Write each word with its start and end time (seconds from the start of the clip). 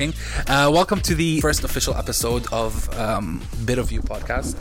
What's 0.00 0.12
up, 0.12 0.16
King? 0.16 0.36
What's 0.36 0.40
up, 0.40 0.46
King? 0.46 0.56
Uh, 0.56 0.70
welcome 0.70 1.00
to 1.02 1.14
the 1.14 1.40
first 1.40 1.62
official 1.64 1.94
episode 1.94 2.46
of 2.52 2.88
um, 2.98 3.42
Bit 3.64 3.78
of 3.78 3.92
You 3.92 4.00
podcast. 4.00 4.56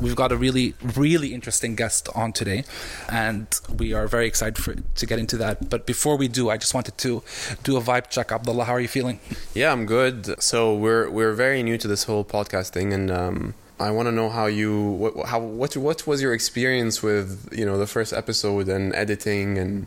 We've 0.00 0.14
got 0.14 0.30
a 0.30 0.36
really, 0.36 0.74
really 0.94 1.34
interesting 1.34 1.74
guest 1.74 2.08
on 2.14 2.32
today, 2.32 2.64
and 3.08 3.46
we 3.76 3.92
are 3.92 4.06
very 4.06 4.26
excited 4.26 4.56
for, 4.56 4.74
to 4.74 5.06
get 5.06 5.18
into 5.18 5.36
that. 5.38 5.68
But 5.68 5.86
before 5.86 6.16
we 6.16 6.28
do, 6.28 6.48
I 6.48 6.58
just 6.58 6.74
wanted 6.74 6.96
to 6.98 7.22
do 7.64 7.76
a 7.76 7.80
vibe 7.80 8.08
check. 8.08 8.30
Abdullah, 8.30 8.64
how 8.64 8.74
are 8.74 8.80
you 8.80 8.88
feeling? 8.88 9.18
Yeah, 9.52 9.72
I'm 9.72 9.86
good. 9.86 10.40
So 10.40 10.74
we're 10.74 11.10
we're 11.10 11.32
very 11.32 11.62
new 11.62 11.76
to 11.78 11.88
this 11.88 12.04
whole 12.04 12.24
podcast 12.24 12.70
thing, 12.70 12.92
and 12.92 13.10
um, 13.10 13.54
I 13.80 13.90
want 13.90 14.06
to 14.06 14.12
know 14.12 14.30
how 14.30 14.46
you 14.46 14.80
what 14.82 15.26
how 15.26 15.40
what 15.40 15.76
what 15.76 16.06
was 16.06 16.22
your 16.22 16.32
experience 16.32 17.02
with 17.02 17.48
you 17.52 17.66
know 17.66 17.78
the 17.78 17.88
first 17.88 18.12
episode 18.12 18.68
and 18.68 18.94
editing 18.94 19.58
and 19.58 19.86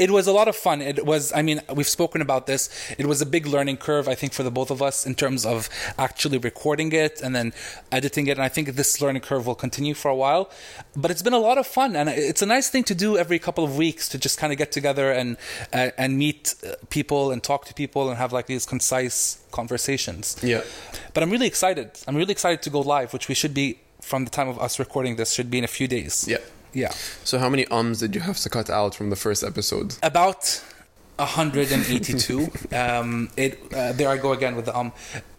it 0.00 0.10
was 0.10 0.26
a 0.26 0.32
lot 0.32 0.48
of 0.48 0.56
fun. 0.56 0.80
It 0.80 1.04
was, 1.04 1.30
I 1.32 1.42
mean, 1.42 1.60
we've 1.74 1.86
spoken 1.86 2.22
about 2.22 2.46
this. 2.46 2.70
It 2.96 3.04
was 3.04 3.20
a 3.20 3.26
big 3.26 3.46
learning 3.46 3.76
curve, 3.76 4.08
I 4.08 4.14
think, 4.14 4.32
for 4.32 4.42
the 4.42 4.50
both 4.50 4.70
of 4.70 4.80
us 4.80 5.06
in 5.06 5.14
terms 5.14 5.44
of 5.44 5.68
actually 5.98 6.38
recording 6.38 6.90
it 6.92 7.20
and 7.20 7.36
then 7.36 7.52
editing 7.92 8.26
it. 8.26 8.38
And 8.38 8.42
I 8.42 8.48
think 8.48 8.68
this 8.80 9.02
learning 9.02 9.20
curve 9.20 9.46
will 9.46 9.60
continue 9.66 9.92
for 9.92 10.10
a 10.10 10.16
while. 10.16 10.50
But 10.96 11.10
it's 11.10 11.20
been 11.20 11.34
a 11.34 11.44
lot 11.50 11.58
of 11.58 11.66
fun, 11.66 11.96
and 11.96 12.08
it's 12.08 12.40
a 12.40 12.46
nice 12.46 12.70
thing 12.70 12.84
to 12.84 12.94
do 12.94 13.18
every 13.18 13.38
couple 13.38 13.62
of 13.62 13.76
weeks 13.76 14.08
to 14.08 14.18
just 14.18 14.38
kind 14.38 14.52
of 14.52 14.58
get 14.58 14.72
together 14.72 15.12
and 15.12 15.36
uh, 15.72 15.90
and 15.98 16.16
meet 16.16 16.54
uh, 16.66 16.76
people 16.88 17.30
and 17.30 17.42
talk 17.42 17.66
to 17.66 17.74
people 17.74 18.08
and 18.08 18.16
have 18.16 18.32
like 18.32 18.46
these 18.46 18.64
concise 18.64 19.44
conversations. 19.52 20.24
Yeah. 20.42 20.62
But 21.12 21.22
I'm 21.22 21.30
really 21.30 21.46
excited. 21.46 21.90
I'm 22.06 22.16
really 22.16 22.32
excited 22.32 22.62
to 22.62 22.70
go 22.70 22.80
live, 22.80 23.12
which 23.12 23.28
we 23.28 23.34
should 23.34 23.52
be 23.52 23.80
from 24.00 24.24
the 24.24 24.30
time 24.30 24.48
of 24.48 24.58
us 24.58 24.78
recording 24.78 25.16
this 25.16 25.32
should 25.32 25.50
be 25.50 25.58
in 25.58 25.64
a 25.64 25.74
few 25.78 25.86
days. 25.86 26.26
Yeah. 26.26 26.38
Yeah. 26.72 26.90
So 27.24 27.38
how 27.38 27.48
many 27.48 27.66
ums 27.66 28.00
did 28.00 28.14
you 28.14 28.20
have 28.20 28.38
to 28.38 28.48
cut 28.48 28.70
out 28.70 28.94
from 28.94 29.10
the 29.10 29.16
first 29.16 29.42
episode? 29.42 29.96
About 30.02 30.62
182. 31.16 32.50
um, 32.72 33.28
it 33.36 33.60
uh, 33.74 33.92
there 33.92 34.08
I 34.08 34.16
go 34.16 34.32
again 34.32 34.56
with 34.56 34.66
the 34.66 34.76
um. 34.76 34.92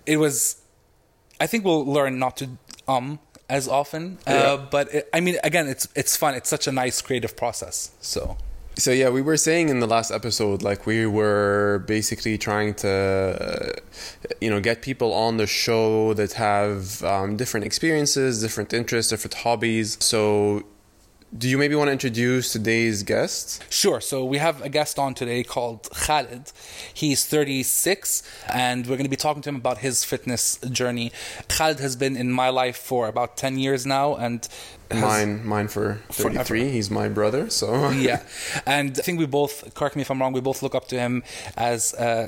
It 0.06 0.18
was. 0.18 0.58
I 1.40 1.48
think 1.48 1.66
we'll 1.66 1.86
learn 1.86 2.20
not 2.20 2.38
to 2.38 2.50
um 2.88 3.20
as 3.50 3.68
often. 3.68 4.18
Uh, 4.28 4.32
Yeah. 4.32 4.66
But 4.70 4.94
it, 4.94 5.10
I 5.14 5.20
mean, 5.20 5.38
again, 5.44 5.68
it's 5.68 5.88
it's 5.96 6.16
fun. 6.18 6.36
It's 6.36 6.50
such 6.50 6.68
a 6.68 6.72
nice 6.72 7.02
creative 7.02 7.36
process. 7.36 7.92
So 8.02 8.38
So 8.78 8.92
yeah, 8.92 9.10
we 9.10 9.22
were 9.22 9.38
saying 9.38 9.70
in 9.70 9.80
the 9.80 9.88
last 9.88 10.12
episode, 10.12 10.62
like 10.64 10.86
we 10.86 11.06
were 11.06 11.84
basically 11.88 12.38
trying 12.38 12.74
to, 12.76 12.90
uh, 12.90 13.74
you 14.40 14.50
know, 14.50 14.62
get 14.62 14.82
people 14.82 15.14
on 15.14 15.38
the 15.38 15.46
show 15.48 16.14
that 16.14 16.34
have 16.34 17.04
um, 17.04 17.36
different 17.38 17.66
experiences, 17.66 18.42
different 18.42 18.74
interests, 18.74 19.10
different 19.12 19.36
hobbies. 19.46 19.98
So, 20.00 20.64
do 21.38 21.48
you 21.48 21.58
maybe 21.58 21.76
want 21.76 21.88
to 21.88 21.94
introduce 21.94 22.52
today's 22.52 23.04
guest? 23.04 23.64
Sure. 23.72 24.02
So 24.02 24.26
we 24.26 24.38
have 24.38 24.62
a 24.62 24.70
guest 24.70 25.00
on 25.00 25.14
today 25.14 25.44
called 25.44 25.90
Khalid. 25.92 26.52
He's 26.94 27.26
36, 27.26 28.24
and 28.54 28.86
we're 28.86 28.98
going 28.98 29.06
to 29.06 29.10
be 29.10 29.16
talking 29.16 29.42
to 29.44 29.50
him 29.50 29.56
about 29.56 29.78
his 29.78 30.04
fitness 30.04 30.58
journey. 30.58 31.12
Khalid 31.48 31.80
has 31.80 31.96
been 31.96 32.18
in 32.18 32.32
my 32.32 32.50
life 32.50 32.78
for 32.78 33.08
about 33.08 33.38
10 33.38 33.58
years 33.58 33.86
now, 33.86 34.16
and 34.16 34.48
Mine, 34.94 35.46
mine 35.46 35.70
for 35.70 36.02
thirty 36.10 36.38
three. 36.44 36.70
He's 36.70 36.92
my 36.92 37.08
brother, 37.08 37.50
so 37.50 37.90
yeah, 37.92 38.24
and 38.66 38.92
I 39.00 39.02
think 39.02 39.20
we 39.20 39.26
both, 39.26 39.74
correct 39.74 39.96
me 39.96 40.02
if 40.02 40.12
I'm 40.12 40.20
wrong, 40.20 40.34
we 40.34 40.42
both 40.42 40.62
look 40.62 40.76
up 40.76 40.90
to 40.90 41.00
him 41.00 41.24
as. 41.56 41.94
Uh, 41.94 42.28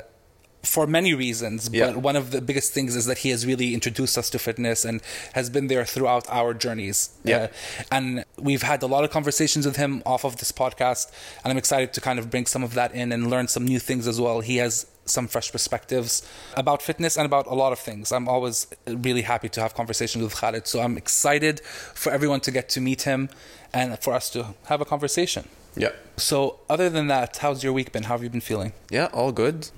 for 0.64 0.86
many 0.86 1.12
reasons, 1.14 1.68
but 1.68 1.76
Yeah. 1.78 1.90
one 1.92 2.16
of 2.16 2.30
the 2.30 2.40
biggest 2.40 2.72
things 2.72 2.96
is 2.96 3.04
that 3.06 3.18
he 3.18 3.30
has 3.30 3.44
really 3.46 3.74
introduced 3.74 4.16
us 4.18 4.30
to 4.30 4.38
fitness 4.38 4.84
and 4.84 5.00
has 5.34 5.50
been 5.50 5.66
there 5.68 5.84
throughout 5.84 6.24
our 6.30 6.54
journeys. 6.54 7.10
Yeah. 7.24 7.36
Uh, 7.36 7.48
and 7.92 8.24
we've 8.38 8.62
had 8.62 8.82
a 8.82 8.86
lot 8.86 9.04
of 9.04 9.10
conversations 9.10 9.66
with 9.66 9.76
him 9.76 10.02
off 10.06 10.24
of 10.24 10.36
this 10.38 10.52
podcast, 10.52 11.10
and 11.42 11.50
I'm 11.50 11.58
excited 11.58 11.92
to 11.92 12.00
kind 12.00 12.18
of 12.18 12.30
bring 12.30 12.46
some 12.46 12.62
of 12.64 12.74
that 12.74 12.92
in 12.94 13.12
and 13.12 13.30
learn 13.30 13.46
some 13.48 13.64
new 13.64 13.78
things 13.78 14.06
as 14.08 14.20
well. 14.20 14.40
He 14.40 14.56
has 14.56 14.86
some 15.06 15.28
fresh 15.28 15.52
perspectives 15.52 16.22
about 16.56 16.80
fitness 16.80 17.16
and 17.18 17.26
about 17.26 17.46
a 17.46 17.54
lot 17.54 17.72
of 17.72 17.78
things. 17.78 18.10
I'm 18.10 18.26
always 18.26 18.66
really 18.86 19.20
happy 19.22 19.50
to 19.50 19.60
have 19.60 19.74
conversations 19.74 20.24
with 20.24 20.34
Khalid, 20.34 20.66
so 20.66 20.80
I'm 20.80 20.96
excited 20.96 21.60
for 21.94 22.10
everyone 22.10 22.40
to 22.40 22.50
get 22.50 22.70
to 22.70 22.80
meet 22.80 23.02
him 23.02 23.28
and 23.74 23.98
for 24.02 24.14
us 24.14 24.30
to 24.30 24.54
have 24.66 24.80
a 24.80 24.86
conversation. 24.86 25.44
yeah, 25.76 25.90
So, 26.16 26.60
other 26.70 26.88
than 26.88 27.08
that, 27.08 27.38
how's 27.38 27.62
your 27.64 27.72
week 27.72 27.90
been? 27.92 28.04
How 28.04 28.14
have 28.14 28.22
you 28.22 28.30
been 28.30 28.40
feeling? 28.40 28.72
yeah, 28.90 29.08
all 29.12 29.32
good. 29.32 29.68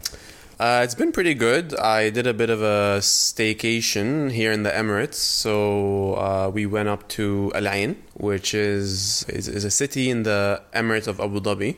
Uh, 0.58 0.80
it's 0.82 0.94
been 0.94 1.12
pretty 1.12 1.34
good. 1.34 1.74
I 1.74 2.08
did 2.08 2.26
a 2.26 2.32
bit 2.32 2.48
of 2.48 2.62
a 2.62 3.00
staycation 3.00 4.32
here 4.32 4.50
in 4.52 4.62
the 4.62 4.70
Emirates. 4.70 5.16
So 5.16 6.14
uh, 6.14 6.50
we 6.52 6.64
went 6.64 6.88
up 6.88 7.06
to 7.10 7.52
Al 7.54 7.68
Ain, 7.68 8.02
which 8.14 8.54
is, 8.54 9.26
is 9.28 9.48
is 9.48 9.64
a 9.64 9.70
city 9.70 10.08
in 10.08 10.22
the 10.22 10.62
Emirate 10.72 11.08
of 11.08 11.20
Abu 11.20 11.40
Dhabi, 11.40 11.76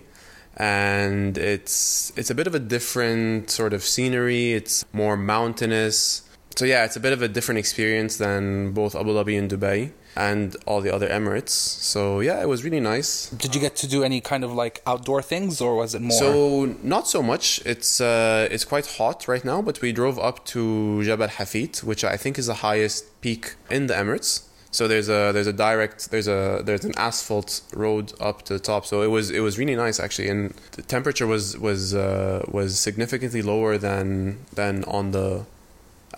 and 0.56 1.36
it's 1.36 2.12
it's 2.16 2.30
a 2.30 2.36
bit 2.36 2.46
of 2.46 2.54
a 2.54 2.60
different 2.60 3.50
sort 3.50 3.72
of 3.72 3.82
scenery. 3.82 4.52
It's 4.52 4.84
more 4.92 5.16
mountainous. 5.16 6.22
So 6.54 6.64
yeah, 6.64 6.84
it's 6.84 6.94
a 6.94 7.00
bit 7.00 7.12
of 7.12 7.20
a 7.20 7.26
different 7.26 7.58
experience 7.58 8.16
than 8.16 8.72
both 8.74 8.94
Abu 8.94 9.10
Dhabi 9.10 9.36
and 9.36 9.50
Dubai 9.50 9.90
and 10.18 10.56
all 10.66 10.80
the 10.80 10.92
other 10.92 11.08
Emirates. 11.08 11.50
So 11.94 12.20
yeah, 12.20 12.42
it 12.42 12.48
was 12.48 12.64
really 12.64 12.80
nice. 12.80 13.30
Did 13.30 13.54
you 13.54 13.60
get 13.60 13.76
to 13.76 13.86
do 13.86 14.02
any 14.02 14.20
kind 14.20 14.42
of 14.44 14.52
like 14.52 14.82
outdoor 14.84 15.22
things, 15.22 15.60
or 15.60 15.76
was 15.76 15.94
it 15.94 16.02
more? 16.02 16.18
So 16.18 16.76
not 16.82 17.06
so 17.06 17.22
much. 17.22 17.62
It's 17.64 18.00
uh, 18.00 18.48
it's 18.50 18.64
quite 18.64 18.86
hot 18.98 19.28
right 19.28 19.44
now, 19.44 19.62
but 19.62 19.80
we 19.80 19.92
drove 19.92 20.18
up 20.18 20.44
to 20.46 21.04
Jabal 21.04 21.28
Hafit, 21.28 21.84
which 21.84 22.02
I 22.02 22.16
think 22.16 22.38
is 22.38 22.46
the 22.46 22.60
highest 22.68 23.20
peak 23.20 23.54
in 23.70 23.86
the 23.86 23.94
Emirates. 23.94 24.32
So 24.70 24.86
there's 24.86 25.08
a 25.08 25.30
there's 25.32 25.46
a 25.46 25.52
direct 25.52 26.10
there's 26.10 26.28
a 26.28 26.62
there's 26.66 26.84
an 26.84 26.94
asphalt 26.96 27.62
road 27.72 28.12
up 28.20 28.42
to 28.46 28.52
the 28.52 28.60
top. 28.72 28.86
So 28.86 29.02
it 29.02 29.10
was 29.16 29.30
it 29.30 29.40
was 29.40 29.56
really 29.56 29.76
nice 29.76 29.98
actually, 30.00 30.28
and 30.28 30.52
the 30.72 30.82
temperature 30.82 31.26
was 31.26 31.56
was 31.56 31.94
uh, 31.94 32.44
was 32.48 32.78
significantly 32.78 33.42
lower 33.52 33.78
than 33.78 34.38
than 34.54 34.84
on 34.84 35.12
the 35.12 35.46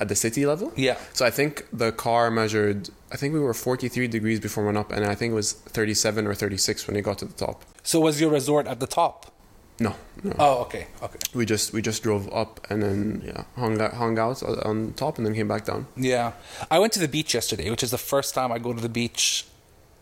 at 0.00 0.09
the 0.09 0.16
city 0.16 0.47
level. 0.47 0.72
yeah. 0.77 0.97
So 1.12 1.27
I 1.27 1.31
think 1.31 1.66
the 1.72 1.93
car 1.93 2.31
measured. 2.31 2.89
I 3.12 3.16
think 3.16 3.34
we 3.34 3.41
were 3.41 3.54
43 3.54 4.09
degrees 4.09 4.38
before 4.41 4.65
we 4.65 4.66
went 4.66 4.78
up, 4.78 4.93
and 4.93 5.04
I 5.04 5.15
think 5.15 5.32
it 5.32 5.34
was 5.34 5.53
37 5.53 6.26
or 6.26 6.34
36 6.34 6.87
when 6.87 6.94
we 6.94 7.03
got 7.03 7.19
to 7.19 7.25
the 7.25 7.32
top. 7.32 7.65
So, 7.82 8.00
was 8.00 8.21
your 8.21 8.31
resort 8.31 8.66
at 8.66 8.78
the 8.81 8.87
top? 8.87 9.32
No, 9.81 9.94
no. 10.22 10.34
Oh, 10.38 10.60
okay, 10.62 10.88
okay. 11.03 11.19
we 11.32 11.47
just 11.47 11.72
we 11.72 11.81
just 11.81 12.03
drove 12.03 12.31
up 12.34 12.60
and 12.69 12.82
then 12.82 13.22
yeah 13.25 13.44
hung 13.56 13.81
out, 13.81 13.94
hung 13.94 14.19
out 14.19 14.43
on 14.43 14.93
top 14.93 15.16
and 15.16 15.26
then 15.26 15.34
came 15.34 15.48
back 15.48 15.65
down. 15.65 15.87
Yeah. 15.97 16.32
I 16.71 16.78
went 16.78 16.93
to 16.93 17.00
the 17.00 17.09
beach 17.09 17.32
yesterday, 17.32 17.71
which 17.71 17.82
is 17.82 17.91
the 17.91 17.98
first 17.98 18.34
time 18.34 18.53
I 18.53 18.59
go 18.59 18.75
to 18.75 18.81
the 18.81 18.91
beach 18.91 19.47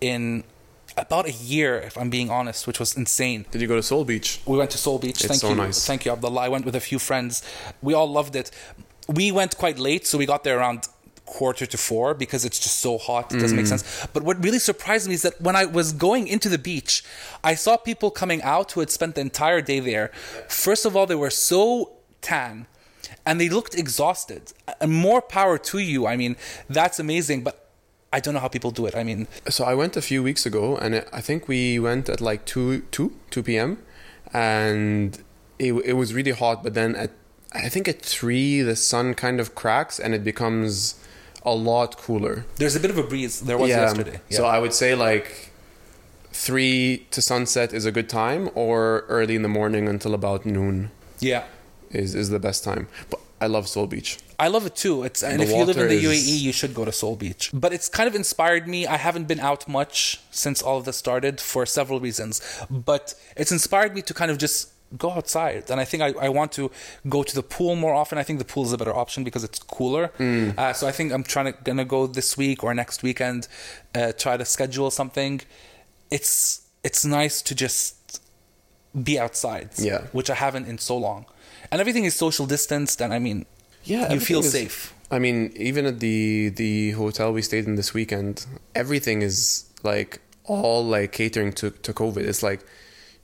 in 0.01 0.43
about 0.97 1.27
a 1.27 1.33
year, 1.33 1.79
if 1.79 1.97
I'm 1.97 2.11
being 2.11 2.29
honest, 2.29 2.67
which 2.67 2.81
was 2.81 2.97
insane. 2.97 3.47
Did 3.53 3.61
you 3.61 3.69
go 3.69 3.77
to 3.77 3.83
Soul 3.83 4.05
Beach? 4.05 4.41
We 4.47 4.59
went 4.59 4.73
to 4.73 4.79
Soul 4.79 4.99
Beach. 4.99 5.21
It's 5.21 5.27
Thank 5.27 5.41
so 5.41 5.51
you. 5.51 5.55
nice. 5.55 5.87
Thank 5.87 6.05
you, 6.05 6.11
Abdullah. 6.11 6.41
I 6.41 6.49
went 6.49 6.65
with 6.65 6.75
a 6.75 6.81
few 6.81 6.99
friends. 6.99 7.45
We 7.81 7.95
all 7.95 8.11
loved 8.11 8.35
it. 8.35 8.51
We 9.09 9.31
went 9.31 9.57
quite 9.57 9.79
late, 9.79 10.09
so 10.09 10.19
we 10.19 10.27
got 10.27 10.43
there 10.43 10.59
around 10.59 10.89
quarter 11.37 11.67
to 11.73 11.79
four 11.89 12.07
because 12.25 12.43
it's 12.49 12.61
just 12.67 12.79
so 12.87 12.93
hot. 13.09 13.25
It 13.35 13.39
doesn't 13.43 13.57
make 13.61 13.67
Mm. 13.71 13.75
sense. 13.75 13.85
But 14.15 14.23
what 14.29 14.37
really 14.47 14.63
surprised 14.71 15.05
me 15.11 15.15
is 15.21 15.23
that 15.27 15.37
when 15.47 15.57
I 15.63 15.65
was 15.79 15.89
going 16.09 16.25
into 16.35 16.49
the 16.55 16.59
beach, 16.71 16.95
I 17.53 17.55
saw 17.65 17.73
people 17.91 18.11
coming 18.23 18.41
out 18.55 18.67
who 18.73 18.81
had 18.85 18.91
spent 18.99 19.13
the 19.17 19.23
entire 19.31 19.61
day 19.71 19.81
there. 19.91 20.07
First 20.67 20.83
of 20.89 20.91
all, 20.97 21.07
they 21.13 21.21
were 21.25 21.35
so 21.53 21.63
tan 22.31 22.67
and 23.27 23.35
they 23.41 23.49
looked 23.57 23.75
exhausted. 23.85 24.43
And 24.81 24.91
more 25.09 25.21
power 25.39 25.57
to 25.71 25.79
you. 25.91 26.01
I 26.13 26.17
mean, 26.23 26.33
that's 26.79 26.99
amazing, 27.07 27.39
but 27.49 27.55
I 28.17 28.19
don't 28.23 28.33
know 28.35 28.41
how 28.47 28.53
people 28.59 28.71
do 28.81 28.85
it. 28.89 28.95
I 29.03 29.05
mean, 29.11 29.21
So 29.57 29.61
I 29.73 29.75
went 29.83 29.95
a 30.03 30.05
few 30.11 30.21
weeks 30.29 30.43
ago 30.51 30.65
and 30.83 30.91
I 31.21 31.21
think 31.29 31.41
we 31.55 31.61
went 31.89 32.05
at 32.15 32.21
like 32.31 32.41
2 32.47 32.81
2 32.91 33.13
2 33.31 33.43
p.m. 33.49 33.71
and 34.33 35.19
it 35.59 35.73
it 35.91 35.95
was 36.03 36.09
really 36.19 36.35
hot 36.43 36.63
but 36.65 36.73
then 36.75 36.95
at 37.05 37.11
I 37.67 37.69
think 37.75 37.89
at 37.89 38.01
3 38.03 38.63
the 38.71 38.77
sun 38.77 39.15
kind 39.15 39.41
of 39.41 39.55
cracks 39.55 39.99
and 40.03 40.15
it 40.15 40.23
becomes 40.33 40.95
a 41.45 41.55
lot 41.55 41.97
cooler. 41.97 42.45
there's 42.57 42.77
a 42.77 42.81
bit 42.81 42.91
of 42.91 42.99
a 42.99 43.03
breeze. 43.03 43.41
There 43.41 43.59
was 43.59 43.69
yesterday. 43.71 44.21
So 44.31 44.45
I 44.45 44.59
would 44.59 44.73
say 44.75 44.95
like 44.95 45.51
3 46.33 47.07
to 47.11 47.23
sunset 47.23 47.73
is 47.73 47.85
a 47.85 47.93
good 47.93 48.09
time 48.09 48.51
or 48.55 49.05
early 49.09 49.35
in 49.35 49.43
the 49.43 49.49
morning 49.49 49.89
until 49.89 50.15
about 50.15 50.45
noon. 50.47 50.91
yeah. 51.21 51.45
is 51.91 52.15
is 52.15 52.29
the 52.29 52.39
best 52.39 52.65
time. 52.65 52.87
But 53.11 53.21
I 53.41 53.47
love 53.47 53.67
Soul 53.69 53.87
Beach. 53.87 54.19
I 54.39 54.49
love 54.49 54.67
it 54.67 54.77
too. 54.77 55.05
It's 55.05 55.23
and 55.23 55.41
The 55.41 55.45
if 55.45 55.51
you 55.51 55.65
live 55.65 55.79
in 55.79 55.89
the 55.89 55.95
is- 55.95 56.29
UAE, 56.29 56.39
you 56.47 56.53
should 56.53 56.75
go 56.75 56.85
to 56.85 56.93
Soul 56.93 57.17
Beach. 57.17 57.51
But 57.55 57.73
it's 57.73 57.89
kind 57.89 58.09
of 58.11 58.15
inspired 58.15 58.67
me. 58.69 58.87
I 58.87 58.99
haven't 58.99 59.27
been 59.33 59.41
out 59.41 59.67
much 59.69 60.21
since 60.31 60.61
all 60.67 60.77
of 60.81 60.85
this 60.85 60.97
started 60.97 61.41
for 61.41 61.65
several 61.67 61.99
reasons. 62.01 62.35
But 62.69 63.15
it's 63.37 63.53
inspired 63.53 63.95
me 63.95 64.03
to 64.03 64.13
kind 64.21 64.31
of 64.31 64.37
just 64.39 64.59
go 64.97 65.11
outside. 65.13 65.71
And 65.71 65.81
I 65.81 65.85
think 65.85 66.03
I, 66.03 66.15
I 66.27 66.29
want 66.31 66.53
to 66.53 66.71
go 67.09 67.23
to 67.23 67.35
the 67.35 67.43
pool 67.43 67.77
more 67.77 67.95
often. 67.95 68.17
I 68.19 68.23
think 68.23 68.39
the 68.39 68.45
pool 68.45 68.65
is 68.65 68.73
a 68.73 68.79
better 68.79 68.95
option 68.95 69.25
because 69.25 69.45
it's 69.45 69.59
cooler. 69.59 70.11
Uh, 70.19 70.73
so 70.73 70.87
I 70.89 70.93
think 70.93 71.13
I'm 71.13 71.25
trying 71.25 71.53
to 71.53 71.59
gonna 71.65 71.85
go 71.85 72.07
this 72.07 72.37
week 72.37 72.65
or 72.65 72.73
next 72.75 73.03
weekend, 73.03 73.49
uh, 73.95 74.13
try 74.13 74.37
to 74.37 74.45
schedule 74.45 74.91
something. 74.91 75.41
It's 76.11 76.63
it's 76.85 77.05
nice 77.05 77.43
to 77.43 77.55
just 77.55 78.23
be 79.03 79.19
outside. 79.19 79.71
Yeah. 79.77 80.03
Which 80.13 80.31
I 80.31 80.35
haven't 80.35 80.67
in 80.69 80.79
so 80.79 80.97
long. 80.97 81.27
And 81.71 81.81
everything 81.81 82.05
is 82.05 82.15
social 82.15 82.47
distanced 82.47 83.03
and 83.03 83.13
I 83.13 83.19
mean 83.19 83.45
Yeah, 83.85 84.13
you 84.13 84.21
feel 84.21 84.41
is- 84.41 84.53
safe. 84.53 84.95
I 85.11 85.19
mean, 85.19 85.53
even 85.57 85.87
at 85.87 86.01
the 86.01 86.51
the 86.51 86.91
hotel 86.93 87.33
we 87.33 87.41
stayed 87.43 87.67
in 87.67 87.77
this 87.77 87.95
weekend, 87.95 88.45
everything 88.75 89.23
is 89.23 89.65
like 89.83 90.21
all 90.45 90.85
like 90.85 91.13
catering 91.13 91.53
to 91.55 91.71
to 91.71 91.93
COVID. 91.95 92.19
It's 92.19 92.43
like 92.43 92.61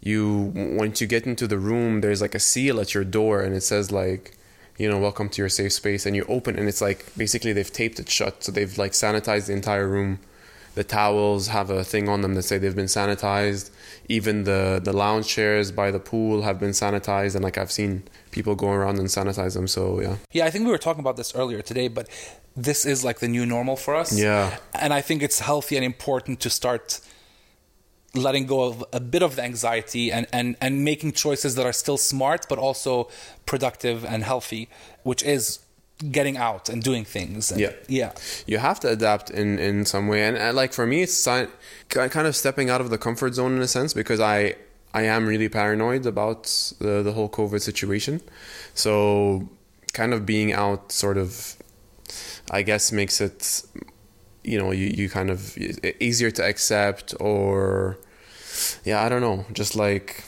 you 0.04 0.52
once 0.54 1.00
you 1.00 1.06
get 1.06 1.26
into 1.26 1.46
the 1.48 1.58
room, 1.58 2.02
there's 2.02 2.20
like 2.20 2.34
a 2.34 2.38
seal 2.38 2.78
at 2.78 2.94
your 2.94 3.04
door, 3.04 3.40
and 3.40 3.56
it 3.56 3.62
says 3.62 3.90
like, 3.90 4.36
you 4.76 4.88
know, 4.88 4.98
welcome 4.98 5.30
to 5.30 5.42
your 5.42 5.48
safe 5.48 5.72
space, 5.72 6.04
and 6.06 6.14
you 6.14 6.24
open, 6.28 6.58
and 6.58 6.68
it's 6.68 6.82
like 6.82 7.06
basically 7.16 7.52
they've 7.54 7.72
taped 7.72 7.98
it 7.98 8.08
shut, 8.08 8.44
so 8.44 8.52
they've 8.52 8.76
like 8.78 8.92
sanitized 8.92 9.46
the 9.46 9.54
entire 9.54 9.88
room. 9.88 10.20
The 10.74 10.84
towels 10.84 11.48
have 11.48 11.70
a 11.70 11.84
thing 11.84 12.08
on 12.08 12.20
them 12.20 12.34
that 12.34 12.42
say 12.42 12.58
they've 12.58 12.74
been 12.74 12.86
sanitized. 12.86 13.70
Even 14.08 14.44
the 14.44 14.80
the 14.82 14.92
lounge 14.92 15.26
chairs 15.26 15.72
by 15.72 15.90
the 15.90 16.00
pool 16.00 16.42
have 16.42 16.60
been 16.60 16.72
sanitized, 16.72 17.34
and 17.34 17.42
like 17.42 17.56
I've 17.56 17.72
seen 17.72 18.02
people 18.30 18.54
go 18.54 18.68
around 18.68 18.98
and 18.98 19.08
sanitize 19.08 19.54
them. 19.54 19.66
So 19.66 20.02
yeah, 20.02 20.16
Yeah, 20.32 20.44
I 20.44 20.50
think 20.50 20.66
we 20.66 20.70
were 20.70 20.78
talking 20.78 21.00
about 21.00 21.16
this 21.16 21.34
earlier 21.34 21.62
today, 21.62 21.88
but 21.88 22.08
this 22.54 22.84
is 22.84 23.04
like 23.04 23.20
the 23.20 23.28
new 23.28 23.46
normal 23.46 23.76
for 23.76 23.94
us. 23.94 24.16
Yeah. 24.16 24.58
And 24.74 24.92
I 24.92 25.00
think 25.00 25.22
it's 25.22 25.40
healthy 25.40 25.76
and 25.76 25.84
important 25.84 26.40
to 26.40 26.50
start 26.50 27.00
letting 28.14 28.46
go 28.46 28.64
of 28.64 28.84
a 28.92 29.00
bit 29.00 29.22
of 29.22 29.36
the 29.36 29.42
anxiety 29.42 30.12
and, 30.12 30.26
and, 30.32 30.56
and 30.60 30.84
making 30.84 31.12
choices 31.12 31.54
that 31.56 31.66
are 31.66 31.72
still 31.72 31.96
smart 31.96 32.46
but 32.48 32.58
also 32.58 33.08
productive 33.46 34.04
and 34.04 34.22
healthy, 34.24 34.68
which 35.02 35.22
is 35.22 35.60
getting 36.10 36.36
out 36.36 36.68
and 36.68 36.82
doing 36.82 37.04
things. 37.04 37.50
And, 37.50 37.60
Yeah. 37.60 37.72
Yeah. 37.88 38.12
you 38.46 38.58
have 38.58 38.80
to 38.80 38.88
adapt 38.88 39.30
in 39.30 39.58
in 39.58 39.84
some 39.84 40.08
way 40.08 40.22
and, 40.24 40.56
like 40.56 40.72
for 40.72 40.86
me 40.86 41.02
it's 41.02 41.24
kind 41.24 42.26
of 42.26 42.34
stepping 42.36 42.68
out 42.70 42.80
of 42.80 42.90
the 42.90 42.98
comfort 42.98 43.34
zone 43.34 43.54
in 43.56 43.62
a 43.62 43.68
sense 43.68 43.94
because 43.94 44.20
i 44.20 44.54
i 44.92 45.02
am 45.02 45.26
really 45.26 45.48
paranoid 45.48 46.04
about 46.04 46.42
the, 46.80 47.02
the 47.02 47.12
whole 47.12 47.28
covid 47.28 47.60
situation 47.60 48.20
so 48.74 49.48
kind 49.92 50.12
of 50.12 50.26
being 50.26 50.52
out 50.52 50.90
sort 50.90 51.16
of 51.16 51.56
i 52.50 52.60
guess 52.62 52.90
makes 52.92 53.20
it 53.20 53.62
you 54.44 54.58
know 54.58 54.70
you, 54.72 54.86
you 54.86 55.08
kind 55.08 55.30
of 55.30 55.56
easier 56.00 56.30
to 56.30 56.42
accept 56.44 57.14
or 57.20 57.96
yeah 58.84 59.02
i 59.04 59.08
don't 59.08 59.20
know 59.22 59.44
just 59.52 59.74
like 59.76 60.22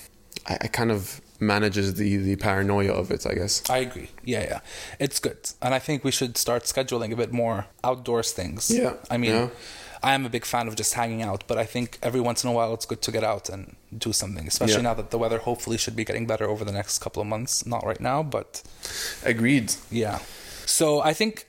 i, 0.49 0.55
I 0.63 0.67
kind 0.69 0.91
of 0.91 1.21
manages 1.39 1.95
the 1.95 2.17
the 2.17 2.37
paranoia 2.37 2.93
of 2.93 3.11
it 3.11 3.27
i 3.27 3.35
guess 3.35 3.63
I 3.71 3.79
agree. 3.79 4.09
Yeah, 4.25 4.43
yeah. 4.51 4.61
It's 4.99 5.19
good. 5.21 5.39
And 5.61 5.75
I 5.75 5.79
think 5.79 6.03
we 6.03 6.11
should 6.11 6.39
start 6.39 6.63
scheduling 6.65 7.13
a 7.13 7.17
bit 7.17 7.31
more 7.33 7.67
outdoors 7.85 8.33
things. 8.33 8.71
Yeah, 8.71 8.95
I 9.11 9.19
mean, 9.19 9.33
yeah. 9.33 9.49
I 10.03 10.15
am 10.15 10.25
a 10.25 10.31
big 10.31 10.47
fan 10.47 10.67
of 10.69 10.75
just 10.77 10.95
hanging 10.95 11.23
out, 11.23 11.45
but 11.47 11.59
I 11.59 11.67
think 11.67 11.99
every 12.03 12.21
once 12.23 12.43
in 12.45 12.49
a 12.49 12.55
while 12.55 12.73
it's 12.73 12.87
good 12.87 13.03
to 13.03 13.13
get 13.13 13.23
out 13.25 13.51
and 13.51 13.77
do 14.07 14.13
something, 14.15 14.47
especially 14.47 14.77
Yeah. 14.77 14.91
now 14.91 14.95
that 14.95 15.11
the 15.11 15.19
weather 15.19 15.39
hopefully 15.39 15.77
should 15.77 15.97
be 15.97 16.05
getting 16.05 16.27
better 16.27 16.47
over 16.49 16.65
the 16.65 16.73
next 16.73 17.01
couple 17.01 17.21
of 17.21 17.29
months. 17.29 17.67
Not 17.67 17.85
right 17.85 18.01
now, 18.01 18.23
but 18.23 18.63
agreed 19.25 19.75
yeah. 19.91 20.19
So 20.65 21.01
I 21.11 21.13
think, 21.13 21.47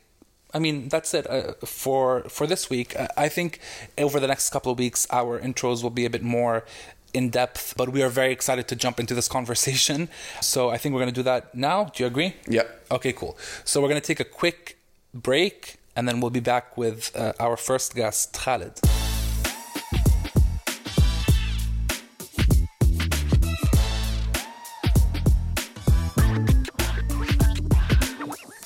I 0.57 0.59
mean, 0.59 0.89
that's 0.89 1.13
it 1.13 1.29
uh, 1.29 1.53
for 1.63 2.23
for 2.29 2.47
this 2.47 2.67
week. 2.67 2.95
I 3.15 3.29
think 3.29 3.59
over 3.95 4.19
the 4.19 4.25
next 4.25 4.49
couple 4.49 4.71
of 4.71 4.79
weeks, 4.79 5.05
our 5.11 5.39
intros 5.39 5.83
will 5.83 5.91
be 5.91 6.03
a 6.03 6.09
bit 6.09 6.23
more 6.23 6.65
in 7.13 7.29
depth, 7.29 7.75
but 7.77 7.89
we 7.89 8.01
are 8.01 8.09
very 8.09 8.31
excited 8.31 8.67
to 8.69 8.75
jump 8.75 8.99
into 8.99 9.13
this 9.13 9.27
conversation. 9.37 10.09
So 10.41 10.71
I 10.71 10.79
think 10.79 10.93
we're 10.93 11.01
going 11.01 11.13
to 11.13 11.19
do 11.21 11.29
that 11.31 11.53
now. 11.53 11.91
Do 11.93 12.01
you 12.01 12.07
agree? 12.07 12.33
yeah 12.47 12.63
Okay, 12.89 13.13
cool. 13.13 13.37
So 13.65 13.79
we're 13.79 13.89
going 13.89 14.01
to 14.01 14.07
take 14.07 14.19
a 14.19 14.29
quick 14.41 14.79
break 15.13 15.77
and 15.95 16.07
then 16.07 16.21
we'll 16.21 16.31
be 16.31 16.39
back 16.39 16.75
with 16.75 17.15
uh, 17.15 17.33
our 17.39 17.55
first 17.55 17.93
guest, 17.93 18.33
Khalid. 18.33 18.79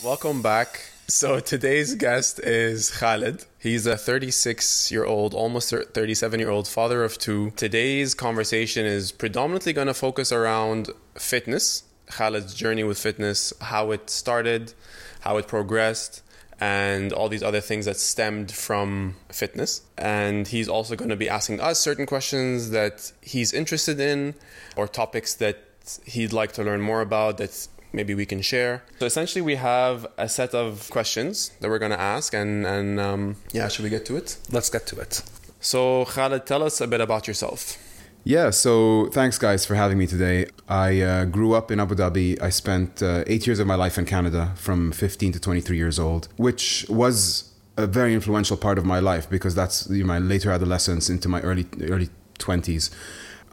Welcome 0.01 0.41
back. 0.41 0.91
So 1.11 1.41
today's 1.41 1.95
guest 1.95 2.39
is 2.39 2.89
Khalid. 2.89 3.43
He's 3.59 3.85
a 3.85 3.97
36 3.97 4.93
year 4.93 5.03
old, 5.03 5.33
almost 5.33 5.69
37 5.69 6.39
year 6.39 6.49
old 6.49 6.69
father 6.69 7.03
of 7.03 7.17
two. 7.17 7.51
Today's 7.57 8.13
conversation 8.13 8.85
is 8.85 9.11
predominantly 9.11 9.73
going 9.73 9.87
to 9.87 9.93
focus 9.93 10.31
around 10.31 10.89
fitness, 11.15 11.83
Khalid's 12.07 12.53
journey 12.53 12.85
with 12.85 12.97
fitness, 12.97 13.51
how 13.59 13.91
it 13.91 14.09
started, 14.09 14.73
how 15.19 15.35
it 15.35 15.49
progressed, 15.49 16.23
and 16.61 17.11
all 17.11 17.27
these 17.27 17.43
other 17.43 17.59
things 17.59 17.87
that 17.87 17.97
stemmed 17.97 18.49
from 18.49 19.17
fitness. 19.27 19.81
And 19.97 20.47
he's 20.47 20.69
also 20.69 20.95
going 20.95 21.09
to 21.09 21.17
be 21.17 21.27
asking 21.27 21.59
us 21.59 21.77
certain 21.77 22.05
questions 22.05 22.69
that 22.69 23.11
he's 23.21 23.51
interested 23.51 23.99
in 23.99 24.33
or 24.77 24.87
topics 24.87 25.33
that 25.35 25.57
he'd 26.05 26.31
like 26.31 26.53
to 26.53 26.63
learn 26.63 26.79
more 26.79 27.01
about 27.01 27.37
that 27.39 27.67
maybe 27.93 28.13
we 28.15 28.25
can 28.25 28.41
share. 28.41 28.83
So 28.99 29.05
essentially, 29.05 29.41
we 29.41 29.55
have 29.55 30.07
a 30.17 30.29
set 30.29 30.53
of 30.53 30.89
questions 30.89 31.51
that 31.59 31.69
we're 31.69 31.79
going 31.79 31.91
to 31.91 31.99
ask, 31.99 32.33
and 32.33 32.65
and 32.65 32.99
um, 32.99 33.35
yeah, 33.51 33.67
should 33.67 33.83
we 33.83 33.89
get 33.89 34.05
to 34.07 34.15
it? 34.15 34.37
Let's 34.51 34.69
get 34.69 34.85
to 34.87 34.99
it. 34.99 35.21
So 35.59 36.05
Khalid, 36.05 36.45
tell 36.45 36.63
us 36.63 36.81
a 36.81 36.87
bit 36.87 37.01
about 37.01 37.27
yourself. 37.27 37.77
Yeah, 38.23 38.51
so 38.51 39.07
thanks 39.11 39.39
guys 39.39 39.65
for 39.65 39.73
having 39.73 39.97
me 39.97 40.05
today. 40.05 40.45
I 40.69 41.01
uh, 41.01 41.25
grew 41.25 41.53
up 41.53 41.71
in 41.71 41.79
Abu 41.79 41.95
Dhabi. 41.95 42.39
I 42.39 42.49
spent 42.49 43.01
uh, 43.01 43.23
eight 43.25 43.47
years 43.47 43.59
of 43.59 43.65
my 43.65 43.73
life 43.73 43.97
in 43.97 44.05
Canada 44.05 44.53
from 44.55 44.91
15 44.91 45.33
to 45.33 45.39
23 45.39 45.75
years 45.75 45.97
old, 45.97 46.27
which 46.37 46.85
was 46.87 47.51
a 47.77 47.87
very 47.87 48.13
influential 48.13 48.57
part 48.57 48.77
of 48.77 48.85
my 48.85 48.99
life 48.99 49.27
because 49.27 49.55
that's 49.55 49.89
you 49.89 50.03
know, 50.03 50.07
my 50.07 50.19
later 50.19 50.51
adolescence 50.51 51.09
into 51.09 51.27
my 51.27 51.41
early 51.41 51.65
early 51.81 52.09
20s. 52.37 52.91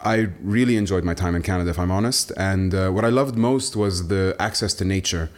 I 0.03 0.29
really 0.41 0.77
enjoyed 0.77 1.05
my 1.05 1.15
time 1.15 1.35
in 1.35 1.43
Canada, 1.43 1.71
if 1.71 1.79
I'm 1.79 1.91
honest. 1.91 2.33
And 2.37 2.75
uh, 2.75 2.91
what 2.91 3.05
I 3.05 3.09
loved 3.09 3.37
most 3.37 3.75
was 3.77 4.09
the 4.09 4.37
access 4.39 4.75
to 4.75 4.85
nature. 4.85 5.31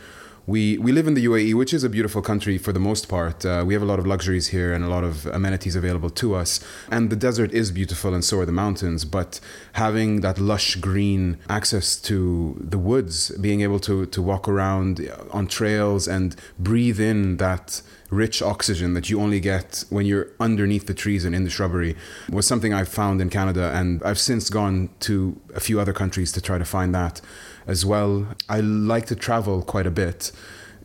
We, 0.46 0.78
we 0.78 0.90
live 0.90 1.06
in 1.06 1.14
the 1.14 1.24
UAE, 1.26 1.54
which 1.54 1.72
is 1.72 1.84
a 1.84 1.88
beautiful 1.88 2.22
country 2.22 2.58
for 2.58 2.72
the 2.72 2.80
most 2.80 3.08
part. 3.08 3.44
Uh, 3.44 3.62
we 3.66 3.74
have 3.74 3.82
a 3.82 3.86
lot 3.86 3.98
of 3.98 4.06
luxuries 4.06 4.48
here 4.48 4.72
and 4.72 4.84
a 4.84 4.88
lot 4.88 5.04
of 5.04 5.26
amenities 5.26 5.76
available 5.76 6.10
to 6.10 6.34
us. 6.34 6.60
And 6.90 7.08
the 7.08 7.16
desert 7.16 7.52
is 7.52 7.70
beautiful, 7.70 8.14
and 8.14 8.24
so 8.24 8.40
are 8.40 8.46
the 8.46 8.52
mountains. 8.52 9.04
But 9.04 9.38
having 9.74 10.22
that 10.22 10.38
lush 10.38 10.76
green 10.76 11.38
access 11.48 11.96
to 12.02 12.56
the 12.58 12.78
woods, 12.78 13.30
being 13.38 13.60
able 13.60 13.78
to, 13.80 14.06
to 14.06 14.22
walk 14.22 14.48
around 14.48 15.08
on 15.30 15.46
trails 15.46 16.08
and 16.08 16.34
breathe 16.58 17.00
in 17.00 17.36
that 17.36 17.82
rich 18.10 18.42
oxygen 18.42 18.94
that 18.94 19.08
you 19.08 19.20
only 19.20 19.40
get 19.40 19.84
when 19.88 20.04
you're 20.04 20.28
underneath 20.40 20.86
the 20.86 20.94
trees 20.94 21.24
and 21.24 21.34
in 21.34 21.44
the 21.44 21.50
shrubbery 21.50 21.96
was 22.30 22.46
something 22.46 22.74
I 22.74 22.84
found 22.84 23.20
in 23.20 23.30
Canada. 23.30 23.72
And 23.74 24.02
I've 24.02 24.18
since 24.18 24.50
gone 24.50 24.90
to 25.00 25.40
a 25.54 25.60
few 25.60 25.80
other 25.80 25.92
countries 25.92 26.32
to 26.32 26.40
try 26.40 26.58
to 26.58 26.64
find 26.64 26.94
that 26.94 27.20
as 27.66 27.86
well. 27.86 28.26
I 28.48 28.60
like 28.60 29.06
to 29.06 29.16
travel 29.16 29.62
quite 29.62 29.86
a 29.86 29.90
bit 29.90 30.32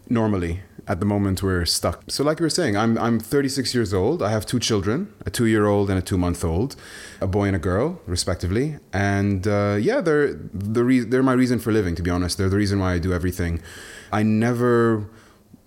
normally. 0.10 0.62
At 0.88 1.00
the 1.00 1.06
moment, 1.08 1.42
we're 1.42 1.66
stuck. 1.66 2.04
So, 2.10 2.24
like 2.24 2.40
you 2.40 2.44
were 2.44 2.50
saying, 2.52 2.78
I'm, 2.78 2.96
I'm 3.00 3.20
36 3.20 3.74
years 3.74 3.92
old. 3.92 4.22
I 4.22 4.30
have 4.30 4.46
two 4.46 4.60
children 4.60 5.12
a 5.26 5.32
two 5.32 5.48
year 5.48 5.66
old 5.66 5.90
and 5.90 5.98
a 5.98 6.02
two 6.02 6.16
month 6.16 6.44
old, 6.44 6.76
a 7.20 7.26
boy 7.26 7.46
and 7.46 7.56
a 7.56 7.60
girl, 7.60 8.00
respectively. 8.06 8.78
And 8.94 9.48
uh, 9.48 9.78
yeah, 9.82 10.02
they're, 10.02 10.36
the 10.36 10.84
re- 10.84 11.00
they're 11.00 11.24
my 11.24 11.34
reason 11.34 11.58
for 11.58 11.72
living, 11.72 11.96
to 11.96 12.04
be 12.04 12.12
honest. 12.12 12.38
They're 12.38 12.50
the 12.50 12.58
reason 12.58 12.80
why 12.80 12.94
I 12.94 13.00
do 13.00 13.14
everything. 13.14 13.64
I 14.12 14.22
never, 14.22 15.10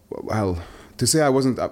well, 0.09 0.63
to 0.99 1.07
say 1.07 1.23
I 1.23 1.29
wasn't. 1.29 1.59
Uh, 1.59 1.71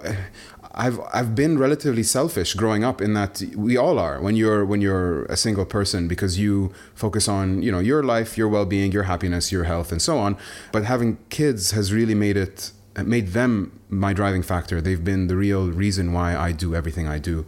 I've 0.73 0.99
I've 1.13 1.35
been 1.35 1.57
relatively 1.57 2.03
selfish 2.03 2.53
growing 2.53 2.83
up 2.83 3.01
in 3.01 3.13
that 3.13 3.41
we 3.55 3.77
all 3.77 3.97
are 3.99 4.21
when 4.21 4.35
you're 4.35 4.63
when 4.65 4.81
you're 4.81 5.25
a 5.25 5.37
single 5.37 5.65
person 5.65 6.07
because 6.07 6.37
you 6.37 6.71
focus 6.93 7.27
on 7.27 7.61
you 7.61 7.71
know 7.71 7.79
your 7.79 8.03
life, 8.03 8.37
your 8.37 8.47
well-being, 8.47 8.91
your 8.91 9.03
happiness, 9.03 9.51
your 9.51 9.63
health, 9.63 9.91
and 9.91 10.01
so 10.01 10.17
on. 10.17 10.37
But 10.71 10.85
having 10.85 11.17
kids 11.29 11.71
has 11.71 11.91
really 11.91 12.15
made 12.15 12.37
it 12.37 12.71
made 13.05 13.29
them 13.29 13.79
my 13.89 14.13
driving 14.13 14.43
factor. 14.43 14.81
They've 14.81 15.03
been 15.03 15.27
the 15.27 15.35
real 15.35 15.71
reason 15.71 16.13
why 16.13 16.35
I 16.35 16.51
do 16.51 16.75
everything 16.75 17.07
I 17.07 17.19
do. 17.19 17.45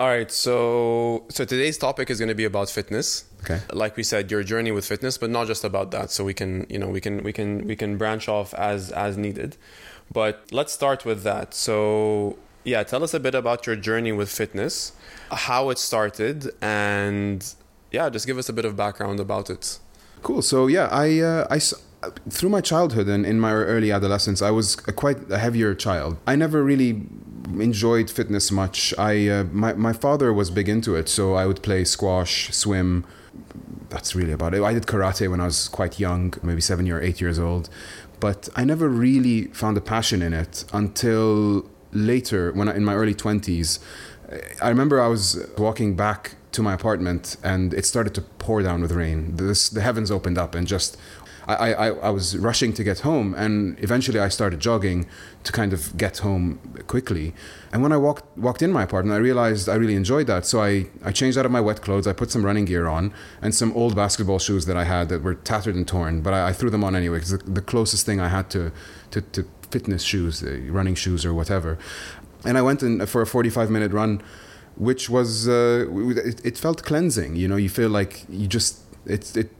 All 0.00 0.06
right, 0.06 0.30
so 0.30 1.24
so 1.28 1.44
today's 1.44 1.78
topic 1.78 2.10
is 2.10 2.20
going 2.20 2.28
to 2.28 2.34
be 2.34 2.44
about 2.44 2.70
fitness. 2.70 3.24
Okay. 3.42 3.60
Like 3.72 3.96
we 3.96 4.04
said, 4.04 4.30
your 4.30 4.44
journey 4.44 4.70
with 4.70 4.86
fitness, 4.86 5.18
but 5.18 5.30
not 5.30 5.48
just 5.48 5.64
about 5.64 5.90
that. 5.90 6.12
So 6.12 6.24
we 6.24 6.34
can, 6.34 6.66
you 6.68 6.78
know, 6.78 6.88
we 6.88 7.00
can 7.00 7.24
we 7.24 7.32
can 7.32 7.66
we 7.66 7.74
can 7.74 7.96
branch 7.96 8.28
off 8.28 8.54
as 8.54 8.92
as 8.92 9.16
needed. 9.16 9.56
But 10.12 10.44
let's 10.52 10.72
start 10.72 11.04
with 11.04 11.22
that. 11.22 11.54
So 11.54 12.38
yeah, 12.64 12.82
tell 12.82 13.02
us 13.02 13.14
a 13.14 13.20
bit 13.20 13.34
about 13.34 13.66
your 13.66 13.76
journey 13.76 14.12
with 14.12 14.30
fitness, 14.30 14.92
how 15.30 15.70
it 15.70 15.78
started, 15.78 16.50
and 16.60 17.54
yeah, 17.90 18.08
just 18.10 18.26
give 18.26 18.38
us 18.38 18.48
a 18.48 18.52
bit 18.52 18.64
of 18.64 18.76
background 18.76 19.20
about 19.20 19.50
it. 19.50 19.78
Cool. 20.22 20.42
So 20.42 20.66
yeah, 20.66 20.88
I, 20.90 21.20
uh, 21.20 21.46
I 21.50 21.60
through 22.30 22.48
my 22.48 22.60
childhood 22.60 23.08
and 23.08 23.26
in 23.26 23.40
my 23.40 23.52
early 23.52 23.90
adolescence, 23.90 24.40
I 24.42 24.50
was 24.50 24.74
a 24.86 24.92
quite 24.92 25.30
a 25.30 25.38
heavier 25.38 25.74
child. 25.74 26.16
I 26.26 26.36
never 26.36 26.62
really 26.62 27.02
enjoyed 27.58 28.10
fitness 28.10 28.52
much. 28.52 28.94
I 28.98 29.28
uh, 29.28 29.44
my 29.44 29.72
my 29.74 29.92
father 29.92 30.32
was 30.32 30.50
big 30.50 30.68
into 30.68 30.94
it, 30.94 31.08
so 31.08 31.34
I 31.34 31.46
would 31.46 31.62
play 31.62 31.84
squash, 31.84 32.52
swim. 32.54 33.04
That's 33.88 34.14
really 34.14 34.32
about 34.32 34.54
it. 34.54 34.62
I 34.62 34.74
did 34.74 34.86
karate 34.86 35.30
when 35.30 35.40
I 35.40 35.46
was 35.46 35.68
quite 35.68 35.98
young, 35.98 36.34
maybe 36.42 36.60
seven 36.60 36.90
or 36.90 37.00
eight 37.00 37.20
years 37.20 37.38
old, 37.38 37.70
but 38.20 38.48
I 38.56 38.64
never 38.64 38.88
really 38.88 39.44
found 39.46 39.76
a 39.76 39.80
passion 39.80 40.22
in 40.22 40.32
it 40.32 40.64
until 40.72 41.68
later 41.92 42.52
when 42.52 42.68
I, 42.68 42.76
in 42.76 42.84
my 42.84 42.94
early 42.94 43.14
20s 43.14 43.78
i 44.60 44.68
remember 44.68 45.00
i 45.00 45.06
was 45.06 45.42
walking 45.56 45.96
back 45.96 46.36
to 46.52 46.62
my 46.62 46.74
apartment 46.74 47.36
and 47.42 47.74
it 47.74 47.84
started 47.84 48.14
to 48.14 48.22
pour 48.22 48.62
down 48.62 48.82
with 48.82 48.92
rain. 48.92 49.36
This, 49.36 49.68
the 49.68 49.80
heavens 49.80 50.10
opened 50.10 50.38
up 50.38 50.54
and 50.54 50.66
just 50.66 50.96
I, 51.46 51.72
I, 51.72 51.86
I 52.08 52.10
was 52.10 52.36
rushing 52.36 52.74
to 52.74 52.84
get 52.84 52.98
home, 53.00 53.34
and 53.34 53.82
eventually 53.82 54.20
I 54.20 54.28
started 54.28 54.60
jogging 54.60 55.06
to 55.48 55.52
kind 55.52 55.72
of 55.72 55.96
get 55.96 56.18
home 56.18 56.60
quickly. 56.86 57.32
And 57.72 57.82
when 57.82 57.90
I 57.90 57.96
walked 57.96 58.36
walked 58.36 58.60
in 58.60 58.70
my 58.70 58.82
apartment, 58.82 59.14
I 59.16 59.20
realized 59.30 59.66
I 59.66 59.76
really 59.76 59.94
enjoyed 59.94 60.26
that. 60.26 60.44
So 60.44 60.60
I, 60.60 60.88
I 61.02 61.10
changed 61.10 61.38
out 61.38 61.46
of 61.46 61.52
my 61.58 61.62
wet 61.68 61.80
clothes. 61.80 62.06
I 62.06 62.12
put 62.12 62.30
some 62.30 62.44
running 62.44 62.66
gear 62.66 62.86
on 62.86 63.14
and 63.40 63.54
some 63.54 63.72
old 63.72 63.96
basketball 63.96 64.38
shoes 64.38 64.66
that 64.66 64.76
I 64.76 64.84
had 64.84 65.08
that 65.08 65.22
were 65.22 65.34
tattered 65.34 65.74
and 65.74 65.88
torn, 65.88 66.20
but 66.20 66.34
I, 66.34 66.48
I 66.50 66.52
threw 66.52 66.68
them 66.68 66.84
on 66.84 66.94
anyway 66.94 67.16
because 67.16 67.30
the, 67.30 67.38
the, 67.38 67.62
closest 67.62 68.04
thing 68.04 68.20
I 68.20 68.28
had 68.28 68.50
to, 68.50 68.72
to, 69.12 69.22
to 69.22 69.46
fitness 69.70 70.02
shoes, 70.02 70.42
uh, 70.42 70.60
running 70.68 70.94
shoes 70.94 71.24
or 71.24 71.32
whatever. 71.32 71.78
And 72.44 72.58
I 72.58 72.62
went 72.62 72.82
in 72.82 73.06
for 73.06 73.22
a 73.22 73.26
45 73.26 73.70
minute 73.70 73.92
run, 73.92 74.20
which 74.76 75.08
was, 75.08 75.48
uh, 75.48 75.86
it, 76.30 76.44
it 76.44 76.58
felt 76.58 76.82
cleansing. 76.82 77.36
You 77.36 77.48
know, 77.48 77.56
you 77.56 77.70
feel 77.70 77.88
like 77.88 78.26
you 78.28 78.46
just, 78.46 78.80
it, 79.06 79.34
it, 79.34 79.50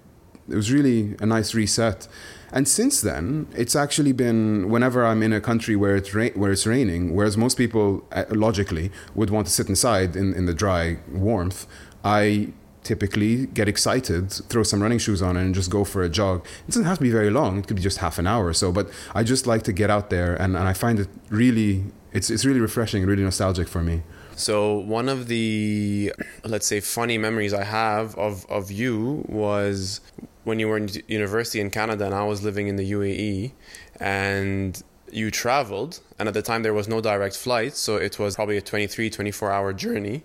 it 0.50 0.54
was 0.54 0.70
really 0.70 1.16
a 1.18 1.26
nice 1.26 1.54
reset. 1.54 2.08
And 2.52 2.66
since 2.66 3.00
then, 3.00 3.46
it's 3.54 3.76
actually 3.76 4.12
been 4.12 4.68
whenever 4.70 5.04
I'm 5.04 5.22
in 5.22 5.32
a 5.32 5.40
country 5.40 5.76
where 5.76 5.96
it's 5.96 6.14
ra- 6.14 6.34
where 6.34 6.50
it's 6.50 6.66
raining, 6.66 7.14
whereas 7.14 7.36
most 7.36 7.56
people 7.58 8.04
uh, 8.12 8.24
logically 8.30 8.90
would 9.14 9.30
want 9.30 9.46
to 9.46 9.52
sit 9.52 9.68
inside 9.68 10.16
in, 10.16 10.34
in 10.34 10.46
the 10.46 10.54
dry 10.54 10.98
warmth, 11.10 11.66
I 12.04 12.52
typically 12.84 13.46
get 13.46 13.68
excited, 13.68 14.32
throw 14.32 14.62
some 14.62 14.82
running 14.82 14.98
shoes 14.98 15.20
on, 15.20 15.36
and 15.36 15.54
just 15.54 15.70
go 15.70 15.84
for 15.84 16.02
a 16.02 16.08
jog. 16.08 16.46
It 16.66 16.68
doesn't 16.68 16.84
have 16.84 16.98
to 16.98 17.02
be 17.02 17.10
very 17.10 17.30
long; 17.30 17.58
it 17.58 17.66
could 17.66 17.76
be 17.76 17.82
just 17.82 17.98
half 17.98 18.18
an 18.18 18.26
hour 18.26 18.46
or 18.46 18.54
so. 18.54 18.72
But 18.72 18.88
I 19.14 19.22
just 19.24 19.46
like 19.46 19.62
to 19.64 19.72
get 19.72 19.90
out 19.90 20.08
there, 20.08 20.34
and, 20.34 20.56
and 20.56 20.66
I 20.66 20.72
find 20.72 20.98
it 20.98 21.08
really 21.28 21.84
it's 22.12 22.30
it's 22.30 22.44
really 22.44 22.60
refreshing, 22.60 23.04
really 23.04 23.22
nostalgic 23.22 23.68
for 23.68 23.82
me. 23.82 24.02
So 24.36 24.78
one 24.78 25.08
of 25.08 25.26
the 25.28 26.12
let's 26.44 26.66
say 26.66 26.80
funny 26.80 27.18
memories 27.18 27.52
I 27.52 27.64
have 27.64 28.16
of 28.16 28.46
of 28.48 28.70
you 28.70 29.24
was 29.28 30.00
when 30.44 30.58
you 30.58 30.68
were 30.68 30.76
in 30.76 30.88
university 31.06 31.60
in 31.60 31.70
Canada 31.70 32.06
and 32.06 32.14
I 32.14 32.24
was 32.24 32.42
living 32.42 32.68
in 32.68 32.76
the 32.76 32.90
UAE 32.92 33.52
and 34.00 34.82
you 35.10 35.30
traveled 35.30 36.00
and 36.18 36.28
at 36.28 36.34
the 36.34 36.42
time 36.42 36.62
there 36.62 36.74
was 36.74 36.86
no 36.86 37.00
direct 37.00 37.36
flight 37.36 37.74
so 37.74 37.96
it 37.96 38.18
was 38.18 38.36
probably 38.36 38.58
a 38.58 38.60
23 38.60 39.08
24 39.10 39.50
hour 39.50 39.72
journey 39.72 40.22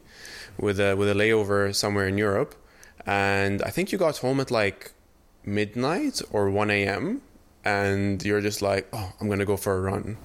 with 0.58 0.80
a 0.80 0.96
with 0.96 1.10
a 1.10 1.14
layover 1.14 1.74
somewhere 1.74 2.08
in 2.08 2.18
Europe. 2.18 2.56
And 3.06 3.62
I 3.64 3.70
think 3.70 3.92
you 3.92 3.98
got 3.98 4.18
home 4.18 4.40
at 4.40 4.52
like 4.52 4.94
midnight 5.46 6.22
or 6.32 6.50
1 6.50 6.70
a.m 6.70 7.22
and 7.66 8.24
you're 8.24 8.42
just 8.42 8.62
like 8.62 8.88
oh 8.94 9.14
I'm 9.20 9.30
gonna 9.30 9.46
go 9.46 9.58
for 9.58 9.76
a 9.78 9.82
run. 9.82 10.18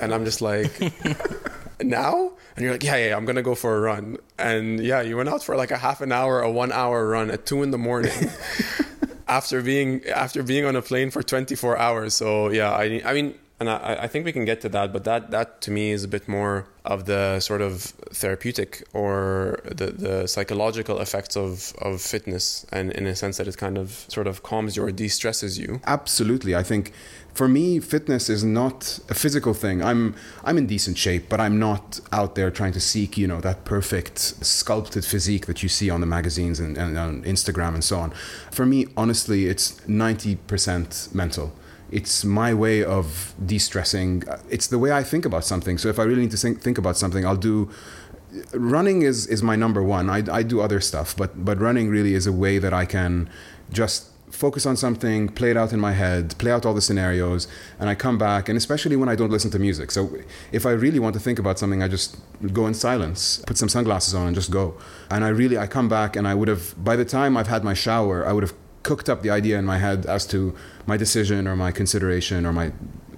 And 0.00 0.12
I'm 0.14 0.24
just 0.24 0.40
like 0.40 0.72
now? 1.86 2.32
And 2.56 2.64
you're 2.64 2.72
like, 2.72 2.82
yeah, 2.82 2.96
yeah, 2.96 3.16
I'm 3.16 3.24
gonna 3.24 3.42
go 3.42 3.54
for 3.54 3.76
a 3.76 3.80
run. 3.80 4.18
And 4.38 4.80
yeah, 4.80 5.00
you 5.00 5.16
went 5.16 5.28
out 5.28 5.42
for 5.42 5.56
like 5.56 5.70
a 5.70 5.78
half 5.78 6.00
an 6.00 6.12
hour, 6.12 6.40
a 6.40 6.50
one 6.50 6.72
hour 6.72 7.06
run 7.08 7.30
at 7.30 7.46
two 7.46 7.62
in 7.62 7.70
the 7.70 7.78
morning. 7.78 8.12
after 9.28 9.62
being 9.62 10.04
after 10.06 10.42
being 10.42 10.64
on 10.64 10.76
a 10.76 10.82
plane 10.82 11.10
for 11.10 11.22
24 11.22 11.78
hours 11.78 12.12
so 12.12 12.50
yeah 12.50 12.70
i 12.70 13.00
i 13.04 13.14
mean 13.14 13.34
and 13.60 13.70
I, 13.70 13.98
I 14.02 14.08
think 14.08 14.24
we 14.24 14.32
can 14.32 14.44
get 14.44 14.60
to 14.62 14.68
that 14.70 14.92
but 14.92 15.04
that 15.04 15.30
that 15.30 15.60
to 15.62 15.70
me 15.70 15.92
is 15.92 16.02
a 16.04 16.08
bit 16.08 16.26
more 16.28 16.66
of 16.84 17.04
the 17.06 17.38
sort 17.38 17.62
of 17.62 17.82
therapeutic 18.20 18.82
or 18.92 19.60
the, 19.64 19.86
the 19.86 20.26
psychological 20.26 21.00
effects 21.00 21.36
of, 21.36 21.72
of 21.80 22.00
fitness 22.00 22.66
and 22.72 22.90
in 22.92 23.06
a 23.06 23.14
sense 23.14 23.36
that 23.36 23.46
it 23.46 23.56
kind 23.56 23.78
of 23.78 24.04
sort 24.08 24.26
of 24.26 24.42
calms 24.42 24.76
you 24.76 24.82
or 24.82 24.90
de-stresses 24.90 25.58
you 25.58 25.80
absolutely 25.86 26.54
i 26.54 26.62
think 26.62 26.92
for 27.34 27.48
me, 27.48 27.80
fitness 27.80 28.28
is 28.28 28.44
not 28.44 28.98
a 29.08 29.14
physical 29.14 29.54
thing. 29.54 29.82
I'm 29.82 30.14
I'm 30.44 30.58
in 30.58 30.66
decent 30.66 30.98
shape, 30.98 31.28
but 31.28 31.40
I'm 31.40 31.58
not 31.58 32.00
out 32.12 32.34
there 32.34 32.50
trying 32.50 32.72
to 32.72 32.80
seek, 32.80 33.16
you 33.16 33.26
know, 33.26 33.40
that 33.40 33.64
perfect 33.64 34.18
sculpted 34.18 35.04
physique 35.04 35.46
that 35.46 35.62
you 35.62 35.68
see 35.68 35.88
on 35.88 36.00
the 36.00 36.06
magazines 36.06 36.60
and, 36.60 36.76
and 36.76 36.98
on 36.98 37.22
Instagram 37.22 37.74
and 37.74 37.82
so 37.82 37.98
on. 37.98 38.10
For 38.50 38.66
me, 38.66 38.86
honestly, 38.96 39.46
it's 39.46 39.80
90% 39.82 41.14
mental. 41.14 41.52
It's 41.90 42.24
my 42.24 42.54
way 42.54 42.82
of 42.82 43.34
de-stressing. 43.44 44.24
It's 44.48 44.66
the 44.66 44.78
way 44.78 44.92
I 44.92 45.02
think 45.02 45.26
about 45.26 45.44
something. 45.44 45.76
So 45.76 45.88
if 45.88 45.98
I 45.98 46.04
really 46.04 46.22
need 46.22 46.30
to 46.30 46.38
think, 46.38 46.62
think 46.62 46.78
about 46.78 46.96
something, 46.96 47.26
I'll 47.26 47.36
do 47.36 47.70
running 48.54 49.02
is 49.02 49.26
is 49.26 49.42
my 49.42 49.56
number 49.56 49.82
one. 49.82 50.10
I, 50.10 50.22
I 50.30 50.42
do 50.42 50.60
other 50.60 50.80
stuff, 50.80 51.16
but 51.16 51.44
but 51.44 51.58
running 51.58 51.88
really 51.88 52.14
is 52.14 52.26
a 52.26 52.32
way 52.32 52.58
that 52.58 52.74
I 52.74 52.84
can 52.84 53.30
just 53.70 54.11
focus 54.32 54.66
on 54.66 54.76
something, 54.76 55.28
play 55.28 55.50
it 55.50 55.56
out 55.56 55.72
in 55.72 55.78
my 55.78 55.92
head, 55.92 56.36
play 56.38 56.50
out 56.50 56.66
all 56.66 56.74
the 56.74 56.80
scenarios, 56.80 57.46
and 57.78 57.88
I 57.88 57.94
come 57.94 58.18
back. 58.18 58.48
And 58.48 58.56
especially 58.56 58.96
when 58.96 59.08
I 59.08 59.14
don't 59.14 59.30
listen 59.30 59.50
to 59.52 59.58
music. 59.58 59.90
So 59.90 60.10
if 60.50 60.66
I 60.66 60.70
really 60.70 60.98
want 60.98 61.14
to 61.14 61.20
think 61.20 61.38
about 61.38 61.58
something, 61.58 61.82
I 61.82 61.88
just 61.88 62.16
go 62.52 62.66
in 62.66 62.74
silence, 62.74 63.42
put 63.46 63.56
some 63.58 63.68
sunglasses 63.68 64.14
on, 64.14 64.26
and 64.26 64.34
just 64.34 64.50
go. 64.50 64.74
And 65.10 65.24
I 65.24 65.28
really, 65.28 65.58
I 65.58 65.66
come 65.66 65.88
back, 65.88 66.16
and 66.16 66.26
I 66.26 66.34
would 66.34 66.48
have, 66.48 66.74
by 66.82 66.96
the 66.96 67.04
time 67.04 67.36
I've 67.36 67.48
had 67.48 67.62
my 67.62 67.74
shower, 67.74 68.26
I 68.26 68.32
would 68.32 68.42
have 68.42 68.54
cooked 68.82 69.08
up 69.08 69.22
the 69.22 69.30
idea 69.30 69.58
in 69.58 69.64
my 69.64 69.78
head 69.78 70.06
as 70.06 70.26
to 70.26 70.54
my 70.86 70.96
decision 70.96 71.46
or 71.46 71.54
my 71.54 71.70
consideration 71.70 72.44
or 72.44 72.52
my 72.52 72.72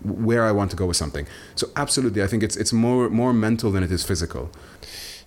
where 0.05 0.45
I 0.45 0.53
want 0.53 0.71
to 0.71 0.77
go 0.77 0.87
with 0.87 0.97
something. 0.97 1.27
So 1.55 1.71
absolutely, 1.77 2.23
I 2.23 2.27
think 2.27 2.43
it's 2.43 2.57
it's 2.57 2.73
more 2.73 3.09
more 3.09 3.33
mental 3.33 3.71
than 3.71 3.83
it 3.83 3.91
is 3.91 4.05
physical. 4.05 4.51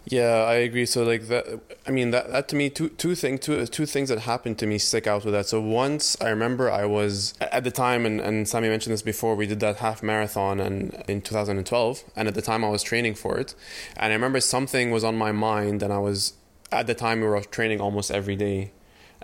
Yeah, 0.10 0.46
I 0.48 0.54
agree. 0.56 0.86
So 0.86 1.04
like 1.04 1.28
that, 1.28 1.60
I 1.86 1.92
mean 1.92 2.12
that, 2.12 2.32
that 2.32 2.48
to 2.50 2.56
me 2.56 2.70
two 2.70 2.88
two 2.88 3.14
things 3.14 3.42
two 3.42 3.66
two 3.66 3.86
things 3.86 4.08
that 4.08 4.20
happened 4.20 4.58
to 4.60 4.66
me 4.66 4.78
stick 4.78 5.06
out 5.06 5.26
with 5.26 5.34
that. 5.34 5.48
So 5.48 5.60
once 5.60 6.16
I 6.22 6.30
remember 6.30 6.72
I 6.72 6.86
was 6.86 7.34
at 7.42 7.66
the 7.66 7.72
time, 7.72 8.06
and 8.06 8.22
and 8.22 8.48
Sammy 8.48 8.70
mentioned 8.70 8.94
this 8.94 9.02
before. 9.02 9.36
We 9.36 9.48
did 9.48 9.60
that 9.60 9.78
half 9.78 10.02
marathon 10.02 10.62
and 10.62 11.04
in 11.10 11.22
2012, 11.22 12.04
and 12.16 12.28
at 12.28 12.36
the 12.36 12.42
time 12.42 12.64
I 12.64 12.70
was 12.70 12.84
training 12.84 13.16
for 13.16 13.38
it, 13.38 13.54
and 13.98 14.14
I 14.14 14.16
remember 14.16 14.40
something 14.40 14.92
was 14.92 15.04
on 15.04 15.18
my 15.18 15.34
mind, 15.34 15.84
and 15.84 15.92
I 15.92 16.00
was 16.00 16.34
at 16.72 16.88
the 16.88 16.96
time 16.96 17.20
we 17.20 17.28
were 17.28 17.42
training 17.42 17.82
almost 17.82 18.10
every 18.10 18.38
day. 18.38 18.72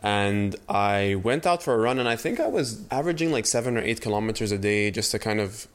And 0.05 0.57
I 0.67 1.15
went 1.23 1.45
out 1.45 1.63
for 1.63 1.73
a 1.75 1.77
run, 1.77 1.97
and 1.97 2.09
I 2.09 2.17
think 2.17 2.41
I 2.41 2.47
was 2.47 2.85
averaging 2.91 3.31
like 3.31 3.45
seven 3.45 3.77
or 3.77 3.81
eight 3.81 4.01
kilometers 4.01 4.51
a 4.51 4.57
day 4.57 4.91
just 4.91 5.11
to 5.11 5.19
kind 5.19 5.39
of 5.39 5.67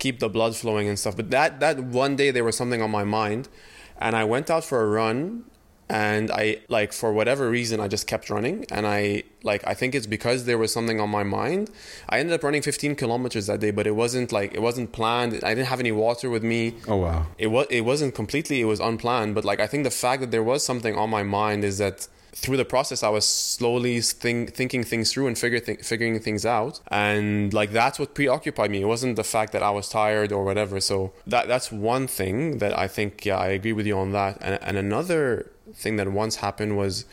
keep 0.00 0.18
the 0.18 0.28
blood 0.28 0.56
flowing 0.56 0.88
and 0.88 0.98
stuff. 0.98 1.14
But 1.14 1.30
that 1.30 1.60
that 1.60 1.78
one 1.78 2.16
day 2.16 2.32
there 2.32 2.42
was 2.42 2.56
something 2.56 2.82
on 2.82 2.90
my 2.90 3.04
mind, 3.04 3.48
and 3.98 4.16
I 4.16 4.24
went 4.24 4.50
out 4.50 4.64
for 4.64 4.82
a 4.82 4.86
run 4.88 5.44
and 5.88 6.30
I 6.32 6.58
like 6.68 6.92
for 6.92 7.12
whatever 7.12 7.48
reason 7.48 7.78
I 7.80 7.86
just 7.86 8.06
kept 8.06 8.28
running 8.28 8.66
and 8.70 8.86
I 8.86 9.22
like 9.44 9.64
I 9.66 9.74
think 9.74 9.94
it's 9.94 10.06
because 10.06 10.44
there 10.44 10.58
was 10.58 10.72
something 10.72 11.00
on 11.00 11.10
my 11.10 11.22
mind. 11.22 11.70
I 12.08 12.18
ended 12.18 12.34
up 12.34 12.42
running 12.42 12.62
15 12.62 12.96
kilometers 12.96 13.46
that 13.46 13.60
day, 13.60 13.70
but 13.70 13.86
it 13.86 13.94
wasn't 13.94 14.32
like 14.32 14.52
it 14.52 14.60
wasn't 14.60 14.92
planned. 14.92 15.34
I 15.44 15.54
didn't 15.54 15.68
have 15.68 15.80
any 15.80 15.92
water 15.92 16.28
with 16.28 16.42
me. 16.42 16.74
Oh 16.88 16.96
wow. 16.96 17.26
It 17.38 17.48
was 17.48 17.66
it 17.70 17.82
wasn't 17.82 18.14
completely 18.14 18.60
it 18.60 18.64
was 18.64 18.80
unplanned, 18.80 19.34
but 19.34 19.44
like 19.44 19.60
I 19.60 19.66
think 19.68 19.84
the 19.84 19.90
fact 19.90 20.20
that 20.22 20.32
there 20.32 20.42
was 20.42 20.64
something 20.64 20.96
on 20.96 21.08
my 21.08 21.22
mind 21.22 21.62
is 21.64 21.78
that 21.78 22.08
through 22.36 22.58
the 22.58 22.66
process, 22.66 23.02
I 23.02 23.08
was 23.08 23.26
slowly 23.26 24.00
think, 24.02 24.54
thinking 24.54 24.84
things 24.84 25.10
through 25.10 25.26
and 25.26 25.38
figure 25.38 25.58
th- 25.58 25.82
figuring 25.82 26.18
things 26.20 26.44
out, 26.44 26.80
and 26.88 27.52
like 27.54 27.70
that's 27.70 27.98
what 27.98 28.14
preoccupied 28.14 28.70
me. 28.70 28.82
It 28.82 28.84
wasn't 28.84 29.16
the 29.16 29.24
fact 29.24 29.52
that 29.54 29.62
I 29.62 29.70
was 29.70 29.88
tired 29.88 30.32
or 30.32 30.44
whatever. 30.44 30.78
So 30.80 31.12
that 31.26 31.48
that's 31.48 31.72
one 31.72 32.06
thing 32.06 32.58
that 32.58 32.78
I 32.78 32.88
think. 32.88 33.24
Yeah, 33.24 33.38
I 33.38 33.48
agree 33.48 33.72
with 33.72 33.86
you 33.86 33.96
on 33.98 34.12
that. 34.12 34.36
And 34.42 34.58
and 34.62 34.76
another 34.76 35.50
thing 35.74 35.96
that 35.96 36.08
once 36.12 36.36
happened 36.36 36.76
was 36.76 37.06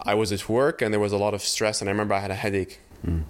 I 0.00 0.14
was 0.14 0.30
at 0.30 0.48
work 0.48 0.80
and 0.80 0.92
there 0.94 1.00
was 1.00 1.12
a 1.12 1.18
lot 1.18 1.34
of 1.34 1.42
stress, 1.42 1.80
and 1.80 1.90
I 1.90 1.92
remember 1.92 2.14
I 2.14 2.20
had 2.20 2.30
a 2.30 2.36
headache. 2.36 2.78
Mm. 3.04 3.24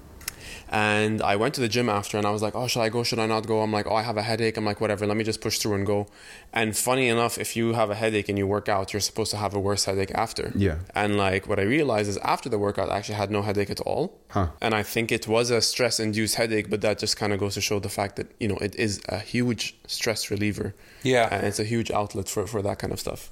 And 0.73 1.21
I 1.21 1.37
went 1.37 1.55
to 1.57 1.61
the 1.61 1.69
gym 1.69 1.91
after 1.91 2.17
and 2.17 2.27
I 2.27 2.31
was 2.31 2.41
like, 2.41 2.57
oh, 2.57 2.67
should 2.67 2.81
I 2.81 2.89
go? 2.89 3.03
Should 3.03 3.19
I 3.19 3.27
not 3.27 3.47
go? 3.47 3.61
I'm 3.61 3.71
like, 3.71 3.87
oh, 3.87 3.95
I 3.95 4.01
have 4.01 4.17
a 4.17 4.23
headache. 4.23 4.57
I'm 4.57 4.65
like, 4.65 4.81
whatever, 4.81 5.07
let 5.07 5.19
me 5.19 5.23
just 5.23 5.43
push 5.43 5.59
through 5.59 5.75
and 5.75 5.87
go. 5.87 6.07
And 6.51 6.75
funny 6.75 7.09
enough, 7.09 7.37
if 7.37 7.55
you 7.55 7.75
have 7.75 7.91
a 7.91 7.95
headache 7.95 8.31
and 8.31 8.39
you 8.39 8.47
work 8.47 8.71
out, 8.71 8.95
you're 8.95 9.01
supposed 9.01 9.31
to 9.33 9.37
have 9.37 9.53
a 9.53 9.61
worse 9.61 9.85
headache 9.85 10.13
after. 10.15 10.51
Yeah. 10.57 10.79
And 10.95 11.19
like 11.19 11.47
what 11.47 11.59
I 11.59 11.65
realized 11.65 12.09
is 12.09 12.17
after 12.19 12.49
the 12.49 12.59
workout, 12.59 12.89
I 12.89 12.97
actually 12.97 13.17
had 13.17 13.31
no 13.31 13.43
headache 13.43 13.69
at 13.69 13.81
all. 13.81 14.19
Huh. 14.31 14.49
And 14.63 14.75
I 14.75 14.83
think 14.83 15.13
it 15.13 15.29
was 15.29 15.51
a 15.51 15.61
stress 15.61 16.01
induced 16.01 16.37
headache, 16.37 16.71
but 16.71 16.81
that 16.81 16.99
just 16.99 17.19
kind 17.19 17.35
of 17.35 17.39
goes 17.39 17.53
to 17.55 17.61
show 17.61 17.79
the 17.79 17.91
fact 17.91 18.17
that, 18.17 18.29
you 18.41 18.49
know, 18.49 18.57
it 18.57 18.75
is 18.77 19.03
a 19.11 19.19
huge 19.19 19.77
stress 19.87 20.31
reliever. 20.31 20.75
Yeah. 21.03 21.29
And 21.31 21.47
it's 21.47 21.59
a 21.59 21.65
huge 21.65 21.91
outlet 21.91 22.31
for, 22.31 22.47
for 22.47 22.63
that 22.63 22.79
kind 22.79 22.95
of 22.95 22.99
stuff. 22.99 23.31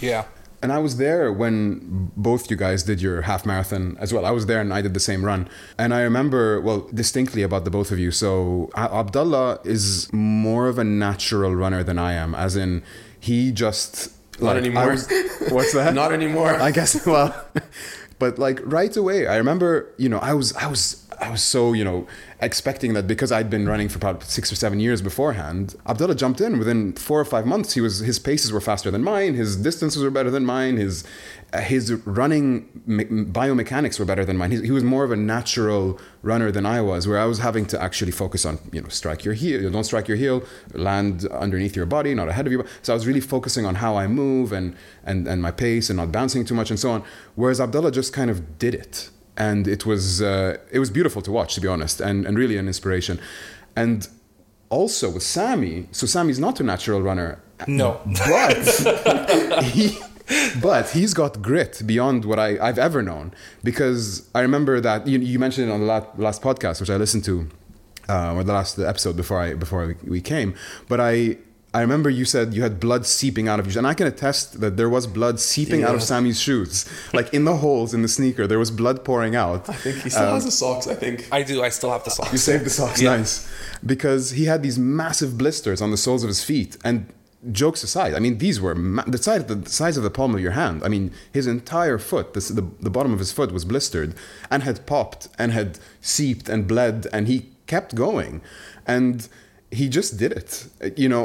Yeah 0.00 0.26
and 0.66 0.72
I 0.72 0.78
was 0.78 0.96
there 0.96 1.32
when 1.32 2.10
both 2.16 2.50
you 2.50 2.56
guys 2.56 2.82
did 2.82 3.00
your 3.00 3.22
half 3.22 3.46
marathon 3.46 3.96
as 4.00 4.12
well. 4.12 4.26
I 4.26 4.32
was 4.32 4.46
there 4.46 4.60
and 4.60 4.74
I 4.74 4.82
did 4.82 4.94
the 4.94 5.06
same 5.10 5.24
run. 5.24 5.48
And 5.78 5.94
I 5.94 6.00
remember, 6.00 6.60
well, 6.60 6.88
distinctly 6.92 7.44
about 7.44 7.64
the 7.64 7.70
both 7.70 7.92
of 7.92 8.00
you. 8.00 8.10
So 8.10 8.68
Abdullah 8.74 9.60
is 9.62 10.12
more 10.12 10.66
of 10.66 10.80
a 10.80 10.82
natural 10.82 11.54
runner 11.54 11.84
than 11.84 12.00
I 12.00 12.14
am, 12.14 12.34
as 12.34 12.56
in 12.56 12.82
he 13.20 13.52
just. 13.52 14.10
Not 14.40 14.56
like, 14.56 14.56
anymore. 14.56 14.90
Was, 14.90 15.08
what's 15.50 15.72
that? 15.72 15.94
Not 15.94 16.12
anymore. 16.12 16.56
I 16.56 16.72
guess, 16.72 17.06
well. 17.14 17.32
but 18.18 18.40
like 18.40 18.58
right 18.64 18.96
away, 18.96 19.28
I 19.28 19.36
remember, 19.36 19.94
you 19.98 20.08
know, 20.08 20.18
I 20.18 20.34
was, 20.34 20.52
I 20.56 20.66
was 20.66 21.05
I 21.20 21.30
was 21.30 21.42
so, 21.42 21.72
you 21.72 21.84
know, 21.84 22.06
expecting 22.40 22.92
that 22.94 23.06
because 23.06 23.32
I'd 23.32 23.48
been 23.48 23.68
running 23.68 23.88
for 23.88 23.96
about 23.96 24.22
six 24.24 24.52
or 24.52 24.56
seven 24.56 24.80
years 24.80 25.00
beforehand, 25.00 25.74
Abdullah 25.86 26.14
jumped 26.14 26.40
in 26.40 26.58
within 26.58 26.92
four 26.92 27.18
or 27.20 27.24
five 27.24 27.46
months. 27.46 27.74
He 27.74 27.80
was 27.80 28.00
his 28.00 28.18
paces 28.18 28.52
were 28.52 28.60
faster 28.60 28.90
than 28.90 29.02
mine, 29.02 29.34
his 29.34 29.56
distances 29.56 30.02
were 30.02 30.10
better 30.10 30.30
than 30.30 30.44
mine, 30.44 30.76
his 30.76 31.04
uh, 31.52 31.60
his 31.60 31.92
running 32.04 32.68
biomechanics 32.86 33.98
were 33.98 34.04
better 34.04 34.24
than 34.24 34.36
mine. 34.36 34.50
He, 34.50 34.62
he, 34.62 34.70
was 34.70 34.84
more 34.84 35.04
of 35.04 35.12
a 35.12 35.16
natural 35.16 35.98
runner 36.22 36.50
than 36.50 36.66
I 36.66 36.80
was, 36.80 37.06
where 37.06 37.18
I 37.18 37.24
was 37.24 37.38
having 37.38 37.66
to 37.66 37.80
actually 37.80 38.10
focus 38.10 38.44
on, 38.44 38.58
you 38.72 38.82
know, 38.82 38.88
strike 38.88 39.24
your 39.24 39.34
heel, 39.34 39.70
don't 39.70 39.84
strike 39.84 40.08
your 40.08 40.16
heel, 40.16 40.42
land 40.74 41.24
underneath 41.26 41.76
your 41.76 41.86
body, 41.86 42.14
not 42.14 42.28
ahead 42.28 42.46
of 42.46 42.52
you. 42.52 42.64
So 42.82 42.92
I 42.92 42.96
was 42.96 43.06
really 43.06 43.20
focusing 43.20 43.64
on 43.64 43.76
how 43.76 43.96
I 43.96 44.06
move 44.06 44.52
and 44.52 44.76
and 45.04 45.26
and 45.26 45.40
my 45.40 45.52
pace 45.52 45.88
and 45.88 45.96
not 45.96 46.12
bouncing 46.12 46.44
too 46.44 46.54
much 46.54 46.70
and 46.70 46.78
so 46.78 46.90
on. 46.90 47.04
Whereas 47.36 47.60
Abdullah 47.60 47.92
just 47.92 48.12
kind 48.12 48.30
of 48.30 48.58
did 48.58 48.74
it 48.74 49.10
and 49.36 49.66
it 49.68 49.84
was 49.86 50.20
uh, 50.22 50.56
it 50.70 50.78
was 50.78 50.90
beautiful 50.90 51.22
to 51.22 51.32
watch, 51.32 51.54
to 51.54 51.60
be 51.60 51.68
honest, 51.68 52.00
and 52.00 52.26
and 52.26 52.36
really 52.38 52.56
an 52.56 52.66
inspiration. 52.66 53.18
And 53.74 54.08
also 54.68 55.10
with 55.10 55.22
Sammy, 55.22 55.86
so 55.92 56.06
Sammy's 56.06 56.38
not 56.38 56.60
a 56.60 56.64
natural 56.64 57.00
runner, 57.02 57.40
No. 57.66 58.00
but 58.04 59.64
he, 59.64 59.96
but 60.60 60.90
he's 60.90 61.14
got 61.14 61.40
grit 61.42 61.82
beyond 61.86 62.24
what 62.24 62.38
I, 62.38 62.58
I've 62.58 62.78
ever 62.78 63.02
known. 63.02 63.32
Because 63.62 64.28
I 64.34 64.40
remember 64.40 64.80
that 64.80 65.06
you, 65.06 65.18
you 65.18 65.38
mentioned 65.38 65.68
it 65.68 65.72
on 65.72 65.80
the 65.80 65.86
last, 65.86 66.06
last 66.18 66.42
podcast, 66.42 66.80
which 66.80 66.90
I 66.90 66.96
listened 66.96 67.24
to, 67.26 67.48
uh, 68.08 68.34
or 68.34 68.42
the 68.44 68.52
last 68.52 68.78
episode 68.78 69.16
before 69.16 69.40
I 69.40 69.54
before 69.54 69.86
we, 69.86 69.94
we 70.10 70.20
came. 70.20 70.54
But 70.88 71.00
I 71.00 71.36
I 71.76 71.80
remember 71.86 72.08
you 72.20 72.24
said 72.24 72.44
you 72.56 72.62
had 72.68 72.74
blood 72.86 73.04
seeping 73.18 73.46
out 73.50 73.58
of 73.60 73.64
you, 73.70 73.76
and 73.82 73.86
I 73.86 73.94
can 74.00 74.06
attest 74.14 74.60
that 74.62 74.76
there 74.78 74.88
was 74.96 75.04
blood 75.18 75.36
seeping 75.52 75.80
out 75.86 75.94
of 75.98 76.02
Sammy's 76.10 76.40
shoes, 76.46 76.74
like 77.18 77.28
in 77.36 77.42
the 77.50 77.56
holes 77.64 77.92
in 77.96 78.00
the 78.06 78.08
sneaker. 78.18 78.44
There 78.52 78.58
was 78.64 78.70
blood 78.82 78.98
pouring 79.08 79.34
out. 79.44 79.68
I 79.68 79.74
think 79.84 79.96
he 80.04 80.10
still 80.10 80.28
Um, 80.28 80.34
has 80.38 80.44
the 80.50 80.56
socks. 80.64 80.86
I 80.94 80.94
think. 81.02 81.16
I 81.38 81.40
do. 81.42 81.56
I 81.68 81.70
still 81.78 81.90
have 81.96 82.04
the 82.08 82.10
socks. 82.18 82.32
You 82.32 82.38
saved 82.50 82.64
the 82.68 82.70
socks, 82.80 83.00
Yeah. 83.02 83.16
nice. 83.18 83.34
Because 83.92 84.24
he 84.38 84.44
had 84.52 84.60
these 84.66 84.78
massive 85.02 85.30
blisters 85.42 85.78
on 85.84 85.90
the 85.94 86.00
soles 86.06 86.22
of 86.24 86.28
his 86.34 86.42
feet. 86.50 86.72
And 86.88 86.96
jokes 87.52 87.82
aside, 87.88 88.12
I 88.18 88.20
mean, 88.24 88.38
these 88.38 88.58
were 88.64 88.74
ma- 88.74 89.04
the, 89.14 89.18
size, 89.18 89.44
the 89.44 89.58
size 89.80 89.96
of 89.98 90.02
the 90.08 90.14
palm 90.18 90.34
of 90.36 90.40
your 90.46 90.52
hand. 90.62 90.76
I 90.86 90.88
mean, 90.88 91.04
his 91.38 91.46
entire 91.46 91.98
foot, 92.10 92.26
this, 92.34 92.48
the, 92.48 92.64
the 92.86 92.90
bottom 92.96 93.12
of 93.12 93.20
his 93.24 93.32
foot 93.36 93.50
was 93.52 93.64
blistered 93.72 94.10
and 94.52 94.62
had 94.68 94.76
popped 94.86 95.22
and 95.38 95.48
had 95.52 95.78
seeped 96.00 96.48
and 96.48 96.60
bled. 96.72 97.06
And 97.14 97.22
he 97.32 97.36
kept 97.66 97.90
going. 97.94 98.32
And 98.86 99.28
he 99.70 99.84
just 99.98 100.10
did 100.22 100.32
it. 100.40 100.50
You 101.04 101.08
know, 101.14 101.24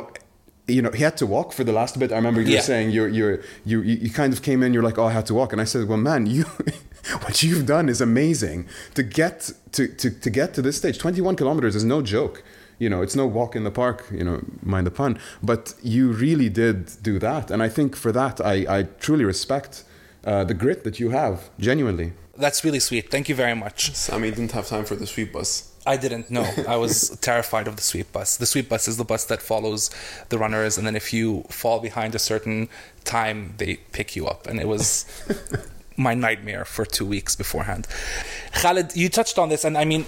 you 0.71 0.81
know, 0.81 0.91
he 0.91 1.03
had 1.03 1.17
to 1.17 1.25
walk 1.25 1.53
for 1.53 1.63
the 1.63 1.71
last 1.73 1.99
bit. 1.99 2.11
I 2.11 2.15
remember 2.15 2.41
you 2.41 2.49
Yeah. 2.49 2.57
were 2.59 2.63
saying 2.63 2.91
you're, 2.91 3.07
you're, 3.09 3.35
you, 3.65 3.81
you 3.81 3.95
you 4.05 4.09
kind 4.09 4.33
of 4.33 4.41
came 4.41 4.63
in, 4.63 4.73
you're 4.73 4.83
like, 4.83 4.97
oh, 4.97 5.05
I 5.05 5.11
had 5.11 5.25
to 5.27 5.33
walk. 5.33 5.51
And 5.53 5.61
I 5.61 5.65
said, 5.65 5.87
well, 5.87 5.97
man, 5.97 6.25
you, 6.25 6.43
what 7.25 7.43
you've 7.43 7.65
done 7.65 7.89
is 7.89 8.01
amazing 8.01 8.67
to 8.95 9.03
get 9.03 9.51
to, 9.73 9.87
to, 9.87 10.09
to 10.09 10.29
get 10.29 10.53
to 10.55 10.61
this 10.61 10.77
stage. 10.77 10.97
21 10.97 11.35
kilometers 11.35 11.75
is 11.75 11.83
no 11.83 12.01
joke. 12.01 12.43
You 12.79 12.89
know, 12.89 13.01
it's 13.03 13.15
no 13.15 13.27
walk 13.27 13.55
in 13.55 13.63
the 13.63 13.69
park, 13.71 14.07
you 14.11 14.23
know, 14.23 14.41
mind 14.63 14.87
the 14.87 14.91
pun. 14.91 15.19
But 15.43 15.75
you 15.83 16.11
really 16.11 16.49
did 16.49 16.91
do 17.03 17.19
that. 17.19 17.51
And 17.51 17.61
I 17.61 17.69
think 17.69 17.95
for 17.95 18.11
that, 18.11 18.41
I, 18.41 18.65
I 18.79 18.83
truly 18.99 19.23
respect 19.23 19.83
uh, 20.25 20.43
the 20.45 20.55
grit 20.55 20.83
that 20.83 20.99
you 20.99 21.11
have, 21.11 21.49
genuinely. 21.59 22.13
That's 22.37 22.63
really 22.63 22.79
sweet. 22.79 23.11
Thank 23.11 23.29
you 23.29 23.35
very 23.35 23.53
much. 23.55 23.93
Sammy 23.93 24.31
didn't 24.31 24.53
have 24.53 24.67
time 24.67 24.85
for 24.85 24.95
the 24.95 25.05
sweep 25.05 25.31
bus. 25.33 25.70
I 25.85 25.97
didn't 25.97 26.29
know. 26.29 26.47
I 26.67 26.75
was 26.77 27.09
terrified 27.21 27.67
of 27.67 27.75
the 27.75 27.81
sweep 27.81 28.11
bus. 28.11 28.37
The 28.37 28.45
sweep 28.45 28.69
bus 28.69 28.87
is 28.87 28.97
the 28.97 29.03
bus 29.03 29.25
that 29.25 29.41
follows 29.41 29.89
the 30.29 30.37
runners, 30.37 30.77
and 30.77 30.85
then 30.85 30.95
if 30.95 31.11
you 31.11 31.43
fall 31.49 31.79
behind 31.79 32.13
a 32.13 32.19
certain 32.19 32.69
time, 33.03 33.55
they 33.57 33.77
pick 33.91 34.15
you 34.15 34.27
up. 34.27 34.45
And 34.47 34.59
it 34.59 34.67
was 34.67 35.05
my 35.97 36.13
nightmare 36.13 36.65
for 36.65 36.85
two 36.85 37.05
weeks 37.05 37.35
beforehand. 37.35 37.87
Khalid, 38.53 38.95
you 38.95 39.09
touched 39.09 39.39
on 39.39 39.49
this, 39.49 39.63
and 39.65 39.77
I 39.77 39.85
mean, 39.85 40.05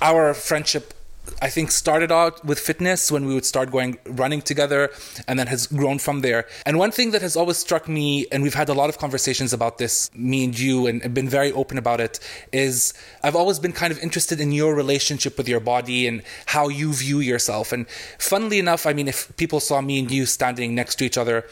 our 0.00 0.34
friendship. 0.34 0.94
I 1.42 1.48
think 1.48 1.70
started 1.70 2.12
out 2.12 2.44
with 2.44 2.58
fitness 2.58 3.10
when 3.10 3.26
we 3.26 3.34
would 3.34 3.44
start 3.44 3.70
going 3.70 3.98
running 4.06 4.42
together 4.42 4.90
and 5.26 5.38
then 5.38 5.46
has 5.46 5.66
grown 5.66 5.98
from 5.98 6.20
there. 6.20 6.46
And 6.66 6.78
one 6.78 6.90
thing 6.90 7.10
that 7.12 7.22
has 7.22 7.36
always 7.36 7.56
struck 7.56 7.88
me, 7.88 8.26
and 8.30 8.42
we've 8.42 8.54
had 8.54 8.68
a 8.68 8.74
lot 8.74 8.88
of 8.88 8.98
conversations 8.98 9.52
about 9.52 9.78
this, 9.78 10.10
me 10.14 10.44
and 10.44 10.58
you, 10.58 10.86
and 10.86 11.14
been 11.14 11.28
very 11.28 11.52
open 11.52 11.78
about 11.78 12.00
it, 12.00 12.20
is 12.52 12.94
I've 13.22 13.36
always 13.36 13.58
been 13.58 13.72
kind 13.72 13.92
of 13.92 13.98
interested 14.00 14.40
in 14.40 14.52
your 14.52 14.74
relationship 14.74 15.38
with 15.38 15.48
your 15.48 15.60
body 15.60 16.06
and 16.06 16.22
how 16.46 16.68
you 16.68 16.92
view 16.92 17.20
yourself. 17.20 17.72
And 17.72 17.88
funnily 18.18 18.58
enough, 18.58 18.86
I 18.86 18.92
mean, 18.92 19.08
if 19.08 19.34
people 19.36 19.60
saw 19.60 19.80
me 19.80 19.98
and 19.98 20.10
you 20.10 20.26
standing 20.26 20.74
next 20.74 20.96
to 20.96 21.04
each 21.04 21.18
other, 21.18 21.46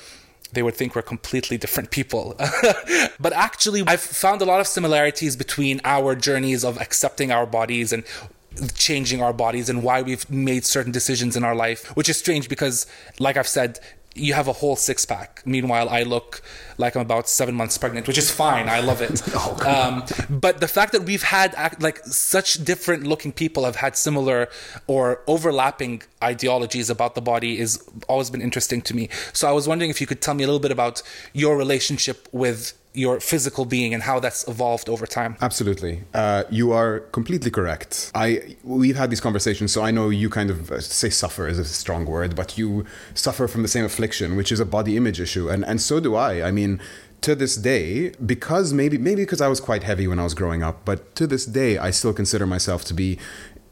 they 0.53 0.63
would 0.63 0.75
think 0.75 0.95
we're 0.95 1.03
completely 1.03 1.59
different 1.59 1.91
people. 1.91 2.35
but 3.21 3.33
actually, 3.33 3.85
I've 3.87 4.01
found 4.01 4.41
a 4.41 4.45
lot 4.45 4.61
of 4.61 4.67
similarities 4.67 5.37
between 5.37 5.81
our 5.85 6.15
journeys 6.15 6.65
of 6.65 6.81
accepting 6.81 7.31
our 7.31 7.47
bodies 7.47 7.93
and 7.93 8.05
changing 8.75 9.23
our 9.23 9.33
bodies 9.33 9.69
and 9.69 9.83
why 9.83 10.03
we've 10.03 10.29
made 10.31 10.65
certain 10.65 10.93
decisions 10.93 11.37
in 11.37 11.45
our 11.45 11.55
life, 11.55 11.87
which 11.97 12.09
is 12.09 12.19
strange 12.19 12.49
because, 12.49 12.87
like 13.19 13.37
I've 13.37 13.49
said, 13.49 13.81
you 14.15 14.35
have 14.35 14.49
a 14.49 14.53
whole 14.53 14.77
six 14.77 15.05
pack. 15.05 15.43
Meanwhile, 15.45 15.89
I 15.89 16.03
look 16.03 16.43
like 16.79 16.97
I'm 16.97 17.03
about 17.03 17.29
seven 17.29 17.55
months 17.55 17.77
pregnant, 17.77 18.07
which 18.07 18.19
is 18.19 18.31
fine. 18.31 18.69
I 18.69 18.81
love 18.81 19.03
it. 19.03 19.23
um, 19.67 20.05
but 20.31 20.61
the 20.61 20.69
fact 20.69 20.93
that 20.93 21.03
we've 21.03 21.23
had 21.23 21.55
like 21.81 21.99
such 22.07 22.65
different 22.65 23.07
looking 23.07 23.33
people 23.33 23.65
have 23.65 23.77
had 23.77 23.97
similar 23.97 24.49
or 24.87 25.21
overlapping 25.27 26.03
ideologies 26.23 26.89
about 26.89 27.15
the 27.15 27.21
body 27.21 27.59
is 27.59 27.83
always 28.09 28.31
been 28.31 28.43
interesting 28.43 28.81
to 28.83 28.95
me. 28.95 29.09
So 29.33 29.49
I 29.49 29.53
was 29.53 29.69
wondering 29.69 29.91
if 29.91 30.01
you 30.01 30.07
could 30.07 30.23
tell 30.23 30.35
me 30.35 30.45
a 30.45 30.47
little 30.47 30.61
bit 30.61 30.73
about 30.73 31.03
your 31.33 31.57
relationship 31.57 32.29
with 32.33 32.75
your 32.99 33.21
physical 33.21 33.65
being 33.65 33.95
and 33.95 34.03
how 34.03 34.19
that's 34.19 34.47
evolved 34.49 34.89
over 34.89 35.07
time. 35.07 35.37
Absolutely, 35.41 36.03
uh, 36.15 36.45
you 36.51 36.73
are 36.73 37.01
completely 37.19 37.51
correct. 37.51 38.11
I 38.15 38.57
we've 38.65 38.97
had 38.97 39.11
these 39.11 39.21
conversations, 39.21 39.73
so 39.73 39.83
I 39.83 39.91
know 39.91 40.09
you 40.09 40.29
kind 40.29 40.51
of 40.51 40.73
uh, 40.73 40.81
say 40.81 41.11
suffer 41.11 41.47
is 41.47 41.59
a 41.59 41.65
strong 41.65 42.07
word, 42.07 42.35
but 42.35 42.59
you 42.59 42.85
suffer 43.15 43.47
from 43.47 43.63
the 43.63 43.69
same 43.69 43.85
affliction, 43.85 44.37
which 44.37 44.51
is 44.51 44.61
a 44.61 44.67
body 44.67 44.97
image 44.97 45.21
issue, 45.21 45.49
and 45.49 45.65
and 45.65 45.81
so 45.81 46.01
do 46.01 46.15
I. 46.15 46.33
I 46.49 46.51
mean. 46.51 46.68
To 47.23 47.35
this 47.35 47.57
day, 47.57 48.13
because 48.25 48.73
maybe 48.73 48.97
maybe 48.97 49.23
because 49.23 49.41
I 49.41 49.49
was 49.49 49.61
quite 49.61 49.83
heavy 49.83 50.07
when 50.07 50.21
I 50.21 50.25
was 50.25 50.35
growing 50.35 50.63
up, 50.63 50.77
but 50.85 50.99
to 51.17 51.27
this 51.27 51.45
day 51.47 51.77
I 51.77 51.91
still 51.91 52.15
consider 52.15 52.47
myself 52.47 52.85
to 52.85 52.95
be 52.95 53.19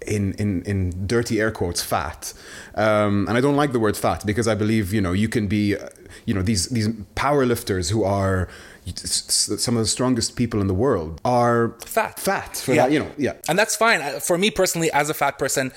in, 0.07 0.35
in, 0.35 0.63
in 0.63 1.07
dirty 1.07 1.41
air 1.41 1.51
quotes 1.51 1.83
fat 1.83 2.33
um, 2.75 3.27
and 3.29 3.37
I 3.37 3.41
don't 3.41 3.57
like 3.57 3.73
the 3.73 3.81
word 3.81 3.97
fat 3.97 4.25
because 4.27 4.47
I 4.47 4.55
believe 4.55 4.93
you 4.93 5.01
know 5.01 5.13
you 5.13 5.29
can 5.29 5.47
be 5.49 5.77
uh, 5.77 5.89
you 6.27 6.35
know 6.35 6.43
these 6.43 6.69
these 6.69 6.89
power 7.15 7.47
lifters 7.47 7.91
who 7.91 8.05
are 8.05 8.49
some 8.95 9.77
of 9.77 9.83
the 9.83 9.89
strongest 9.89 10.37
people 10.37 10.61
in 10.61 10.67
the 10.69 10.75
world 10.75 11.21
are 11.25 11.75
Fat. 11.85 12.19
fat 12.21 12.57
for 12.57 12.73
Yeah. 12.75 12.83
that 12.85 12.93
you 12.93 12.99
know 13.01 13.11
yeah 13.19 13.33
And 13.49 13.59
that's 13.59 13.75
fine. 13.77 14.01
For 14.21 14.39
me 14.39 14.51
personally, 14.51 14.91
as 14.93 15.11
a 15.11 15.15
fat 15.15 15.39
person, 15.39 15.73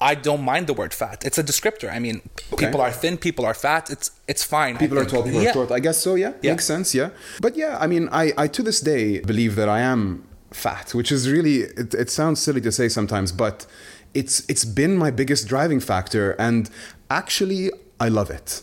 I 0.00 0.14
don't 0.16 0.42
mind 0.42 0.66
the 0.66 0.74
word 0.74 0.92
fat. 0.94 1.24
It's 1.24 1.38
a 1.38 1.44
descriptor. 1.44 1.88
I 1.92 1.98
mean, 2.00 2.20
Okay. 2.52 2.66
people 2.66 2.80
are 2.80 2.90
thin, 2.92 3.16
people 3.18 3.44
are 3.44 3.54
fat. 3.54 3.90
It's 3.90 4.10
it's 4.26 4.42
fine. 4.42 4.76
People 4.76 4.98
are 4.98 5.04
tall 5.04 5.22
people 5.22 5.40
Yeah. 5.42 5.50
are 5.50 5.54
short 5.54 5.70
I 5.70 5.80
guess 5.80 5.98
so 6.02 6.16
yeah, 6.16 6.32
Yeah. 6.42 6.52
makes 6.52 6.64
sense 6.64 6.94
yeah 6.94 7.10
but 7.40 7.56
yeah 7.56 7.78
I 7.84 7.86
mean 7.86 8.08
I, 8.10 8.32
I 8.44 8.48
to 8.48 8.62
this 8.62 8.80
day 8.80 9.20
believe 9.20 9.54
that 9.56 9.68
I 9.68 9.80
am 9.80 10.24
fat 10.50 10.94
which 10.94 11.12
is 11.12 11.30
really 11.30 11.56
it, 11.56 11.94
it 11.94 12.10
sounds 12.10 12.40
silly 12.40 12.60
to 12.60 12.72
say 12.72 12.88
sometimes 12.88 13.32
but 13.32 13.66
it's 14.14 14.48
it's 14.48 14.64
been 14.64 14.96
my 14.96 15.10
biggest 15.10 15.46
driving 15.46 15.80
factor 15.80 16.32
and 16.32 16.70
actually 17.10 17.70
I 18.00 18.08
love 18.08 18.30
it 18.30 18.62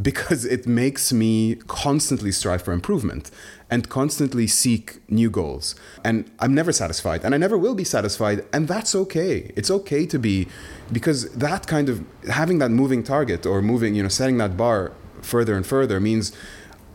because 0.00 0.44
it 0.44 0.66
makes 0.66 1.12
me 1.12 1.54
constantly 1.66 2.30
strive 2.30 2.62
for 2.62 2.72
improvement 2.72 3.30
and 3.70 3.88
constantly 3.88 4.46
seek 4.46 5.00
new 5.10 5.30
goals. 5.30 5.74
And 6.04 6.30
I'm 6.38 6.54
never 6.54 6.70
satisfied 6.70 7.24
and 7.24 7.34
I 7.34 7.38
never 7.38 7.56
will 7.56 7.74
be 7.74 7.84
satisfied. 7.84 8.44
And 8.52 8.68
that's 8.68 8.94
okay. 8.94 9.50
It's 9.56 9.70
okay 9.70 10.04
to 10.06 10.18
be, 10.18 10.48
because 10.92 11.30
that 11.32 11.66
kind 11.66 11.88
of 11.88 12.04
having 12.28 12.58
that 12.58 12.70
moving 12.70 13.02
target 13.02 13.46
or 13.46 13.62
moving, 13.62 13.94
you 13.94 14.02
know, 14.02 14.08
setting 14.08 14.36
that 14.38 14.56
bar 14.56 14.92
further 15.22 15.56
and 15.56 15.66
further 15.66 15.98
means 15.98 16.32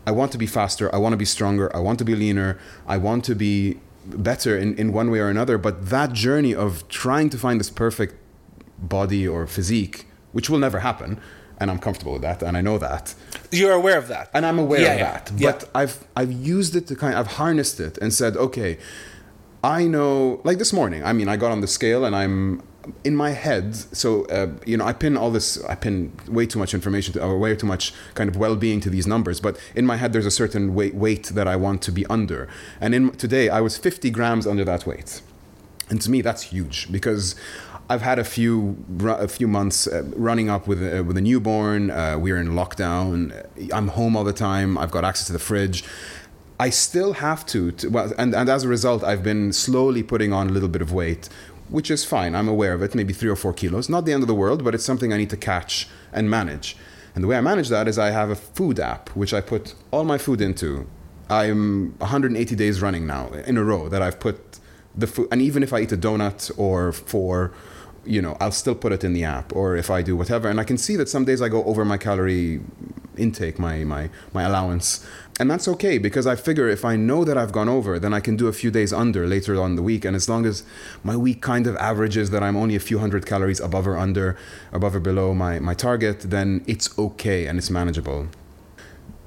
I 0.06 0.12
want 0.12 0.30
to 0.32 0.38
be 0.38 0.46
faster, 0.46 0.92
I 0.94 0.98
want 0.98 1.12
to 1.12 1.16
be 1.16 1.24
stronger, 1.24 1.74
I 1.74 1.80
want 1.80 1.98
to 1.98 2.04
be 2.04 2.14
leaner, 2.14 2.58
I 2.86 2.98
want 2.98 3.24
to 3.24 3.34
be 3.34 3.80
better 4.16 4.56
in, 4.56 4.74
in 4.76 4.92
one 4.92 5.10
way 5.10 5.20
or 5.20 5.28
another. 5.28 5.58
But 5.58 5.90
that 5.90 6.12
journey 6.12 6.54
of 6.54 6.86
trying 6.88 7.30
to 7.30 7.38
find 7.38 7.58
this 7.60 7.70
perfect 7.70 8.14
body 8.78 9.26
or 9.28 9.46
physique, 9.46 10.06
which 10.32 10.48
will 10.50 10.58
never 10.58 10.80
happen, 10.80 11.20
and 11.58 11.70
I'm 11.70 11.78
comfortable 11.78 12.14
with 12.14 12.22
that, 12.22 12.42
and 12.42 12.56
I 12.56 12.60
know 12.60 12.78
that, 12.78 13.14
You're 13.52 13.72
aware 13.72 13.98
of 13.98 14.08
that. 14.08 14.30
and 14.34 14.44
I'm 14.44 14.58
aware 14.58 14.80
Yeah, 14.80 14.92
of 14.94 14.98
yeah. 14.98 15.12
that. 15.12 15.32
Yeah. 15.36 15.52
But 15.52 15.70
I've 15.74 16.04
I've 16.16 16.32
used 16.32 16.74
it 16.74 16.86
to 16.88 16.96
kind, 16.96 17.14
of, 17.14 17.20
I've 17.20 17.32
harnessed 17.34 17.78
it 17.80 17.98
and 17.98 18.12
said, 18.12 18.36
okay, 18.36 18.78
I 19.62 19.86
know. 19.86 20.40
Like 20.44 20.58
this 20.58 20.72
morning, 20.72 21.04
I 21.04 21.12
mean, 21.12 21.28
I 21.28 21.36
got 21.36 21.52
on 21.52 21.60
the 21.60 21.68
scale 21.68 22.04
and 22.04 22.16
I'm 22.16 22.62
in 23.04 23.16
my 23.16 23.30
head. 23.30 23.74
So 23.74 24.24
uh, 24.26 24.52
you 24.66 24.76
know, 24.76 24.84
I 24.84 24.92
pin 24.92 25.16
all 25.16 25.30
this, 25.30 25.62
I 25.64 25.74
pin 25.74 26.12
way 26.28 26.46
too 26.46 26.58
much 26.58 26.74
information 26.74 27.14
to, 27.14 27.22
or 27.22 27.38
way 27.38 27.54
too 27.54 27.66
much 27.66 27.92
kind 28.14 28.28
of 28.28 28.36
well-being 28.36 28.80
to 28.80 28.90
these 28.90 29.06
numbers. 29.06 29.40
But 29.40 29.58
in 29.74 29.86
my 29.86 29.96
head, 29.96 30.12
there's 30.12 30.26
a 30.26 30.30
certain 30.30 30.74
weight 30.74 30.94
weight 30.94 31.26
that 31.28 31.46
I 31.46 31.56
want 31.56 31.82
to 31.82 31.92
be 31.92 32.06
under, 32.06 32.48
and 32.80 32.94
in 32.94 33.10
today 33.12 33.48
I 33.48 33.60
was 33.60 33.76
50 33.76 34.10
grams 34.10 34.46
under 34.46 34.64
that 34.64 34.86
weight. 34.86 35.22
And 35.90 36.00
to 36.00 36.10
me, 36.10 36.22
that's 36.22 36.44
huge 36.44 36.90
because 36.90 37.34
I've 37.88 38.02
had 38.02 38.18
a 38.18 38.24
few 38.24 38.82
a 39.06 39.28
few 39.28 39.46
months 39.46 39.86
uh, 39.86 40.04
running 40.16 40.48
up 40.48 40.66
with 40.66 40.82
a, 40.82 41.02
with 41.02 41.16
a 41.16 41.20
newborn. 41.20 41.90
Uh, 41.90 42.16
we're 42.18 42.38
in 42.38 42.48
lockdown. 42.48 43.12
I'm 43.72 43.88
home 43.88 44.16
all 44.16 44.24
the 44.24 44.32
time. 44.32 44.78
I've 44.78 44.90
got 44.90 45.04
access 45.04 45.26
to 45.26 45.32
the 45.32 45.38
fridge. 45.38 45.84
I 46.58 46.70
still 46.70 47.14
have 47.14 47.44
to, 47.46 47.72
to 47.72 47.88
well, 47.88 48.12
and, 48.16 48.34
and 48.34 48.48
as 48.48 48.62
a 48.62 48.68
result, 48.68 49.02
I've 49.02 49.24
been 49.24 49.52
slowly 49.52 50.02
putting 50.02 50.32
on 50.32 50.48
a 50.48 50.52
little 50.52 50.68
bit 50.68 50.80
of 50.80 50.92
weight, 50.92 51.28
which 51.72 51.90
is 51.90 52.04
fine. 52.04 52.34
I'm 52.34 52.48
aware 52.48 52.74
of 52.74 52.82
it, 52.82 52.94
maybe 52.94 53.14
three 53.14 53.30
or 53.30 53.36
four 53.36 53.54
kilos. 53.54 53.88
Not 53.88 54.04
the 54.04 54.12
end 54.12 54.22
of 54.22 54.28
the 54.28 54.34
world, 54.34 54.62
but 54.62 54.74
it's 54.74 54.84
something 54.84 55.12
I 55.12 55.16
need 55.16 55.30
to 55.30 55.38
catch 55.38 55.88
and 56.12 56.28
manage. 56.28 56.76
And 57.14 57.24
the 57.24 57.28
way 57.28 57.36
I 57.36 57.40
manage 57.40 57.70
that 57.70 57.88
is 57.88 57.98
I 57.98 58.10
have 58.10 58.30
a 58.30 58.36
food 58.36 58.78
app, 58.78 59.08
which 59.16 59.32
I 59.32 59.40
put 59.40 59.74
all 59.90 60.04
my 60.04 60.18
food 60.18 60.40
into. 60.40 60.86
I'm 61.30 61.94
180 61.98 62.54
days 62.56 62.82
running 62.82 63.06
now 63.06 63.28
in 63.32 63.56
a 63.56 63.64
row 63.64 63.88
that 63.88 64.02
I've 64.02 64.20
put 64.20 64.60
the 64.94 65.06
food, 65.06 65.28
and 65.32 65.40
even 65.40 65.62
if 65.62 65.72
I 65.72 65.80
eat 65.80 65.92
a 65.92 65.96
donut 65.96 66.50
or 66.58 66.92
four, 66.92 67.52
you 68.04 68.20
know, 68.20 68.36
I'll 68.38 68.52
still 68.52 68.74
put 68.74 68.92
it 68.92 69.02
in 69.02 69.14
the 69.14 69.24
app, 69.24 69.54
or 69.56 69.74
if 69.76 69.90
I 69.90 70.02
do 70.02 70.14
whatever, 70.14 70.48
and 70.50 70.60
I 70.60 70.64
can 70.64 70.76
see 70.76 70.96
that 70.96 71.08
some 71.08 71.24
days 71.24 71.40
I 71.40 71.48
go 71.48 71.64
over 71.64 71.84
my 71.84 71.96
calorie 71.96 72.60
intake, 73.16 73.58
my 73.58 73.84
my 73.84 74.10
my 74.34 74.42
allowance. 74.42 75.06
And 75.42 75.50
that's 75.50 75.66
okay 75.66 75.98
because 75.98 76.24
I 76.24 76.36
figure 76.36 76.68
if 76.68 76.84
I 76.84 76.94
know 76.94 77.24
that 77.24 77.36
I've 77.36 77.50
gone 77.50 77.68
over, 77.68 77.98
then 77.98 78.14
I 78.14 78.20
can 78.20 78.36
do 78.36 78.46
a 78.46 78.52
few 78.52 78.70
days 78.70 78.92
under 78.92 79.26
later 79.26 79.60
on 79.60 79.74
the 79.74 79.82
week. 79.82 80.04
And 80.04 80.14
as 80.14 80.28
long 80.28 80.46
as 80.46 80.62
my 81.02 81.16
week 81.16 81.42
kind 81.42 81.66
of 81.66 81.74
averages 81.78 82.30
that 82.30 82.44
I'm 82.44 82.56
only 82.56 82.76
a 82.76 82.78
few 82.78 83.00
hundred 83.00 83.26
calories 83.26 83.58
above 83.58 83.88
or 83.88 83.98
under, 83.98 84.36
above 84.70 84.94
or 84.94 85.00
below 85.00 85.34
my, 85.34 85.58
my 85.58 85.74
target, 85.74 86.20
then 86.30 86.62
it's 86.68 86.96
okay 86.96 87.48
and 87.48 87.58
it's 87.58 87.70
manageable. 87.70 88.28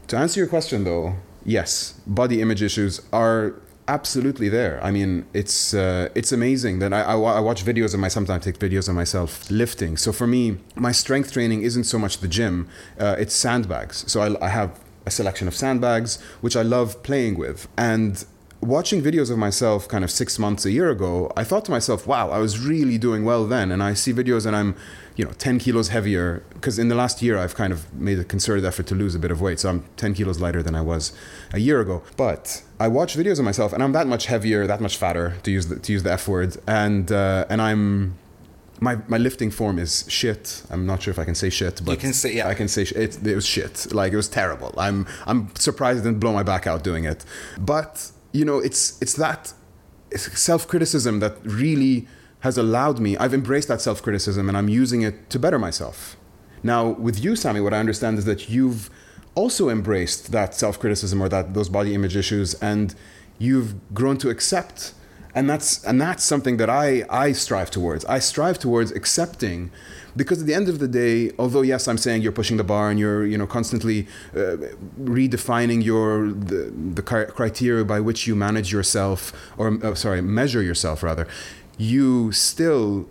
To 0.08 0.15
answer 0.15 0.39
your 0.39 0.47
question 0.47 0.86
though, 0.86 1.17
yes, 1.43 1.99
body 2.08 2.39
image 2.41 2.62
issues 2.62 3.01
are 3.12 3.56
absolutely 3.89 4.47
there. 4.47 4.82
I 4.82 4.91
mean, 4.91 5.25
it's 5.34 5.73
uh, 5.73 6.08
it's 6.15 6.32
amazing 6.32 6.80
that 6.80 6.93
I, 6.93 7.01
I, 7.01 7.15
I, 7.17 7.39
watch 7.41 7.65
videos 7.65 7.93
of 7.93 7.99
my 7.99 8.08
sometimes 8.08 8.45
take 8.45 8.58
videos 8.58 8.88
of 8.88 8.95
myself 8.95 9.51
lifting. 9.51 9.97
So 9.97 10.13
for 10.13 10.28
me, 10.28 10.60
my 10.75 10.93
strength 10.93 11.34
training 11.34 11.63
isn't 11.63 11.84
so 11.84 11.99
much 11.99 12.19
the 12.19 12.30
gym; 12.30 12.69
uh, 12.97 13.17
it's 13.19 13.36
sandbags. 13.36 14.10
So 14.10 14.21
I, 14.21 14.45
I 14.45 14.49
have 14.49 14.80
a 15.05 15.11
selection 15.11 15.47
of 15.47 15.55
sandbags 15.55 16.21
which 16.41 16.55
I 16.55 16.61
love 16.61 17.03
playing 17.03 17.37
with, 17.37 17.67
and 17.77 18.25
watching 18.65 19.01
videos 19.01 19.31
of 19.31 19.37
myself 19.37 19.87
kind 19.87 20.03
of 20.03 20.11
six 20.11 20.39
months 20.39 20.65
a 20.65 20.71
year 20.71 20.89
ago, 20.89 21.31
I 21.37 21.43
thought 21.43 21.65
to 21.65 21.71
myself, 21.71 22.07
wow, 22.07 22.29
I 22.29 22.39
was 22.39 22.59
really 22.59 22.97
doing 22.97 23.23
well 23.23 23.45
then. 23.45 23.71
And 23.71 23.81
I 23.81 23.93
see 23.93 24.13
videos 24.13 24.45
and 24.45 24.55
I'm, 24.55 24.75
you 25.15 25.25
know, 25.25 25.31
10 25.31 25.59
kilos 25.59 25.89
heavier. 25.89 26.43
Because 26.53 26.79
in 26.79 26.87
the 26.87 26.95
last 26.95 27.21
year, 27.21 27.37
I've 27.37 27.55
kind 27.55 27.71
of 27.71 27.93
made 27.93 28.19
a 28.19 28.23
concerted 28.23 28.65
effort 28.65 28.87
to 28.87 28.95
lose 28.95 29.15
a 29.15 29.19
bit 29.19 29.31
of 29.31 29.41
weight. 29.41 29.59
So 29.59 29.69
I'm 29.69 29.85
10 29.97 30.15
kilos 30.15 30.39
lighter 30.39 30.63
than 30.63 30.75
I 30.75 30.81
was 30.81 31.13
a 31.53 31.59
year 31.59 31.79
ago. 31.79 32.03
But 32.17 32.63
I 32.79 32.87
watch 32.87 33.15
videos 33.15 33.39
of 33.39 33.45
myself 33.45 33.73
and 33.73 33.83
I'm 33.83 33.91
that 33.93 34.07
much 34.07 34.25
heavier, 34.25 34.67
that 34.67 34.81
much 34.81 34.97
fatter, 34.97 35.35
to 35.43 35.51
use 35.51 35.67
the, 35.67 35.77
to 35.77 35.91
use 35.91 36.03
the 36.03 36.11
F 36.11 36.27
word. 36.27 36.57
And, 36.67 37.11
uh, 37.11 37.45
and 37.49 37.61
I'm, 37.61 38.17
my, 38.79 38.97
my 39.07 39.17
lifting 39.17 39.51
form 39.51 39.79
is 39.79 40.05
shit. 40.09 40.63
I'm 40.69 40.85
not 40.85 41.01
sure 41.03 41.11
if 41.11 41.19
I 41.19 41.25
can 41.25 41.35
say 41.35 41.49
shit, 41.49 41.81
but 41.85 41.91
you 41.91 41.97
can 41.97 42.13
say 42.13 42.35
yeah. 42.35 42.47
I 42.47 42.53
can 42.53 42.67
say 42.67 42.85
sh- 42.85 42.93
it. 42.93 43.25
It 43.25 43.35
was 43.35 43.45
shit. 43.45 43.93
Like 43.93 44.13
it 44.13 44.17
was 44.17 44.27
terrible. 44.27 44.73
I'm 44.77 45.07
I'm 45.25 45.53
surprised 45.55 45.99
it 45.99 46.03
didn't 46.03 46.19
blow 46.19 46.33
my 46.33 46.43
back 46.43 46.67
out 46.67 46.83
doing 46.83 47.05
it. 47.05 47.25
But 47.57 48.11
you 48.31 48.45
know, 48.45 48.59
it's 48.59 49.01
it's 49.01 49.13
that 49.13 49.53
self 50.15 50.67
criticism 50.67 51.19
that 51.19 51.38
really 51.43 52.07
has 52.41 52.57
allowed 52.57 52.99
me. 52.99 53.17
I've 53.17 53.33
embraced 53.33 53.67
that 53.69 53.81
self 53.81 54.01
criticism 54.03 54.49
and 54.49 54.57
I'm 54.57 54.69
using 54.69 55.01
it 55.01 55.29
to 55.31 55.39
better 55.39 55.57
myself. 55.57 56.15
Now, 56.61 56.89
with 56.89 57.23
you, 57.23 57.35
Sammy, 57.35 57.61
what 57.61 57.73
I 57.73 57.79
understand 57.79 58.17
is 58.17 58.25
that 58.25 58.49
you've 58.49 58.89
also 59.35 59.69
embraced 59.69 60.31
that 60.31 60.55
self 60.55 60.79
criticism 60.79 61.21
or 61.21 61.29
that 61.29 61.53
those 61.53 61.69
body 61.69 61.93
image 61.93 62.15
issues, 62.15 62.53
and 62.55 62.95
you've 63.38 63.93
grown 63.93 64.17
to 64.17 64.29
accept 64.29 64.93
and 65.36 65.50
that's 65.50 65.84
and 65.84 66.00
that's 66.02 66.24
something 66.24 66.58
that 66.58 66.69
I 66.69 67.06
I 67.10 67.34
strive 67.34 67.69
towards. 67.69 68.06
I 68.06 68.19
strive 68.19 68.58
towards 68.58 68.91
accepting, 68.91 69.69
because 70.15 70.41
at 70.41 70.48
the 70.48 70.54
end 70.54 70.69
of 70.69 70.80
the 70.80 70.88
day, 70.88 71.32
although 71.38 71.62
yes, 71.62 71.88
I'm 71.89 71.98
saying 71.98 72.21
you're 72.21 72.32
pushing 72.32 72.56
the 72.56 72.63
bar 72.63 72.89
and 72.89 72.98
you're 72.98 73.26
you 73.26 73.38
know 73.38 73.45
constantly 73.45 74.08
uh, 74.34 74.58
redefining 74.98 75.84
your 75.84 76.32
the, 76.32 76.71
the 76.93 77.04
criteria 77.04 77.84
by 77.84 78.00
which 78.00 78.26
you 78.26 78.36
manage 78.36 78.71
yourself 78.71 79.34
or 79.58 79.78
uh, 79.86 79.93
sorry 79.93 80.21
measure 80.21 80.62
yourself 80.62 81.04
rather, 81.04 81.28
you 81.78 82.32
still 82.32 83.08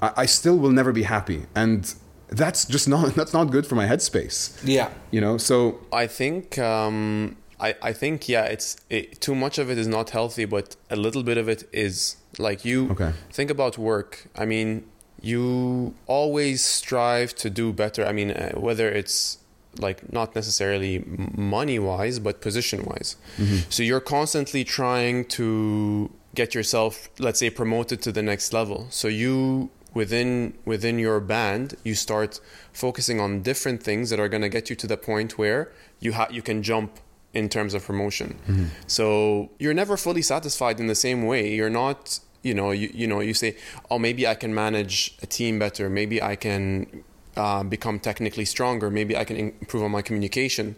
I, 0.00 0.12
I 0.16 0.26
still 0.26 0.58
will 0.58 0.72
never 0.72 0.92
be 0.92 1.02
happy 1.02 1.44
and 1.54 1.94
that's 2.28 2.64
just 2.64 2.88
not 2.88 3.14
that's 3.18 3.34
not 3.34 3.50
good 3.50 3.66
for 3.66 3.74
my 3.74 3.86
headspace. 3.86 4.58
Yeah, 4.64 4.90
you 5.10 5.20
know. 5.20 5.36
So 5.36 5.80
I 5.92 6.06
think 6.06 6.58
um, 6.58 7.36
I, 7.58 7.74
I 7.82 7.92
think 7.92 8.28
yeah 8.28 8.44
it's 8.44 8.76
it, 8.90 9.20
too 9.20 9.34
much 9.34 9.58
of 9.58 9.70
it 9.70 9.78
is 9.78 9.86
not 9.86 10.10
healthy 10.10 10.44
but 10.44 10.76
a 10.90 10.96
little 10.96 11.22
bit 11.22 11.38
of 11.38 11.48
it 11.48 11.68
is 11.72 12.16
like 12.38 12.64
you 12.64 12.90
okay. 12.90 13.12
think 13.32 13.50
about 13.50 13.78
work 13.78 14.26
i 14.36 14.44
mean 14.44 14.84
you 15.20 15.94
always 16.06 16.64
strive 16.64 17.34
to 17.36 17.50
do 17.50 17.72
better 17.72 18.04
i 18.04 18.12
mean 18.12 18.30
uh, 18.30 18.52
whether 18.52 18.88
it's 18.88 19.38
like 19.78 20.12
not 20.12 20.34
necessarily 20.34 21.04
money 21.36 21.78
wise 21.78 22.18
but 22.18 22.40
position 22.40 22.84
wise 22.84 23.16
mm-hmm. 23.36 23.58
so 23.68 23.82
you're 23.82 24.00
constantly 24.00 24.64
trying 24.64 25.24
to 25.24 26.10
get 26.34 26.54
yourself 26.54 27.08
let's 27.18 27.40
say 27.40 27.50
promoted 27.50 28.00
to 28.02 28.12
the 28.12 28.22
next 28.22 28.52
level 28.52 28.86
so 28.90 29.08
you 29.08 29.70
within 29.94 30.52
within 30.66 30.98
your 30.98 31.20
band 31.20 31.74
you 31.82 31.94
start 31.94 32.38
focusing 32.72 33.18
on 33.18 33.40
different 33.40 33.82
things 33.82 34.10
that 34.10 34.20
are 34.20 34.28
going 34.28 34.42
to 34.42 34.48
get 34.48 34.68
you 34.68 34.76
to 34.76 34.86
the 34.86 34.96
point 34.96 35.38
where 35.38 35.72
you 36.00 36.12
ha- 36.12 36.28
you 36.30 36.42
can 36.42 36.62
jump 36.62 36.98
in 37.36 37.48
terms 37.50 37.74
of 37.74 37.84
promotion. 37.84 38.28
Mm-hmm. 38.48 38.66
So 38.86 39.50
you're 39.58 39.78
never 39.82 39.96
fully 39.96 40.22
satisfied 40.22 40.80
in 40.80 40.86
the 40.86 40.94
same 40.94 41.26
way. 41.26 41.54
You're 41.54 41.76
not, 41.84 42.18
you 42.42 42.54
know, 42.54 42.70
you, 42.70 42.88
you 43.00 43.06
know, 43.06 43.20
you 43.20 43.34
say, 43.34 43.56
oh, 43.90 43.98
maybe 43.98 44.26
I 44.26 44.34
can 44.34 44.54
manage 44.54 45.16
a 45.22 45.26
team 45.26 45.58
better. 45.58 45.90
Maybe 45.90 46.16
I 46.22 46.34
can 46.34 47.04
uh, 47.36 47.62
become 47.62 48.00
technically 48.00 48.46
stronger. 48.46 48.90
Maybe 48.90 49.14
I 49.14 49.24
can 49.24 49.36
improve 49.36 49.82
on 49.82 49.90
my 49.90 50.00
communication. 50.00 50.76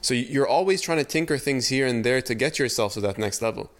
So 0.00 0.14
you're 0.14 0.46
always 0.46 0.80
trying 0.80 0.98
to 0.98 1.04
tinker 1.04 1.38
things 1.38 1.66
here 1.74 1.86
and 1.90 2.04
there 2.04 2.22
to 2.22 2.34
get 2.34 2.58
yourself 2.60 2.94
to 2.94 3.00
that 3.00 3.18
next 3.18 3.42
level. 3.42 3.72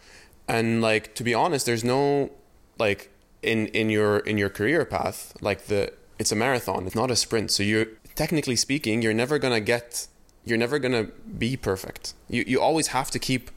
And 0.48 0.82
like 0.82 1.14
to 1.14 1.22
be 1.22 1.34
honest, 1.34 1.66
there's 1.66 1.84
no 1.84 2.30
like 2.78 3.12
in 3.42 3.68
in 3.68 3.90
your 3.90 4.18
in 4.30 4.36
your 4.42 4.50
career 4.58 4.84
path 4.84 5.18
like 5.40 5.66
the 5.66 5.92
it's 6.18 6.32
a 6.32 6.36
marathon. 6.36 6.86
It's 6.86 6.96
not 7.02 7.10
a 7.10 7.16
sprint. 7.16 7.50
So 7.52 7.62
you're 7.62 7.88
technically 8.14 8.56
speaking, 8.56 9.02
you're 9.02 9.20
never 9.24 9.38
gonna 9.38 9.60
get 9.60 10.08
you're 10.46 10.56
never 10.56 10.78
going 10.78 10.92
to 10.92 11.12
be 11.38 11.56
perfect. 11.56 12.14
You, 12.30 12.44
you 12.46 12.60
always 12.60 12.88
have 12.88 13.10
to 13.10 13.18
keep 13.18 13.50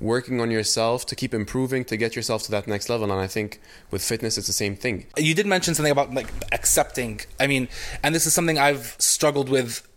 working 0.00 0.40
on 0.40 0.48
yourself 0.50 1.04
to 1.06 1.16
keep 1.16 1.34
improving 1.34 1.84
to 1.84 1.96
get 1.96 2.14
yourself 2.14 2.44
to 2.44 2.52
that 2.52 2.68
next 2.68 2.88
level 2.88 3.10
and 3.10 3.20
i 3.20 3.26
think 3.26 3.60
with 3.90 4.00
fitness 4.00 4.38
it's 4.38 4.46
the 4.46 4.52
same 4.52 4.76
thing 4.76 5.04
you 5.16 5.34
did 5.34 5.44
mention 5.44 5.74
something 5.74 5.90
about 5.90 6.14
like 6.14 6.28
accepting 6.52 7.20
i 7.40 7.48
mean 7.48 7.66
and 8.04 8.14
this 8.14 8.24
is 8.24 8.32
something 8.32 8.60
i've 8.60 8.94
struggled 9.00 9.48
with 9.48 9.88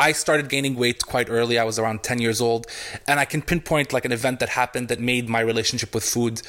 I 0.00 0.12
started 0.12 0.48
gaining 0.48 0.76
weight 0.76 1.04
quite 1.04 1.28
early. 1.28 1.58
I 1.58 1.64
was 1.64 1.78
around 1.78 2.02
10 2.02 2.20
years 2.20 2.40
old. 2.40 2.66
And 3.06 3.20
I 3.20 3.26
can 3.26 3.42
pinpoint 3.42 3.92
like 3.92 4.06
an 4.06 4.12
event 4.12 4.40
that 4.40 4.48
happened 4.48 4.88
that 4.88 4.98
made 4.98 5.28
my 5.28 5.40
relationship 5.40 5.94
with 5.94 6.04
food 6.04 6.40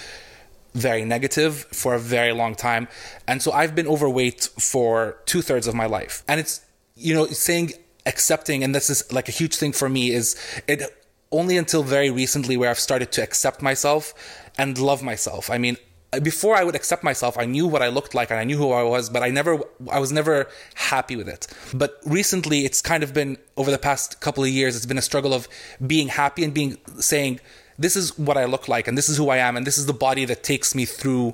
very 0.73 1.03
negative 1.03 1.65
for 1.73 1.93
a 1.93 1.99
very 1.99 2.31
long 2.31 2.55
time. 2.55 2.87
And 3.27 3.41
so 3.41 3.51
I've 3.51 3.75
been 3.75 3.87
overweight 3.87 4.47
for 4.57 5.17
two 5.25 5.41
thirds 5.41 5.67
of 5.67 5.75
my 5.75 5.85
life. 5.85 6.23
And 6.29 6.39
it's, 6.39 6.61
you 6.95 7.13
know, 7.13 7.25
saying 7.25 7.73
accepting, 8.05 8.63
and 8.63 8.73
this 8.73 8.89
is 8.89 9.11
like 9.11 9.29
a 9.29 9.31
huge 9.31 9.55
thing 9.55 9.73
for 9.73 9.89
me, 9.89 10.11
is 10.11 10.35
it 10.67 10.83
only 11.31 11.57
until 11.57 11.83
very 11.83 12.09
recently 12.09 12.57
where 12.57 12.69
I've 12.69 12.79
started 12.79 13.11
to 13.13 13.23
accept 13.23 13.61
myself 13.61 14.13
and 14.57 14.77
love 14.77 15.01
myself. 15.01 15.49
I 15.49 15.57
mean, 15.57 15.77
before 16.21 16.57
I 16.57 16.65
would 16.65 16.75
accept 16.75 17.05
myself, 17.05 17.37
I 17.37 17.45
knew 17.45 17.67
what 17.67 17.81
I 17.81 17.87
looked 17.87 18.13
like 18.13 18.31
and 18.31 18.39
I 18.39 18.43
knew 18.43 18.57
who 18.57 18.71
I 18.71 18.83
was, 18.83 19.09
but 19.09 19.23
I 19.23 19.29
never, 19.29 19.59
I 19.89 19.99
was 19.99 20.11
never 20.11 20.49
happy 20.75 21.15
with 21.15 21.29
it. 21.29 21.47
But 21.73 21.99
recently, 22.05 22.65
it's 22.65 22.81
kind 22.81 23.01
of 23.01 23.13
been 23.13 23.37
over 23.55 23.71
the 23.71 23.77
past 23.77 24.19
couple 24.19 24.43
of 24.43 24.49
years, 24.49 24.75
it's 24.75 24.85
been 24.85 24.97
a 24.97 25.01
struggle 25.01 25.33
of 25.33 25.47
being 25.85 26.09
happy 26.09 26.43
and 26.43 26.53
being 26.53 26.77
saying, 26.99 27.39
this 27.79 27.95
is 27.95 28.17
what 28.17 28.37
I 28.37 28.45
look 28.45 28.67
like 28.67 28.87
and 28.87 28.97
this 28.97 29.07
is 29.07 29.17
who 29.17 29.29
I 29.29 29.37
am 29.37 29.55
and 29.55 29.65
this 29.65 29.77
is 29.77 29.85
the 29.85 29.93
body 29.93 30.25
that 30.25 30.43
takes 30.43 30.75
me 30.75 30.85
through 30.85 31.33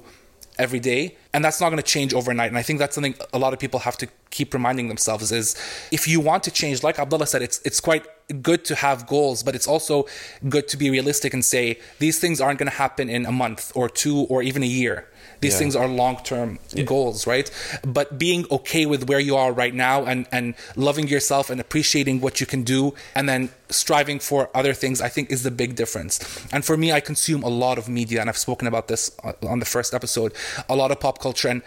every 0.60 0.80
day 0.80 1.18
and 1.38 1.46
that's 1.46 1.62
not 1.62 1.70
going 1.70 1.78
to 1.78 1.92
change 1.96 2.16
overnight. 2.16 2.50
And 2.50 2.58
i 2.58 2.64
think 2.64 2.80
that's 2.80 2.96
something 2.96 3.16
a 3.32 3.38
lot 3.38 3.54
of 3.54 3.60
people 3.60 3.80
have 3.82 3.96
to 3.98 4.08
keep 4.32 4.56
reminding 4.56 4.88
themselves 4.88 5.32
is 5.32 5.56
if 5.92 6.08
you 6.08 6.20
want 6.20 6.42
to 6.48 6.52
change 6.52 6.82
like 6.88 6.98
abdullah 6.98 7.28
said 7.28 7.44
it's 7.44 7.60
it's 7.64 7.80
quite 7.80 8.06
good 8.42 8.66
to 8.66 8.74
have 8.76 9.06
goals 9.06 9.44
but 9.44 9.54
it's 9.54 9.68
also 9.68 10.08
good 10.50 10.68
to 10.68 10.78
be 10.78 10.90
realistic 10.90 11.36
and 11.36 11.46
say 11.46 11.80
these 12.00 12.18
things 12.20 12.42
aren't 12.42 12.58
going 12.58 12.72
to 12.72 12.78
happen 12.86 13.08
in 13.08 13.26
a 13.28 13.32
month 13.32 13.72
or 13.76 13.88
two 13.88 14.18
or 14.32 14.42
even 14.42 14.64
a 14.64 14.72
year 14.82 15.08
these 15.40 15.54
yeah. 15.54 15.60
things 15.60 15.76
are 15.76 15.88
long 15.88 16.18
term 16.24 16.60
yeah. 16.74 16.84
goals, 16.84 17.28
right? 17.28 17.50
But 17.86 18.18
being 18.18 18.46
okay 18.52 18.86
with 18.86 19.08
where 19.08 19.20
you 19.20 19.36
are 19.36 19.52
right 19.52 19.74
now 19.74 20.06
and, 20.06 20.28
and 20.32 20.56
loving 20.76 21.08
yourself 21.08 21.50
and 21.50 21.60
appreciating 21.62 22.22
what 22.22 22.40
you 22.40 22.46
can 22.46 22.64
do 22.64 22.94
and 23.16 23.28
then 23.28 23.50
striving 23.70 24.20
for 24.20 24.50
other 24.54 24.74
things, 24.74 25.02
I 25.02 25.10
think 25.10 25.32
is 25.32 25.44
the 25.44 25.52
big 25.52 25.76
difference. 25.76 26.20
And 26.52 26.64
for 26.64 26.78
me, 26.78 26.92
I 26.92 27.00
consume 27.00 27.44
a 27.44 27.50
lot 27.50 27.78
of 27.78 27.90
media, 27.90 28.22
and 28.22 28.30
I've 28.30 28.38
spoken 28.38 28.68
about 28.68 28.88
this 28.88 29.12
uh, 29.24 29.34
on 29.48 29.60
the 29.60 29.66
first 29.66 29.94
episode, 29.94 30.34
a 30.70 30.76
lot 30.76 30.92
of 30.92 31.00
pop 31.00 31.20
culture. 31.20 31.50
And 31.50 31.62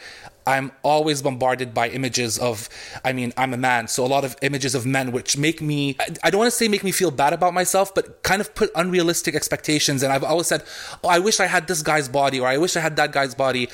I'm 0.46 0.72
always 0.83 1.22
bombarded 1.22 1.74
by 1.74 1.88
images 1.88 2.38
of, 2.38 2.68
I 3.05 3.12
mean, 3.12 3.33
I'm 3.37 3.55
a 3.55 3.57
man, 3.57 3.88
so 3.88 4.05
a 4.05 4.09
lot 4.09 4.24
of 4.24 4.37
images 4.42 4.74
of 4.74 4.87
men, 4.87 5.12
which 5.12 5.37
make 5.37 5.61
me, 5.61 5.96
I 6.22 6.31
don't 6.31 6.38
want 6.38 6.50
to 6.50 6.57
say 6.57 6.68
make 6.68 6.85
me 6.85 6.92
feel 6.92 7.11
bad 7.11 7.33
about 7.33 7.55
myself, 7.55 7.94
but 7.94 8.22
kind 8.22 8.40
of 8.40 8.55
put 8.55 8.70
unrealistic 8.74 9.35
expectations. 9.35 10.03
And 10.03 10.12
I've 10.12 10.24
always 10.24 10.46
said, 10.46 10.62
oh, 11.05 11.09
I 11.09 11.18
wish 11.18 11.40
I 11.40 11.46
had 11.46 11.68
this 11.68 11.83
guy's 11.83 12.09
body, 12.09 12.40
or 12.40 12.48
I 12.48 12.57
wish 12.57 12.76
I 12.76 12.81
had 12.81 12.96
that 12.96 13.12
guy's 13.12 13.35
body. 13.35 13.68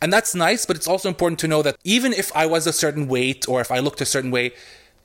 And 0.00 0.12
that's 0.12 0.34
nice, 0.34 0.66
but 0.66 0.76
it's 0.76 0.88
also 0.88 1.08
important 1.08 1.38
to 1.40 1.48
know 1.48 1.62
that 1.62 1.76
even 1.84 2.12
if 2.12 2.34
I 2.34 2.46
was 2.46 2.66
a 2.66 2.72
certain 2.72 3.08
weight, 3.08 3.48
or 3.48 3.60
if 3.60 3.70
I 3.70 3.78
looked 3.80 4.00
a 4.00 4.06
certain 4.06 4.30
way, 4.30 4.52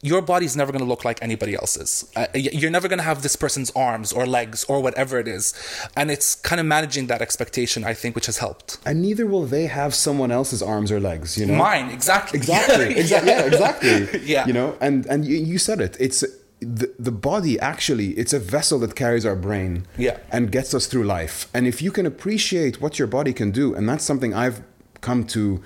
your 0.01 0.21
body's 0.21 0.55
never 0.55 0.71
going 0.71 0.83
to 0.83 0.87
look 0.87 1.03
like 1.03 1.21
anybody 1.21 1.55
else's. 1.55 2.09
Uh, 2.15 2.27
you're 2.35 2.71
never 2.71 2.87
going 2.87 2.99
to 2.99 3.03
have 3.03 3.23
this 3.23 3.35
person's 3.35 3.71
arms 3.71 4.13
or 4.13 4.27
legs 4.27 4.63
or 4.65 4.81
whatever 4.81 5.19
it 5.19 5.27
is. 5.27 5.53
And 5.95 6.11
it's 6.11 6.35
kind 6.35 6.59
of 6.59 6.67
managing 6.67 7.07
that 7.07 7.21
expectation, 7.21 7.83
I 7.83 7.93
think, 7.93 8.13
which 8.13 8.27
has 8.27 8.37
helped. 8.37 8.77
And 8.85 9.01
neither 9.01 9.25
will 9.25 9.45
they 9.45 9.65
have 9.65 9.95
someone 9.95 10.31
else's 10.31 10.61
arms 10.61 10.91
or 10.91 10.99
legs, 10.99 11.37
you 11.37 11.47
know? 11.47 11.55
Mine, 11.55 11.89
exactly. 11.89 12.37
Exactly. 12.37 12.95
exactly. 12.97 13.31
yeah, 13.31 13.45
exactly. 13.45 14.21
yeah. 14.23 14.45
You 14.45 14.53
know, 14.53 14.77
and, 14.79 15.05
and 15.07 15.25
you, 15.25 15.37
you 15.37 15.57
said 15.57 15.81
it. 15.81 15.97
It's 15.99 16.23
the, 16.59 16.91
the 16.97 17.11
body 17.11 17.59
actually 17.59 18.09
it's 18.17 18.33
a 18.33 18.39
vessel 18.39 18.79
that 18.79 18.95
carries 18.95 19.27
our 19.27 19.35
brain 19.35 19.85
yeah. 19.95 20.17
and 20.31 20.51
gets 20.51 20.73
us 20.73 20.87
through 20.87 21.03
life 21.03 21.47
and 21.53 21.67
if 21.67 21.83
you 21.83 21.91
can 21.91 22.07
appreciate 22.07 22.81
what 22.81 22.97
your 22.97 23.07
body 23.07 23.31
can 23.31 23.51
do 23.51 23.75
and 23.75 23.87
that's 23.87 24.03
something 24.03 24.33
i've 24.33 24.63
come 24.99 25.23
to 25.23 25.61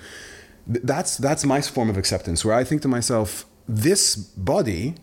that's 0.66 1.16
that's 1.16 1.46
my 1.46 1.62
form 1.62 1.88
of 1.88 1.96
acceptance 1.96 2.44
where 2.44 2.54
i 2.54 2.62
think 2.62 2.82
to 2.82 2.88
myself 2.88 3.46
this 3.68 4.16
body 4.16 4.94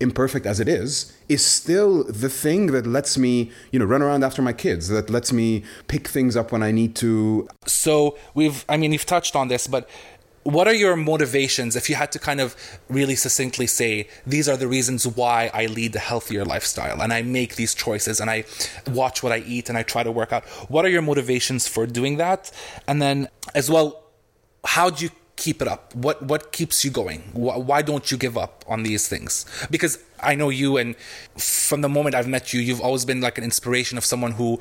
imperfect 0.00 0.46
as 0.46 0.60
it 0.60 0.68
is, 0.68 1.12
is 1.28 1.44
still 1.44 2.04
the 2.04 2.28
thing 2.28 2.66
that 2.66 2.86
lets 2.86 3.16
me, 3.16 3.50
you 3.72 3.78
know, 3.78 3.84
run 3.84 4.02
around 4.02 4.22
after 4.24 4.42
my 4.42 4.52
kids, 4.52 4.88
that 4.88 5.08
lets 5.08 5.32
me 5.32 5.64
pick 5.88 6.06
things 6.08 6.36
up 6.36 6.52
when 6.52 6.62
I 6.62 6.70
need 6.70 6.94
to. 6.96 7.48
So 7.66 8.18
we've, 8.34 8.64
I 8.68 8.76
mean, 8.76 8.92
you've 8.92 9.06
touched 9.06 9.34
on 9.34 9.48
this, 9.48 9.66
but 9.66 9.88
what 10.42 10.68
are 10.68 10.74
your 10.74 10.94
motivations 10.94 11.74
if 11.74 11.90
you 11.90 11.96
had 11.96 12.12
to 12.12 12.20
kind 12.20 12.40
of 12.40 12.54
really 12.88 13.16
succinctly 13.16 13.66
say 13.66 14.06
these 14.24 14.48
are 14.48 14.56
the 14.56 14.68
reasons 14.68 15.04
why 15.04 15.50
I 15.52 15.66
lead 15.66 15.96
a 15.96 15.98
healthier 15.98 16.44
lifestyle 16.44 17.02
and 17.02 17.12
I 17.12 17.22
make 17.22 17.56
these 17.56 17.74
choices 17.74 18.20
and 18.20 18.30
I 18.30 18.44
watch 18.86 19.24
what 19.24 19.32
I 19.32 19.38
eat 19.38 19.68
and 19.68 19.76
I 19.76 19.82
try 19.82 20.04
to 20.04 20.12
work 20.12 20.32
out? 20.32 20.44
What 20.70 20.84
are 20.84 20.88
your 20.88 21.02
motivations 21.02 21.66
for 21.66 21.84
doing 21.84 22.18
that? 22.18 22.52
And 22.86 23.02
then 23.02 23.28
as 23.56 23.68
well, 23.68 24.04
how 24.64 24.90
do 24.90 25.06
you 25.06 25.10
keep 25.36 25.62
it 25.62 25.68
up? 25.68 25.94
What 25.94 26.22
what 26.22 26.52
keeps 26.52 26.84
you 26.84 26.90
going? 26.90 27.20
Why 27.32 27.82
don't 27.82 28.10
you 28.10 28.16
give 28.16 28.36
up 28.36 28.64
on 28.66 28.82
these 28.82 29.06
things? 29.06 29.44
Because 29.70 29.98
I 30.20 30.34
know 30.34 30.48
you, 30.48 30.76
and 30.76 30.96
from 31.36 31.82
the 31.82 31.88
moment 31.88 32.14
I've 32.14 32.28
met 32.28 32.52
you, 32.52 32.60
you've 32.60 32.80
always 32.80 33.04
been 33.04 33.20
like 33.20 33.38
an 33.38 33.44
inspiration 33.44 33.98
of 33.98 34.04
someone 34.04 34.32
who 34.32 34.60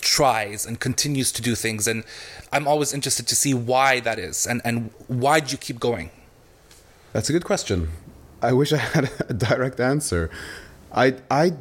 tries 0.00 0.66
and 0.66 0.80
continues 0.80 1.30
to 1.32 1.42
do 1.42 1.54
things. 1.54 1.86
And 1.86 2.04
I'm 2.52 2.66
always 2.66 2.92
interested 2.92 3.28
to 3.28 3.36
see 3.36 3.54
why 3.54 4.00
that 4.00 4.18
is, 4.18 4.46
and 4.46 4.60
and 4.64 4.90
why 5.06 5.40
do 5.40 5.52
you 5.52 5.58
keep 5.58 5.78
going? 5.78 6.10
That's 7.12 7.30
a 7.30 7.32
good 7.32 7.44
question. 7.44 7.90
I 8.42 8.52
wish 8.52 8.72
I 8.72 8.78
had 8.78 9.10
a 9.28 9.34
direct 9.34 9.80
answer. 9.80 10.30
I 10.92 11.14
I 11.30 11.52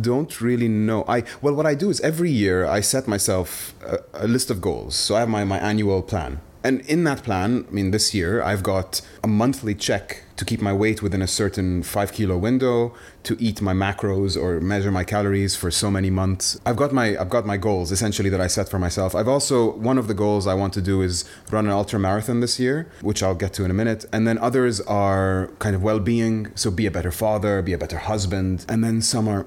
don't 0.00 0.40
really 0.40 0.68
know. 0.68 1.04
I 1.06 1.24
well, 1.42 1.54
what 1.54 1.66
I 1.66 1.74
do 1.74 1.90
is 1.90 2.00
every 2.00 2.30
year 2.30 2.64
I 2.64 2.80
set 2.80 3.06
myself 3.06 3.74
a, 3.84 3.98
a 4.24 4.26
list 4.26 4.50
of 4.50 4.60
goals. 4.60 4.94
So 4.94 5.16
I 5.16 5.20
have 5.20 5.28
my 5.28 5.44
my 5.44 5.58
annual 5.58 6.02
plan 6.02 6.40
and 6.62 6.80
in 6.82 7.04
that 7.04 7.22
plan, 7.22 7.64
I 7.68 7.70
mean, 7.70 7.90
this 7.90 8.14
year 8.14 8.42
I've 8.42 8.62
got 8.62 9.00
a 9.24 9.28
monthly 9.28 9.74
check 9.74 10.24
to 10.36 10.44
keep 10.44 10.60
my 10.60 10.72
weight 10.72 11.02
within 11.02 11.22
a 11.22 11.26
certain 11.26 11.82
five 11.82 12.12
kilo 12.12 12.36
window, 12.36 12.94
to 13.24 13.36
eat 13.38 13.60
my 13.60 13.74
macros 13.74 14.40
or 14.40 14.60
measure 14.60 14.90
my 14.90 15.04
calories 15.04 15.54
for 15.54 15.70
so 15.70 15.90
many 15.90 16.10
months. 16.10 16.60
I've 16.64 16.76
got 16.76 16.92
my 16.92 17.16
I've 17.18 17.30
got 17.30 17.44
my 17.46 17.56
goals 17.56 17.92
essentially 17.92 18.30
that 18.30 18.40
I 18.40 18.46
set 18.46 18.68
for 18.68 18.78
myself. 18.78 19.14
I've 19.14 19.28
also 19.28 19.72
one 19.72 19.98
of 19.98 20.06
the 20.08 20.14
goals 20.14 20.46
I 20.46 20.54
want 20.54 20.72
to 20.74 20.82
do 20.82 21.02
is 21.02 21.24
run 21.50 21.66
an 21.66 21.72
ultra 21.72 21.98
marathon 21.98 22.40
this 22.40 22.58
year, 22.58 22.90
which 23.02 23.22
I'll 23.22 23.34
get 23.34 23.52
to 23.54 23.64
in 23.64 23.70
a 23.70 23.74
minute. 23.74 24.04
And 24.12 24.26
then 24.26 24.38
others 24.38 24.80
are 24.82 25.50
kind 25.58 25.74
of 25.76 25.82
well-being, 25.82 26.52
so 26.54 26.70
be 26.70 26.86
a 26.86 26.90
better 26.90 27.12
father, 27.12 27.62
be 27.62 27.72
a 27.72 27.78
better 27.78 27.98
husband, 27.98 28.64
and 28.68 28.82
then 28.82 29.02
some 29.02 29.28
are 29.28 29.46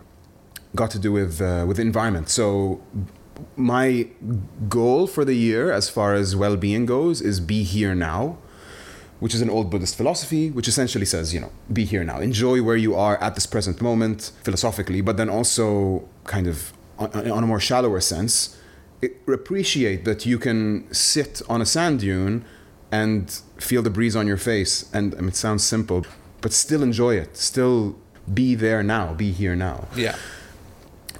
got 0.75 0.91
to 0.91 0.99
do 0.99 1.11
with 1.11 1.41
uh, 1.41 1.65
with 1.67 1.79
environment. 1.79 2.29
So 2.29 2.81
my 3.55 4.07
goal 4.69 5.07
for 5.07 5.25
the 5.25 5.33
year, 5.33 5.71
as 5.71 5.89
far 5.89 6.13
as 6.13 6.35
well 6.35 6.57
being 6.57 6.85
goes, 6.85 7.21
is 7.21 7.39
be 7.39 7.63
here 7.63 7.95
now, 7.95 8.37
which 9.19 9.33
is 9.33 9.41
an 9.41 9.49
old 9.49 9.69
Buddhist 9.69 9.95
philosophy, 9.95 10.51
which 10.51 10.67
essentially 10.67 11.05
says, 11.05 11.33
you 11.33 11.39
know, 11.39 11.51
be 11.71 11.85
here 11.85 12.03
now. 12.03 12.19
Enjoy 12.19 12.61
where 12.61 12.75
you 12.75 12.95
are 12.95 13.21
at 13.21 13.35
this 13.35 13.45
present 13.45 13.81
moment, 13.81 14.31
philosophically, 14.43 15.01
but 15.01 15.17
then 15.17 15.29
also 15.29 16.07
kind 16.25 16.47
of 16.47 16.73
on, 16.97 17.31
on 17.31 17.43
a 17.43 17.47
more 17.47 17.59
shallower 17.59 17.99
sense, 18.01 18.57
appreciate 19.27 20.05
that 20.05 20.25
you 20.25 20.37
can 20.37 20.91
sit 20.93 21.41
on 21.49 21.61
a 21.61 21.65
sand 21.65 21.99
dune 21.99 22.45
and 22.91 23.41
feel 23.57 23.81
the 23.81 23.89
breeze 23.89 24.15
on 24.15 24.27
your 24.27 24.37
face. 24.37 24.89
And 24.93 25.15
I 25.15 25.19
mean, 25.19 25.29
it 25.29 25.35
sounds 25.35 25.63
simple, 25.63 26.05
but 26.41 26.53
still 26.53 26.83
enjoy 26.83 27.15
it. 27.15 27.35
Still 27.37 27.95
be 28.31 28.55
there 28.55 28.83
now, 28.83 29.13
be 29.13 29.31
here 29.31 29.55
now. 29.55 29.87
Yeah. 29.95 30.15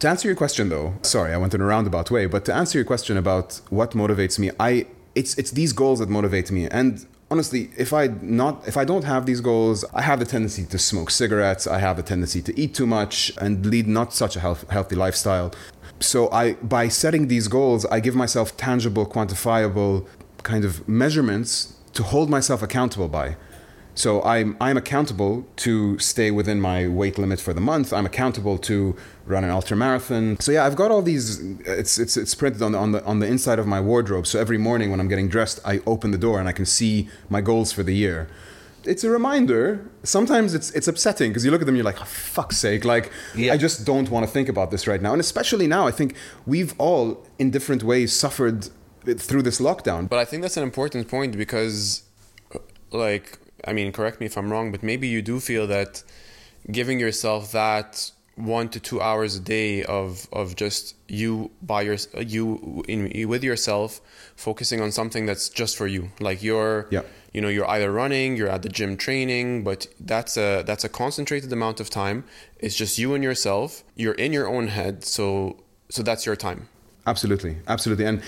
To 0.03 0.09
answer 0.09 0.27
your 0.27 0.35
question, 0.35 0.67
though, 0.67 0.95
sorry, 1.01 1.33
I 1.33 1.37
went 1.37 1.53
in 1.53 1.61
a 1.61 1.65
roundabout 1.65 2.11
way, 2.11 2.25
but 2.25 2.43
to 2.43 2.53
answer 2.53 2.77
your 2.77 2.83
question 2.83 3.15
about 3.15 3.61
what 3.69 3.91
motivates 3.91 4.37
me, 4.37 4.51
I 4.59 4.87
it's 5.15 5.37
it's 5.37 5.51
these 5.51 5.71
goals 5.71 5.99
that 5.99 6.09
motivate 6.09 6.51
me, 6.51 6.67
and 6.67 7.05
honestly, 7.31 7.69
if 7.77 7.93
I 7.93 8.07
not 8.21 8.67
if 8.67 8.75
I 8.75 8.83
don't 8.83 9.05
have 9.05 9.25
these 9.25 9.39
goals, 9.39 9.85
I 9.93 10.01
have 10.01 10.19
the 10.19 10.25
tendency 10.25 10.65
to 10.65 10.77
smoke 10.77 11.09
cigarettes. 11.09 11.67
I 11.67 11.79
have 11.79 11.95
the 11.95 12.03
tendency 12.03 12.41
to 12.41 12.59
eat 12.59 12.75
too 12.75 12.85
much 12.85 13.31
and 13.39 13.65
lead 13.65 13.87
not 13.87 14.13
such 14.13 14.35
a 14.35 14.41
health, 14.41 14.69
healthy 14.69 14.97
lifestyle. 14.97 15.53
So 16.01 16.29
I 16.31 16.55
by 16.55 16.89
setting 16.89 17.29
these 17.29 17.47
goals, 17.47 17.85
I 17.85 18.01
give 18.01 18.13
myself 18.13 18.57
tangible, 18.57 19.05
quantifiable 19.05 20.05
kind 20.51 20.65
of 20.65 20.85
measurements 20.85 21.77
to 21.93 22.03
hold 22.03 22.29
myself 22.29 22.61
accountable 22.61 23.07
by. 23.07 23.37
So 23.95 24.23
I'm 24.23 24.57
I'm 24.59 24.77
accountable 24.77 25.45
to 25.57 25.99
stay 25.99 26.31
within 26.31 26.59
my 26.59 26.87
weight 26.87 27.17
limit 27.17 27.39
for 27.39 27.53
the 27.53 27.61
month. 27.61 27.93
I'm 27.93 28.05
accountable 28.05 28.57
to 28.59 28.95
run 29.25 29.43
an 29.43 29.51
ultra 29.51 29.77
marathon. 29.77 30.39
So 30.39 30.51
yeah, 30.51 30.65
I've 30.65 30.75
got 30.75 30.89
all 30.91 31.01
these. 31.01 31.39
It's 31.61 31.99
it's 31.99 32.17
it's 32.17 32.33
printed 32.33 32.61
on 32.61 32.71
the 32.71 32.79
on 32.79 32.91
the 32.91 33.05
on 33.05 33.19
the 33.19 33.27
inside 33.27 33.59
of 33.59 33.67
my 33.67 33.79
wardrobe. 33.79 34.25
So 34.25 34.39
every 34.39 34.57
morning 34.57 34.89
when 34.89 34.99
I'm 34.99 35.07
getting 35.07 35.29
dressed, 35.29 35.59
I 35.63 35.81
open 35.85 36.11
the 36.11 36.17
door 36.17 36.39
and 36.39 36.49
I 36.49 36.53
can 36.53 36.65
see 36.65 37.07
my 37.29 37.41
goals 37.41 37.71
for 37.71 37.83
the 37.83 37.93
year. 37.93 38.27
It's 38.85 39.03
a 39.03 39.09
reminder. 39.09 39.87
Sometimes 40.03 40.53
it's 40.53 40.71
it's 40.71 40.87
upsetting 40.87 41.29
because 41.29 41.45
you 41.45 41.51
look 41.51 41.61
at 41.61 41.67
them, 41.67 41.75
and 41.75 41.77
you're 41.77 41.85
like, 41.85 42.01
oh, 42.01 42.05
fuck's 42.05 42.57
sake! 42.57 42.83
Like 42.83 43.11
yeah. 43.35 43.53
I 43.53 43.57
just 43.57 43.85
don't 43.85 44.09
want 44.09 44.25
to 44.25 44.31
think 44.31 44.49
about 44.49 44.71
this 44.71 44.87
right 44.87 45.01
now. 45.01 45.11
And 45.11 45.21
especially 45.21 45.67
now, 45.67 45.87
I 45.87 45.91
think 45.91 46.15
we've 46.45 46.73
all, 46.79 47.25
in 47.37 47.51
different 47.51 47.83
ways, 47.83 48.11
suffered 48.11 48.69
through 49.05 49.43
this 49.43 49.61
lockdown. 49.61 50.09
But 50.09 50.19
I 50.19 50.25
think 50.25 50.41
that's 50.41 50.57
an 50.57 50.63
important 50.63 51.07
point 51.07 51.37
because, 51.37 52.03
like 52.91 53.39
I 53.65 53.73
mean, 53.73 53.91
correct 53.91 54.19
me 54.19 54.25
if 54.25 54.37
I'm 54.37 54.51
wrong, 54.51 54.71
but 54.71 54.83
maybe 54.83 55.07
you 55.07 55.21
do 55.21 55.39
feel 55.39 55.67
that 55.67 56.03
giving 56.71 56.99
yourself 56.99 57.51
that 57.51 58.11
one 58.35 58.67
to 58.67 58.79
two 58.79 58.99
hours 58.99 59.35
a 59.35 59.39
day 59.39 59.83
of 59.83 60.27
of 60.33 60.55
just 60.55 60.95
you 61.07 61.51
by 61.61 61.81
your 61.81 61.97
you 62.17 62.83
in 62.87 63.27
with 63.29 63.43
yourself 63.43 64.01
focusing 64.35 64.81
on 64.81 64.91
something 64.91 65.25
that's 65.25 65.49
just 65.49 65.77
for 65.77 65.85
you. 65.85 66.09
Like 66.19 66.41
you're 66.41 66.87
yeah. 66.89 67.01
you 67.31 67.41
know 67.41 67.47
you're 67.47 67.69
either 67.69 67.91
running 67.91 68.35
you're 68.35 68.49
at 68.49 68.63
the 68.63 68.69
gym 68.69 68.97
training 68.97 69.63
but 69.63 69.87
that's 69.99 70.35
a 70.35 70.63
that's 70.65 70.83
a 70.83 70.89
concentrated 70.89 71.53
amount 71.53 71.79
of 71.79 71.89
time. 71.89 72.23
It's 72.59 72.75
just 72.75 72.97
you 72.97 73.13
and 73.13 73.23
yourself. 73.23 73.83
You're 73.95 74.15
in 74.15 74.33
your 74.33 74.47
own 74.47 74.67
head. 74.67 75.03
So 75.03 75.63
so 75.89 76.01
that's 76.01 76.25
your 76.25 76.35
time. 76.35 76.69
Absolutely. 77.05 77.57
Absolutely. 77.67 78.05
And 78.05 78.23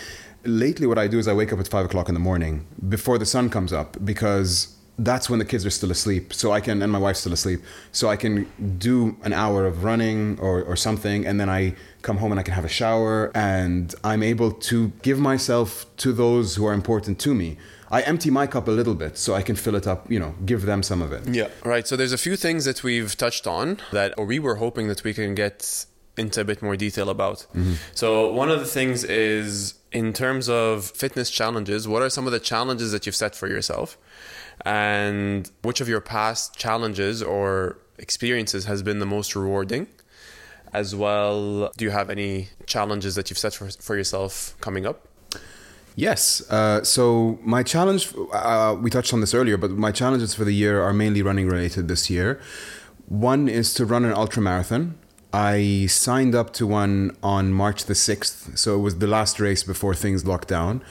lately 0.47 0.85
what 0.85 0.99
i 0.99 1.07
do 1.07 1.17
is 1.17 1.27
i 1.27 1.33
wake 1.33 1.51
up 1.51 1.59
at 1.59 1.67
five 1.67 1.85
o'clock 1.85 2.07
in 2.07 2.13
the 2.13 2.19
morning 2.19 2.67
before 2.87 3.17
the 3.17 3.25
sun 3.25 3.49
comes 3.49 3.73
up 3.73 3.97
because 4.05 4.74
that's 4.97 5.29
when 5.29 5.39
the 5.39 5.45
kids 5.45 5.65
are 5.65 5.69
still 5.69 5.91
asleep. 5.91 6.33
So 6.33 6.51
i 6.51 6.59
can 6.61 6.81
and 6.81 6.91
my 6.91 6.99
wife's 6.99 7.19
still 7.19 7.33
asleep. 7.33 7.61
So 7.91 8.09
i 8.09 8.15
can 8.15 8.47
do 8.77 9.17
an 9.23 9.33
hour 9.33 9.65
of 9.65 9.83
running 9.83 10.39
or, 10.39 10.63
or 10.63 10.75
something 10.75 11.25
and 11.25 11.39
then 11.39 11.49
i 11.49 11.75
come 12.01 12.17
home 12.17 12.31
and 12.31 12.39
i 12.39 12.43
can 12.43 12.53
have 12.53 12.65
a 12.65 12.69
shower 12.69 13.31
and 13.35 13.93
i'm 14.03 14.23
able 14.23 14.51
to 14.51 14.89
give 15.01 15.19
myself 15.19 15.85
to 15.97 16.13
those 16.13 16.55
who 16.55 16.65
are 16.65 16.73
important 16.73 17.19
to 17.19 17.33
me. 17.35 17.57
I 17.91 18.01
empty 18.01 18.29
my 18.31 18.47
cup 18.47 18.67
a 18.67 18.71
little 18.71 18.95
bit 18.95 19.17
so 19.17 19.33
i 19.35 19.41
can 19.41 19.55
fill 19.55 19.75
it 19.75 19.85
up 19.87 20.09
you 20.09 20.19
know 20.19 20.33
give 20.45 20.61
them 20.65 20.81
some 20.83 21.01
of 21.01 21.11
it. 21.11 21.27
Yeah. 21.27 21.49
Right 21.63 21.85
so 21.87 21.95
there's 21.95 22.13
a 22.13 22.17
few 22.17 22.35
things 22.35 22.65
that 22.65 22.83
we've 22.83 23.15
touched 23.17 23.45
on 23.47 23.79
that 23.91 24.13
or 24.17 24.25
we 24.25 24.39
were 24.39 24.55
hoping 24.55 24.87
that 24.87 25.03
we 25.03 25.13
can 25.13 25.35
get 25.35 25.85
into 26.17 26.39
a 26.39 26.45
bit 26.45 26.61
more 26.61 26.77
detail 26.77 27.09
about. 27.09 27.39
Mm-hmm. 27.53 27.73
so 27.93 28.31
one 28.31 28.49
of 28.49 28.59
the 28.61 28.65
things 28.77 29.03
is 29.03 29.73
in 29.91 30.13
terms 30.13 30.47
of 30.47 30.85
fitness 31.03 31.29
challenges 31.29 31.87
what 31.87 32.01
are 32.01 32.09
some 32.09 32.25
of 32.25 32.31
the 32.31 32.39
challenges 32.39 32.91
that 32.93 33.05
you've 33.05 33.15
set 33.15 33.35
for 33.35 33.47
yourself 33.47 33.97
and 34.63 35.51
which 35.63 35.81
of 35.81 35.89
your 35.89 36.01
past 36.01 36.57
challenges 36.57 37.21
or 37.21 37.77
experiences 37.97 38.65
has 38.65 38.83
been 38.83 38.99
the 38.99 39.05
most 39.05 39.35
rewarding 39.35 39.87
as 40.73 40.95
well 40.95 41.71
do 41.77 41.85
you 41.85 41.91
have 41.91 42.09
any 42.09 42.49
challenges 42.65 43.15
that 43.15 43.29
you've 43.29 43.39
set 43.39 43.53
for, 43.53 43.69
for 43.69 43.95
yourself 43.95 44.55
coming 44.59 44.85
up 44.85 45.07
Yes. 45.95 46.43
Uh, 46.49 46.83
so 46.83 47.39
my 47.41 47.63
challenge, 47.63 48.13
uh, 48.33 48.75
we 48.79 48.89
touched 48.89 49.13
on 49.13 49.21
this 49.21 49.33
earlier, 49.33 49.57
but 49.57 49.71
my 49.71 49.91
challenges 49.91 50.35
for 50.35 50.43
the 50.43 50.53
year 50.53 50.81
are 50.81 50.93
mainly 50.93 51.21
running 51.21 51.47
related 51.47 51.87
this 51.87 52.09
year. 52.09 52.41
One 53.07 53.47
is 53.47 53.73
to 53.75 53.85
run 53.85 54.03
an 54.03 54.11
ultra 54.11 54.41
marathon. 54.41 54.97
I 55.31 55.85
signed 55.87 56.35
up 56.35 56.53
to 56.53 56.67
one 56.67 57.15
on 57.23 57.53
March 57.53 57.85
the 57.85 57.93
6th. 57.93 58.57
So 58.57 58.75
it 58.75 58.79
was 58.79 58.97
the 58.99 59.07
last 59.07 59.39
race 59.39 59.63
before 59.63 59.95
things 59.95 60.25
locked 60.25 60.49
down. 60.49 60.83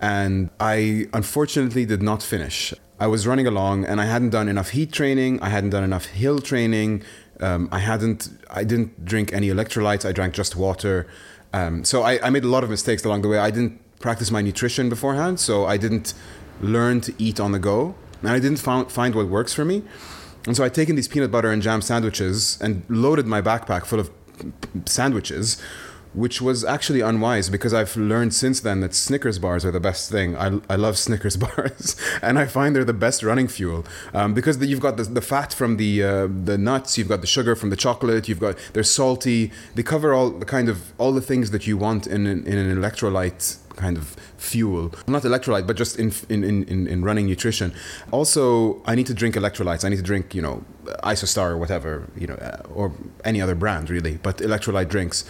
And 0.00 0.50
I 0.60 1.08
unfortunately 1.12 1.84
did 1.84 2.02
not 2.02 2.22
finish. 2.22 2.74
I 3.04 3.06
was 3.06 3.26
running 3.26 3.46
along 3.46 3.84
and 3.84 4.00
I 4.00 4.06
hadn't 4.06 4.30
done 4.30 4.48
enough 4.48 4.70
heat 4.70 4.90
training. 4.90 5.32
I 5.42 5.50
hadn't 5.50 5.70
done 5.76 5.84
enough 5.84 6.06
hill 6.06 6.38
training. 6.38 7.02
Um, 7.38 7.68
I 7.70 7.80
hadn't. 7.80 8.30
I 8.60 8.64
didn't 8.64 9.04
drink 9.04 9.30
any 9.30 9.48
electrolytes. 9.50 10.08
I 10.08 10.12
drank 10.12 10.32
just 10.32 10.56
water. 10.56 11.06
Um, 11.52 11.84
so 11.84 12.02
I, 12.02 12.12
I, 12.26 12.30
made 12.30 12.44
a 12.44 12.48
lot 12.48 12.64
of 12.64 12.70
mistakes 12.70 13.04
along 13.04 13.20
the 13.20 13.28
way. 13.28 13.38
I 13.38 13.50
didn't 13.50 13.74
practice 14.00 14.30
my 14.30 14.40
nutrition 14.40 14.88
beforehand, 14.88 15.38
so 15.38 15.66
I 15.66 15.76
didn't 15.76 16.14
learn 16.62 17.02
to 17.02 17.12
eat 17.18 17.38
on 17.38 17.52
the 17.52 17.58
go, 17.58 17.94
and 18.22 18.30
I 18.30 18.38
didn't 18.38 18.60
found, 18.68 18.90
find 18.90 19.14
what 19.14 19.28
works 19.28 19.52
for 19.52 19.66
me. 19.66 19.82
And 20.46 20.56
so 20.56 20.64
I'd 20.64 20.74
taken 20.74 20.96
these 20.96 21.08
peanut 21.08 21.30
butter 21.30 21.50
and 21.52 21.60
jam 21.60 21.82
sandwiches 21.82 22.58
and 22.62 22.84
loaded 22.88 23.26
my 23.26 23.42
backpack 23.42 23.84
full 23.84 24.00
of 24.00 24.10
sandwiches 24.86 25.62
which 26.14 26.40
was 26.40 26.64
actually 26.64 27.00
unwise 27.00 27.50
because 27.50 27.74
I've 27.74 27.96
learned 27.96 28.34
since 28.34 28.60
then 28.60 28.80
that 28.80 28.94
Snickers 28.94 29.38
bars 29.38 29.64
are 29.64 29.70
the 29.70 29.80
best 29.80 30.10
thing. 30.10 30.36
I, 30.36 30.60
I 30.70 30.76
love 30.76 30.96
Snickers 30.96 31.36
bars, 31.44 31.96
and 32.22 32.38
I 32.38 32.46
find 32.46 32.74
they're 32.74 32.84
the 32.84 32.92
best 32.92 33.22
running 33.22 33.48
fuel 33.48 33.84
um, 34.12 34.34
because 34.34 34.58
the, 34.58 34.66
you've 34.66 34.80
got 34.80 34.96
the, 34.96 35.04
the 35.04 35.20
fat 35.20 35.52
from 35.52 35.76
the 35.76 36.02
uh, 36.02 36.28
the 36.44 36.56
nuts, 36.56 36.96
you've 36.96 37.08
got 37.08 37.20
the 37.20 37.26
sugar 37.26 37.54
from 37.54 37.70
the 37.70 37.76
chocolate, 37.76 38.28
you've 38.28 38.40
got 38.40 38.56
they're 38.72 38.82
salty. 38.82 39.50
They 39.74 39.82
cover 39.82 40.14
all 40.14 40.30
the 40.30 40.46
kind 40.46 40.68
of 40.68 40.92
all 40.98 41.12
the 41.12 41.20
things 41.20 41.50
that 41.50 41.66
you 41.66 41.76
want 41.76 42.06
in 42.06 42.26
an, 42.26 42.46
in 42.46 42.58
an 42.58 42.76
electrolyte 42.76 43.58
kind 43.76 43.96
of 43.96 44.16
fuel 44.36 44.94
not 45.06 45.22
electrolyte 45.22 45.66
but 45.66 45.76
just 45.76 45.98
in, 45.98 46.12
in 46.28 46.44
in 46.44 46.86
in 46.86 47.04
running 47.04 47.26
nutrition 47.26 47.72
also 48.10 48.82
i 48.86 48.94
need 48.94 49.06
to 49.06 49.14
drink 49.14 49.34
electrolytes 49.34 49.84
i 49.84 49.88
need 49.88 49.96
to 49.96 50.02
drink 50.02 50.34
you 50.34 50.42
know 50.42 50.62
isostar 51.02 51.50
or 51.50 51.58
whatever 51.58 52.08
you 52.16 52.26
know 52.26 52.34
uh, 52.34 52.62
or 52.72 52.92
any 53.24 53.40
other 53.40 53.54
brand 53.54 53.90
really 53.90 54.16
but 54.22 54.38
electrolyte 54.38 54.88
drinks 54.88 55.24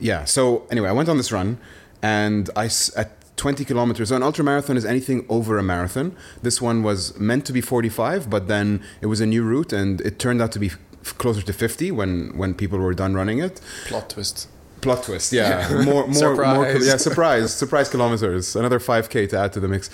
yeah 0.00 0.24
so 0.24 0.66
anyway 0.70 0.88
i 0.88 0.92
went 0.92 1.08
on 1.08 1.16
this 1.16 1.30
run 1.32 1.58
and 2.02 2.48
I 2.56 2.64
at 2.96 3.10
20 3.36 3.64
kilometers 3.64 4.08
so 4.08 4.16
an 4.16 4.22
ultra 4.22 4.44
marathon 4.44 4.76
is 4.76 4.84
anything 4.84 5.24
over 5.28 5.58
a 5.58 5.62
marathon 5.62 6.14
this 6.42 6.60
one 6.60 6.82
was 6.82 7.18
meant 7.18 7.44
to 7.46 7.52
be 7.52 7.60
45 7.60 8.28
but 8.28 8.48
then 8.48 8.82
it 9.00 9.06
was 9.06 9.20
a 9.20 9.26
new 9.26 9.42
route 9.42 9.72
and 9.72 10.00
it 10.02 10.18
turned 10.18 10.40
out 10.42 10.52
to 10.52 10.58
be 10.58 10.70
closer 11.18 11.42
to 11.42 11.52
50 11.52 11.90
when 11.92 12.36
when 12.36 12.54
people 12.54 12.78
were 12.78 12.94
done 12.94 13.14
running 13.14 13.38
it 13.38 13.60
Plot 13.86 14.10
twist. 14.10 14.48
Plot 14.82 15.02
twist, 15.04 15.30
yeah. 15.32 15.68
More, 15.84 16.06
more, 16.06 16.14
Surprise. 16.14 16.56
more. 16.56 16.66
Yeah, 16.88 16.96
surprise, 16.96 17.54
surprise 17.54 17.90
kilometers. 17.90 18.56
Another 18.56 18.78
five 18.80 19.10
k 19.10 19.26
to 19.26 19.38
add 19.38 19.52
to 19.52 19.60
the 19.60 19.68
mix. 19.68 19.90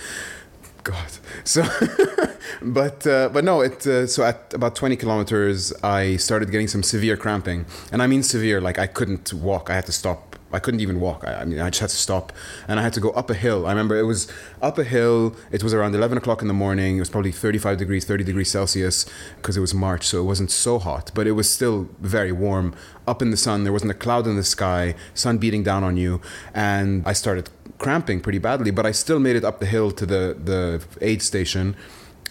God. 0.86 1.10
So, 1.44 1.62
but 2.62 3.06
uh, 3.06 3.28
but 3.28 3.44
no. 3.44 3.60
It 3.60 3.86
uh, 3.86 4.06
so 4.06 4.24
at 4.24 4.52
about 4.54 4.74
twenty 4.74 4.96
kilometers, 4.96 5.72
I 5.82 6.16
started 6.16 6.50
getting 6.50 6.66
some 6.66 6.82
severe 6.82 7.16
cramping, 7.16 7.66
and 7.92 8.02
I 8.02 8.06
mean 8.08 8.22
severe. 8.22 8.60
Like 8.60 8.78
I 8.78 8.86
couldn't 8.86 9.32
walk. 9.32 9.70
I 9.70 9.74
had 9.74 9.86
to 9.86 9.92
stop. 9.92 10.36
I 10.52 10.58
couldn't 10.58 10.80
even 10.80 10.98
walk. 10.98 11.24
I, 11.24 11.42
I 11.42 11.44
mean, 11.44 11.60
I 11.60 11.70
just 11.70 11.80
had 11.80 11.90
to 11.90 11.96
stop, 11.96 12.32
and 12.66 12.80
I 12.80 12.82
had 12.82 12.94
to 12.94 13.00
go 13.00 13.10
up 13.10 13.28
a 13.30 13.34
hill. 13.34 13.66
I 13.66 13.70
remember 13.70 13.96
it 13.96 14.08
was 14.14 14.26
up 14.62 14.76
a 14.78 14.84
hill. 14.84 15.36
It 15.52 15.62
was 15.62 15.72
around 15.74 15.94
eleven 15.94 16.18
o'clock 16.18 16.40
in 16.42 16.48
the 16.48 16.54
morning. 16.64 16.96
It 16.96 17.00
was 17.00 17.10
probably 17.10 17.32
thirty-five 17.32 17.76
degrees, 17.78 18.04
thirty 18.04 18.24
degrees 18.24 18.50
Celsius, 18.50 19.06
because 19.36 19.56
it 19.56 19.60
was 19.60 19.74
March, 19.74 20.04
so 20.06 20.20
it 20.20 20.24
wasn't 20.24 20.50
so 20.50 20.78
hot, 20.78 21.12
but 21.14 21.26
it 21.26 21.32
was 21.32 21.48
still 21.48 21.88
very 22.00 22.32
warm. 22.32 22.74
Up 23.06 23.22
in 23.22 23.30
the 23.30 23.36
sun, 23.36 23.62
there 23.64 23.72
wasn't 23.72 23.92
a 23.92 24.00
cloud 24.04 24.26
in 24.26 24.34
the 24.36 24.42
sky, 24.56 24.94
sun 25.14 25.38
beating 25.38 25.62
down 25.62 25.84
on 25.84 25.96
you, 25.96 26.20
and 26.54 27.06
I 27.06 27.12
started 27.12 27.50
cramping 27.78 28.20
pretty 28.20 28.38
badly. 28.38 28.70
But 28.70 28.86
I 28.86 28.92
still 28.92 29.18
made 29.18 29.36
it 29.36 29.44
up 29.44 29.60
the 29.60 29.66
hill 29.66 29.90
to 29.92 30.06
the 30.06 30.36
the 30.42 30.84
aid 31.00 31.22
station. 31.22 31.76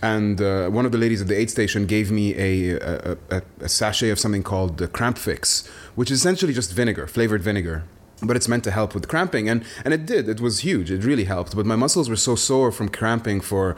And 0.01 0.41
uh, 0.41 0.69
one 0.69 0.85
of 0.85 0.91
the 0.91 0.97
ladies 0.97 1.21
at 1.21 1.27
the 1.27 1.39
aid 1.39 1.49
station 1.49 1.85
gave 1.85 2.11
me 2.11 2.35
a, 2.35 2.75
a, 2.75 3.17
a, 3.31 3.41
a 3.61 3.69
sachet 3.69 4.09
of 4.09 4.19
something 4.19 4.43
called 4.43 4.77
the 4.77 4.89
CrampFix 4.89 5.67
which 5.95 6.11
is 6.11 6.19
essentially 6.19 6.53
just 6.53 6.73
vinegar 6.73 7.07
flavored 7.07 7.41
vinegar 7.41 7.85
but 8.21 8.35
it's 8.35 8.47
meant 8.47 8.63
to 8.63 8.71
help 8.71 8.93
with 8.93 9.07
cramping. 9.07 9.49
And, 9.49 9.63
and 9.83 9.93
it 9.93 10.05
did. 10.05 10.29
It 10.29 10.39
was 10.39 10.59
huge. 10.59 10.89
It 10.91 11.03
really 11.03 11.25
helped. 11.25 11.55
But 11.55 11.65
my 11.65 11.75
muscles 11.75 12.09
were 12.09 12.15
so 12.15 12.35
sore 12.35 12.71
from 12.71 12.89
cramping 12.89 13.41
for 13.41 13.75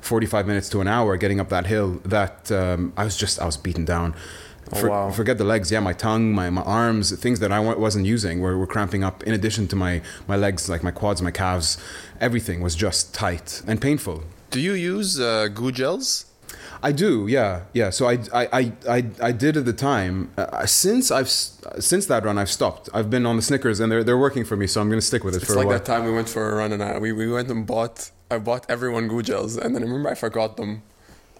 45 0.00 0.46
minutes 0.46 0.68
to 0.70 0.80
an 0.80 0.88
hour 0.88 1.16
getting 1.16 1.40
up 1.40 1.48
that 1.50 1.66
hill 1.66 2.00
that 2.06 2.50
um, 2.50 2.90
i 2.96 3.04
was 3.04 3.18
just 3.18 3.38
i 3.38 3.44
was 3.44 3.58
beaten 3.58 3.84
down 3.84 4.14
For- 4.78 4.88
wow. 4.90 5.10
forget 5.10 5.38
the 5.38 5.44
legs 5.44 5.72
yeah 5.72 5.80
my 5.80 5.92
tongue 5.92 6.32
my, 6.32 6.48
my 6.50 6.62
arms 6.62 7.10
things 7.18 7.40
that 7.40 7.50
i 7.50 7.58
wasn't 7.58 8.06
using 8.06 8.40
were, 8.40 8.56
were 8.56 8.66
cramping 8.66 9.02
up 9.02 9.22
in 9.24 9.34
addition 9.34 9.66
to 9.68 9.76
my, 9.76 10.00
my 10.28 10.36
legs 10.36 10.68
like 10.68 10.82
my 10.82 10.92
quads 10.92 11.20
my 11.20 11.32
calves 11.32 11.76
everything 12.20 12.60
was 12.60 12.74
just 12.76 13.12
tight 13.12 13.62
and 13.66 13.80
painful 13.80 14.22
Do 14.50 14.60
you 14.60 14.74
use 14.74 15.20
uh, 15.20 15.48
goo 15.48 15.70
gels? 15.70 16.26
I 16.82 16.92
do, 16.92 17.26
yeah, 17.28 17.62
yeah. 17.72 17.90
So 17.90 18.08
I, 18.08 18.18
I, 18.32 18.72
I, 18.88 19.04
I, 19.22 19.32
did 19.32 19.56
at 19.56 19.64
the 19.64 19.72
time. 19.72 20.30
Uh, 20.36 20.64
since 20.66 21.10
I've 21.10 21.28
since 21.28 22.06
that 22.06 22.24
run, 22.24 22.38
I've 22.38 22.50
stopped. 22.50 22.88
I've 22.94 23.10
been 23.10 23.26
on 23.26 23.36
the 23.36 23.42
Snickers, 23.42 23.80
and 23.80 23.92
they're 23.92 24.02
they're 24.02 24.18
working 24.18 24.44
for 24.44 24.56
me. 24.56 24.66
So 24.66 24.80
I'm 24.80 24.88
going 24.88 24.98
to 24.98 25.06
stick 25.06 25.22
with 25.22 25.34
it 25.34 25.42
It's 25.42 25.46
for 25.46 25.56
like 25.56 25.66
a 25.66 25.68
while. 25.68 25.76
It's 25.76 25.88
like 25.88 25.98
that 25.98 26.02
time 26.02 26.10
we 26.10 26.12
went 26.12 26.28
for 26.28 26.50
a 26.50 26.54
run 26.56 26.72
and 26.72 26.82
I, 26.82 26.98
we, 26.98 27.12
we 27.12 27.30
went 27.30 27.50
and 27.50 27.66
bought 27.66 28.10
I 28.30 28.38
bought 28.38 28.64
everyone 28.68 29.08
goo 29.08 29.22
gels 29.22 29.56
and 29.56 29.74
then 29.74 29.82
I 29.82 29.86
remember 29.86 30.08
I 30.08 30.14
forgot 30.14 30.56
them. 30.56 30.82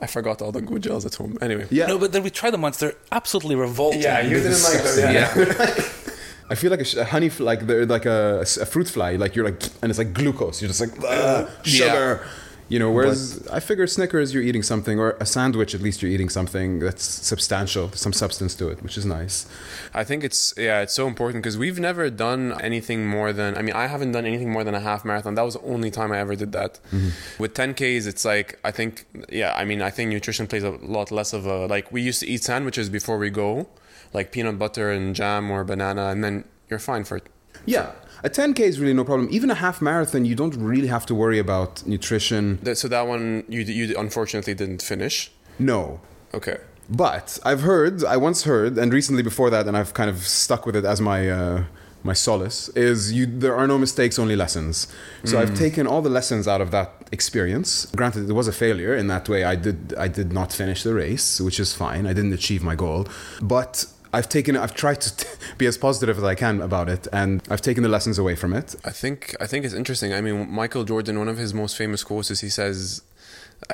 I 0.01 0.07
forgot 0.07 0.41
all 0.43 0.53
the 0.53 0.63
goo 0.63 0.79
gels 0.79 1.05
at 1.05 1.15
home. 1.15 1.37
Anyway. 1.43 1.67
Yeah, 1.71 1.87
No, 1.87 1.99
but 1.99 2.13
then 2.13 2.23
we 2.23 2.31
tried 2.31 2.53
them 2.53 2.63
once. 2.63 2.79
They're 2.79 2.95
absolutely 3.13 3.57
revolting. 3.57 4.03
Yeah, 4.03 4.21
you 4.23 4.37
didn't 4.37 4.63
like 4.63 4.83
them. 4.83 5.15
Yeah. 5.15 5.85
I 6.51 6.57
feel 6.57 6.71
like 6.71 6.81
a, 6.81 7.01
a 7.01 7.05
honey, 7.05 7.31
like 7.39 7.67
they're 7.67 7.87
like 7.87 8.07
a, 8.07 8.41
a 8.61 8.67
fruit 8.67 8.89
fly. 8.89 9.13
Like 9.17 9.37
you're 9.37 9.45
like, 9.45 9.63
and 9.83 9.91
it's 9.91 9.99
like 9.99 10.13
glucose. 10.13 10.61
You're 10.61 10.69
just 10.69 10.81
like 10.81 10.91
"Ugh, 11.05 11.49
sugar. 11.65 12.27
You 12.71 12.79
know, 12.79 12.93
whereas 12.93 13.47
I 13.49 13.59
figure 13.59 13.87
Snickers, 13.89 14.33
you're 14.33 14.45
eating 14.45 14.63
something, 14.63 15.01
or 15.01 15.17
a 15.19 15.27
sandwich, 15.27 15.75
at 15.75 15.81
least 15.81 16.03
you're 16.03 16.11
eating 16.11 16.29
something 16.29 16.79
that's 16.79 17.03
substantial, 17.03 17.91
some 17.93 18.13
substance 18.13 18.55
to 18.55 18.69
it, 18.69 18.81
which 18.81 18.97
is 18.97 19.05
nice. 19.05 19.47
I 19.93 20.05
think 20.05 20.23
it's 20.23 20.55
yeah, 20.57 20.81
it's 20.81 20.95
so 20.95 21.09
important 21.09 21.43
because 21.43 21.59
we've 21.59 21.81
never 21.81 22.09
done 22.11 22.59
anything 22.61 23.09
more 23.09 23.33
than 23.33 23.59
I 23.59 23.63
mean, 23.63 23.75
I 23.75 23.89
haven't 23.89 24.13
done 24.13 24.25
anything 24.25 24.53
more 24.53 24.63
than 24.63 24.77
a 24.77 24.81
half 24.81 25.05
marathon. 25.05 25.35
That 25.35 25.43
was 25.43 25.55
the 25.55 25.63
only 25.63 25.91
time 25.91 26.13
I 26.13 26.19
ever 26.19 26.37
did 26.37 26.53
that. 26.53 26.79
Mm-hmm. 26.93 27.43
With 27.43 27.55
10Ks, 27.55 28.07
it's 28.07 28.25
like 28.25 28.61
I 28.63 28.71
think 28.71 29.05
yeah, 29.29 29.53
I 29.57 29.65
mean, 29.65 29.83
I 29.83 29.91
think 29.91 30.11
nutrition 30.11 30.47
plays 30.47 30.63
a 30.63 30.71
lot 30.71 31.11
less 31.11 31.33
of 31.33 31.47
a 31.47 31.67
like 31.67 31.91
we 31.91 32.03
used 32.03 32.21
to 32.21 32.29
eat 32.29 32.45
sandwiches 32.45 32.89
before 32.89 33.19
we 33.19 33.31
go, 33.31 33.69
like 34.13 34.31
peanut 34.31 34.61
butter 34.61 34.93
and 34.93 35.13
jam 35.15 35.51
or 35.51 35.65
banana 35.65 36.07
and 36.07 36.23
then 36.23 36.45
you're 36.69 36.79
fine 36.79 37.03
for 37.03 37.21
Yeah, 37.67 37.91
a 38.23 38.31
10k 38.31 38.61
is 38.61 38.79
really 38.81 38.95
no 38.95 39.05
problem. 39.05 39.29
Even 39.31 39.51
a 39.51 39.55
half 39.55 39.81
marathon, 39.81 40.25
you 40.25 40.35
don't 40.35 40.55
really 40.57 40.89
have 40.89 41.07
to 41.07 41.15
worry 41.15 41.39
about 41.39 41.87
nutrition. 41.87 42.59
that. 42.63 42.77
So 42.79 42.89
that 42.89 43.07
one 43.07 43.45
you 43.49 43.61
you 43.63 43.95
unfortunately 43.99 44.55
didn't 44.55 44.83
finish. 44.83 45.31
No, 45.59 46.01
Okay. 46.35 46.59
But 46.89 47.39
I've 47.45 47.61
heard, 47.61 48.05
I 48.05 48.17
once 48.17 48.45
heard, 48.45 48.77
and 48.77 48.93
recently 48.93 49.23
before 49.23 49.49
that, 49.51 49.69
and 49.69 49.77
I've 49.77 49.95
kind 49.95 50.11
of 50.11 50.27
stuck 50.27 50.67
with 50.67 50.75
it 50.75 50.85
as 50.85 51.01
my 51.01 51.31
uh, 51.31 51.65
my 52.03 52.15
solace, 52.15 52.69
is 52.71 53.13
you 53.13 53.27
there 53.27 53.55
are 53.55 53.69
no 53.69 53.79
mistakes, 53.79 54.19
only 54.19 54.35
lessons. 54.35 54.89
So 55.25 55.39
I've 55.39 55.55
taken 55.55 55.87
all 55.87 56.03
the 56.03 56.11
lessons 56.11 56.49
out 56.49 56.61
of 56.61 56.71
that 56.73 57.09
experience. 57.13 57.87
Granted, 57.95 58.29
it 58.29 58.33
was 58.33 58.49
a 58.49 58.53
failure 58.53 58.95
in 58.97 59.07
that 59.07 59.29
way. 59.29 59.45
I 59.45 59.55
did 59.55 59.95
I 59.99 60.09
did 60.09 60.33
not 60.33 60.53
finish 60.53 60.83
the 60.83 60.95
race, 60.95 61.41
which 61.41 61.61
is 61.61 61.75
fine. 61.75 62.07
I 62.07 62.13
didn't 62.13 62.33
achieve 62.33 62.63
my 62.63 62.75
goal, 62.75 63.07
but. 63.41 63.87
I've 64.13 64.29
taken. 64.29 64.57
I've 64.57 64.75
tried 64.75 65.01
to 65.03 65.27
be 65.59 65.67
as 65.67 65.79
positive 65.79 66.19
as 66.19 66.25
I 66.25 66.35
can 66.35 66.61
about 66.61 66.89
it, 66.89 67.07
and 67.13 67.43
I've 67.49 67.61
taken 67.61 67.83
the 67.83 67.89
lessons 67.89 68.19
away 68.19 68.37
from 68.37 68.53
it. 68.53 68.75
I 68.85 68.91
think 68.91 69.35
I 69.41 69.47
think 69.47 69.65
it's 69.65 69.75
interesting. 69.75 70.13
I 70.13 70.21
mean, 70.21 70.51
Michael 70.51 70.85
Jordan, 70.85 71.19
one 71.19 71.29
of 71.29 71.39
his 71.39 71.55
most 71.55 71.77
famous 71.77 72.03
quotes 72.03 72.31
is 72.31 72.41
he 72.41 72.49
says, 72.49 73.03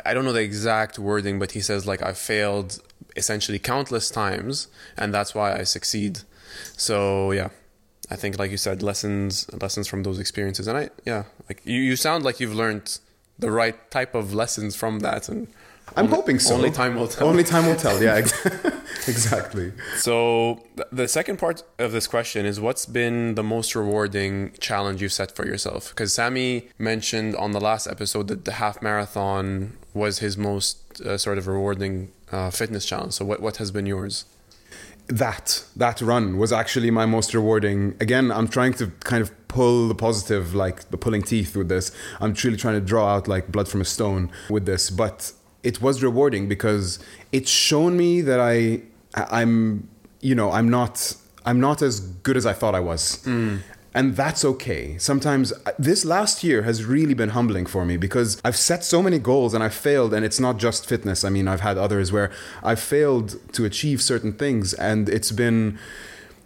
I 0.05 0.14
don't 0.14 0.25
know 0.25 0.33
the 0.33 0.42
exact 0.42 0.99
wording, 0.99 1.38
but 1.38 1.53
he 1.53 1.61
says 1.61 1.87
like 1.87 2.03
I 2.03 2.12
failed 2.12 2.81
essentially 3.16 3.59
countless 3.59 4.11
times, 4.11 4.68
and 4.96 5.12
that's 5.14 5.35
why 5.35 5.59
I 5.59 5.62
succeed. 5.62 6.20
So 6.77 7.33
yeah, 7.33 7.49
I 8.11 8.16
think 8.16 8.38
like 8.38 8.51
you 8.51 8.57
said, 8.59 8.83
lessons 8.83 9.51
lessons 9.61 9.88
from 9.88 10.03
those 10.03 10.18
experiences, 10.18 10.66
and 10.66 10.77
I 10.77 10.90
yeah, 11.05 11.25
like 11.49 11.62
you, 11.64 11.81
you 11.81 11.96
sound 11.96 12.25
like 12.25 12.40
you've 12.40 12.55
learned 12.55 12.99
the 13.38 13.51
right 13.51 13.90
type 13.90 14.14
of 14.14 14.35
lessons 14.35 14.77
from 14.77 15.01
that, 15.01 15.29
and 15.29 15.49
I'm 15.94 16.07
only- 16.07 16.16
hoping 16.16 16.38
so. 16.38 16.55
Only 16.55 16.70
time 16.70 16.94
will 16.96 17.09
tell. 17.09 17.29
Only 17.29 17.44
time 17.44 17.66
will 17.66 17.77
tell. 17.87 18.03
Yeah, 18.03 18.16
exactly. 19.07 19.72
So 19.96 20.62
the 20.90 21.09
second 21.09 21.38
part 21.38 21.62
of 21.79 21.92
this 21.92 22.07
question 22.07 22.44
is 22.46 22.61
what's 22.61 22.87
been 22.87 23.35
the 23.35 23.42
most 23.42 23.75
rewarding 23.77 24.53
challenge 24.61 25.01
you've 25.03 25.12
set 25.12 25.35
for 25.35 25.46
yourself? 25.46 25.90
Because 25.90 26.12
Sammy 26.12 26.68
mentioned 26.79 27.37
on 27.37 27.53
the 27.53 27.61
last 27.61 27.87
episode 27.87 28.29
that 28.29 28.44
the 28.44 28.53
half 28.53 28.83
marathon 28.83 29.77
was 29.94 30.18
his 30.18 30.37
most 30.37 31.01
uh, 31.03 31.16
sort 31.16 31.38
of 31.38 31.46
rewarding 31.46 32.12
uh, 32.33 32.51
fitness 32.51 32.85
challenge. 32.85 33.12
So 33.14 33.25
what 33.25 33.40
what 33.40 33.57
has 33.59 33.70
been 33.70 33.87
yours? 33.87 34.25
that 35.09 35.62
that 35.77 36.01
run 36.01 36.37
was 36.37 36.53
actually 36.53 36.90
my 36.90 37.07
most 37.07 37.33
rewarding 37.33 37.94
again 38.01 38.33
i'm 38.33 38.49
trying 38.49 38.72
to 38.75 38.88
kind 39.05 39.22
of 39.22 39.31
pull 39.46 39.87
the 39.87 39.94
positive 39.94 40.53
like 40.53 40.90
the 40.90 40.96
pulling 40.96 41.22
teeth 41.22 41.55
with 41.57 41.68
this 41.68 41.92
i'm 42.20 42.35
truly 42.35 42.57
trying 42.57 42.75
to 42.75 42.81
draw 42.81 43.14
out 43.14 43.29
like 43.29 43.46
blood 43.53 43.68
from 43.68 43.81
a 43.81 43.85
stone 43.85 44.29
with 44.51 44.66
this 44.66 44.90
but 44.90 45.33
it 45.70 45.76
was 45.87 46.02
rewarding 46.09 46.44
because 46.55 46.98
it's 47.37 47.50
shown 47.50 47.92
me 48.05 48.11
that 48.29 48.40
i 48.40 48.55
i'm 49.38 49.88
you 50.29 50.35
know 50.35 50.48
i'm 50.59 50.68
not 50.79 50.94
i'm 51.48 51.61
not 51.68 51.79
as 51.88 51.94
good 52.26 52.37
as 52.40 52.46
i 52.52 52.55
thought 52.61 52.74
i 52.81 52.83
was 52.90 53.02
and 53.96 54.14
that's 54.14 54.44
okay. 54.44 54.98
Sometimes 54.98 55.55
uh, 55.55 55.72
this 55.79 56.05
last 56.05 56.44
year 56.44 56.62
has 56.64 56.85
really 56.85 57.14
been 57.14 57.31
humbling 57.31 57.64
for 57.64 57.87
me 57.87 57.96
because 57.96 58.38
I've 58.44 58.57
set 58.70 58.85
so 58.85 59.02
many 59.02 59.18
goals 59.18 59.55
and 59.55 59.64
I've 59.64 59.79
failed, 59.88 60.12
and 60.12 60.22
it's 60.22 60.38
not 60.38 60.59
just 60.59 60.87
fitness. 60.87 61.24
I 61.24 61.31
mean, 61.31 61.48
I've 61.48 61.62
had 61.62 61.79
others 61.79 62.12
where 62.12 62.31
I've 62.62 62.79
failed 62.79 63.29
to 63.55 63.64
achieve 63.64 64.02
certain 64.02 64.35
things, 64.35 64.74
and 64.74 65.09
it's 65.09 65.33
been 65.33 65.79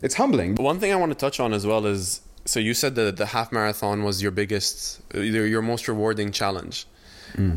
it's 0.01 0.15
humbling. 0.15 0.55
One 0.55 0.79
thing 0.79 0.93
I 0.93 0.97
want 0.97 1.11
to 1.11 1.19
touch 1.19 1.41
on 1.41 1.53
as 1.53 1.67
well 1.67 1.87
is 1.87 2.21
so 2.45 2.61
you 2.61 2.73
said 2.73 2.95
that 2.95 3.17
the 3.17 3.27
half 3.27 3.51
marathon 3.51 4.05
was 4.05 4.23
your 4.23 4.31
biggest, 4.31 5.01
uh, 5.13 5.19
your 5.19 5.45
your 5.45 5.63
most 5.63 5.89
rewarding 5.89 6.31
challenge, 6.31 6.87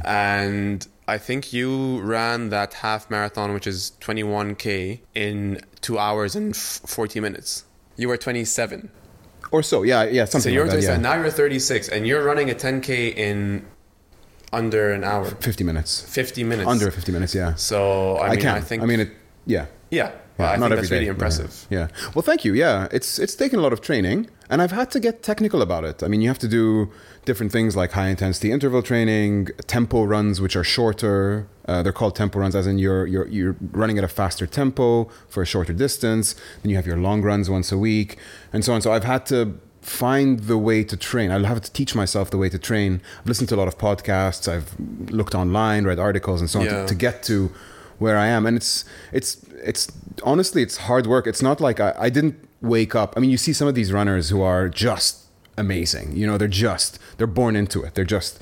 and 0.06 0.88
I 1.08 1.18
think 1.18 1.52
you 1.52 2.00
ran 2.02 2.50
that 2.50 2.76
half 2.76 3.10
marathon, 3.10 3.54
which 3.54 3.68
is 3.68 3.94
21k, 4.00 5.02
in 5.13 5.60
two 5.82 6.00
hours 6.00 6.36
and 6.36 6.56
f- 6.56 6.82
40 6.86 7.20
minutes. 7.20 7.66
You 7.98 8.08
were 8.08 8.18
27. 8.18 8.89
Or 9.52 9.62
so, 9.62 9.84
yeah, 9.84 10.04
yeah, 10.04 10.26
So 10.26 10.39
something 10.39 10.54
you're 10.54 10.66
like 10.66 10.80
that. 10.80 10.84
Yeah. 10.84 10.97
Now 10.97 11.16
you're 11.16 11.30
36, 11.30 11.89
and 11.89 12.08
you're 12.08 12.24
running 12.24 12.49
a 12.49 12.56
10k 12.56 13.16
in 13.16 13.66
under 14.51 14.93
an 14.93 15.04
hour, 15.04 15.26
50 15.26 15.64
minutes. 15.64 16.01
50 16.01 16.43
minutes. 16.43 16.70
Under 16.70 16.89
50 16.89 17.12
minutes, 17.12 17.36
yeah. 17.36 17.56
So 17.56 18.16
I, 18.18 18.28
I, 18.28 18.30
mean, 18.32 18.39
can. 18.39 18.56
I 18.56 18.62
think 18.62 18.84
I 18.84 18.86
mean, 18.86 18.99
it, 19.01 19.12
Yeah. 19.45 19.66
Yeah, 19.91 20.12
Yeah, 20.40 20.46
I 20.46 20.50
think 20.52 20.60
not 20.62 20.66
every 20.72 20.76
that's 20.78 20.90
day. 20.90 20.96
really 20.96 21.06
Yeah. 21.06 21.12
impressive. 21.12 21.68
Yeah. 21.70 21.88
Well, 22.16 22.24
thank 22.24 22.44
you. 22.46 22.54
Yeah, 22.54 22.88
it's 22.92 23.20
it's 23.20 23.36
taken 23.36 23.60
a 23.60 23.62
lot 23.62 23.74
of 23.74 23.82
training, 23.82 24.28
and 24.50 24.62
I've 24.64 24.72
had 24.72 24.90
to 24.92 25.00
get 25.00 25.22
technical 25.22 25.62
about 25.62 25.84
it. 25.84 26.02
I 26.04 26.08
mean, 26.08 26.22
you 26.22 26.28
have 26.28 26.40
to 26.40 26.48
do 26.48 26.90
different 27.26 27.52
things 27.52 27.76
like 27.76 27.92
high 27.92 28.08
intensity 28.10 28.52
interval 28.52 28.82
training, 28.82 29.50
tempo 29.68 30.04
runs, 30.04 30.42
which 30.42 30.56
are 30.56 30.64
shorter. 30.64 31.48
Uh, 31.68 31.82
they're 31.84 31.94
called 32.02 32.16
tempo 32.16 32.40
runs, 32.40 32.56
as 32.56 32.66
in 32.66 32.80
you're 32.80 33.06
you're 33.06 33.28
you're 33.28 33.56
running 33.72 33.98
at 34.00 34.04
a 34.04 34.08
faster 34.08 34.48
tempo 34.48 35.08
for 35.30 35.44
a 35.44 35.46
shorter 35.46 35.74
distance. 35.74 36.34
Then 36.62 36.70
you 36.72 36.76
have 36.78 36.88
your 36.88 36.98
long 36.98 37.22
runs 37.22 37.48
once 37.50 37.72
a 37.72 37.78
week, 37.78 38.18
and 38.52 38.66
so 38.66 38.74
on. 38.74 38.82
So 38.82 38.92
I've 38.92 39.06
had 39.16 39.26
to 39.28 39.40
find 39.82 40.40
the 40.52 40.58
way 40.58 40.84
to 40.84 40.96
train. 40.98 41.30
I'll 41.32 41.44
have 41.44 41.62
to 41.62 41.72
teach 41.72 41.94
myself 41.94 42.30
the 42.32 42.38
way 42.38 42.50
to 42.50 42.58
train. 42.58 43.02
I've 43.20 43.28
listened 43.28 43.50
to 43.50 43.56
a 43.56 43.60
lot 43.64 43.68
of 43.68 43.78
podcasts. 43.78 44.48
I've 44.52 44.74
looked 45.12 45.36
online, 45.36 45.84
read 45.86 46.00
articles, 46.00 46.40
and 46.42 46.50
so 46.50 46.60
on 46.62 46.66
Yeah. 46.66 46.82
to, 46.82 46.88
to 46.88 46.96
get 46.96 47.22
to 47.24 47.52
where 48.04 48.18
I 48.26 48.28
am. 48.38 48.45
And 48.47 48.56
it's 48.62 48.72
it's 49.20 49.32
it's 49.70 49.84
honestly 50.32 50.62
it's 50.68 50.78
hard 50.89 51.06
work. 51.14 51.26
It's 51.32 51.43
not 51.49 51.58
like 51.68 51.78
I, 51.88 51.89
I 52.08 52.10
didn't 52.18 52.36
wake 52.62 52.93
up. 53.01 53.10
I 53.16 53.20
mean, 53.22 53.32
you 53.36 53.38
see 53.38 53.54
some 53.60 53.68
of 53.72 53.76
these 53.80 53.91
runners 53.99 54.26
who 54.32 54.41
are 54.41 54.66
just 54.88 55.12
amazing. 55.58 56.08
You 56.20 56.26
know, 56.28 56.38
they're 56.38 56.58
just 56.68 56.91
they're 57.18 57.36
born 57.41 57.56
into 57.56 57.78
it. 57.86 57.91
They're 57.95 58.14
just 58.18 58.39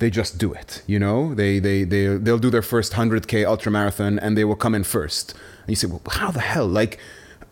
they 0.00 0.10
just 0.10 0.38
do 0.44 0.52
it. 0.52 0.82
You 0.92 0.98
know, 1.04 1.34
they 1.34 1.60
they 1.60 1.84
they 1.92 2.02
they'll 2.24 2.44
do 2.46 2.50
their 2.50 2.66
first 2.74 2.94
hundred 2.94 3.22
k 3.32 3.44
ultra 3.44 3.70
marathon 3.70 4.18
and 4.18 4.36
they 4.36 4.44
will 4.44 4.60
come 4.64 4.74
in 4.74 4.84
first. 4.84 5.32
And 5.62 5.70
you 5.72 5.76
say, 5.76 5.86
well, 5.86 6.02
how 6.20 6.30
the 6.30 6.40
hell? 6.40 6.66
Like, 6.66 6.98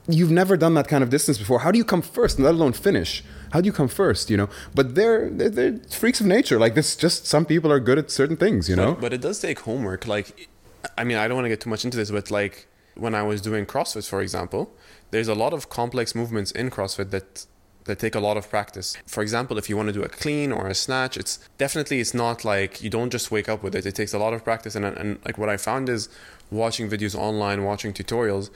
you've 0.08 0.30
never 0.30 0.56
done 0.56 0.74
that 0.74 0.88
kind 0.88 1.02
of 1.04 1.10
distance 1.10 1.38
before. 1.38 1.60
How 1.60 1.70
do 1.70 1.78
you 1.78 1.84
come 1.84 2.02
first, 2.02 2.38
let 2.38 2.54
alone 2.54 2.72
finish? 2.72 3.22
How 3.52 3.60
do 3.60 3.66
you 3.66 3.72
come 3.72 3.88
first? 3.88 4.30
You 4.30 4.36
know, 4.40 4.48
but 4.74 4.94
they're 4.96 5.30
they're, 5.30 5.50
they're 5.50 5.78
freaks 5.90 6.20
of 6.20 6.26
nature. 6.26 6.58
Like 6.58 6.74
this, 6.74 6.96
just 6.96 7.26
some 7.26 7.44
people 7.44 7.70
are 7.70 7.80
good 7.80 7.98
at 7.98 8.10
certain 8.10 8.36
things. 8.36 8.68
You 8.68 8.76
know, 8.76 8.92
But, 8.92 9.00
but 9.00 9.12
it 9.12 9.20
does 9.20 9.38
take 9.40 9.60
homework. 9.60 10.06
Like, 10.06 10.48
I 10.96 11.04
mean, 11.04 11.16
I 11.16 11.28
don't 11.28 11.36
want 11.36 11.46
to 11.46 11.48
get 11.48 11.60
too 11.60 11.70
much 11.70 11.84
into 11.84 11.96
this, 11.96 12.10
but 12.10 12.30
like 12.30 12.66
when 12.94 13.14
I 13.14 13.22
was 13.22 13.40
doing 13.40 13.66
CrossFit, 13.66 14.08
for 14.08 14.20
example, 14.20 14.72
there's 15.10 15.28
a 15.28 15.34
lot 15.34 15.52
of 15.52 15.68
complex 15.68 16.14
movements 16.14 16.50
in 16.50 16.70
CrossFit 16.70 17.10
that 17.10 17.46
that 17.84 17.98
take 17.98 18.14
a 18.14 18.20
lot 18.20 18.36
of 18.36 18.48
practice. 18.48 18.96
For 19.06 19.22
example, 19.22 19.58
if 19.58 19.68
you 19.68 19.76
want 19.76 19.88
to 19.88 19.92
do 19.92 20.02
a 20.02 20.08
clean 20.08 20.52
or 20.52 20.68
a 20.68 20.74
snatch, 20.74 21.16
it's 21.16 21.40
definitely 21.58 21.98
it's 21.98 22.14
not 22.14 22.44
like 22.44 22.82
you 22.82 22.90
don't 22.90 23.10
just 23.10 23.30
wake 23.30 23.48
up 23.48 23.62
with 23.62 23.74
it. 23.74 23.86
It 23.86 23.96
takes 23.96 24.14
a 24.14 24.18
lot 24.18 24.32
of 24.32 24.44
practice, 24.44 24.74
and 24.74 24.84
and 24.84 25.18
like 25.24 25.38
what 25.38 25.48
I 25.48 25.56
found 25.56 25.88
is 25.88 26.08
watching 26.50 26.88
videos 26.88 27.14
online, 27.14 27.64
watching 27.64 27.92
tutorials, 27.92 28.50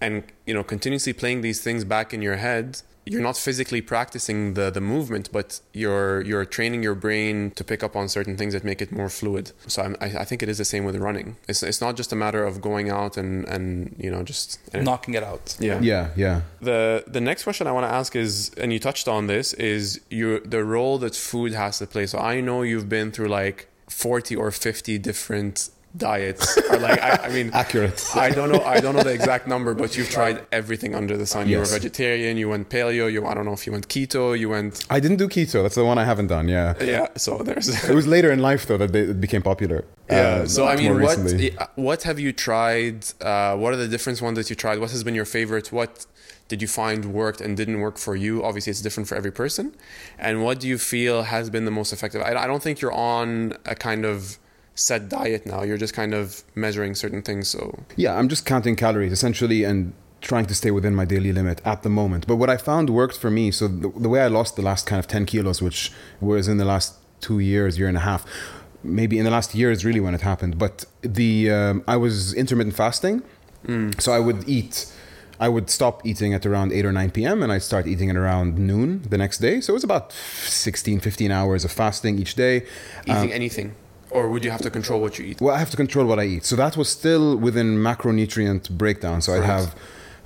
and 0.00 0.24
you 0.46 0.54
know 0.54 0.64
continuously 0.64 1.12
playing 1.12 1.42
these 1.42 1.60
things 1.60 1.84
back 1.84 2.14
in 2.14 2.22
your 2.22 2.36
head 2.36 2.82
you're 3.06 3.22
not 3.22 3.36
physically 3.36 3.80
practicing 3.80 4.54
the 4.54 4.70
the 4.70 4.80
movement 4.80 5.30
but 5.32 5.60
you're 5.72 6.20
you're 6.22 6.44
training 6.44 6.82
your 6.82 6.94
brain 6.94 7.50
to 7.52 7.64
pick 7.64 7.82
up 7.82 7.96
on 7.96 8.08
certain 8.08 8.36
things 8.36 8.52
that 8.52 8.64
make 8.64 8.80
it 8.80 8.92
more 8.92 9.08
fluid 9.08 9.52
so 9.66 9.82
I'm, 9.82 9.96
I, 10.00 10.06
I 10.06 10.24
think 10.24 10.42
it 10.42 10.48
is 10.48 10.58
the 10.58 10.64
same 10.64 10.84
with 10.84 10.96
running 10.96 11.36
it's, 11.48 11.62
it's 11.62 11.80
not 11.80 11.96
just 11.96 12.12
a 12.12 12.16
matter 12.16 12.44
of 12.44 12.60
going 12.60 12.90
out 12.90 13.16
and 13.16 13.46
and 13.48 13.94
you 13.98 14.10
know 14.10 14.22
just 14.22 14.58
knocking 14.74 15.14
it 15.14 15.22
out. 15.22 15.56
yeah 15.58 15.80
yeah, 15.80 16.10
yeah. 16.16 16.42
the 16.60 17.04
the 17.06 17.20
next 17.20 17.44
question 17.44 17.66
I 17.66 17.72
want 17.72 17.84
to 17.84 17.92
ask 17.92 18.14
is, 18.16 18.50
and 18.56 18.72
you 18.72 18.78
touched 18.78 19.08
on 19.08 19.26
this, 19.26 19.52
is 19.54 20.00
you 20.10 20.40
the 20.40 20.64
role 20.64 20.98
that 20.98 21.14
food 21.14 21.52
has 21.52 21.78
to 21.78 21.86
play. 21.86 22.06
So 22.06 22.18
I 22.18 22.40
know 22.40 22.62
you've 22.62 22.88
been 22.88 23.10
through 23.10 23.28
like 23.28 23.68
forty 23.88 24.36
or 24.36 24.50
fifty 24.50 24.98
different 24.98 25.70
diets, 25.96 26.56
or 26.70 26.78
like 26.78 27.00
I, 27.02 27.26
I 27.26 27.28
mean, 27.30 27.50
Accurate. 27.54 28.04
I 28.14 28.30
don't 28.30 28.50
know, 28.52 28.60
I 28.60 28.80
don't 28.80 28.94
know 28.94 29.02
the 29.02 29.12
exact 29.12 29.46
number, 29.46 29.74
but 29.74 29.96
you've 29.96 30.10
tried 30.10 30.44
everything 30.52 30.94
under 30.94 31.16
the 31.16 31.26
sun. 31.26 31.48
You 31.48 31.58
were 31.58 31.64
vegetarian, 31.64 32.36
you 32.36 32.48
went 32.48 32.68
paleo, 32.68 33.10
you 33.12 33.26
I 33.26 33.34
don't 33.34 33.44
know 33.44 33.52
if 33.52 33.66
you 33.66 33.72
went 33.72 33.88
keto, 33.88 34.38
you 34.38 34.48
went 34.48 34.84
I 34.88 35.00
didn't 35.00 35.16
do 35.18 35.28
keto. 35.28 35.62
That's 35.62 35.74
the 35.74 35.84
one 35.84 35.98
I 35.98 36.04
haven't 36.04 36.28
done. 36.28 36.48
Yeah. 36.48 36.74
yeah. 36.80 37.08
So 37.16 37.38
there's 37.38 37.68
It 37.90 37.94
was 37.94 38.06
later 38.06 38.30
in 38.30 38.40
life 38.40 38.66
though 38.66 38.78
that 38.78 38.92
they, 38.92 39.00
it 39.00 39.20
became 39.20 39.42
popular. 39.42 39.84
Yeah. 40.08 40.16
Uh, 40.16 40.46
so 40.46 40.66
I 40.66 40.76
mean, 40.76 40.94
what 40.94 41.18
recently. 41.18 41.56
what 41.74 42.02
have 42.04 42.18
you 42.18 42.32
tried? 42.32 43.04
Uh, 43.20 43.56
what 43.56 43.72
are 43.72 43.76
the 43.76 43.88
different 43.88 44.20
ones 44.22 44.36
that 44.38 44.50
you 44.50 44.56
tried? 44.56 44.78
What 44.78 44.90
has 44.90 45.04
been 45.04 45.14
your 45.14 45.24
favorite? 45.24 45.72
What 45.72 46.06
did 46.48 46.60
you 46.60 46.68
find 46.68 47.12
worked 47.12 47.40
and 47.40 47.56
didn't 47.56 47.80
work 47.80 47.96
for 47.96 48.16
you? 48.16 48.44
Obviously, 48.44 48.72
it's 48.72 48.80
different 48.80 49.08
for 49.08 49.14
every 49.14 49.30
person. 49.30 49.74
And 50.18 50.42
what 50.42 50.58
do 50.58 50.66
you 50.66 50.78
feel 50.78 51.22
has 51.22 51.48
been 51.48 51.64
the 51.64 51.70
most 51.70 51.92
effective? 51.92 52.20
I, 52.22 52.34
I 52.34 52.46
don't 52.48 52.62
think 52.62 52.80
you're 52.80 52.92
on 52.92 53.56
a 53.66 53.76
kind 53.76 54.04
of 54.04 54.38
set 54.80 55.08
diet 55.08 55.46
now. 55.46 55.62
You're 55.62 55.76
just 55.76 55.94
kind 55.94 56.14
of 56.14 56.42
measuring 56.54 56.94
certain 56.94 57.22
things. 57.22 57.48
So 57.48 57.84
Yeah, 57.96 58.16
I'm 58.18 58.28
just 58.28 58.46
counting 58.46 58.76
calories 58.76 59.12
essentially 59.12 59.64
and 59.64 59.92
trying 60.20 60.46
to 60.46 60.54
stay 60.54 60.70
within 60.70 60.94
my 60.94 61.04
daily 61.04 61.32
limit 61.32 61.60
at 61.64 61.82
the 61.82 61.88
moment. 61.88 62.26
But 62.26 62.36
what 62.36 62.50
I 62.50 62.56
found 62.56 62.90
worked 62.90 63.16
for 63.16 63.30
me, 63.30 63.50
so 63.50 63.68
the, 63.68 63.88
the 63.88 64.08
way 64.08 64.20
I 64.20 64.28
lost 64.28 64.56
the 64.56 64.62
last 64.62 64.86
kind 64.86 64.98
of 64.98 65.06
10 65.06 65.26
kilos, 65.26 65.62
which 65.62 65.92
was 66.20 66.48
in 66.48 66.58
the 66.58 66.64
last 66.64 66.94
two 67.20 67.38
years, 67.38 67.78
year 67.78 67.88
and 67.88 67.96
a 67.96 68.00
half, 68.00 68.24
maybe 68.82 69.18
in 69.18 69.24
the 69.24 69.30
last 69.30 69.54
year 69.54 69.70
is 69.70 69.84
really 69.84 70.00
when 70.00 70.14
it 70.14 70.22
happened. 70.22 70.58
But 70.58 70.84
the 71.02 71.50
um, 71.50 71.84
I 71.86 71.96
was 71.96 72.34
intermittent 72.34 72.76
fasting, 72.76 73.22
so 73.98 74.12
I 74.12 74.18
would 74.18 74.48
eat. 74.48 74.92
I 75.38 75.48
would 75.48 75.70
stop 75.70 76.04
eating 76.04 76.34
at 76.34 76.44
around 76.44 76.70
8 76.70 76.84
or 76.84 76.92
9 76.92 77.10
p.m. 77.12 77.42
and 77.42 77.50
I'd 77.50 77.62
start 77.62 77.86
eating 77.86 78.10
at 78.10 78.16
around 78.16 78.58
noon 78.58 79.02
the 79.08 79.16
next 79.16 79.38
day. 79.38 79.62
So 79.62 79.72
it 79.72 79.76
was 79.80 79.84
about 79.84 80.12
16, 80.12 81.00
15 81.00 81.30
hours 81.30 81.64
of 81.64 81.72
fasting 81.72 82.18
each 82.18 82.34
day. 82.34 82.66
eating 83.06 83.32
anything, 83.32 83.74
or 84.10 84.28
would 84.28 84.44
you 84.44 84.50
have 84.50 84.62
to 84.62 84.70
control 84.70 85.00
what 85.00 85.18
you 85.18 85.24
eat? 85.26 85.40
Well, 85.40 85.54
I 85.54 85.58
have 85.58 85.70
to 85.70 85.76
control 85.76 86.06
what 86.06 86.18
I 86.18 86.24
eat. 86.24 86.44
So 86.44 86.56
that 86.56 86.76
was 86.76 86.88
still 86.88 87.36
within 87.36 87.76
macronutrient 87.78 88.70
breakdown. 88.70 89.22
So 89.22 89.34
I'd 89.34 89.44
have 89.44 89.74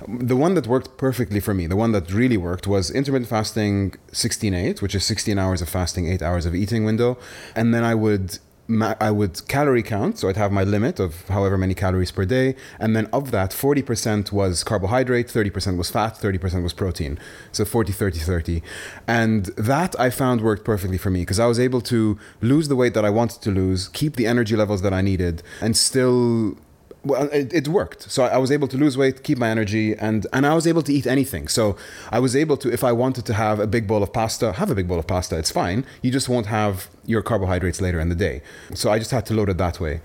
um, 0.07 0.27
the 0.27 0.35
one 0.35 0.55
that 0.55 0.67
worked 0.67 0.97
perfectly 0.97 1.39
for 1.39 1.53
me, 1.53 1.67
the 1.67 1.75
one 1.75 1.91
that 1.91 2.11
really 2.11 2.37
worked 2.37 2.67
was 2.67 2.91
intermittent 2.91 3.29
fasting 3.29 3.95
16 4.11 4.53
8, 4.53 4.81
which 4.81 4.95
is 4.95 5.03
16 5.05 5.37
hours 5.37 5.61
of 5.61 5.69
fasting, 5.69 6.07
8 6.07 6.21
hours 6.21 6.45
of 6.45 6.55
eating 6.55 6.83
window. 6.83 7.17
And 7.55 7.73
then 7.73 7.83
I 7.83 7.95
would 7.95 8.39
I 8.67 9.11
would 9.11 9.47
calorie 9.47 9.83
count, 9.83 10.17
so 10.17 10.27
I'd 10.27 10.37
have 10.37 10.51
my 10.51 10.63
limit 10.63 10.99
of 10.99 11.27
however 11.27 11.55
many 11.55 11.75
calories 11.75 12.11
per 12.11 12.25
day, 12.25 12.55
and 12.79 12.95
then 12.95 13.05
of 13.13 13.29
that, 13.29 13.51
40% 13.51 14.31
was 14.31 14.63
carbohydrate, 14.63 15.27
30% 15.27 15.77
was 15.77 15.91
fat, 15.91 16.15
30% 16.15 16.63
was 16.63 16.73
protein. 16.73 17.19
So 17.51 17.63
40, 17.63 17.93
30, 17.93 18.19
30. 18.19 18.63
And 19.07 19.45
that 19.57 19.99
I 19.99 20.09
found 20.09 20.41
worked 20.41 20.65
perfectly 20.65 20.97
for 20.97 21.11
me 21.11 21.21
because 21.21 21.39
I 21.39 21.45
was 21.45 21.59
able 21.59 21.81
to 21.81 22.17
lose 22.41 22.67
the 22.67 22.75
weight 22.75 22.95
that 22.95 23.05
I 23.05 23.11
wanted 23.11 23.41
to 23.43 23.51
lose, 23.51 23.87
keep 23.89 24.15
the 24.15 24.25
energy 24.25 24.55
levels 24.55 24.81
that 24.81 24.93
I 24.93 25.01
needed, 25.01 25.43
and 25.61 25.77
still 25.77 26.57
well, 27.05 27.29
it, 27.31 27.53
it 27.53 27.67
worked. 27.67 28.11
So 28.11 28.23
I 28.25 28.37
was 28.37 28.51
able 28.51 28.67
to 28.67 28.77
lose 28.77 28.97
weight, 28.97 29.23
keep 29.23 29.37
my 29.37 29.49
energy, 29.49 29.93
and 29.93 30.25
and 30.33 30.45
I 30.45 30.53
was 30.55 30.65
able 30.65 30.81
to 30.81 30.91
eat 30.91 31.05
anything. 31.05 31.47
So 31.47 31.77
I 32.11 32.19
was 32.19 32.35
able 32.35 32.57
to, 32.57 32.73
if 32.73 32.83
I 32.83 32.91
wanted 32.91 33.25
to 33.27 33.33
have 33.33 33.59
a 33.59 33.67
big 33.67 33.87
bowl 33.87 34.01
of 34.01 34.11
pasta, 34.11 34.53
have 34.53 34.71
a 34.71 34.75
big 34.75 34.87
bowl 34.87 34.99
of 34.99 35.07
pasta. 35.07 35.37
It's 35.37 35.51
fine. 35.51 35.85
You 36.01 36.11
just 36.11 36.27
won't 36.27 36.47
have 36.47 36.89
your 37.05 37.21
carbohydrates 37.21 37.79
later 37.79 37.99
in 37.99 38.09
the 38.09 38.15
day. 38.15 38.41
So 38.73 38.91
I 38.91 38.97
just 38.97 39.11
had 39.11 39.25
to 39.27 39.33
load 39.33 39.49
it 39.49 39.57
that 39.57 39.79
way. 39.79 40.01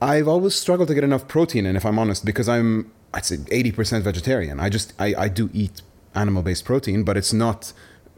I've 0.00 0.28
always 0.28 0.54
struggled 0.54 0.88
to 0.88 0.94
get 0.94 1.04
enough 1.04 1.26
protein 1.26 1.64
in, 1.64 1.74
if 1.76 1.86
I'm 1.86 1.98
honest, 1.98 2.24
because 2.24 2.48
I'm 2.48 2.92
I'd 3.14 3.24
say 3.24 3.36
80% 3.36 4.02
vegetarian. 4.02 4.60
I 4.60 4.68
just 4.68 4.92
I, 4.98 5.14
I 5.16 5.28
do 5.28 5.48
eat 5.54 5.80
animal-based 6.14 6.64
protein, 6.64 7.02
but 7.02 7.16
it's 7.16 7.32
not 7.32 7.72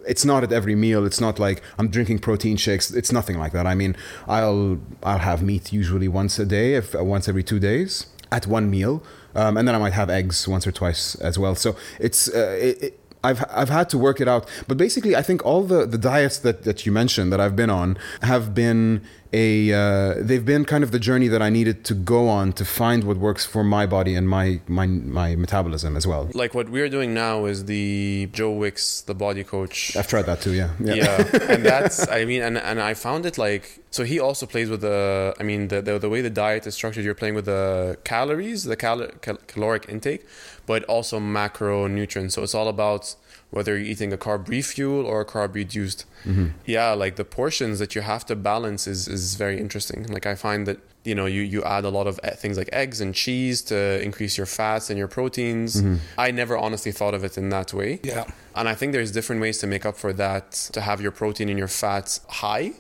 it's 0.07 0.25
not 0.25 0.43
at 0.43 0.53
every 0.53 0.75
meal. 0.75 1.07
It's 1.07 1.21
not 1.21 1.39
like 1.39 1.63
I'm 1.79 1.89
drinking 1.89 2.19
protein 2.19 2.57
shakes. 2.57 2.91
It's 2.91 3.13
nothing 3.13 3.39
like 3.39 3.53
that. 3.53 3.67
I 3.67 3.75
mean, 3.77 3.95
I'll 4.27 4.81
I'll 5.05 5.21
have 5.31 5.41
meat 5.41 5.73
usually 5.73 6.09
once 6.09 6.39
a 6.41 6.45
day, 6.45 6.75
if 6.75 6.95
once 6.95 7.29
every 7.29 7.45
two 7.45 7.61
days 7.61 8.07
at 8.37 8.47
one 8.47 8.67
meal, 8.77 8.95
um, 9.35 9.57
and 9.57 9.65
then 9.67 9.75
I 9.75 9.79
might 9.79 9.97
have 10.01 10.11
eggs 10.11 10.49
once 10.55 10.67
or 10.67 10.73
twice 10.73 11.03
as 11.29 11.39
well. 11.39 11.55
So 11.55 11.77
it's 12.01 12.21
uh, 12.29 12.59
it, 12.69 12.83
it, 12.87 13.01
I've 13.23 13.41
I've 13.61 13.73
had 13.79 13.89
to 13.91 13.99
work 14.07 14.21
it 14.21 14.29
out. 14.29 14.45
But 14.69 14.77
basically, 14.77 15.15
I 15.17 15.23
think 15.23 15.45
all 15.49 15.63
the 15.63 15.87
the 15.87 15.99
diets 15.99 16.39
that 16.39 16.65
that 16.65 16.85
you 16.85 16.93
mentioned 16.93 17.33
that 17.33 17.41
I've 17.41 17.57
been 17.57 17.71
on 17.71 17.97
have 18.23 18.55
been 18.55 19.03
a 19.35 19.73
uh, 19.73 20.15
they've 20.29 20.45
been 20.45 20.65
kind 20.65 20.85
of 20.85 20.91
the 20.93 21.03
journey 21.09 21.29
that 21.29 21.43
I 21.43 21.51
needed 21.51 21.85
to 21.87 21.95
go 21.95 22.29
on 22.29 22.53
to 22.55 22.65
find 22.65 23.05
what 23.05 23.17
works 23.17 23.45
for 23.45 23.65
my 23.65 23.85
body 23.85 24.15
and 24.15 24.29
my 24.29 24.61
my 24.69 24.87
my 24.87 25.37
metabolism 25.37 25.97
as 25.97 26.07
well. 26.07 26.31
Like 26.33 26.55
what 26.55 26.69
we're 26.69 26.89
doing 26.89 27.13
now 27.13 27.45
is 27.47 27.65
the 27.65 28.29
Joe 28.33 28.53
Wicks, 28.53 29.01
the 29.03 29.15
body 29.15 29.45
coach. 29.45 29.97
I've 29.97 30.09
tried 30.09 30.27
that 30.27 30.41
too. 30.41 30.55
Yeah. 30.55 30.71
yeah. 30.81 31.25
and 31.49 31.65
that's 31.65 32.09
i 32.09 32.25
mean 32.25 32.43
and, 32.43 32.59
and 32.59 32.81
i 32.81 32.95
found 32.95 33.27
it 33.27 33.39
like 33.39 33.81
so 33.91 34.05
he 34.05 34.19
also 34.21 34.47
plays 34.47 34.69
with 34.69 34.81
the 34.81 35.35
i 35.39 35.43
mean 35.43 35.69
the, 35.69 35.81
the, 35.83 35.99
the 35.99 36.09
way 36.09 36.21
the 36.21 36.31
diet 36.31 36.67
is 36.67 36.75
structured 36.75 37.05
you're 37.05 37.15
playing 37.15 37.35
with 37.35 37.47
the 37.47 37.97
calories 38.05 38.65
the 38.65 38.77
cal- 38.77 39.09
cal- 39.21 39.39
caloric 39.47 39.87
intake 39.89 40.27
but 40.67 40.85
also 40.85 41.19
macronutrients 41.19 42.33
so 42.33 42.43
it's 42.43 42.55
all 42.55 42.69
about 42.69 43.15
whether 43.55 43.73
you're 43.77 43.91
eating 43.95 44.13
a 44.13 44.21
carb 44.25 44.49
refuel 44.49 45.03
or 45.11 45.21
a 45.21 45.29
carb 45.35 45.55
reduced 45.55 46.01
mm-hmm. 46.25 46.49
yeah 46.67 46.91
like 46.93 47.15
the 47.17 47.29
portions 47.41 47.79
that 47.79 47.95
you 47.95 48.03
have 48.13 48.25
to 48.31 48.35
balance 48.35 48.83
is 48.95 49.01
is 49.17 49.25
very 49.45 49.59
interesting 49.65 50.01
like 50.17 50.27
i 50.27 50.35
find 50.47 50.61
that 50.69 50.79
you 51.05 51.15
know 51.19 51.27
you 51.27 51.43
you 51.55 51.61
add 51.77 51.85
a 51.85 51.93
lot 51.99 52.07
of 52.07 52.15
things 52.43 52.57
like 52.61 52.71
eggs 52.73 53.01
and 53.01 53.15
cheese 53.15 53.63
to 53.63 53.79
increase 54.09 54.35
your 54.41 54.47
fats 54.59 54.91
and 54.91 54.99
your 54.99 55.09
proteins 55.19 55.71
mm-hmm. 55.77 55.97
i 56.19 56.31
never 56.31 56.57
honestly 56.57 56.93
thought 56.93 57.15
of 57.15 57.23
it 57.29 57.35
in 57.39 57.49
that 57.51 57.73
way 57.73 58.01
Yeah. 58.03 58.25
and 58.55 58.69
I 58.69 58.75
think 58.75 58.93
there's 58.93 59.11
different 59.11 59.41
ways 59.41 59.59
to 59.59 59.67
make 59.67 59.85
up 59.87 59.97
for 59.97 60.13
that, 60.15 60.53
to 60.73 60.81
have 60.81 61.01
your 61.01 61.11
protein 61.11 61.49
and 61.49 61.59
your 61.59 61.69
fats 61.69 62.21
high. 62.29 62.73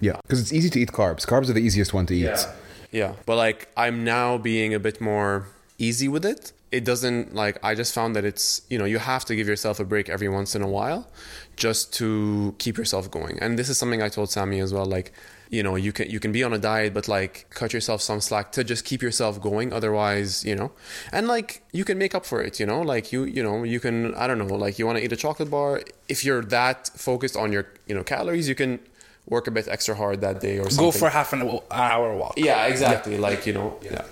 Yeah, 0.00 0.18
because 0.22 0.40
it's 0.40 0.52
easy 0.52 0.70
to 0.70 0.80
eat 0.80 0.92
carbs. 0.92 1.26
Carbs 1.26 1.48
are 1.50 1.52
the 1.52 1.60
easiest 1.60 1.92
one 1.92 2.06
to 2.06 2.14
eat. 2.14 2.22
Yeah. 2.22 2.52
Yeah. 2.90 3.12
But 3.26 3.36
like 3.36 3.68
I'm 3.76 4.04
now 4.04 4.38
being 4.38 4.74
a 4.74 4.80
bit 4.80 5.00
more 5.00 5.46
easy 5.78 6.08
with 6.08 6.24
it. 6.24 6.52
It 6.72 6.84
doesn't 6.84 7.34
like 7.34 7.58
I 7.62 7.74
just 7.74 7.92
found 7.92 8.14
that 8.16 8.24
it's 8.24 8.62
you 8.70 8.78
know 8.78 8.84
you 8.84 8.98
have 8.98 9.24
to 9.26 9.34
give 9.36 9.48
yourself 9.48 9.80
a 9.80 9.84
break 9.84 10.08
every 10.08 10.28
once 10.28 10.54
in 10.54 10.62
a 10.62 10.68
while 10.68 11.08
just 11.56 11.92
to 11.94 12.54
keep 12.58 12.76
yourself 12.78 13.10
going. 13.10 13.38
And 13.40 13.58
this 13.58 13.68
is 13.68 13.76
something 13.78 14.00
I 14.02 14.08
told 14.08 14.30
Sammy 14.30 14.60
as 14.60 14.72
well 14.72 14.86
like 14.86 15.12
you 15.50 15.64
know 15.64 15.74
you 15.74 15.92
can 15.92 16.08
you 16.08 16.20
can 16.20 16.30
be 16.30 16.44
on 16.44 16.52
a 16.52 16.58
diet 16.58 16.94
but 16.94 17.08
like 17.08 17.46
cut 17.50 17.72
yourself 17.72 18.00
some 18.00 18.20
slack 18.20 18.52
to 18.52 18.62
just 18.62 18.84
keep 18.84 19.02
yourself 19.02 19.40
going 19.40 19.72
otherwise 19.72 20.44
you 20.44 20.54
know 20.54 20.70
and 21.12 21.26
like 21.26 21.62
you 21.72 21.84
can 21.84 21.98
make 21.98 22.14
up 22.14 22.24
for 22.24 22.40
it 22.40 22.60
you 22.60 22.66
know 22.66 22.80
like 22.80 23.10
you 23.10 23.24
you 23.24 23.42
know 23.42 23.64
you 23.64 23.80
can 23.80 24.14
i 24.14 24.28
don't 24.28 24.38
know 24.38 24.54
like 24.54 24.78
you 24.78 24.86
want 24.86 24.96
to 24.96 25.02
eat 25.04 25.10
a 25.10 25.16
chocolate 25.16 25.50
bar 25.50 25.82
if 26.08 26.24
you're 26.24 26.42
that 26.42 26.88
focused 26.94 27.36
on 27.36 27.50
your 27.50 27.66
you 27.88 27.94
know 27.96 28.04
calories 28.04 28.48
you 28.48 28.54
can 28.54 28.78
work 29.26 29.46
a 29.46 29.50
bit 29.50 29.66
extra 29.68 29.94
hard 29.96 30.20
that 30.20 30.40
day 30.40 30.58
or 30.58 30.70
something 30.70 30.86
Go 30.86 30.90
for 30.92 31.08
half 31.08 31.32
an 31.32 31.42
hour 31.70 32.16
walk. 32.16 32.34
yeah, 32.36 32.66
exactly. 32.66 33.16
Like, 33.16 33.46
you 33.46 33.52
know, 33.52 33.78
yeah. 33.82 34.04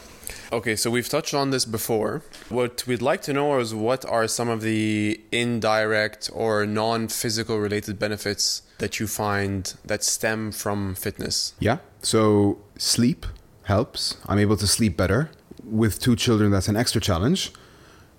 Okay, 0.51 0.77
so 0.77 0.91
we've 0.91 1.09
touched 1.09 1.35
on 1.35 1.51
this 1.51 1.67
before. 1.67 2.23
What 2.49 2.87
we'd 2.87 3.03
like 3.03 3.21
to 3.23 3.33
know 3.35 3.59
is 3.59 3.75
what 3.75 4.05
are 4.07 4.27
some 4.27 4.49
of 4.49 4.63
the 4.63 5.21
indirect 5.31 6.31
or 6.33 6.65
non 6.65 7.09
physical 7.09 7.59
related 7.59 7.99
benefits 7.99 8.63
that 8.79 8.99
you 8.99 9.07
find 9.07 9.75
that 9.85 10.03
stem 10.03 10.53
from 10.53 10.95
fitness? 10.95 11.53
Yeah. 11.61 11.79
So 12.01 12.59
sleep 12.79 13.27
helps. 13.65 14.17
I'm 14.27 14.39
able 14.39 14.57
to 14.57 14.67
sleep 14.67 14.97
better. 14.97 15.31
With 15.65 16.01
two 16.01 16.17
children, 16.17 16.51
that's 16.51 16.69
an 16.69 16.77
extra 16.77 17.01
challenge 17.01 17.53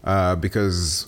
uh, 0.03 0.35
because, 0.35 1.07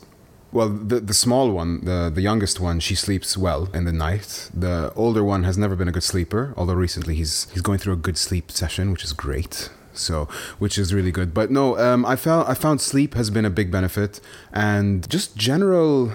well, 0.51 0.69
the 0.69 0.99
the 0.99 1.13
small 1.13 1.51
one, 1.51 1.85
the 1.85 2.09
the 2.09 2.21
youngest 2.21 2.59
one, 2.59 2.79
she 2.79 2.95
sleeps 2.95 3.37
well 3.37 3.69
in 3.75 3.85
the 3.85 3.91
night. 3.91 4.49
The 4.51 4.91
older 4.95 5.23
one 5.23 5.43
has 5.43 5.55
never 5.55 5.75
been 5.75 5.87
a 5.87 5.91
good 5.91 6.03
sleeper, 6.03 6.55
although 6.57 6.73
recently 6.73 7.13
he's 7.13 7.47
he's 7.51 7.61
going 7.61 7.77
through 7.77 7.93
a 7.93 8.03
good 8.07 8.17
sleep 8.17 8.49
session, 8.49 8.91
which 8.91 9.03
is 9.03 9.13
great. 9.13 9.69
So, 9.93 10.25
which 10.59 10.77
is 10.77 10.93
really 10.93 11.11
good. 11.11 11.33
But 11.33 11.51
no, 11.51 11.77
um, 11.77 12.05
I 12.05 12.15
found 12.15 12.47
I 12.47 12.53
found 12.53 12.81
sleep 12.81 13.13
has 13.15 13.29
been 13.29 13.45
a 13.45 13.49
big 13.49 13.71
benefit, 13.71 14.19
and 14.53 15.09
just 15.09 15.35
general 15.35 16.11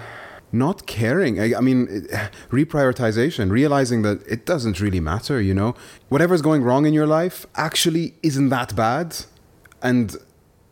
not 0.51 0.85
caring. 0.87 1.39
I, 1.39 1.55
I 1.57 1.61
mean, 1.61 1.87
it- 1.89 2.09
reprioritization, 2.51 3.51
realizing 3.51 4.01
that 4.03 4.25
it 4.27 4.45
doesn't 4.45 4.79
really 4.79 4.99
matter, 4.99 5.41
you 5.41 5.53
know? 5.53 5.75
Whatever's 6.09 6.41
going 6.41 6.63
wrong 6.63 6.85
in 6.85 6.93
your 6.93 7.07
life 7.07 7.45
actually 7.55 8.13
isn't 8.23 8.49
that 8.49 8.75
bad. 8.75 9.25
And 9.81 10.15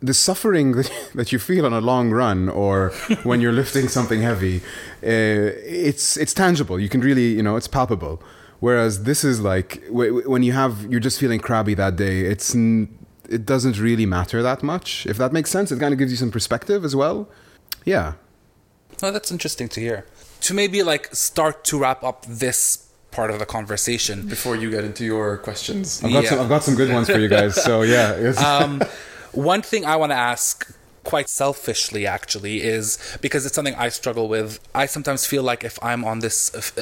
the 0.00 0.14
suffering 0.14 0.72
that, 0.76 0.90
that 1.14 1.32
you 1.32 1.38
feel 1.38 1.66
on 1.66 1.72
a 1.72 1.80
long 1.80 2.10
run 2.10 2.48
or 2.48 2.90
when 3.22 3.40
you're 3.40 3.52
lifting 3.62 3.88
something 3.88 4.22
heavy, 4.22 4.58
uh, 5.02 5.52
it's, 5.62 6.16
it's 6.16 6.34
tangible. 6.34 6.80
You 6.80 6.88
can 6.88 7.00
really, 7.00 7.28
you 7.32 7.42
know, 7.42 7.56
it's 7.56 7.68
palpable. 7.68 8.22
Whereas 8.60 9.04
this 9.04 9.22
is 9.24 9.40
like 9.40 9.84
w- 9.86 10.10
w- 10.12 10.30
when 10.30 10.42
you 10.42 10.52
have, 10.52 10.86
you're 10.90 11.00
just 11.00 11.20
feeling 11.20 11.40
crabby 11.40 11.74
that 11.74 11.96
day, 11.96 12.20
it's, 12.20 12.54
it 12.54 13.44
doesn't 13.44 13.78
really 13.78 14.06
matter 14.06 14.42
that 14.42 14.62
much. 14.62 15.06
If 15.06 15.16
that 15.18 15.32
makes 15.32 15.50
sense, 15.50 15.70
it 15.72 15.78
kind 15.78 15.92
of 15.92 15.98
gives 15.98 16.10
you 16.10 16.16
some 16.16 16.30
perspective 16.30 16.84
as 16.84 16.96
well. 16.96 17.28
Yeah. 17.84 18.14
Oh, 19.02 19.12
that's 19.12 19.30
interesting 19.30 19.68
to 19.70 19.80
hear. 19.80 20.06
To 20.42 20.54
maybe 20.54 20.82
like 20.82 21.14
start 21.14 21.64
to 21.64 21.78
wrap 21.78 22.02
up 22.02 22.24
this 22.26 22.88
part 23.10 23.30
of 23.30 23.38
the 23.38 23.46
conversation. 23.46 24.26
Before 24.26 24.56
you 24.56 24.70
get 24.70 24.84
into 24.84 25.04
your 25.04 25.36
questions. 25.38 26.02
I've 26.02 26.12
got, 26.12 26.24
Yeah. 26.24 26.30
some, 26.30 26.40
I've 26.40 26.48
got 26.48 26.64
some 26.64 26.74
good 26.76 26.92
ones 26.92 27.08
for 27.10 27.18
you 27.18 27.28
guys. 27.28 27.62
So 27.62 27.82
yeah, 27.82 28.32
Um, 28.38 28.82
one 29.32 29.60
thing 29.62 29.84
I 29.84 29.96
want 29.96 30.12
to 30.12 30.16
ask 30.16 30.66
quite 31.06 31.28
selfishly 31.28 32.06
actually 32.06 32.56
is 32.62 32.98
because 33.22 33.46
it's 33.46 33.54
something 33.54 33.74
I 33.76 33.88
struggle 33.88 34.28
with. 34.28 34.58
I 34.74 34.86
sometimes 34.86 35.24
feel 35.24 35.42
like 35.42 35.62
if 35.64 35.78
I'm 35.82 36.04
on 36.04 36.18
this 36.18 36.38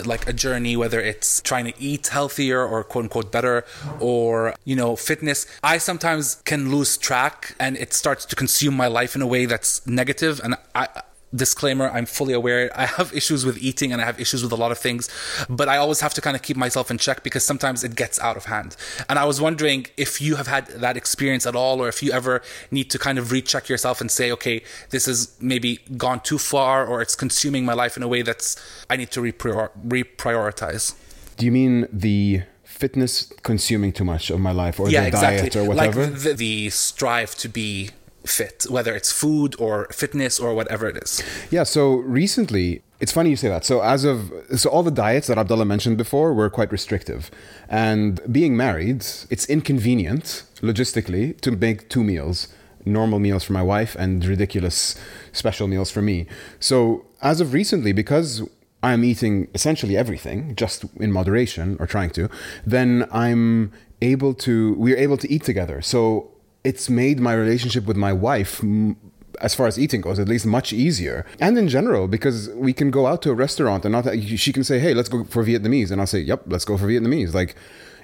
like 0.06 0.26
a 0.26 0.32
journey 0.32 0.76
whether 0.76 1.00
it's 1.00 1.40
trying 1.42 1.66
to 1.70 1.74
eat 1.78 2.08
healthier 2.08 2.60
or 2.64 2.82
quote 2.82 3.04
unquote 3.04 3.30
better 3.30 3.64
or 4.00 4.54
you 4.64 4.74
know 4.74 4.96
fitness, 4.96 5.46
I 5.62 5.78
sometimes 5.78 6.24
can 6.44 6.70
lose 6.74 6.96
track 6.96 7.54
and 7.60 7.76
it 7.76 7.92
starts 7.92 8.24
to 8.26 8.34
consume 8.34 8.74
my 8.74 8.88
life 8.88 9.14
in 9.14 9.22
a 9.22 9.26
way 9.26 9.46
that's 9.46 9.86
negative 9.86 10.40
and 10.42 10.56
I 10.74 10.88
disclaimer 11.34 11.88
i'm 11.90 12.06
fully 12.06 12.32
aware. 12.32 12.70
I 12.74 12.86
have 12.86 13.12
issues 13.12 13.44
with 13.44 13.58
eating 13.58 13.92
and 13.92 14.00
i 14.00 14.04
have 14.04 14.20
issues 14.20 14.42
with 14.42 14.52
a 14.52 14.56
lot 14.56 14.70
of 14.72 14.78
things 14.78 15.08
but 15.48 15.68
i 15.68 15.76
always 15.76 16.00
have 16.00 16.14
to 16.14 16.20
kind 16.20 16.36
of 16.36 16.42
keep 16.42 16.56
myself 16.56 16.90
in 16.90 16.98
check 16.98 17.22
because 17.22 17.44
sometimes 17.44 17.82
it 17.84 17.94
gets 17.96 18.18
out 18.20 18.36
of 18.36 18.44
hand. 18.46 18.76
And 19.08 19.18
i 19.18 19.24
was 19.24 19.40
wondering 19.40 19.86
if 19.96 20.20
you 20.20 20.36
have 20.36 20.46
had 20.46 20.66
that 20.68 20.96
experience 20.96 21.46
at 21.46 21.56
all 21.56 21.80
or 21.82 21.88
if 21.88 22.02
you 22.02 22.12
ever 22.12 22.42
need 22.70 22.90
to 22.90 22.98
kind 22.98 23.18
of 23.18 23.32
recheck 23.32 23.68
yourself 23.68 24.00
and 24.00 24.10
say 24.10 24.30
okay 24.32 24.62
this 24.90 25.06
has 25.06 25.34
maybe 25.40 25.78
gone 25.96 26.20
too 26.20 26.38
far 26.38 26.86
or 26.86 27.02
it's 27.02 27.14
consuming 27.14 27.64
my 27.64 27.74
life 27.74 27.96
in 27.96 28.02
a 28.02 28.08
way 28.08 28.22
that's 28.22 28.56
i 28.90 28.96
need 28.96 29.10
to 29.10 29.20
reprior- 29.20 29.70
reprioritize. 29.86 30.94
Do 31.36 31.46
you 31.46 31.52
mean 31.52 31.88
the 31.92 32.42
fitness 32.62 33.32
consuming 33.42 33.92
too 33.92 34.04
much 34.04 34.30
of 34.30 34.40
my 34.40 34.52
life 34.52 34.80
or 34.80 34.88
yeah 34.90 35.04
the 35.04 35.10
diet 35.10 35.56
or 35.56 35.64
whatever? 35.64 36.06
like 36.06 36.18
the, 36.20 36.32
the 36.34 36.70
strive 36.70 37.34
to 37.36 37.48
be 37.48 37.90
fit 38.26 38.66
whether 38.68 38.94
it's 38.94 39.12
food 39.12 39.54
or 39.58 39.86
fitness 39.92 40.40
or 40.40 40.54
whatever 40.54 40.88
it 40.88 40.96
is 40.96 41.22
Yeah, 41.50 41.64
so 41.64 41.96
recently, 41.96 42.82
it's 43.00 43.12
funny 43.12 43.30
you 43.30 43.36
say 43.36 43.48
that. 43.48 43.64
So 43.64 43.80
as 43.82 44.04
of 44.04 44.32
so 44.56 44.70
all 44.70 44.82
the 44.82 44.90
diets 44.90 45.26
that 45.26 45.38
Abdullah 45.38 45.64
mentioned 45.64 45.96
before 45.98 46.32
were 46.34 46.50
quite 46.50 46.70
restrictive. 46.72 47.30
And 47.68 48.20
being 48.30 48.56
married, 48.56 49.04
it's 49.30 49.46
inconvenient 49.46 50.44
logistically 50.60 51.40
to 51.40 51.50
make 51.52 51.88
two 51.88 52.04
meals, 52.04 52.48
normal 52.84 53.18
meals 53.18 53.44
for 53.44 53.52
my 53.52 53.62
wife 53.62 53.94
and 53.98 54.24
ridiculous 54.24 54.96
special 55.32 55.68
meals 55.68 55.90
for 55.90 56.02
me. 56.02 56.26
So 56.60 57.04
as 57.22 57.40
of 57.40 57.52
recently 57.52 57.92
because 57.92 58.42
I'm 58.82 59.02
eating 59.04 59.48
essentially 59.54 59.96
everything 59.96 60.54
just 60.56 60.84
in 60.96 61.10
moderation 61.10 61.76
or 61.80 61.86
trying 61.86 62.10
to, 62.10 62.28
then 62.66 63.06
I'm 63.10 63.72
able 64.02 64.34
to 64.34 64.74
we're 64.74 64.98
able 64.98 65.16
to 65.18 65.30
eat 65.30 65.44
together. 65.44 65.80
So 65.80 66.30
it's 66.64 66.88
made 66.88 67.20
my 67.20 67.34
relationship 67.34 67.84
with 67.84 67.96
my 67.96 68.12
wife 68.12 68.60
m- 68.62 68.96
as 69.40 69.54
far 69.54 69.66
as 69.66 69.78
eating 69.78 70.00
goes, 70.00 70.18
at 70.18 70.28
least 70.28 70.46
much 70.46 70.72
easier. 70.72 71.26
And 71.40 71.58
in 71.58 71.68
general, 71.68 72.08
because 72.08 72.48
we 72.50 72.72
can 72.72 72.90
go 72.90 73.06
out 73.06 73.20
to 73.22 73.30
a 73.30 73.34
restaurant 73.34 73.84
and 73.84 73.92
not 73.92 74.06
she 74.20 74.52
can 74.52 74.64
say, 74.64 74.78
"Hey, 74.78 74.94
let's 74.94 75.08
go 75.08 75.24
for 75.24 75.44
Vietnamese," 75.44 75.90
and 75.90 76.00
I'll 76.00 76.06
say, 76.06 76.20
"Yep, 76.20 76.44
let's 76.46 76.64
go 76.64 76.76
for 76.78 76.86
Vietnamese." 76.86 77.34
Like, 77.34 77.54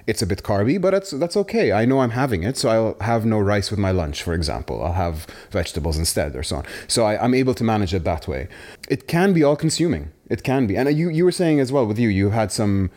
it's 0.07 0.21
a 0.21 0.27
bit 0.27 0.43
carby, 0.43 0.79
but 0.79 0.91
that's 0.91 1.11
that's 1.11 1.37
okay. 1.37 1.71
I 1.71 1.85
know 1.85 1.99
I'm 2.01 2.11
having 2.11 2.43
it, 2.43 2.57
so 2.57 2.69
I'll 2.69 2.97
have 3.01 3.25
no 3.25 3.39
rice 3.39 3.71
with 3.71 3.79
my 3.79 3.91
lunch, 3.91 4.23
for 4.23 4.33
example. 4.33 4.83
I'll 4.83 4.93
have 4.93 5.25
vegetables 5.51 5.97
instead, 5.97 6.35
or 6.35 6.43
so 6.43 6.57
on. 6.57 6.65
So 6.87 7.05
I, 7.05 7.23
I'm 7.23 7.33
able 7.33 7.53
to 7.55 7.63
manage 7.63 7.93
it 7.93 8.03
that 8.03 8.27
way. 8.27 8.47
It 8.89 9.07
can 9.07 9.33
be 9.33 9.43
all 9.43 9.55
consuming. 9.55 10.11
It 10.29 10.43
can 10.43 10.67
be, 10.67 10.75
and 10.75 10.91
you 10.97 11.09
you 11.09 11.25
were 11.25 11.31
saying 11.31 11.59
as 11.59 11.71
well 11.71 11.85
with 11.85 11.99
you, 11.99 12.09
you 12.09 12.31
had 12.31 12.51
some. 12.51 12.89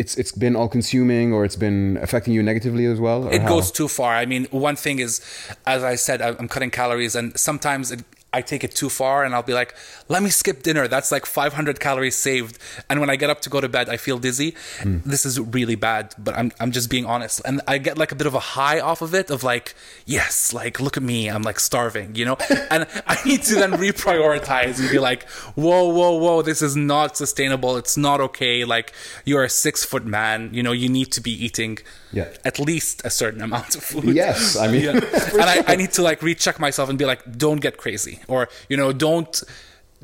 It's 0.00 0.14
it's 0.16 0.32
been 0.32 0.56
all 0.56 0.68
consuming, 0.68 1.26
or 1.34 1.44
it's 1.44 1.60
been 1.66 1.98
affecting 2.06 2.32
you 2.36 2.42
negatively 2.42 2.86
as 2.86 2.98
well. 3.06 3.28
it 3.28 3.42
how? 3.42 3.48
goes 3.54 3.70
too 3.70 3.88
far. 3.98 4.12
I 4.22 4.24
mean, 4.32 4.44
one 4.50 4.76
thing 4.84 4.98
is, 4.98 5.20
as 5.66 5.82
I 5.92 5.96
said, 6.06 6.22
I'm 6.22 6.48
cutting 6.48 6.70
calories, 6.70 7.14
and 7.14 7.38
sometimes 7.38 7.92
it, 7.92 8.00
I 8.32 8.42
take 8.42 8.62
it 8.62 8.74
too 8.74 8.88
far, 8.88 9.24
and 9.24 9.34
I'll 9.34 9.42
be 9.42 9.54
like, 9.54 9.74
"Let 10.08 10.22
me 10.22 10.30
skip 10.30 10.62
dinner." 10.62 10.86
That's 10.86 11.10
like 11.10 11.26
500 11.26 11.80
calories 11.80 12.14
saved, 12.16 12.58
and 12.88 13.00
when 13.00 13.10
I 13.10 13.16
get 13.16 13.28
up 13.30 13.40
to 13.42 13.50
go 13.50 13.60
to 13.60 13.68
bed, 13.68 13.88
I 13.88 13.96
feel 13.96 14.18
dizzy. 14.18 14.54
Hmm. 14.80 14.98
This 15.04 15.26
is 15.26 15.40
really 15.40 15.74
bad, 15.74 16.14
but 16.16 16.34
I'm 16.36 16.52
I'm 16.60 16.70
just 16.70 16.88
being 16.90 17.06
honest, 17.06 17.40
and 17.44 17.60
I 17.66 17.78
get 17.78 17.98
like 17.98 18.12
a 18.12 18.14
bit 18.14 18.26
of 18.28 18.34
a 18.34 18.40
high 18.40 18.78
off 18.80 19.02
of 19.02 19.14
it, 19.14 19.30
of 19.30 19.42
like, 19.42 19.74
yes, 20.06 20.52
like 20.52 20.78
look 20.80 20.96
at 20.96 21.02
me, 21.02 21.28
I'm 21.28 21.42
like 21.42 21.58
starving, 21.58 22.14
you 22.14 22.24
know, 22.24 22.36
and 22.70 22.86
I 23.06 23.16
need 23.24 23.42
to 23.44 23.54
then 23.56 23.72
reprioritize 23.72 24.78
and 24.80 24.90
be 24.90 24.98
like, 24.98 25.28
whoa, 25.54 25.88
whoa, 25.88 26.16
whoa, 26.16 26.42
this 26.42 26.62
is 26.62 26.76
not 26.76 27.16
sustainable. 27.16 27.76
It's 27.76 27.96
not 27.96 28.20
okay. 28.20 28.64
Like 28.64 28.92
you're 29.24 29.44
a 29.44 29.48
six 29.48 29.84
foot 29.84 30.04
man, 30.04 30.50
you 30.52 30.62
know, 30.62 30.72
you 30.72 30.88
need 30.88 31.10
to 31.12 31.20
be 31.20 31.32
eating 31.44 31.78
Yeah. 32.12 32.28
at 32.44 32.58
least 32.58 33.02
a 33.04 33.10
certain 33.10 33.40
amount 33.42 33.74
of 33.76 33.82
food. 33.82 34.14
Yes, 34.14 34.56
I 34.56 34.68
mean, 34.68 34.82
Yeah. 34.84 34.92
and 35.32 35.42
I, 35.42 35.64
I 35.66 35.76
need 35.76 35.92
to 35.92 36.02
like 36.02 36.22
recheck 36.22 36.58
myself 36.60 36.88
and 36.88 36.98
be 36.98 37.04
like, 37.04 37.20
don't 37.38 37.60
get 37.60 37.76
crazy, 37.76 38.19
or 38.28 38.48
you 38.68 38.76
know, 38.76 38.92
don't 38.92 39.42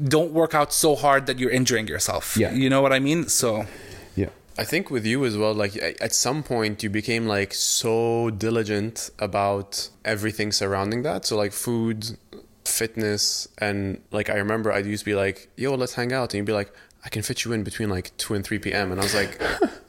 don't 0.02 0.32
work 0.32 0.54
out 0.54 0.72
so 0.72 0.94
hard 0.94 1.26
that 1.26 1.38
you're 1.38 1.50
injuring 1.50 1.88
yourself. 1.88 2.36
Yeah. 2.36 2.52
you 2.52 2.68
know 2.68 2.82
what 2.82 2.92
I 2.92 2.98
mean. 2.98 3.28
So 3.28 3.66
yeah. 4.14 4.28
I 4.58 4.64
think 4.64 4.90
with 4.90 5.06
you 5.06 5.24
as 5.24 5.36
well, 5.36 5.54
like 5.54 5.76
at 6.00 6.12
some 6.12 6.42
point 6.42 6.82
you 6.82 6.90
became 6.90 7.26
like 7.26 7.54
so 7.54 8.30
diligent 8.30 9.10
about 9.18 9.88
everything 10.04 10.52
surrounding 10.52 11.02
that. 11.02 11.24
So 11.24 11.36
like 11.36 11.52
food, 11.52 12.18
fitness, 12.64 13.48
and 13.58 14.00
like 14.10 14.30
I 14.30 14.34
remember 14.36 14.72
I 14.72 14.78
used 14.78 15.04
to 15.04 15.10
be 15.10 15.14
like, 15.14 15.48
"Yo, 15.56 15.74
let's 15.74 15.94
hang 15.94 16.12
out," 16.12 16.32
and 16.32 16.38
you'd 16.38 16.46
be 16.46 16.52
like, 16.52 16.72
"I 17.04 17.08
can 17.08 17.22
fit 17.22 17.44
you 17.44 17.52
in 17.52 17.64
between 17.64 17.88
like 17.88 18.16
two 18.16 18.34
and 18.34 18.44
three 18.44 18.58
p.m." 18.58 18.92
And 18.92 19.00
I 19.00 19.04
was 19.04 19.14
like, 19.14 19.40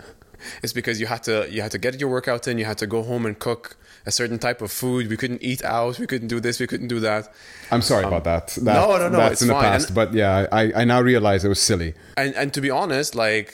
"It's 0.64 0.74
because 0.74 1.00
you 1.00 1.08
had 1.08 1.24
to 1.24 1.48
you 1.50 1.62
had 1.62 1.72
to 1.72 1.78
get 1.78 2.00
your 2.00 2.10
workout 2.10 2.48
in, 2.48 2.58
you 2.58 2.66
had 2.66 2.78
to 2.80 2.88
go 2.88 3.04
home 3.04 3.26
and 3.26 3.38
cook 3.38 3.78
a 4.08 4.12
certain 4.20 4.40
type 4.40 4.60
of 4.62 4.72
food. 4.72 5.08
We 5.14 5.18
couldn't 5.18 5.44
eat 5.44 5.62
out, 5.64 6.00
we 6.00 6.08
couldn't 6.08 6.30
do 6.30 6.40
this, 6.40 6.60
we 6.60 6.68
couldn't 6.72 6.88
do 6.96 7.00
that." 7.02 7.24
I'm 7.74 7.82
sorry 7.92 8.06
about 8.06 8.24
that. 8.32 8.48
that. 8.68 8.78
Um, 8.78 8.90
no, 8.90 8.98
no, 8.98 9.10
no, 9.10 9.18
That's 9.18 9.34
it's 9.34 9.42
in 9.44 9.48
the 9.50 9.54
fine. 9.54 9.64
past, 9.64 9.88
And- 9.90 9.96
but 9.96 10.14
yeah, 10.14 10.48
I, 10.52 10.64
I 10.82 10.84
now 10.86 11.02
realize 11.02 11.40
it 11.46 11.50
was 11.58 11.62
silly. 11.62 11.94
and 12.22 12.34
and 12.36 12.54
to 12.56 12.62
be 12.62 12.72
honest 12.82 13.14
like 13.26 13.50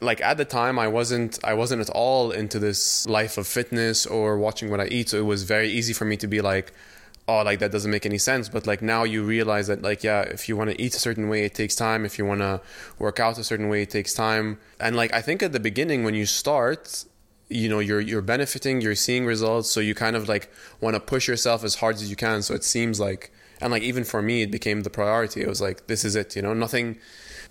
like 0.00 0.20
at 0.30 0.36
the 0.42 0.44
time 0.60 0.76
i 0.86 0.88
wasn't 0.98 1.32
i 1.44 1.54
wasn't 1.62 1.80
at 1.86 1.90
all 2.02 2.24
into 2.42 2.58
this 2.66 2.80
life 3.18 3.34
of 3.40 3.46
fitness 3.58 3.98
or 4.16 4.26
watching 4.46 4.68
what 4.72 4.80
i 4.80 4.86
eat 4.98 5.06
so 5.10 5.16
it 5.24 5.28
was 5.34 5.40
very 5.56 5.68
easy 5.78 5.92
for 5.92 6.04
me 6.04 6.16
to 6.24 6.28
be 6.34 6.40
like 6.52 6.66
oh 7.28 7.42
like 7.48 7.58
that 7.62 7.70
doesn't 7.76 7.90
make 7.96 8.06
any 8.12 8.18
sense 8.18 8.48
but 8.48 8.62
like 8.66 8.80
now 8.94 9.02
you 9.14 9.20
realize 9.36 9.66
that 9.70 9.80
like 9.82 10.00
yeah 10.08 10.20
if 10.36 10.48
you 10.48 10.54
want 10.56 10.68
to 10.70 10.76
eat 10.84 10.92
a 10.94 11.02
certain 11.08 11.26
way 11.32 11.40
it 11.48 11.54
takes 11.62 11.74
time 11.74 12.00
if 12.04 12.14
you 12.18 12.24
want 12.32 12.40
to 12.48 12.60
work 13.04 13.18
out 13.24 13.38
a 13.38 13.44
certain 13.50 13.68
way 13.72 13.82
it 13.82 13.90
takes 13.98 14.12
time 14.14 14.46
and 14.84 14.94
like 15.00 15.12
i 15.18 15.20
think 15.26 15.38
at 15.42 15.52
the 15.52 15.60
beginning 15.70 16.00
when 16.06 16.14
you 16.14 16.26
start 16.26 17.04
you 17.52 17.68
know 17.68 17.78
you're 17.78 18.00
you're 18.00 18.22
benefiting 18.22 18.80
you're 18.80 18.94
seeing 18.94 19.24
results 19.26 19.70
so 19.70 19.78
you 19.80 19.94
kind 19.94 20.16
of 20.16 20.28
like 20.28 20.50
want 20.80 20.94
to 20.94 21.00
push 21.00 21.28
yourself 21.28 21.62
as 21.64 21.74
hard 21.76 21.94
as 21.96 22.08
you 22.10 22.16
can 22.16 22.42
so 22.42 22.54
it 22.54 22.64
seems 22.64 22.98
like 22.98 23.30
and 23.60 23.70
like 23.70 23.84
even 23.84 24.02
for 24.02 24.20
me, 24.22 24.42
it 24.42 24.50
became 24.50 24.82
the 24.82 24.90
priority. 24.90 25.40
It 25.40 25.46
was 25.48 25.60
like 25.60 25.86
this 25.86 26.04
is 26.04 26.16
it, 26.16 26.34
you 26.34 26.42
know. 26.42 26.52
Nothing. 26.52 26.98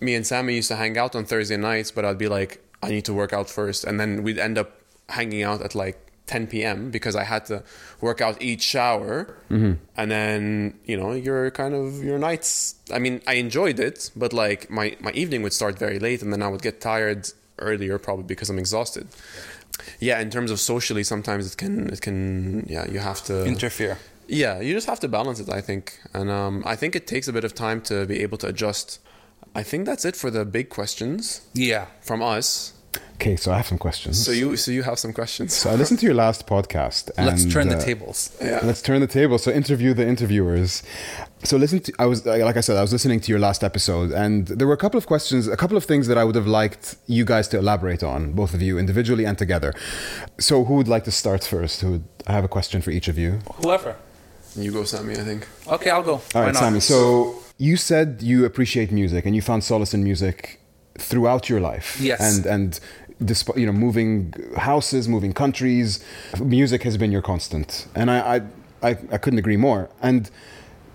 Me 0.01 0.13
and 0.13 0.27
Sammy 0.27 0.55
used 0.55 0.67
to 0.67 0.75
hang 0.75 0.97
out 0.97 1.15
on 1.15 1.23
Thursday 1.23 1.55
nights, 1.55 1.89
but 1.89 2.03
I'd 2.03 2.17
be 2.17 2.27
like, 2.27 2.59
I 2.83 2.89
need 2.89 3.05
to 3.05 3.13
work 3.13 3.31
out 3.31 3.49
first, 3.49 3.85
and 3.85 3.97
then 3.97 4.21
we'd 4.21 4.37
end 4.37 4.57
up 4.57 4.69
hanging 5.07 5.43
out 5.43 5.61
at 5.61 5.73
like 5.73 6.11
10 6.27 6.47
p.m. 6.47 6.91
because 6.91 7.15
I 7.15 7.23
had 7.23 7.45
to 7.45 7.63
work 8.01 8.19
out 8.19 8.41
each 8.41 8.61
shower, 8.61 9.37
Mm-hmm. 9.49 9.73
and 9.95 10.11
then 10.11 10.73
you 10.83 10.97
know 10.97 11.13
your 11.13 11.49
kind 11.51 11.73
of 11.73 12.03
your 12.03 12.19
nights. 12.19 12.75
I 12.93 12.99
mean, 12.99 13.21
I 13.25 13.35
enjoyed 13.35 13.79
it, 13.79 14.11
but 14.13 14.33
like 14.33 14.69
my 14.69 14.97
my 14.99 15.11
evening 15.13 15.43
would 15.43 15.53
start 15.53 15.79
very 15.79 15.97
late, 15.97 16.21
and 16.21 16.33
then 16.33 16.41
I 16.43 16.49
would 16.49 16.61
get 16.61 16.81
tired 16.81 17.29
earlier, 17.57 17.97
probably 17.97 18.25
because 18.25 18.49
I'm 18.49 18.59
exhausted. 18.59 19.07
Yeah, 19.99 20.19
in 20.21 20.29
terms 20.29 20.51
of 20.51 20.59
socially, 20.59 21.03
sometimes 21.03 21.45
it 21.51 21.57
can 21.57 21.89
it 21.89 22.01
can 22.01 22.65
yeah 22.69 22.85
you 22.91 22.99
have 22.99 23.23
to 23.25 23.45
Interfere. 23.45 23.97
yeah 24.27 24.59
you 24.61 24.73
just 24.73 24.87
have 24.87 24.99
to 25.01 25.07
balance 25.07 25.39
it. 25.39 25.49
I 25.49 25.61
think, 25.61 25.99
and 26.13 26.29
um, 26.29 26.63
I 26.65 26.75
think 26.75 26.95
it 26.95 27.07
takes 27.07 27.27
a 27.27 27.33
bit 27.33 27.43
of 27.43 27.53
time 27.53 27.81
to 27.81 28.05
be 28.05 28.21
able 28.23 28.37
to 28.39 28.47
adjust. 28.47 28.99
I 29.55 29.63
think 29.63 29.85
that's 29.85 30.05
it 30.05 30.15
for 30.15 30.31
the 30.31 30.45
big 30.45 30.69
questions 30.69 31.41
Yeah. 31.53 31.85
from 32.01 32.21
us. 32.21 32.73
Okay, 33.21 33.35
so 33.35 33.51
I 33.51 33.57
have 33.57 33.67
some 33.67 33.77
questions. 33.77 34.25
So 34.25 34.31
you 34.31 34.57
so 34.57 34.71
you 34.71 34.81
have 34.81 34.97
some 34.97 35.13
questions. 35.13 35.53
So 35.53 35.69
I 35.69 35.75
listened 35.75 35.99
to 35.99 36.07
your 36.07 36.15
last 36.15 36.47
podcast. 36.47 37.11
And, 37.17 37.27
Let's 37.31 37.45
turn 37.45 37.67
the 37.69 37.77
uh, 37.77 37.81
tables. 37.81 38.35
Yeah. 38.41 38.61
Let's 38.63 38.81
turn 38.81 38.99
the 38.99 39.05
table. 39.05 39.37
So 39.37 39.51
interview 39.51 39.93
the 39.93 40.07
interviewers. 40.07 40.81
So 41.43 41.57
listen 41.57 41.81
to. 41.81 41.93
I 41.99 42.07
was 42.07 42.25
like 42.25 42.57
I 42.57 42.61
said, 42.61 42.77
I 42.77 42.81
was 42.81 42.91
listening 42.91 43.19
to 43.19 43.31
your 43.31 43.39
last 43.39 43.63
episode, 43.63 44.11
and 44.11 44.47
there 44.47 44.65
were 44.65 44.73
a 44.73 44.83
couple 44.85 44.97
of 44.97 45.05
questions, 45.05 45.47
a 45.47 45.55
couple 45.55 45.77
of 45.77 45.85
things 45.85 46.07
that 46.07 46.17
I 46.17 46.23
would 46.23 46.33
have 46.33 46.47
liked 46.47 46.95
you 47.05 47.23
guys 47.23 47.47
to 47.49 47.59
elaborate 47.59 48.01
on, 48.01 48.31
both 48.31 48.55
of 48.55 48.61
you 48.63 48.79
individually 48.79 49.25
and 49.25 49.37
together. 49.37 49.75
So 50.39 50.63
who 50.63 50.73
would 50.77 50.87
like 50.87 51.03
to 51.03 51.11
start 51.11 51.43
first? 51.43 51.81
Who 51.81 51.91
would, 51.91 52.03
I 52.25 52.31
have 52.31 52.43
a 52.43 52.53
question 52.57 52.81
for 52.81 52.89
each 52.89 53.07
of 53.07 53.19
you. 53.19 53.39
Whoever. 53.61 53.97
You 54.55 54.71
go, 54.71 54.83
Sammy. 54.83 55.13
I 55.13 55.23
think. 55.23 55.47
Okay, 55.67 55.91
I'll 55.91 56.01
go. 56.01 56.13
All 56.13 56.21
Why 56.33 56.45
right, 56.45 56.53
not? 56.53 56.59
Sammy. 56.59 56.79
So 56.79 57.35
you 57.59 57.77
said 57.77 58.23
you 58.23 58.45
appreciate 58.45 58.91
music 58.91 59.27
and 59.27 59.35
you 59.35 59.43
found 59.43 59.63
solace 59.63 59.93
in 59.93 60.03
music 60.03 60.60
throughout 61.01 61.49
your 61.49 61.59
life. 61.59 61.99
Yes. 61.99 62.21
And 62.21 62.45
and 62.45 62.79
despite 63.23 63.57
you 63.57 63.65
know 63.65 63.73
moving 63.73 64.33
houses, 64.57 65.07
moving 65.07 65.33
countries, 65.33 66.03
music 66.39 66.83
has 66.83 66.97
been 66.97 67.11
your 67.11 67.21
constant, 67.21 67.87
and 67.95 68.09
I 68.09 68.17
I 68.35 68.41
I, 68.89 68.97
I 69.11 69.17
couldn't 69.17 69.39
agree 69.39 69.57
more. 69.57 69.89
And 70.01 70.29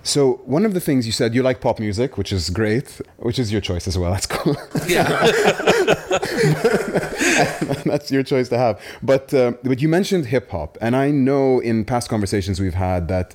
so 0.03 0.41
one 0.45 0.65
of 0.65 0.73
the 0.73 0.81
things 0.81 1.05
you 1.07 1.13
said 1.13 1.35
you 1.35 1.43
like 1.43 1.61
pop 1.61 1.81
music, 1.81 2.17
which 2.17 2.33
is 2.33 2.51
great, 2.51 3.01
which 3.19 3.39
is 3.39 3.51
your 3.53 3.61
choice 3.61 3.89
as 3.89 3.99
well. 3.99 4.13
That's 4.13 4.27
cool. 4.27 4.57
Yeah. 4.89 5.73
That's 7.85 8.11
your 8.11 8.23
choice 8.23 8.49
to 8.49 8.59
have. 8.59 8.81
But 9.03 9.33
uh, 9.33 9.53
but 9.63 9.81
you 9.81 9.89
mentioned 9.89 10.27
hip 10.27 10.51
hop, 10.51 10.77
and 10.81 10.97
I 10.97 11.11
know 11.11 11.61
in 11.61 11.85
past 11.85 12.09
conversations 12.09 12.61
we've 12.61 12.75
had 12.75 13.09
that 13.09 13.35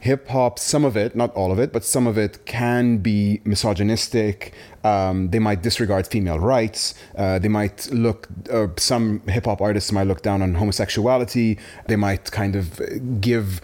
hip 0.00 0.28
hop, 0.28 0.58
some 0.58 0.84
of 0.84 0.96
it, 0.96 1.16
not 1.16 1.34
all 1.34 1.50
of 1.50 1.58
it, 1.58 1.72
but 1.72 1.84
some 1.84 2.06
of 2.06 2.16
it 2.16 2.44
can 2.46 2.98
be 2.98 3.40
misogynistic. 3.44 4.54
Um, 4.84 5.30
they 5.30 5.40
might 5.40 5.60
disregard 5.62 6.06
female 6.06 6.38
rights. 6.38 6.94
Uh, 7.16 7.40
they 7.40 7.48
might 7.48 7.90
look. 7.90 8.28
Uh, 8.50 8.68
some 8.76 9.20
hip 9.26 9.46
hop 9.46 9.60
artists 9.60 9.90
might 9.90 10.06
look 10.06 10.22
down 10.22 10.40
on 10.40 10.54
homosexuality. 10.54 11.58
They 11.88 11.96
might 11.96 12.30
kind 12.30 12.54
of 12.54 12.80
give 13.20 13.60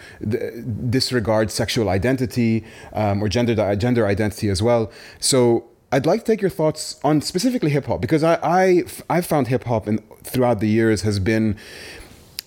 disregard 0.91 1.53
sexual 1.53 1.89
identity 1.89 2.65
um, 2.93 3.23
or 3.23 3.29
gender 3.29 3.77
gender 3.77 4.07
identity 4.07 4.49
as 4.49 4.61
well. 4.61 4.91
So 5.21 5.67
I'd 5.95 6.07
like 6.07 6.25
to 6.25 6.33
take 6.33 6.41
your 6.41 6.51
thoughts 6.51 6.99
on 7.05 7.21
specifically 7.21 7.71
hip 7.71 7.87
hop 7.87 8.01
because 8.01 8.25
I, 8.25 8.35
I 8.43 8.83
I've 9.09 9.25
found 9.25 9.47
hip 9.47 9.63
hop 9.63 9.87
in 9.87 9.99
throughout 10.25 10.59
the 10.59 10.67
years 10.67 11.03
has 11.03 11.21
been 11.21 11.57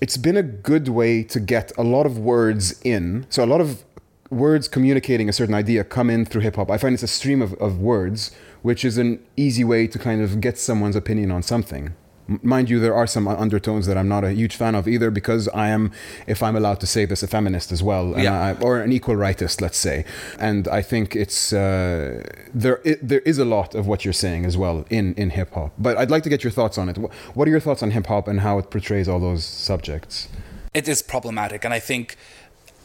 it's 0.01 0.17
been 0.17 0.35
a 0.35 0.43
good 0.43 0.89
way 0.89 1.23
to 1.23 1.39
get 1.39 1.71
a 1.77 1.83
lot 1.83 2.05
of 2.05 2.19
words 2.19 2.77
in. 2.81 3.25
So 3.29 3.45
a 3.45 3.47
lot 3.47 3.61
of 3.61 3.85
words 4.29 4.67
communicating 4.67 5.29
a 5.29 5.33
certain 5.33 5.55
idea 5.55 5.85
come 5.85 6.09
in 6.09 6.25
through 6.25 6.41
hip 6.41 6.57
hop. 6.57 6.69
I 6.69 6.77
find 6.77 6.93
it's 6.93 7.03
a 7.03 7.07
stream 7.07 7.41
of, 7.41 7.53
of 7.53 7.79
words, 7.79 8.35
which 8.63 8.83
is 8.83 8.97
an 8.97 9.25
easy 9.37 9.63
way 9.63 9.87
to 9.87 9.97
kind 9.97 10.21
of 10.21 10.41
get 10.41 10.57
someone's 10.57 10.97
opinion 10.97 11.31
on 11.31 11.41
something. 11.41 11.95
Mind 12.41 12.69
you, 12.69 12.79
there 12.79 12.95
are 12.95 13.07
some 13.07 13.27
undertones 13.27 13.85
that 13.87 13.97
I'm 13.97 14.07
not 14.07 14.23
a 14.23 14.31
huge 14.31 14.55
fan 14.55 14.75
of 14.75 14.87
either 14.87 15.09
because 15.11 15.47
I 15.49 15.69
am, 15.69 15.91
if 16.27 16.43
I'm 16.43 16.55
allowed 16.55 16.79
to 16.81 16.87
say 16.87 17.05
this, 17.05 17.23
a 17.23 17.27
feminist 17.27 17.71
as 17.71 17.81
well, 17.81 18.13
and 18.13 18.23
Yeah. 18.23 18.39
I, 18.47 18.53
or 18.61 18.79
an 18.81 18.91
equal 18.91 19.15
rightist, 19.15 19.61
let's 19.61 19.77
say. 19.77 20.05
And 20.39 20.67
I 20.67 20.81
think 20.81 21.15
it's 21.15 21.53
uh, 21.53 22.23
there. 22.53 22.79
i 22.85 22.95
there 23.01 23.21
is 23.31 23.37
a 23.39 23.45
lot 23.45 23.75
of 23.75 23.87
what 23.87 24.03
you're 24.03 24.21
saying 24.25 24.45
as 24.45 24.55
well 24.57 24.85
in 24.89 25.13
in 25.15 25.29
hip 25.31 25.53
hop. 25.53 25.71
But 25.77 25.97
I'd 25.97 26.11
like 26.11 26.23
to 26.23 26.29
get 26.29 26.43
your 26.43 26.51
thoughts 26.51 26.77
on 26.77 26.89
it. 26.89 26.97
What 27.35 27.47
are 27.47 27.51
your 27.51 27.61
thoughts 27.67 27.81
on 27.83 27.91
hip 27.91 28.07
hop 28.07 28.27
and 28.27 28.39
how 28.41 28.59
it 28.59 28.69
portrays 28.69 29.07
all 29.07 29.19
those 29.19 29.43
subjects? 29.45 30.27
it 30.73 30.87
is 30.87 31.01
problematic 31.01 31.65
and 31.65 31.73
i 31.73 31.79
think 31.79 32.15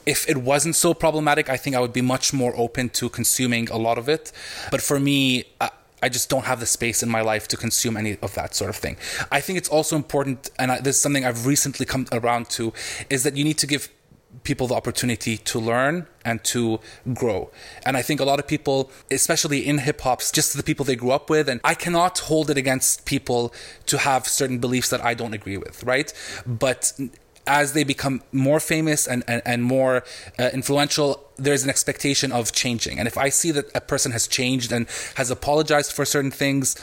if 0.07 0.21
it 0.29 0.39
wasn't 0.39 0.75
so 0.75 0.95
problematic 0.95 1.49
i 1.51 1.57
think 1.57 1.77
i 1.77 1.81
would 1.81 1.93
be 1.93 2.01
much 2.01 2.33
more 2.33 2.53
open 2.57 2.89
to 2.89 3.09
consuming 3.09 3.69
a 3.71 3.77
lot 3.77 3.99
of 3.99 4.09
it 4.09 4.33
but 4.71 4.81
for 4.81 4.99
me 4.99 5.45
I, 6.03 6.09
just 6.09 6.29
don't 6.29 6.45
have 6.45 6.61
the 6.61 6.67
space 6.67 7.03
in 7.03 7.09
my 7.09 7.23
life 7.23 7.49
to 7.49 7.57
consume 7.57 7.97
any 7.97 8.19
of 8.23 8.35
that 8.35 8.55
sort 8.55 8.71
of 8.71 8.77
thing 8.77 8.97
i 9.31 9.41
think 9.41 9.57
it's 9.59 9.69
also 9.69 9.97
important 9.97 10.51
and 10.59 10.73
I, 10.73 10.81
this 10.81 10.97
is 10.97 11.03
something 11.03 11.25
i've 11.25 11.47
recently 11.47 11.87
come 11.87 12.07
around 12.13 12.51
to 12.51 12.73
is 13.11 13.23
that 13.23 13.37
you 13.37 13.45
need 13.45 13.59
to 13.59 13.67
give 13.67 13.89
people 14.45 14.67
the 14.67 14.75
opportunity 14.75 15.37
to 15.37 15.59
learn 15.59 16.07
and 16.25 16.43
to 16.45 16.81
grow. 17.15 17.51
And 17.85 17.97
I 17.97 18.03
think 18.03 18.21
a 18.21 18.25
lot 18.25 18.39
of 18.39 18.47
people, 18.47 18.91
especially 19.11 19.67
in 19.67 19.79
hip 19.79 20.01
hops, 20.01 20.33
just 20.33 20.57
the 20.57 20.63
people 20.63 20.85
they 20.85 20.97
grew 20.97 21.11
up 21.11 21.29
with, 21.31 21.49
and 21.49 21.61
I 21.65 21.75
cannot 21.75 22.19
hold 22.21 22.51
it 22.51 22.57
against 22.57 23.05
people 23.05 23.53
to 23.87 23.99
have 23.99 24.27
certain 24.27 24.59
beliefs 24.59 24.89
that 24.91 25.05
I 25.05 25.15
don't 25.15 25.35
agree 25.35 25.57
with, 25.57 25.85
right? 25.85 26.13
But 26.47 26.93
as 27.47 27.73
they 27.73 27.85
become 27.85 28.23
more 28.31 28.61
famous 28.61 29.07
and, 29.07 29.25
and, 29.27 29.43
and 29.45 29.63
more 29.65 30.05
uh, 30.39 30.51
influential, 30.53 31.25
there's 31.37 31.65
an 31.65 31.71
expectation 31.71 32.31
of 32.31 32.53
changing. 32.53 32.99
And 32.99 33.09
if 33.09 33.19
I 33.19 33.31
see 33.31 33.51
that 33.53 33.71
a 33.75 33.81
person 33.81 34.13
has 34.13 34.29
changed 34.29 34.73
and 34.73 34.87
has 35.17 35.31
apologized 35.31 35.93
for 35.93 36.05
certain 36.05 36.31
things, 36.31 36.77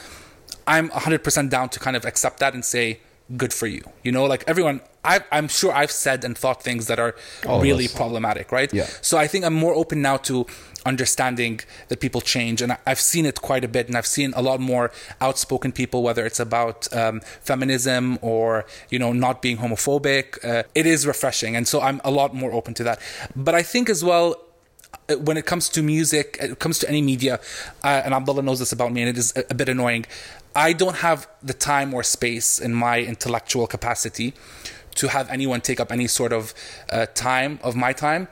I'm 0.67 0.89
100% 0.89 1.49
down 1.49 1.69
to 1.69 1.79
kind 1.79 1.95
of 1.95 2.05
accept 2.05 2.39
that 2.39 2.53
and 2.53 2.63
say, 2.63 2.99
good 3.37 3.53
for 3.53 3.67
you. 3.67 3.83
You 4.03 4.11
know, 4.11 4.25
like 4.25 4.43
everyone, 4.47 4.81
I, 5.03 5.21
I'm 5.31 5.47
sure 5.47 5.71
I've 5.73 5.91
said 5.91 6.23
and 6.23 6.37
thought 6.37 6.63
things 6.63 6.87
that 6.87 6.99
are 6.99 7.15
All 7.47 7.61
really 7.61 7.87
problematic, 7.87 8.51
right? 8.51 8.73
Yeah. 8.73 8.87
So 9.01 9.17
I 9.17 9.27
think 9.27 9.45
I'm 9.45 9.53
more 9.53 9.73
open 9.73 10.01
now 10.01 10.17
to 10.17 10.45
understanding 10.85 11.59
that 11.89 11.99
people 11.99 12.21
change, 12.21 12.61
and 12.61 12.77
I've 12.85 12.99
seen 12.99 13.25
it 13.25 13.41
quite 13.41 13.63
a 13.63 13.67
bit, 13.67 13.87
and 13.87 13.97
I've 13.97 14.07
seen 14.07 14.33
a 14.35 14.41
lot 14.41 14.59
more 14.59 14.91
outspoken 15.21 15.71
people, 15.71 16.01
whether 16.03 16.25
it's 16.25 16.39
about 16.39 16.87
um, 16.95 17.19
feminism 17.41 18.17
or 18.21 18.65
you 18.89 18.97
know 18.99 19.11
not 19.13 19.41
being 19.41 19.57
homophobic. 19.57 20.43
Uh, 20.43 20.63
it 20.75 20.85
is 20.85 21.05
refreshing, 21.05 21.55
and 21.55 21.67
so 21.67 21.81
I'm 21.81 22.01
a 22.03 22.11
lot 22.11 22.33
more 22.33 22.51
open 22.53 22.73
to 22.75 22.83
that. 22.83 22.99
But 23.35 23.55
I 23.55 23.61
think 23.63 23.89
as 23.89 24.03
well. 24.03 24.35
uh, 25.09 25.17
When 25.27 25.37
it 25.37 25.45
comes 25.45 25.69
to 25.69 25.81
music, 25.83 26.37
it 26.41 26.57
comes 26.59 26.79
to 26.79 26.85
any 26.89 27.01
media, 27.01 27.39
uh, 27.83 28.01
and 28.05 28.13
Abdullah 28.13 28.41
knows 28.41 28.59
this 28.59 28.71
about 28.71 28.91
me, 28.93 29.01
and 29.03 29.09
it 29.09 29.17
is 29.17 29.33
a, 29.35 29.43
a 29.49 29.55
bit 29.61 29.69
annoying. 29.69 30.05
I 30.55 30.73
don't 30.73 30.97
have 30.97 31.27
the 31.41 31.53
time 31.53 31.93
or 31.93 32.03
space 32.03 32.59
in 32.59 32.73
my 32.73 32.99
intellectual 32.99 33.67
capacity 33.67 34.33
to 34.95 35.07
have 35.07 35.29
anyone 35.29 35.61
take 35.61 35.79
up 35.79 35.91
any 35.91 36.07
sort 36.07 36.33
of 36.33 36.53
uh, 36.91 37.05
time 37.13 37.59
of 37.63 37.75
my 37.75 37.93
time 37.93 38.27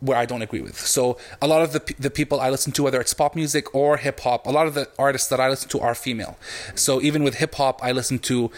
where 0.00 0.16
I 0.16 0.26
don't 0.26 0.42
agree 0.42 0.60
with. 0.60 0.78
So 0.78 1.18
a 1.42 1.46
lot 1.46 1.62
of 1.62 1.72
the 1.72 1.94
the 1.98 2.10
people 2.10 2.40
I 2.40 2.50
listen 2.50 2.72
to, 2.72 2.82
whether 2.84 3.00
it's 3.00 3.14
pop 3.14 3.34
music 3.34 3.74
or 3.74 3.96
hip 3.96 4.20
hop, 4.20 4.46
a 4.46 4.50
lot 4.50 4.66
of 4.66 4.74
the 4.74 4.88
artists 4.98 5.28
that 5.28 5.40
I 5.40 5.48
listen 5.48 5.68
to 5.70 5.80
are 5.80 5.94
female. 5.94 6.38
So 6.74 7.02
even 7.02 7.22
with 7.22 7.36
hip 7.36 7.54
hop, 7.56 7.82
I 7.82 7.92
listen 7.92 8.18
to, 8.20 8.50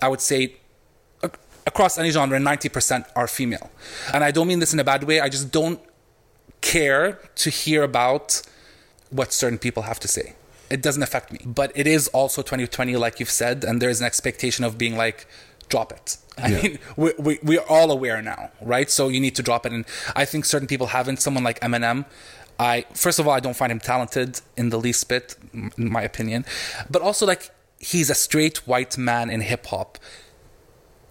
I 0.00 0.08
would 0.08 0.20
say, 0.20 0.56
across 1.66 1.98
any 1.98 2.10
genre, 2.10 2.38
ninety 2.38 2.68
percent 2.68 3.06
are 3.16 3.26
female. 3.26 3.70
And 4.14 4.22
I 4.22 4.30
don't 4.30 4.46
mean 4.46 4.60
this 4.60 4.72
in 4.72 4.80
a 4.80 4.84
bad 4.84 5.04
way. 5.04 5.20
I 5.20 5.28
just 5.28 5.50
don't 5.50 5.80
care 6.60 7.20
to 7.36 7.50
hear 7.50 7.82
about 7.82 8.42
what 9.10 9.32
certain 9.32 9.58
people 9.58 9.82
have 9.84 9.98
to 10.00 10.08
say. 10.08 10.34
It 10.70 10.82
doesn't 10.82 11.02
affect 11.02 11.32
me. 11.32 11.38
But 11.44 11.72
it 11.74 11.86
is 11.86 12.08
also 12.08 12.42
2020, 12.42 12.96
like 12.96 13.20
you've 13.20 13.30
said, 13.30 13.64
and 13.64 13.80
there's 13.80 14.00
an 14.00 14.06
expectation 14.06 14.64
of 14.64 14.76
being 14.78 14.96
like, 14.96 15.26
drop 15.68 15.92
it. 15.92 16.16
I 16.38 16.48
Yeah. 16.48 16.62
mean, 16.62 16.78
we, 16.96 17.12
we, 17.18 17.38
we're 17.42 17.64
all 17.68 17.90
aware 17.90 18.20
now, 18.22 18.50
right? 18.60 18.90
So 18.90 19.08
you 19.08 19.20
need 19.20 19.34
to 19.36 19.42
drop 19.42 19.66
it. 19.66 19.72
And 19.72 19.84
I 20.14 20.24
think 20.24 20.44
certain 20.44 20.68
people 20.68 20.88
haven't. 20.88 21.20
Someone 21.20 21.44
like 21.44 21.60
Eminem, 21.60 22.04
I 22.58 22.84
first 22.94 23.18
of 23.18 23.26
all, 23.26 23.34
I 23.34 23.40
don't 23.40 23.56
find 23.56 23.70
him 23.72 23.80
talented 23.80 24.40
in 24.56 24.70
the 24.70 24.78
least 24.78 25.08
bit, 25.08 25.36
in 25.52 25.72
my 25.76 26.02
opinion. 26.02 26.44
But 26.90 27.02
also, 27.02 27.26
like, 27.26 27.50
he's 27.78 28.10
a 28.10 28.14
straight 28.14 28.66
white 28.66 28.96
man 28.96 29.28
in 29.30 29.40
hip 29.42 29.66
hop 29.66 29.98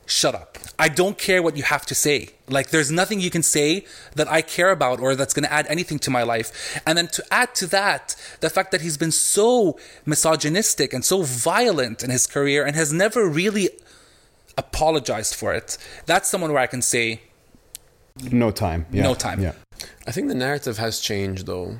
shut 0.05 0.35
up. 0.35 0.57
I 0.77 0.89
don't 0.89 1.17
care 1.17 1.41
what 1.41 1.57
you 1.57 1.63
have 1.63 1.85
to 1.87 1.95
say. 1.95 2.29
Like, 2.47 2.69
there's 2.69 2.91
nothing 2.91 3.19
you 3.19 3.29
can 3.29 3.43
say 3.43 3.85
that 4.15 4.27
I 4.27 4.41
care 4.41 4.71
about 4.71 4.99
or 4.99 5.15
that's 5.15 5.33
going 5.33 5.45
to 5.45 5.51
add 5.51 5.65
anything 5.67 5.99
to 5.99 6.11
my 6.11 6.23
life. 6.23 6.79
And 6.85 6.97
then 6.97 7.07
to 7.07 7.23
add 7.31 7.55
to 7.55 7.67
that, 7.67 8.15
the 8.41 8.49
fact 8.49 8.71
that 8.71 8.81
he's 8.81 8.97
been 8.97 9.11
so 9.11 9.79
misogynistic 10.05 10.93
and 10.93 11.03
so 11.03 11.23
violent 11.23 12.03
in 12.03 12.09
his 12.09 12.27
career 12.27 12.65
and 12.65 12.75
has 12.75 12.91
never 12.93 13.27
really 13.27 13.69
apologized 14.57 15.35
for 15.35 15.53
it. 15.53 15.77
That's 16.05 16.29
someone 16.29 16.51
where 16.51 16.61
I 16.61 16.67
can 16.67 16.81
say, 16.81 17.21
No 18.31 18.51
time. 18.51 18.85
Yeah. 18.91 19.03
No 19.03 19.13
time. 19.13 19.41
Yeah. 19.41 19.53
I 20.07 20.11
think 20.11 20.27
the 20.27 20.35
narrative 20.35 20.77
has 20.77 20.99
changed 20.99 21.45
though. 21.45 21.77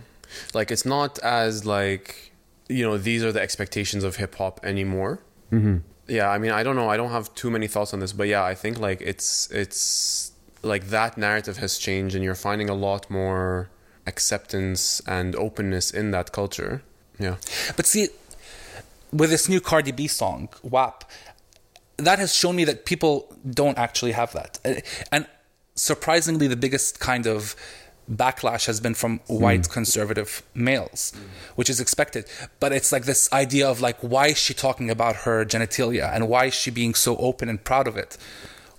Like 0.53 0.71
it's 0.71 0.85
not 0.85 1.19
as 1.19 1.65
like 1.65 2.31
you 2.67 2.83
know 2.83 2.97
these 2.97 3.23
are 3.23 3.31
the 3.31 3.41
expectations 3.41 4.03
of 4.03 4.17
hip 4.17 4.35
hop 4.35 4.59
anymore. 4.63 5.19
Mm-hmm. 5.51 5.77
Yeah, 6.07 6.29
I 6.29 6.37
mean 6.37 6.51
I 6.51 6.63
don't 6.63 6.75
know. 6.75 6.89
I 6.89 6.97
don't 6.97 7.11
have 7.11 7.33
too 7.35 7.49
many 7.49 7.67
thoughts 7.67 7.93
on 7.93 7.99
this, 7.99 8.13
but 8.13 8.27
yeah, 8.27 8.43
I 8.43 8.55
think 8.55 8.79
like 8.79 9.01
it's 9.01 9.49
it's 9.51 10.31
like 10.61 10.87
that 10.89 11.17
narrative 11.17 11.57
has 11.57 11.77
changed, 11.77 12.15
and 12.15 12.23
you're 12.23 12.35
finding 12.35 12.69
a 12.69 12.75
lot 12.75 13.09
more 13.09 13.69
acceptance 14.07 15.01
and 15.07 15.35
openness 15.35 15.91
in 15.91 16.11
that 16.11 16.31
culture. 16.31 16.81
Yeah. 17.19 17.37
But 17.75 17.85
see, 17.85 18.09
with 19.11 19.29
this 19.29 19.49
new 19.49 19.61
Cardi 19.61 19.91
B 19.91 20.07
song, 20.07 20.49
WAP, 20.63 21.09
that 21.97 22.19
has 22.19 22.35
shown 22.35 22.55
me 22.55 22.65
that 22.65 22.85
people 22.85 23.35
don't 23.49 23.77
actually 23.77 24.11
have 24.11 24.33
that. 24.33 24.59
Uh, 24.65 24.81
And 25.11 25.27
surprisingly, 25.75 26.47
the 26.47 26.55
biggest 26.55 26.99
kind 26.99 27.25
of 27.27 27.55
backlash 28.11 28.65
has 28.65 28.79
been 28.79 28.93
from 28.93 29.19
white 29.27 29.65
hmm. 29.65 29.73
conservative 29.73 30.43
males, 30.53 31.13
which 31.55 31.69
is 31.69 31.79
expected. 31.79 32.25
But 32.59 32.71
it's 32.71 32.91
like 32.91 33.05
this 33.05 33.31
idea 33.33 33.67
of 33.67 33.81
like, 33.81 33.97
why 33.99 34.27
is 34.27 34.37
she 34.37 34.53
talking 34.53 34.89
about 34.89 35.15
her 35.17 35.45
genitalia 35.45 36.13
and 36.13 36.27
why 36.27 36.45
is 36.45 36.53
she 36.53 36.71
being 36.71 36.93
so 36.93 37.17
open 37.17 37.49
and 37.49 37.63
proud 37.63 37.87
of 37.87 37.97
it? 37.97 38.17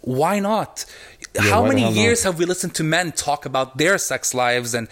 Why 0.02 0.38
not? 0.38 0.84
How 1.36 1.62
why 1.62 1.68
many 1.68 1.80
hell 1.82 1.90
not? 1.90 2.00
years 2.00 2.22
have 2.22 2.38
we 2.38 2.44
listened 2.44 2.74
to 2.76 2.84
men 2.84 3.12
talk 3.12 3.44
about 3.44 3.78
their 3.78 3.98
sex 3.98 4.34
lives 4.34 4.72
and 4.74 4.88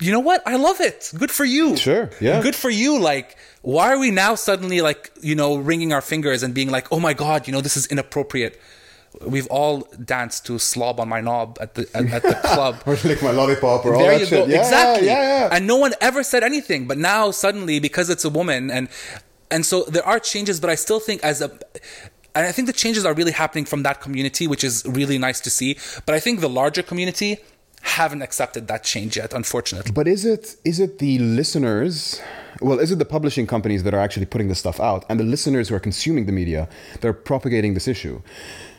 you 0.00 0.12
know 0.12 0.20
what? 0.20 0.42
I 0.46 0.56
love 0.56 0.80
it. 0.80 1.10
Good 1.18 1.30
for 1.30 1.44
you. 1.44 1.76
Sure, 1.76 2.10
yeah. 2.20 2.40
Good 2.40 2.54
for 2.54 2.70
you. 2.70 2.98
Like, 2.98 3.36
why 3.62 3.92
are 3.92 3.98
we 3.98 4.10
now 4.10 4.36
suddenly 4.36 4.80
like, 4.80 5.10
you 5.20 5.34
know, 5.34 5.56
wringing 5.56 5.92
our 5.92 6.00
fingers 6.00 6.42
and 6.42 6.54
being 6.54 6.70
like, 6.70 6.90
oh 6.92 7.00
my 7.00 7.14
God, 7.14 7.46
you 7.46 7.52
know, 7.52 7.60
this 7.60 7.76
is 7.76 7.86
inappropriate? 7.86 8.60
We've 9.22 9.46
all 9.48 9.88
danced 10.04 10.46
to 10.46 10.58
slob 10.58 11.00
on 11.00 11.08
my 11.08 11.20
knob 11.20 11.58
at 11.60 11.74
the 11.74 11.88
at, 11.94 12.06
at 12.06 12.22
the 12.22 12.34
club. 12.54 12.82
Or 12.86 12.96
lick 13.04 13.22
my 13.22 13.30
lollipop 13.30 13.84
or 13.84 13.94
all 13.94 14.04
that 14.06 14.20
you 14.20 14.26
shit. 14.26 14.46
go. 14.46 14.52
Yeah, 14.52 14.58
exactly. 14.58 15.06
Yeah, 15.06 15.22
yeah. 15.22 15.48
And 15.56 15.66
no 15.66 15.76
one 15.76 15.94
ever 16.00 16.22
said 16.22 16.42
anything. 16.42 16.86
But 16.86 16.98
now 16.98 17.30
suddenly, 17.30 17.80
because 17.80 18.10
it's 18.10 18.24
a 18.24 18.30
woman, 18.30 18.70
and 18.70 18.88
and 19.50 19.64
so 19.66 19.84
there 19.84 20.06
are 20.06 20.20
changes. 20.20 20.60
But 20.60 20.70
I 20.70 20.74
still 20.76 21.00
think 21.00 21.22
as 21.24 21.40
a 21.40 21.50
and 22.34 22.46
I 22.46 22.52
think 22.52 22.66
the 22.66 22.72
changes 22.72 23.04
are 23.04 23.14
really 23.14 23.32
happening 23.32 23.64
from 23.64 23.82
that 23.82 24.00
community, 24.00 24.46
which 24.46 24.62
is 24.62 24.84
really 24.86 25.18
nice 25.18 25.40
to 25.40 25.50
see. 25.50 25.76
But 26.06 26.14
I 26.14 26.20
think 26.20 26.40
the 26.40 26.48
larger 26.48 26.82
community 26.82 27.38
haven't 27.82 28.22
accepted 28.22 28.68
that 28.68 28.84
change 28.84 29.16
yet, 29.16 29.32
unfortunately. 29.32 29.92
But 29.92 30.06
is 30.08 30.24
it 30.24 30.56
is 30.64 30.78
it 30.80 30.98
the 30.98 31.18
listeners? 31.18 32.20
Well, 32.60 32.78
is 32.80 32.90
it 32.90 32.98
the 32.98 33.04
publishing 33.04 33.46
companies 33.46 33.82
that 33.84 33.94
are 33.94 34.00
actually 34.00 34.26
putting 34.26 34.48
this 34.48 34.58
stuff 34.58 34.80
out, 34.80 35.04
and 35.08 35.18
the 35.18 35.24
listeners 35.24 35.68
who 35.68 35.74
are 35.76 35.80
consuming 35.80 36.26
the 36.26 36.32
media 36.32 36.68
that 37.00 37.08
are 37.08 37.12
propagating 37.12 37.74
this 37.74 37.88
issue? 37.88 38.20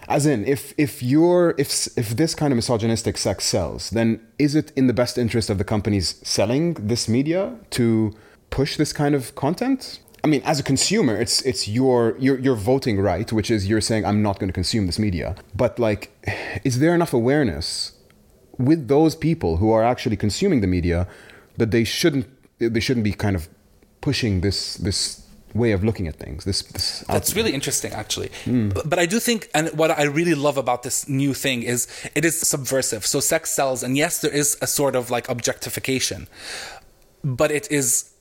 As 0.10 0.26
in, 0.26 0.44
if 0.46 0.74
if 0.78 1.04
you're 1.04 1.54
if 1.60 1.88
if 1.96 2.18
this 2.18 2.34
kind 2.34 2.52
of 2.52 2.58
misogynistic 2.58 3.16
sex 3.16 3.46
sells, 3.46 3.92
then 3.92 4.20
is 4.40 4.56
it 4.56 4.72
in 4.76 4.88
the 4.88 4.94
best 4.94 5.18
interest 5.20 5.52
of 5.52 5.60
the 5.60 5.64
companies 5.64 6.20
selling 6.24 6.74
this 6.74 7.08
media 7.08 7.56
to 7.72 8.12
push 8.50 8.76
this 8.76 8.92
kind 8.92 9.14
of 9.14 9.36
content? 9.36 10.00
I 10.24 10.28
mean, 10.28 10.42
as 10.44 10.60
a 10.60 10.64
consumer, 10.64 11.16
it's 11.16 11.42
it's 11.44 11.68
your 11.68 12.18
your 12.18 12.40
your 12.40 12.56
voting 12.56 13.00
right, 13.00 13.32
which 13.32 13.52
is 13.52 13.68
you're 13.70 13.82
saying 13.82 14.04
I'm 14.04 14.24
not 14.24 14.40
going 14.40 14.50
to 14.50 14.54
consume 14.54 14.88
this 14.88 14.98
media. 14.98 15.36
But 15.56 15.78
like, 15.78 16.10
is 16.64 16.80
there 16.80 16.96
enough 16.96 17.14
awareness 17.14 17.94
with 18.58 18.88
those 18.88 19.16
people 19.16 19.58
who 19.58 19.72
are 19.72 19.84
actually 19.84 20.18
consuming 20.18 20.62
the 20.62 20.68
media 20.68 21.08
that 21.58 21.70
they 21.70 21.84
shouldn't 21.84 22.26
they 22.58 22.80
shouldn't 22.80 23.04
be 23.04 23.14
kind 23.14 23.36
of 23.36 23.48
pushing 24.02 24.42
this 24.42 24.76
this 24.76 25.29
way 25.54 25.72
of 25.72 25.84
looking 25.84 26.08
at 26.08 26.16
things. 26.16 26.46
This 26.46 26.62
this 26.62 27.04
That's 27.08 27.36
really 27.36 27.54
interesting, 27.54 27.92
actually. 27.94 28.30
But, 28.70 28.90
but 28.90 29.00
I 29.00 29.06
do 29.06 29.20
think, 29.20 29.50
and 29.54 29.70
what 29.78 29.92
I 29.92 30.04
really 30.04 30.36
love 30.36 30.58
about 30.58 30.84
this 30.84 31.08
new 31.08 31.34
thing 31.34 31.64
is 31.64 31.88
it 32.16 32.26
is 32.26 32.40
subversive. 32.40 33.06
So 33.06 33.20
sex 33.20 33.52
sells, 33.52 33.84
and 33.84 33.98
yes, 33.98 34.22
there 34.22 34.34
is 34.34 34.58
a 34.62 34.68
sort 34.68 34.96
of 34.96 35.10
like 35.10 35.30
objectification, 35.30 36.28
but 37.24 37.52
it 37.52 37.72
is 37.72 38.12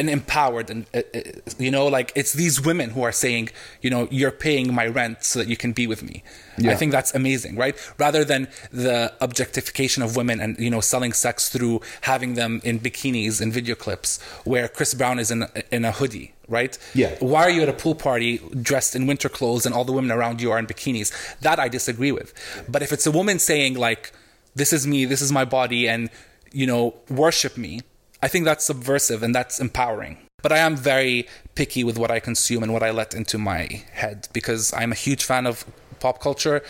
an 0.00 0.08
empowered 0.08 0.70
and 0.70 0.86
uh, 0.92 1.02
uh, 1.14 1.20
you 1.56 1.70
know 1.70 1.86
like 1.86 2.10
it's 2.16 2.32
these 2.32 2.60
women 2.60 2.90
who 2.90 3.02
are 3.02 3.12
saying 3.12 3.48
you 3.80 3.88
know 3.88 4.08
you're 4.10 4.32
paying 4.32 4.74
my 4.74 4.86
rent 4.86 5.22
so 5.22 5.38
that 5.38 5.46
you 5.46 5.56
can 5.56 5.72
be 5.72 5.86
with 5.86 6.02
me. 6.02 6.24
I 6.72 6.74
think 6.74 6.90
that's 6.90 7.14
amazing 7.14 7.54
right? 7.54 7.76
Rather 7.96 8.24
than 8.24 8.48
the 8.72 9.12
objectification 9.20 10.02
of 10.02 10.16
women 10.16 10.40
and 10.40 10.58
you 10.58 10.68
know 10.70 10.80
selling 10.80 11.12
sex 11.12 11.48
through 11.48 11.80
having 12.02 12.34
them 12.34 12.60
in 12.64 12.80
bikinis 12.80 13.40
in 13.40 13.52
video 13.52 13.76
clips 13.76 14.20
where 14.44 14.66
chris 14.66 14.94
brown 14.94 15.20
is 15.20 15.30
in 15.30 15.46
in 15.70 15.84
a 15.84 15.92
hoodie 15.92 16.33
right? 16.48 16.76
Yeah. 16.94 17.16
why 17.20 17.42
are 17.42 17.50
you 17.50 17.62
at 17.62 17.68
a 17.68 17.72
pool 17.72 17.94
party 17.94 18.38
dressed 18.60 18.94
in 18.94 19.06
winter 19.06 19.28
clothes 19.28 19.66
and 19.66 19.74
all 19.74 19.84
the 19.84 19.92
women 19.92 20.10
around 20.10 20.40
you 20.40 20.50
are 20.50 20.58
in 20.58 20.66
bikinis? 20.66 21.12
That 21.40 21.58
i 21.58 21.68
disagree 21.68 22.12
with. 22.12 22.32
But 22.68 22.82
if 22.82 22.92
it's 22.92 23.06
a 23.06 23.10
woman 23.10 23.38
saying 23.38 23.74
like 23.74 24.12
this 24.54 24.72
is 24.72 24.86
me 24.86 25.04
this 25.04 25.20
is 25.20 25.32
my 25.32 25.44
body 25.44 25.88
and 25.88 26.10
you 26.52 26.66
know 26.66 26.94
worship 27.10 27.56
me 27.56 27.80
i 28.22 28.28
think 28.28 28.44
that's 28.44 28.64
subversive 28.64 29.22
and 29.22 29.34
that's 29.34 29.60
empowering. 29.60 30.18
But 30.42 30.52
i 30.52 30.58
am 30.58 30.76
very 30.76 31.26
picky 31.54 31.84
with 31.84 31.98
what 31.98 32.10
i 32.10 32.20
consume 32.20 32.62
and 32.62 32.72
what 32.72 32.82
i 32.82 32.90
let 32.90 33.14
into 33.14 33.38
my 33.38 33.82
head 33.92 34.28
because 34.32 34.72
i'm 34.74 34.92
a 34.92 34.94
huge 34.94 35.24
fan 35.24 35.46
of 35.46 35.64
pop 36.00 36.20
culture 36.20 36.62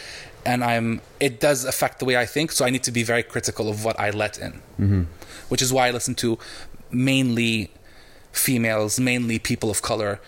and 0.46 0.62
i'm 0.62 1.00
it 1.20 1.40
does 1.40 1.64
affect 1.64 1.98
the 1.98 2.04
way 2.04 2.16
i 2.16 2.26
think 2.26 2.52
so 2.52 2.64
i 2.64 2.70
need 2.70 2.84
to 2.84 2.92
be 2.92 3.02
very 3.02 3.22
critical 3.22 3.68
of 3.68 3.84
what 3.84 3.98
i 3.98 4.10
let 4.10 4.38
in. 4.38 4.52
Mm-hmm. 4.78 5.02
Which 5.48 5.62
is 5.62 5.72
why 5.72 5.88
i 5.88 5.90
listen 5.90 6.14
to 6.16 6.38
mainly 6.90 7.70
females, 8.34 8.98
mainly 9.00 9.38
people 9.38 9.70
of 9.70 9.80
color, 9.82 10.20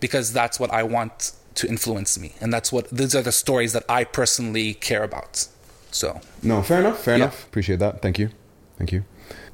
because 0.00 0.32
that's 0.32 0.58
what 0.60 0.70
I 0.72 0.82
want 0.82 1.32
to 1.56 1.66
influence 1.68 2.18
me, 2.18 2.34
and 2.40 2.52
that's 2.52 2.70
what 2.72 2.88
these 2.90 3.14
are 3.16 3.22
the 3.22 3.32
stories 3.32 3.72
that 3.72 3.84
I 3.88 4.04
personally 4.04 4.74
care 4.74 5.02
about. 5.02 5.48
So. 5.90 6.20
No 6.42 6.62
fair 6.62 6.80
enough 6.80 7.02
fair 7.02 7.16
Yeah. 7.16 7.24
enough. 7.24 7.44
Appreciate 7.46 7.78
that. 7.80 8.00
Thank 8.02 8.18
you. 8.18 8.28
Thank 8.78 8.92
you. 8.92 9.04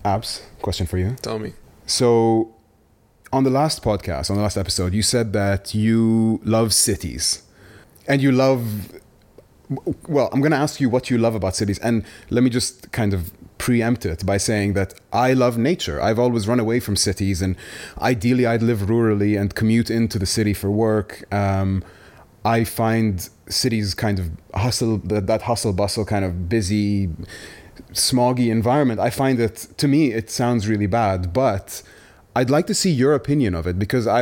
Abs 0.04 0.42
question 0.60 0.86
for 0.86 0.98
you. 0.98 1.16
Tell 1.22 1.38
me. 1.38 1.52
so 1.86 2.54
on 3.32 3.42
the 3.44 3.50
last 3.50 3.82
podcast 3.82 4.30
on 4.30 4.36
the 4.36 4.42
last 4.42 4.56
episode 4.56 4.94
you 4.94 5.02
said 5.02 5.32
that 5.32 5.74
you 5.74 6.40
love 6.44 6.72
cities. 6.72 7.42
And 8.06 8.20
you 8.22 8.30
love 8.32 8.62
well 10.08 10.28
i'm 10.32 10.40
going 10.40 10.52
to 10.52 10.58
ask 10.66 10.78
you 10.80 10.88
what 10.90 11.08
you 11.10 11.16
love 11.18 11.34
about 11.34 11.56
cities. 11.56 11.78
And 11.80 12.04
let 12.30 12.42
me 12.44 12.50
just 12.50 12.92
kind 12.92 13.12
of 13.14 13.32
preempt 13.64 14.04
it 14.04 14.26
by 14.26 14.36
saying 14.36 14.74
that 14.74 14.92
i 15.10 15.32
love 15.32 15.56
nature. 15.56 15.98
I've 16.06 16.18
always 16.24 16.46
run 16.46 16.60
away 16.60 16.78
from 16.86 16.96
cities 16.96 17.40
and 17.44 17.56
ideally 18.12 18.44
i'd 18.52 18.64
live 18.70 18.80
rurally 18.92 19.40
and 19.40 19.54
commute 19.60 19.90
into 19.98 20.16
the 20.18 20.30
city 20.36 20.54
for 20.62 20.70
work. 20.70 21.10
Um, 21.42 21.70
i 22.44 22.58
find 22.80 23.12
cities 23.62 23.86
kind 23.94 24.18
of 24.22 24.26
hustle 24.64 24.98
that, 25.10 25.26
that 25.30 25.42
hustle 25.50 25.72
bustle 25.72 26.04
kind 26.04 26.24
of 26.26 26.32
busy 26.56 27.08
smoggy 27.92 28.48
environment. 28.58 28.98
I 29.08 29.10
find 29.22 29.36
it 29.46 29.56
to 29.80 29.86
me 29.94 30.00
it 30.20 30.26
sounds 30.40 30.68
really 30.72 30.90
bad 31.00 31.32
but 31.42 31.66
i'd 32.36 32.50
like 32.56 32.66
to 32.72 32.76
see 32.82 32.92
your 33.02 33.12
opinion 33.14 33.52
of 33.54 33.64
it 33.70 33.76
because 33.84 34.04
i 34.18 34.20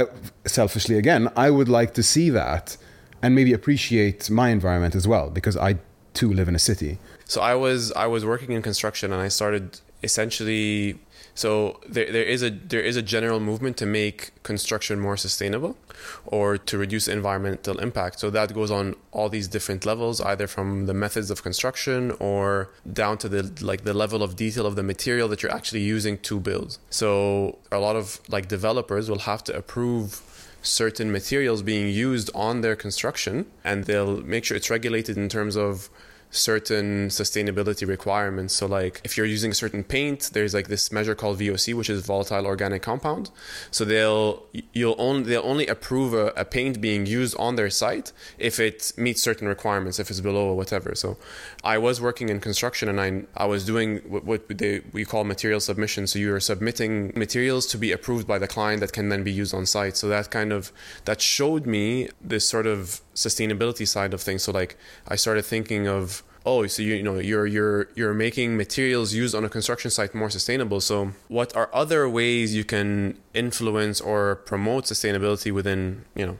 selfishly 0.59 0.97
again 1.03 1.22
i 1.47 1.49
would 1.57 1.70
like 1.78 1.90
to 1.99 2.03
see 2.14 2.28
that 2.43 2.76
and 3.22 3.34
maybe 3.34 3.53
appreciate 3.53 4.30
my 4.30 4.49
environment 4.59 4.95
as 5.01 5.05
well 5.12 5.26
because 5.38 5.57
i 5.68 5.70
too 6.14 6.30
live 6.38 6.49
in 6.53 6.55
a 6.55 6.64
city 6.70 6.93
So 7.33 7.41
I 7.41 7.55
was 7.55 7.93
I 7.93 8.09
was 8.09 8.26
working 8.26 8.53
in 8.53 8.61
construction 8.61 9.11
and 9.11 9.22
I 9.22 9.28
started 9.28 9.80
essentially 10.03 10.99
so 11.35 11.80
there, 11.89 12.12
there 12.12 12.28
is 12.35 12.43
a 12.43 12.51
there 12.51 12.85
is 12.91 12.97
a 12.97 13.05
general 13.14 13.41
movement 13.41 13.78
to 13.78 13.87
make 13.87 14.18
construction 14.43 15.01
more 15.01 15.16
sustainable 15.16 15.78
or 16.26 16.59
to 16.59 16.76
reduce 16.76 17.09
environmental 17.09 17.78
impact. 17.78 18.20
So 18.20 18.28
that 18.28 18.53
goes 18.53 18.70
on 18.70 18.97
all 19.12 19.30
these 19.30 19.49
different 19.49 19.87
levels, 19.87 20.20
either 20.20 20.47
from 20.47 20.85
the 20.85 20.93
methods 20.93 21.30
of 21.30 21.43
construction 21.43 22.11
or 22.20 22.68
down 23.01 23.16
to 23.22 23.30
the 23.30 23.43
like 23.70 23.83
the 23.85 23.95
level 23.95 24.22
of 24.22 24.37
detail 24.37 24.66
of 24.66 24.76
the 24.76 24.83
material 24.83 25.26
that 25.28 25.43
you're 25.43 25.57
actually 25.61 25.85
using 25.97 26.18
to 26.28 26.39
build. 26.39 26.76
So 26.91 27.59
a 27.78 27.78
lot 27.78 27.97
of 27.97 28.20
like 28.28 28.49
developers 28.49 29.09
will 29.09 29.24
have 29.30 29.43
to 29.45 29.57
approve 29.57 30.20
certain 30.61 31.11
materials 31.11 31.62
being 31.62 31.89
used 31.89 32.28
on 32.35 32.61
their 32.61 32.76
construction 32.76 33.47
and 33.64 33.85
they'll 33.87 34.20
make 34.20 34.45
sure 34.45 34.55
it's 34.55 34.68
regulated 34.68 35.16
in 35.16 35.30
terms 35.30 35.57
of 35.57 35.89
certain 36.33 37.09
sustainability 37.09 37.87
requirements. 37.87 38.55
So 38.55 38.66
like 38.66 39.01
if 39.05 39.16
you're 39.16 39.26
using 39.26 39.51
a 39.53 39.55
certain 39.55 39.85
paint 39.85 40.30
there's 40.33 40.55
like 40.55 40.68
this 40.68 40.91
measure 40.91 41.14
called 41.14 41.39
VOC 41.39 41.74
which 41.74 41.91
is 41.91 42.05
volatile 42.05 42.47
organic 42.47 42.83
compound. 42.83 43.30
So 43.70 43.85
they'll 43.85 44.43
you'll 44.72 44.97
only 44.99 45.24
they'll 45.24 45.45
only 45.45 45.66
approve 45.66 46.14
a, 46.14 46.28
a 46.28 46.45
paint 46.45 46.80
being 46.80 47.05
used 47.07 47.37
on 47.39 47.57
their 47.57 47.70
site 47.70 48.12
if 48.39 48.59
it 48.59 48.93
meets 48.97 49.22
certain 49.22 49.47
requirements 49.47 49.99
if 49.99 50.11
it's 50.11 50.20
below 50.20 50.47
or 50.49 50.57
whatever. 50.57 50.95
So 50.95 51.18
I 51.62 51.76
was 51.76 52.01
working 52.01 52.30
in 52.30 52.41
construction 52.41 52.89
and 52.89 52.99
I 53.01 53.43
I 53.45 53.47
was 53.47 53.66
doing 53.66 53.99
what, 54.09 54.24
what 54.24 54.49
they 54.49 54.80
we 54.93 55.05
call 55.05 55.24
material 55.24 55.61
submission. 55.61 56.07
So 56.07 56.18
you're 56.18 56.41
submitting 56.41 57.12
materials 57.14 57.66
to 57.66 57.78
be 57.78 57.93
approved 57.93 58.26
by 58.26 58.39
the 58.39 58.49
client 58.49 58.80
that 58.80 58.93
can 58.95 59.11
then 59.11 59.22
be 59.22 59.33
used 59.33 59.55
on 59.55 59.66
site. 59.66 59.99
So 59.99 60.09
that 60.09 60.30
kind 60.30 60.51
of 60.51 60.72
that 61.05 61.20
showed 61.20 61.66
me 61.66 62.09
this 62.22 62.49
sort 62.49 62.66
of 62.66 63.03
sustainability 63.15 63.87
side 63.87 64.15
of 64.15 64.21
things. 64.21 64.43
So 64.43 64.53
like 64.53 64.77
I 65.09 65.17
started 65.17 65.45
thinking 65.45 65.89
of 65.89 66.23
oh 66.45 66.67
so 66.67 66.83
you, 66.83 66.95
you 66.95 67.03
know 67.03 67.19
you're 67.19 67.47
you're 67.47 67.89
you're 67.95 68.15
making 68.15 68.57
materials 68.57 69.15
used 69.15 69.35
on 69.35 69.45
a 69.45 69.49
construction 69.49 69.91
site 69.91 70.15
more 70.15 70.31
sustainable. 70.31 70.81
So 70.81 71.13
what 71.29 71.55
are 71.57 71.71
other 71.73 72.09
ways 72.09 72.55
you 72.55 72.65
can 72.65 73.19
influence 73.35 74.01
or 74.01 74.37
promote 74.37 74.85
sustainability 74.85 75.53
within 75.53 76.05
you 76.15 76.27
know 76.27 76.39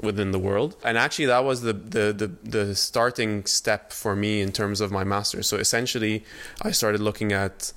within 0.00 0.30
the 0.30 0.38
world? 0.38 0.76
And 0.84 0.98
actually 0.98 1.26
that 1.26 1.44
was 1.44 1.62
the, 1.62 1.72
the 1.72 2.12
the 2.12 2.28
the 2.42 2.74
starting 2.74 3.46
step 3.46 3.92
for 3.92 4.16
me 4.16 4.40
in 4.40 4.52
terms 4.52 4.80
of 4.80 4.90
my 4.90 5.04
master. 5.04 5.42
so 5.42 5.56
essentially 5.56 6.24
i 6.62 6.70
started 6.70 7.00
looking 7.00 7.32
at 7.32 7.72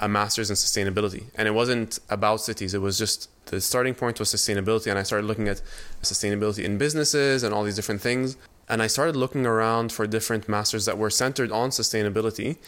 a 0.00 0.08
master's 0.08 0.50
in 0.50 0.56
sustainability. 0.56 1.24
And 1.34 1.48
it 1.48 1.52
wasn't 1.52 1.98
about 2.08 2.40
cities. 2.40 2.74
It 2.74 2.80
was 2.80 2.98
just 2.98 3.30
the 3.46 3.60
starting 3.60 3.94
point 3.94 4.18
was 4.18 4.32
sustainability. 4.32 4.88
And 4.90 4.98
i 4.98 5.02
started 5.02 5.26
looking 5.26 5.48
at 5.48 5.62
sustainability 6.02 6.64
in 6.64 6.78
businesses 6.78 7.42
and 7.42 7.52
all 7.54 7.64
these 7.64 7.76
different 7.76 8.00
things. 8.00 8.36
And 8.68 8.82
i 8.82 8.86
started 8.86 9.16
looking 9.16 9.46
around 9.46 9.92
for 9.92 10.06
different 10.06 10.48
masters 10.48 10.84
that 10.84 10.98
were 10.98 11.10
centered 11.10 11.50
on 11.50 11.70
sustainability. 11.70 12.58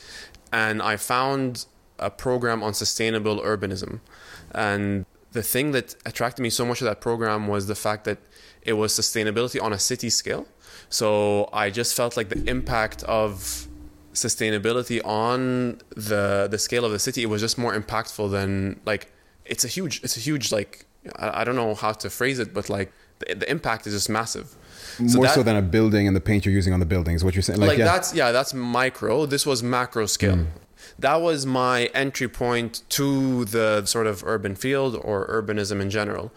And 0.53 0.83
i 0.83 0.97
found 0.97 1.67
a 1.99 2.11
program 2.11 2.63
on 2.63 2.75
sustainable 2.75 3.41
urbanism. 3.41 4.01
And 4.53 5.07
the 5.33 5.43
thing 5.43 5.71
that 5.73 5.95
attracted 6.05 6.43
me 6.43 6.51
so 6.51 6.65
much 6.65 6.79
to 6.79 6.85
that 6.85 7.01
program 7.01 7.47
was 7.47 7.67
the 7.67 7.75
fact 7.75 8.05
that 8.05 8.19
it 8.63 8.73
was 8.73 8.93
sustainability 8.93 9.63
on 9.63 9.73
a 9.73 9.79
city 9.79 10.11
scale. 10.11 10.47
So 10.89 11.49
I 11.53 11.71
just 11.71 11.95
felt 11.95 12.17
like 12.17 12.31
the 12.31 12.43
impact 12.51 13.05
of 13.05 13.69
sustainability 14.27 15.05
on 15.05 15.81
the 15.97 16.49
the 16.51 16.59
scale 16.59 16.85
of 16.85 16.93
the 16.93 16.99
city 16.99 17.23
it 17.23 17.31
was 17.35 17.41
just 17.41 17.57
more 17.59 17.75
impactful 17.81 18.31
than 18.31 18.81
like 18.85 19.13
it's 19.45 19.65
a 19.65 19.69
huge 19.69 20.03
it's 20.05 20.17
a 20.17 20.21
huge 20.21 20.53
like 20.53 20.87
I, 21.17 21.41
I 21.41 21.45
don't 21.45 21.57
know 21.57 21.75
how 21.75 21.93
to 21.93 22.11
phrase 22.11 22.39
it 22.39 22.53
but 22.53 22.69
like 22.69 22.93
the, 23.21 23.35
the 23.35 23.51
impact 23.51 23.87
is 23.87 23.95
just 23.95 24.09
massive. 24.09 24.57
More 24.99 25.25
that, 25.25 25.35
so 25.35 25.43
than 25.43 25.57
a 25.57 25.63
building 25.63 26.07
and 26.07 26.17
the 26.17 26.21
paint 26.21 26.45
you're 26.45 26.55
using 26.55 26.73
on 26.73 26.81
the 26.81 26.87
buildings 26.87 27.23
what 27.25 27.35
you're 27.35 27.43
saying 27.43 27.61
like, 27.61 27.69
like 27.69 27.79
yeah. 27.79 27.85
that's 27.85 28.15
yeah 28.15 28.33
that's 28.33 28.53
micro. 28.53 29.27
This 29.27 29.47
was 29.47 29.63
macro 29.63 30.07
scale. 30.07 30.37
Mm. 30.37 30.47
that 30.99 31.17
was 31.17 31.47
my 31.47 31.87
entry 31.95 32.29
point 32.29 32.83
to 32.91 33.45
the 33.47 33.85
sort 33.87 34.07
of 34.07 34.25
urban 34.25 34.55
field 34.55 34.97
or 34.97 35.27
urbanism 35.29 35.81
in 35.81 35.91
general. 35.91 36.33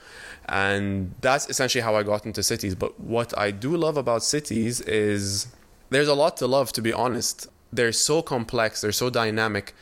And 0.50 1.16
that's 1.22 1.50
essentially 1.50 1.82
how 1.82 1.96
i 1.96 2.04
got 2.04 2.26
into 2.26 2.44
cities. 2.44 2.76
But 2.76 3.00
what 3.00 3.38
i 3.38 3.52
do 3.52 3.76
love 3.76 3.98
about 3.98 4.24
cities 4.24 4.82
is 4.82 5.48
there's 5.90 6.08
a 6.08 6.14
lot 6.14 6.38
to 6.38 6.48
love 6.48 6.72
to 6.74 6.82
be 6.82 6.94
honest 6.94 7.48
they're 7.76 7.92
so 7.92 8.22
complex, 8.22 8.82
they're 8.82 8.92
so 8.92 9.10
dynamic. 9.10 9.74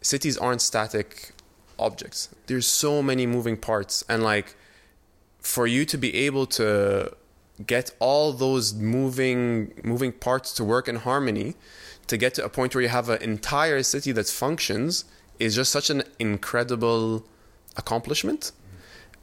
Cities 0.00 0.36
aren't 0.36 0.60
static 0.60 1.32
objects. 1.78 2.28
There's 2.46 2.66
so 2.66 3.02
many 3.02 3.26
moving 3.26 3.56
parts 3.56 4.04
and 4.08 4.22
like 4.22 4.54
for 5.40 5.66
you 5.66 5.84
to 5.86 5.98
be 5.98 6.14
able 6.14 6.46
to 6.46 7.16
get 7.66 7.90
all 7.98 8.32
those 8.32 8.74
moving 8.74 9.72
moving 9.82 10.12
parts 10.12 10.52
to 10.54 10.64
work 10.64 10.88
in 10.88 10.96
harmony 10.96 11.54
to 12.06 12.16
get 12.16 12.34
to 12.34 12.44
a 12.44 12.48
point 12.48 12.74
where 12.74 12.82
you 12.82 12.88
have 12.88 13.08
an 13.08 13.20
entire 13.22 13.82
city 13.82 14.10
that 14.12 14.26
functions 14.26 15.04
is 15.38 15.54
just 15.54 15.70
such 15.70 15.90
an 15.90 16.02
incredible 16.18 17.24
accomplishment 17.76 18.52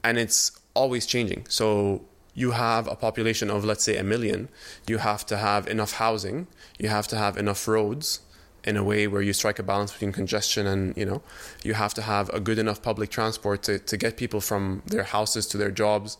and 0.03 0.17
it's 0.17 0.51
always 0.73 1.05
changing 1.05 1.45
so 1.49 2.01
you 2.39 2.51
have 2.51 2.87
a 2.87 2.95
population 2.95 3.49
of 3.49 3.65
let's 3.65 3.83
say 3.83 3.97
a 3.97 4.03
million 4.03 4.47
you 4.87 4.97
have 4.97 5.25
to 5.25 5.35
have 5.37 5.67
enough 5.67 5.93
housing 5.93 6.47
you 6.77 6.89
have 6.89 7.07
to 7.07 7.17
have 7.17 7.37
enough 7.37 7.67
roads 7.67 8.21
in 8.63 8.75
a 8.77 8.83
way 8.83 9.07
where 9.07 9.21
you 9.21 9.33
strike 9.33 9.59
a 9.59 9.63
balance 9.63 9.91
between 9.91 10.11
congestion 10.11 10.67
and 10.67 10.95
you 10.97 11.05
know 11.05 11.21
you 11.63 11.73
have 11.73 11.93
to 11.93 12.01
have 12.01 12.29
a 12.29 12.39
good 12.39 12.59
enough 12.59 12.81
public 12.81 13.09
transport 13.09 13.63
to, 13.63 13.79
to 13.79 13.97
get 13.97 14.17
people 14.17 14.41
from 14.41 14.81
their 14.85 15.03
houses 15.03 15.47
to 15.47 15.57
their 15.57 15.71
jobs. 15.71 16.17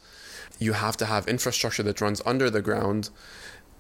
You 0.58 0.74
have 0.74 0.98
to 0.98 1.06
have 1.06 1.28
infrastructure 1.28 1.84
that 1.84 2.02
runs 2.02 2.22
under 2.26 2.50
the 2.50 2.62
ground 2.62 3.10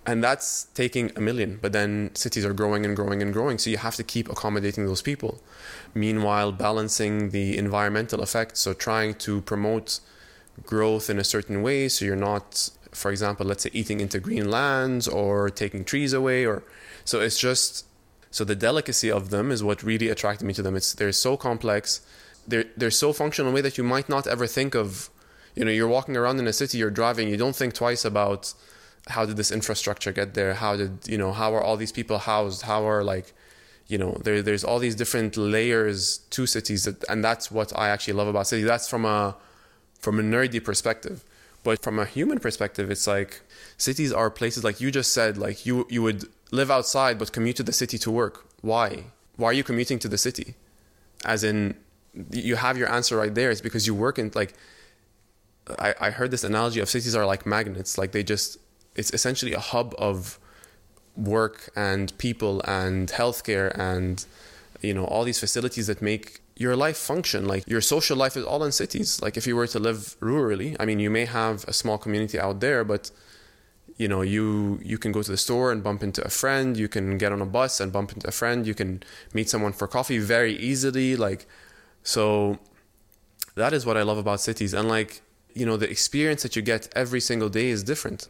and 0.05 0.23
that's 0.23 0.65
taking 0.73 1.11
a 1.15 1.21
million 1.21 1.59
but 1.61 1.73
then 1.73 2.11
cities 2.15 2.45
are 2.45 2.53
growing 2.53 2.85
and 2.85 2.95
growing 2.95 3.21
and 3.21 3.33
growing. 3.33 3.57
So 3.57 3.69
you 3.69 3.77
have 3.77 3.95
to 3.95 4.03
keep 4.03 4.29
accommodating 4.29 4.85
those 4.85 5.01
people. 5.01 5.41
Meanwhile 5.93 6.53
balancing 6.53 7.29
the 7.29 7.57
environmental 7.57 8.21
effects 8.21 8.59
so 8.61 8.73
trying 8.73 9.13
to 9.25 9.41
promote 9.41 9.99
growth 10.65 11.09
in 11.09 11.19
a 11.19 11.23
certain 11.23 11.61
way 11.61 11.87
so 11.87 12.05
you're 12.05 12.15
not 12.15 12.69
for 12.91 13.11
example 13.11 13.45
let's 13.45 13.63
say 13.63 13.69
eating 13.73 13.99
into 13.99 14.19
green 14.19 14.49
lands 14.49 15.07
or 15.07 15.49
taking 15.49 15.83
trees 15.83 16.13
away 16.13 16.45
or 16.45 16.63
so 17.05 17.19
it's 17.19 17.39
just 17.39 17.85
so 18.31 18.43
the 18.43 18.55
delicacy 18.55 19.11
of 19.11 19.29
them 19.29 19.51
is 19.51 19.63
what 19.63 19.83
really 19.83 20.09
attracted 20.09 20.45
me 20.45 20.53
to 20.53 20.61
them. 20.61 20.75
It's 20.75 20.93
they're 20.93 21.11
so 21.11 21.35
complex. 21.35 22.01
They're 22.47 22.65
they're 22.77 22.91
so 22.91 23.13
functional 23.13 23.49
in 23.49 23.53
a 23.53 23.55
way 23.55 23.61
that 23.61 23.77
you 23.77 23.83
might 23.83 24.09
not 24.09 24.27
ever 24.27 24.47
think 24.47 24.75
of 24.75 25.09
you 25.55 25.65
know 25.65 25.71
you're 25.71 25.87
walking 25.87 26.15
around 26.15 26.39
in 26.39 26.47
a 26.47 26.53
city 26.53 26.77
you're 26.77 26.91
driving 26.91 27.27
you 27.27 27.37
don't 27.37 27.55
think 27.55 27.73
twice 27.73 28.05
about 28.05 28.53
how 29.07 29.25
did 29.25 29.37
this 29.37 29.51
infrastructure 29.51 30.11
get 30.11 30.35
there? 30.35 30.53
How 30.53 30.75
did 30.75 31.07
you 31.07 31.17
know 31.17 31.31
how 31.33 31.53
are 31.55 31.61
all 31.61 31.77
these 31.77 31.91
people 31.91 32.19
housed? 32.19 32.63
How 32.63 32.87
are 32.87 33.03
like 33.03 33.33
you 33.87 33.97
know 33.97 34.17
there 34.23 34.41
there's 34.41 34.63
all 34.63 34.79
these 34.79 34.95
different 34.95 35.35
layers 35.35 36.19
to 36.29 36.45
cities 36.45 36.85
that, 36.85 37.03
and 37.09 37.23
that's 37.23 37.49
what 37.49 37.77
I 37.77 37.89
actually 37.89 38.13
love 38.13 38.27
about 38.27 38.47
cities. 38.47 38.65
That's 38.65 38.87
from 38.87 39.05
a 39.05 39.35
from 39.99 40.19
a 40.19 40.23
nerdy 40.23 40.63
perspective. 40.63 41.23
But 41.63 41.83
from 41.83 41.99
a 41.99 42.05
human 42.05 42.39
perspective, 42.39 42.89
it's 42.89 43.05
like 43.05 43.41
cities 43.77 44.13
are 44.13 44.29
places 44.29 44.63
like 44.63 44.79
you 44.79 44.91
just 44.91 45.11
said, 45.13 45.37
like 45.37 45.65
you 45.65 45.85
you 45.89 46.01
would 46.01 46.25
live 46.51 46.71
outside 46.71 47.19
but 47.19 47.31
commute 47.31 47.57
to 47.57 47.63
the 47.63 47.73
city 47.73 47.97
to 47.99 48.11
work. 48.11 48.45
Why? 48.61 49.05
Why 49.35 49.49
are 49.49 49.53
you 49.53 49.63
commuting 49.63 49.99
to 49.99 50.07
the 50.07 50.17
city? 50.17 50.55
As 51.25 51.43
in 51.43 51.75
you 52.31 52.55
have 52.55 52.77
your 52.77 52.91
answer 52.91 53.17
right 53.17 53.33
there. 53.35 53.51
It's 53.51 53.61
because 53.61 53.85
you 53.85 53.93
work 53.93 54.17
in 54.17 54.31
like 54.33 54.53
I, 55.77 55.93
I 55.99 56.09
heard 56.11 56.31
this 56.31 56.43
analogy 56.43 56.79
of 56.79 56.89
cities 56.89 57.15
are 57.15 57.25
like 57.25 57.45
magnets. 57.45 57.97
Like 57.97 58.11
they 58.13 58.23
just 58.23 58.57
it's 58.95 59.11
essentially 59.11 59.53
a 59.53 59.59
hub 59.59 59.93
of 59.97 60.39
work 61.15 61.69
and 61.75 62.17
people 62.17 62.61
and 62.65 63.09
healthcare 63.09 63.77
and 63.77 64.25
you 64.81 64.93
know 64.93 65.05
all 65.05 65.23
these 65.23 65.39
facilities 65.39 65.87
that 65.87 66.01
make 66.01 66.41
your 66.59 66.75
life 66.75 66.97
function 66.97 67.47
like 67.47 67.63
your 67.67 67.79
social 67.79 68.17
life 68.17 68.35
is 68.35 68.43
all 68.43 68.63
in 68.65 68.71
cities. 68.73 69.21
Like 69.21 69.37
if 69.37 69.47
you 69.47 69.55
were 69.55 69.67
to 69.67 69.79
live 69.79 69.99
rurally 70.19 70.75
i 70.79 70.85
mean 70.85 70.99
you 70.99 71.09
may 71.09 71.25
have 71.25 71.57
a 71.67 71.73
small 71.73 71.97
community 71.97 72.37
out 72.37 72.59
there 72.59 72.83
but 72.83 73.09
you 73.97 74.07
know 74.11 74.21
you 74.21 74.79
you 74.83 74.97
can 74.97 75.11
go 75.11 75.21
to 75.23 75.31
the 75.31 75.41
store 75.45 75.71
and 75.71 75.81
bump 75.81 76.03
into 76.03 76.21
a 76.23 76.29
friend. 76.29 76.77
You 76.77 76.89
can 76.95 77.17
get 77.17 77.31
on 77.31 77.41
a 77.41 77.45
bus 77.57 77.79
and 77.79 77.91
bump 77.91 78.11
into 78.11 78.27
a 78.27 78.31
friend. 78.31 78.67
You 78.67 78.75
can 78.75 79.01
meet 79.33 79.47
someone 79.49 79.73
for 79.73 79.87
coffee 79.87 80.19
very 80.19 80.55
easily 80.69 81.15
like 81.15 81.47
so 82.03 82.59
that 83.55 83.71
is 83.73 83.85
what 83.85 83.97
i 83.97 84.03
love 84.03 84.17
about 84.17 84.39
cities. 84.41 84.73
And 84.73 84.87
like 84.89 85.21
you 85.59 85.65
know 85.65 85.77
the 85.77 85.89
experience 85.89 86.41
that 86.43 86.55
you 86.57 86.61
get 86.61 86.81
every 87.03 87.21
single 87.21 87.49
day 87.49 87.69
is 87.69 87.83
different. 87.83 88.27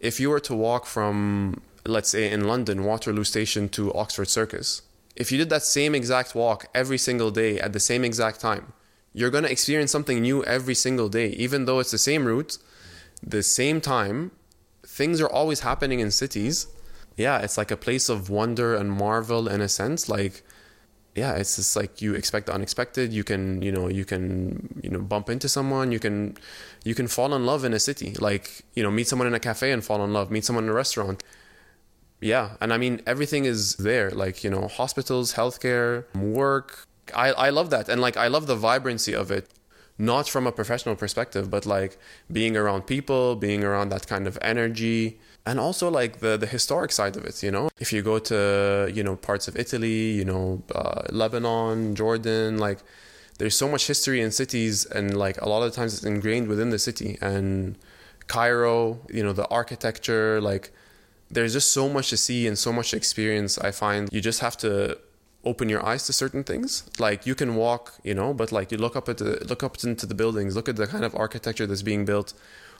If 0.00 0.20
you 0.20 0.28
were 0.30 0.40
to 0.50 0.54
walk 0.54 0.84
from 0.86 1.62
let's 1.86 2.10
say 2.10 2.30
in 2.30 2.46
london 2.46 2.84
waterloo 2.84 3.24
station 3.24 3.66
to 3.66 3.82
oxford 3.94 4.28
circus 4.28 4.82
if 5.16 5.32
you 5.32 5.38
did 5.38 5.50
that 5.50 5.62
same 5.62 5.94
exact 5.94 6.34
walk 6.34 6.66
every 6.74 6.98
single 6.98 7.30
day 7.30 7.58
at 7.58 7.72
the 7.72 7.80
same 7.80 8.04
exact 8.04 8.40
time, 8.40 8.72
you're 9.12 9.30
going 9.30 9.44
to 9.44 9.50
experience 9.50 9.90
something 9.90 10.20
new 10.20 10.44
every 10.44 10.74
single 10.74 11.08
day. 11.08 11.28
Even 11.30 11.64
though 11.64 11.80
it's 11.80 11.90
the 11.90 11.98
same 11.98 12.24
route, 12.24 12.58
the 13.22 13.42
same 13.42 13.80
time, 13.80 14.30
things 14.86 15.20
are 15.20 15.28
always 15.28 15.60
happening 15.60 16.00
in 16.00 16.10
cities. 16.10 16.68
Yeah, 17.16 17.38
it's 17.38 17.58
like 17.58 17.70
a 17.70 17.76
place 17.76 18.08
of 18.08 18.30
wonder 18.30 18.74
and 18.74 18.90
marvel 18.90 19.48
in 19.48 19.60
a 19.60 19.68
sense. 19.68 20.08
Like, 20.08 20.42
yeah, 21.14 21.34
it's 21.34 21.56
just 21.56 21.74
like 21.74 22.00
you 22.00 22.14
expect 22.14 22.46
the 22.46 22.54
unexpected. 22.54 23.12
You 23.12 23.24
can, 23.24 23.62
you 23.62 23.72
know, 23.72 23.88
you 23.88 24.04
can, 24.04 24.80
you 24.82 24.90
know, 24.90 25.00
bump 25.00 25.28
into 25.28 25.48
someone. 25.48 25.90
You 25.90 25.98
can, 25.98 26.36
you 26.84 26.94
can 26.94 27.08
fall 27.08 27.34
in 27.34 27.44
love 27.44 27.64
in 27.64 27.74
a 27.74 27.80
city. 27.80 28.14
Like, 28.14 28.64
you 28.74 28.82
know, 28.82 28.92
meet 28.92 29.08
someone 29.08 29.26
in 29.26 29.34
a 29.34 29.40
cafe 29.40 29.72
and 29.72 29.84
fall 29.84 30.04
in 30.04 30.12
love. 30.12 30.30
Meet 30.30 30.44
someone 30.44 30.64
in 30.64 30.70
a 30.70 30.74
restaurant 30.74 31.24
yeah 32.20 32.50
and 32.60 32.72
i 32.72 32.78
mean 32.78 33.00
everything 33.06 33.44
is 33.44 33.76
there 33.76 34.10
like 34.10 34.44
you 34.44 34.50
know 34.50 34.68
hospitals 34.68 35.34
healthcare 35.34 36.04
work. 36.14 36.86
I 37.14 37.32
i 37.32 37.50
love 37.50 37.70
that 37.70 37.88
and 37.88 38.00
like 38.00 38.16
i 38.16 38.28
love 38.28 38.46
the 38.46 38.56
vibrancy 38.56 39.14
of 39.14 39.30
it 39.30 39.48
not 39.98 40.28
from 40.28 40.46
a 40.46 40.52
professional 40.52 40.96
perspective 40.96 41.50
but 41.50 41.66
like 41.66 41.98
being 42.30 42.56
around 42.56 42.82
people 42.86 43.36
being 43.36 43.64
around 43.64 43.88
that 43.90 44.06
kind 44.06 44.26
of 44.26 44.38
energy 44.42 45.18
and 45.44 45.58
also 45.58 45.90
like 45.90 46.20
the 46.20 46.36
the 46.36 46.46
historic 46.46 46.92
side 46.92 47.16
of 47.16 47.24
it 47.24 47.42
you 47.42 47.50
know? 47.50 47.68
If 47.78 47.92
you 47.92 48.02
go 48.02 48.18
to 48.18 48.90
you 48.94 49.02
know 49.02 49.16
parts 49.16 49.48
of 49.48 49.56
italy 49.56 50.12
you 50.12 50.24
know 50.24 50.62
uh, 50.74 51.02
lebanon 51.10 51.94
jordan 51.94 52.58
like 52.58 52.78
there's 53.38 53.56
so 53.56 53.68
much 53.68 53.86
history 53.86 54.20
in 54.20 54.30
cities 54.30 54.84
and 54.84 55.16
like 55.16 55.40
a 55.40 55.48
lot 55.48 55.62
of 55.62 55.72
times 55.72 55.94
it's 55.94 56.04
ingrained 56.04 56.46
within 56.46 56.70
the 56.70 56.78
city 56.78 57.18
and 57.20 57.76
cairo 58.26 59.00
you 59.10 59.22
know 59.24 59.32
the 59.32 59.48
architecture 59.48 60.40
like 60.40 60.70
there's 61.30 61.52
just 61.52 61.72
so 61.72 61.88
much 61.88 62.10
to 62.10 62.16
see 62.16 62.46
and 62.46 62.58
so 62.58 62.72
much 62.72 62.92
experience. 62.92 63.58
I 63.58 63.70
find 63.70 64.08
you 64.12 64.20
just 64.20 64.40
have 64.40 64.56
to 64.58 64.98
open 65.44 65.68
your 65.68 65.84
eyes 65.84 66.04
to 66.06 66.12
certain 66.12 66.44
things. 66.44 66.84
Like 66.98 67.26
you 67.26 67.34
can 67.34 67.54
walk, 67.56 67.94
you 68.02 68.14
know, 68.14 68.34
but 68.34 68.52
like 68.52 68.70
you 68.72 68.78
look 68.78 68.96
up 68.96 69.08
at 69.08 69.18
the 69.18 69.44
look 69.48 69.62
up 69.62 69.82
into 69.82 70.06
the 70.06 70.14
buildings, 70.14 70.56
look 70.56 70.68
at 70.68 70.76
the 70.76 70.86
kind 70.86 71.04
of 71.04 71.14
architecture 71.14 71.66
that's 71.66 71.82
being 71.82 72.04
built 72.04 72.34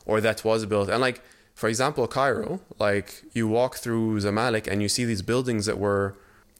or 0.04 0.20
that 0.20 0.44
was 0.44 0.66
built. 0.66 0.88
And 0.88 1.00
like 1.00 1.22
for 1.54 1.68
example, 1.68 2.06
Cairo, 2.06 2.60
like 2.78 3.22
you 3.32 3.46
walk 3.48 3.76
through 3.76 4.20
Zamalek 4.20 4.66
and 4.66 4.82
you 4.82 4.88
see 4.88 5.04
these 5.04 5.22
buildings 5.22 5.66
that 5.66 5.78
were 5.78 6.16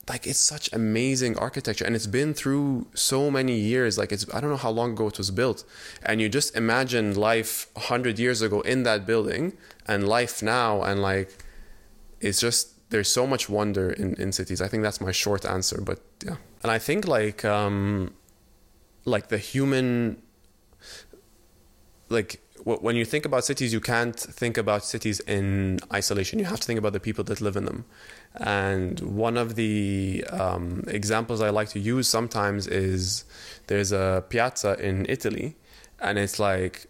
like 0.08 0.26
it's 0.26 0.38
such 0.38 0.72
amazing 0.72 1.38
architecture 1.38 1.84
and 1.84 1.94
it's 1.94 2.06
been 2.06 2.34
through 2.34 2.86
so 2.94 3.30
many 3.30 3.56
years 3.56 3.96
like 3.96 4.10
it's 4.10 4.26
i 4.34 4.40
don't 4.40 4.50
know 4.50 4.56
how 4.56 4.70
long 4.70 4.92
ago 4.92 5.06
it 5.06 5.18
was 5.18 5.30
built 5.30 5.62
and 6.04 6.20
you 6.20 6.28
just 6.28 6.56
imagine 6.56 7.14
life 7.14 7.68
100 7.74 8.18
years 8.18 8.42
ago 8.42 8.60
in 8.62 8.82
that 8.82 9.06
building 9.06 9.52
and 9.86 10.08
life 10.08 10.42
now 10.42 10.82
and 10.82 11.00
like 11.00 11.44
it's 12.20 12.40
just 12.40 12.90
there's 12.90 13.08
so 13.08 13.26
much 13.26 13.48
wonder 13.48 13.90
in, 13.90 14.14
in 14.14 14.32
cities. 14.32 14.60
I 14.60 14.68
think 14.68 14.82
that's 14.82 15.00
my 15.00 15.12
short 15.12 15.44
answer, 15.44 15.80
but 15.80 16.00
yeah. 16.24 16.36
And 16.62 16.70
I 16.70 16.78
think 16.78 17.06
like 17.06 17.44
um 17.44 18.12
like 19.04 19.28
the 19.28 19.38
human 19.38 20.22
like 22.08 22.40
when 22.64 22.96
you 22.96 23.04
think 23.04 23.24
about 23.24 23.44
cities, 23.44 23.72
you 23.72 23.80
can't 23.80 24.18
think 24.18 24.58
about 24.58 24.84
cities 24.84 25.20
in 25.20 25.80
isolation. 25.92 26.38
You 26.38 26.44
have 26.46 26.60
to 26.60 26.66
think 26.66 26.78
about 26.78 26.92
the 26.92 27.00
people 27.00 27.24
that 27.24 27.40
live 27.40 27.56
in 27.56 27.64
them. 27.64 27.84
And 28.34 29.00
one 29.00 29.36
of 29.36 29.54
the 29.54 30.24
um, 30.30 30.84
examples 30.86 31.40
I 31.40 31.50
like 31.50 31.70
to 31.70 31.80
use 31.80 32.08
sometimes 32.08 32.66
is 32.66 33.24
there's 33.68 33.92
a 33.92 34.24
piazza 34.28 34.78
in 34.78 35.06
Italy, 35.08 35.56
and 36.00 36.18
it's 36.18 36.38
like, 36.38 36.86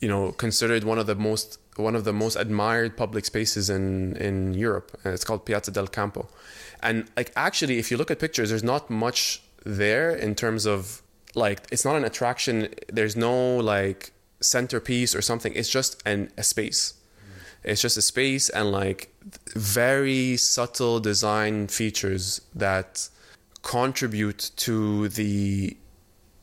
you 0.00 0.08
know, 0.08 0.32
considered 0.32 0.84
one 0.84 0.98
of 0.98 1.06
the 1.06 1.14
most 1.14 1.58
one 1.76 1.96
of 1.96 2.04
the 2.04 2.12
most 2.12 2.36
admired 2.36 2.96
public 2.96 3.24
spaces 3.24 3.70
in 3.70 4.16
in 4.16 4.54
Europe. 4.54 4.98
And 5.04 5.14
it's 5.14 5.24
called 5.24 5.44
Piazza 5.44 5.70
del 5.70 5.86
Campo. 5.86 6.28
And 6.82 7.06
like 7.16 7.32
actually, 7.36 7.78
if 7.78 7.90
you 7.90 7.96
look 7.96 8.10
at 8.10 8.18
pictures, 8.18 8.50
there's 8.50 8.64
not 8.64 8.90
much 8.90 9.42
there 9.64 10.10
in 10.10 10.34
terms 10.34 10.66
of 10.66 11.02
like 11.34 11.60
it's 11.70 11.84
not 11.84 11.96
an 11.96 12.04
attraction. 12.04 12.68
There's 12.88 13.16
no 13.16 13.56
like 13.56 14.12
centerpiece 14.40 15.14
or 15.14 15.22
something. 15.22 15.52
It's 15.54 15.68
just 15.68 16.02
an 16.04 16.30
a 16.36 16.42
space. 16.42 16.94
It's 17.64 17.80
just 17.80 17.96
a 17.96 18.02
space 18.02 18.48
and 18.48 18.72
like 18.72 19.14
very 19.54 20.36
subtle 20.36 20.98
design 20.98 21.68
features 21.68 22.40
that 22.54 23.08
contribute 23.62 24.50
to 24.56 25.08
the 25.08 25.76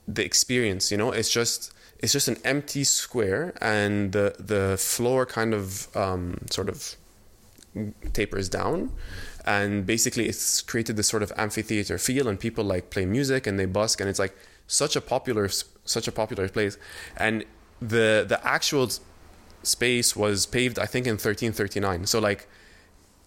the 0.08 0.24
experience. 0.24 0.92
You 0.92 0.98
know, 0.98 1.12
it's 1.12 1.30
just 1.30 1.74
it's 2.00 2.14
just 2.14 2.28
an 2.28 2.38
empty 2.44 2.84
square 2.84 3.54
and 3.62 4.12
the 4.14 4.36
the 4.40 4.78
floor 4.78 5.26
kind 5.26 5.54
of 5.54 5.96
um, 5.96 6.40
sort 6.50 6.70
of 6.70 6.96
tapers 8.14 8.50
down. 8.50 8.92
And 9.46 9.86
basically 9.86 10.28
it's 10.28 10.62
created 10.62 10.96
this 10.96 11.08
sort 11.08 11.24
of 11.24 11.32
amphitheater 11.38 11.98
feel 11.98 12.28
and 12.28 12.40
people 12.40 12.64
like 12.64 12.90
play 12.90 13.06
music 13.06 13.48
and 13.48 13.60
they 13.60 13.66
busk 13.66 14.00
and 14.00 14.10
it's 14.10 14.20
like 14.20 14.36
such 14.68 14.96
a 14.96 15.02
popular 15.02 15.50
such 15.86 16.08
a 16.08 16.12
popular 16.12 16.48
place. 16.50 16.78
And 17.18 17.46
the 17.82 18.26
the 18.28 18.40
actual 18.46 18.90
space 19.64 20.16
was 20.16 20.46
paved 20.46 20.80
i 20.80 20.86
think 20.86 21.06
in 21.06 21.14
1339 21.14 22.06
so 22.06 22.20
like 22.20 22.48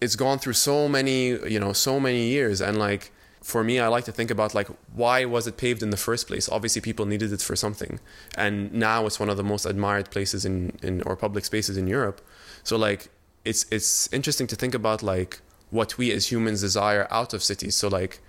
it's 0.01 0.15
gone 0.15 0.39
through 0.39 0.53
so 0.53 0.87
many 0.87 1.29
you 1.49 1.59
know 1.59 1.73
so 1.73 1.99
many 1.99 2.27
years 2.27 2.61
and 2.61 2.77
like 2.77 3.11
for 3.43 3.63
me 3.63 3.79
i 3.79 3.87
like 3.87 4.05
to 4.05 4.11
think 4.11 4.31
about 4.31 4.55
like 4.55 4.69
why 4.95 5.25
was 5.25 5.45
it 5.45 5.57
paved 5.57 5.83
in 5.83 5.91
the 5.91 5.97
first 5.97 6.27
place 6.27 6.49
obviously 6.49 6.81
people 6.81 7.05
needed 7.05 7.31
it 7.31 7.41
for 7.41 7.55
something 7.55 7.99
and 8.35 8.73
now 8.73 9.05
it's 9.05 9.19
one 9.19 9.29
of 9.29 9.37
the 9.37 9.43
most 9.43 9.65
admired 9.65 10.09
places 10.09 10.45
in 10.45 10.55
in 10.81 11.01
or 11.03 11.15
public 11.15 11.45
spaces 11.45 11.77
in 11.77 11.85
europe 11.85 12.19
so 12.63 12.77
like 12.77 13.09
it's 13.45 13.65
it's 13.71 14.11
interesting 14.13 14.47
to 14.47 14.55
think 14.55 14.73
about 14.73 15.03
like 15.03 15.41
what 15.69 15.97
we 15.97 16.11
as 16.11 16.31
humans 16.31 16.61
desire 16.61 17.07
out 17.09 17.33
of 17.33 17.43
cities. 17.43 17.75
So 17.75 17.87
like 17.87 18.19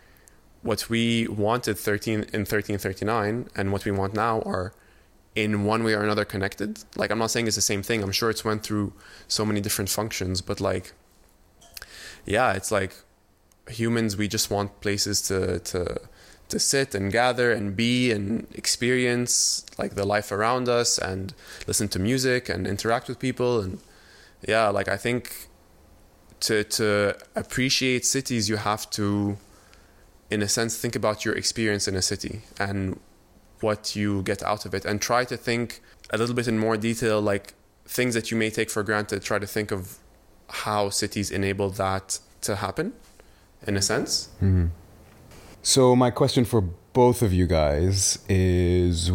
what 0.62 0.88
we 0.88 1.28
wanted 1.28 1.78
13 1.78 2.14
in 2.14 2.20
1339 2.20 3.50
and 3.54 3.70
what 3.70 3.84
we 3.84 3.90
want 3.90 4.14
now 4.14 4.40
are 4.42 4.72
in 5.34 5.64
one 5.64 5.84
way 5.84 5.92
or 5.94 6.02
another 6.02 6.24
connected. 6.24 6.82
Like 6.96 7.10
I'm 7.10 7.18
not 7.18 7.30
saying 7.30 7.46
it's 7.46 7.56
the 7.56 7.62
same 7.62 7.82
thing. 7.82 8.02
I'm 8.02 8.12
sure 8.12 8.30
it's 8.30 8.44
went 8.44 8.62
through 8.62 8.94
so 9.28 9.44
many 9.44 9.60
different 9.60 9.90
functions, 9.90 10.40
but 10.40 10.60
like 10.60 10.92
yeah, 12.24 12.54
it's 12.54 12.72
like 12.72 12.94
humans 13.68 14.16
we 14.16 14.28
just 14.28 14.50
want 14.50 14.80
places 14.80 15.22
to 15.22 15.58
to 15.60 16.00
to 16.48 16.58
sit 16.58 16.94
and 16.94 17.10
gather 17.10 17.50
and 17.52 17.74
be 17.74 18.12
and 18.12 18.46
experience 18.54 19.64
like 19.78 19.94
the 19.94 20.04
life 20.04 20.30
around 20.30 20.68
us 20.68 20.98
and 20.98 21.34
listen 21.66 21.88
to 21.88 21.98
music 21.98 22.48
and 22.48 22.66
interact 22.66 23.08
with 23.08 23.18
people. 23.18 23.60
And 23.60 23.80
yeah, 24.46 24.68
like 24.68 24.88
I 24.88 24.96
think 24.96 25.48
to 26.40 26.64
to 26.64 27.16
appreciate 27.34 28.04
cities, 28.04 28.48
you 28.48 28.56
have 28.56 28.88
to, 28.90 29.36
in 30.30 30.42
a 30.42 30.48
sense, 30.48 30.76
think 30.76 30.94
about 30.94 31.24
your 31.24 31.34
experience 31.34 31.88
in 31.88 31.96
a 31.96 32.02
city 32.02 32.42
and 32.58 33.00
what 33.60 33.96
you 33.96 34.22
get 34.22 34.42
out 34.42 34.66
of 34.66 34.74
it, 34.74 34.84
and 34.84 35.00
try 35.00 35.24
to 35.24 35.36
think 35.36 35.80
a 36.10 36.18
little 36.18 36.34
bit 36.34 36.46
in 36.46 36.58
more 36.58 36.76
detail, 36.76 37.20
like 37.20 37.54
things 37.86 38.14
that 38.14 38.30
you 38.30 38.36
may 38.36 38.50
take 38.50 38.70
for 38.70 38.82
granted. 38.82 39.22
Try 39.22 39.38
to 39.38 39.46
think 39.46 39.72
of 39.72 39.98
how 40.50 40.90
cities 40.90 41.30
enable 41.30 41.70
that 41.70 42.18
to 42.42 42.56
happen, 42.56 42.92
in 43.66 43.76
a 43.76 43.82
sense. 43.82 44.28
Mm-hmm. 44.36 44.66
So 45.62 45.96
my 45.96 46.10
question 46.10 46.44
for 46.44 46.60
both 46.92 47.22
of 47.22 47.32
you 47.32 47.46
guys 47.46 48.18
is 48.28 49.10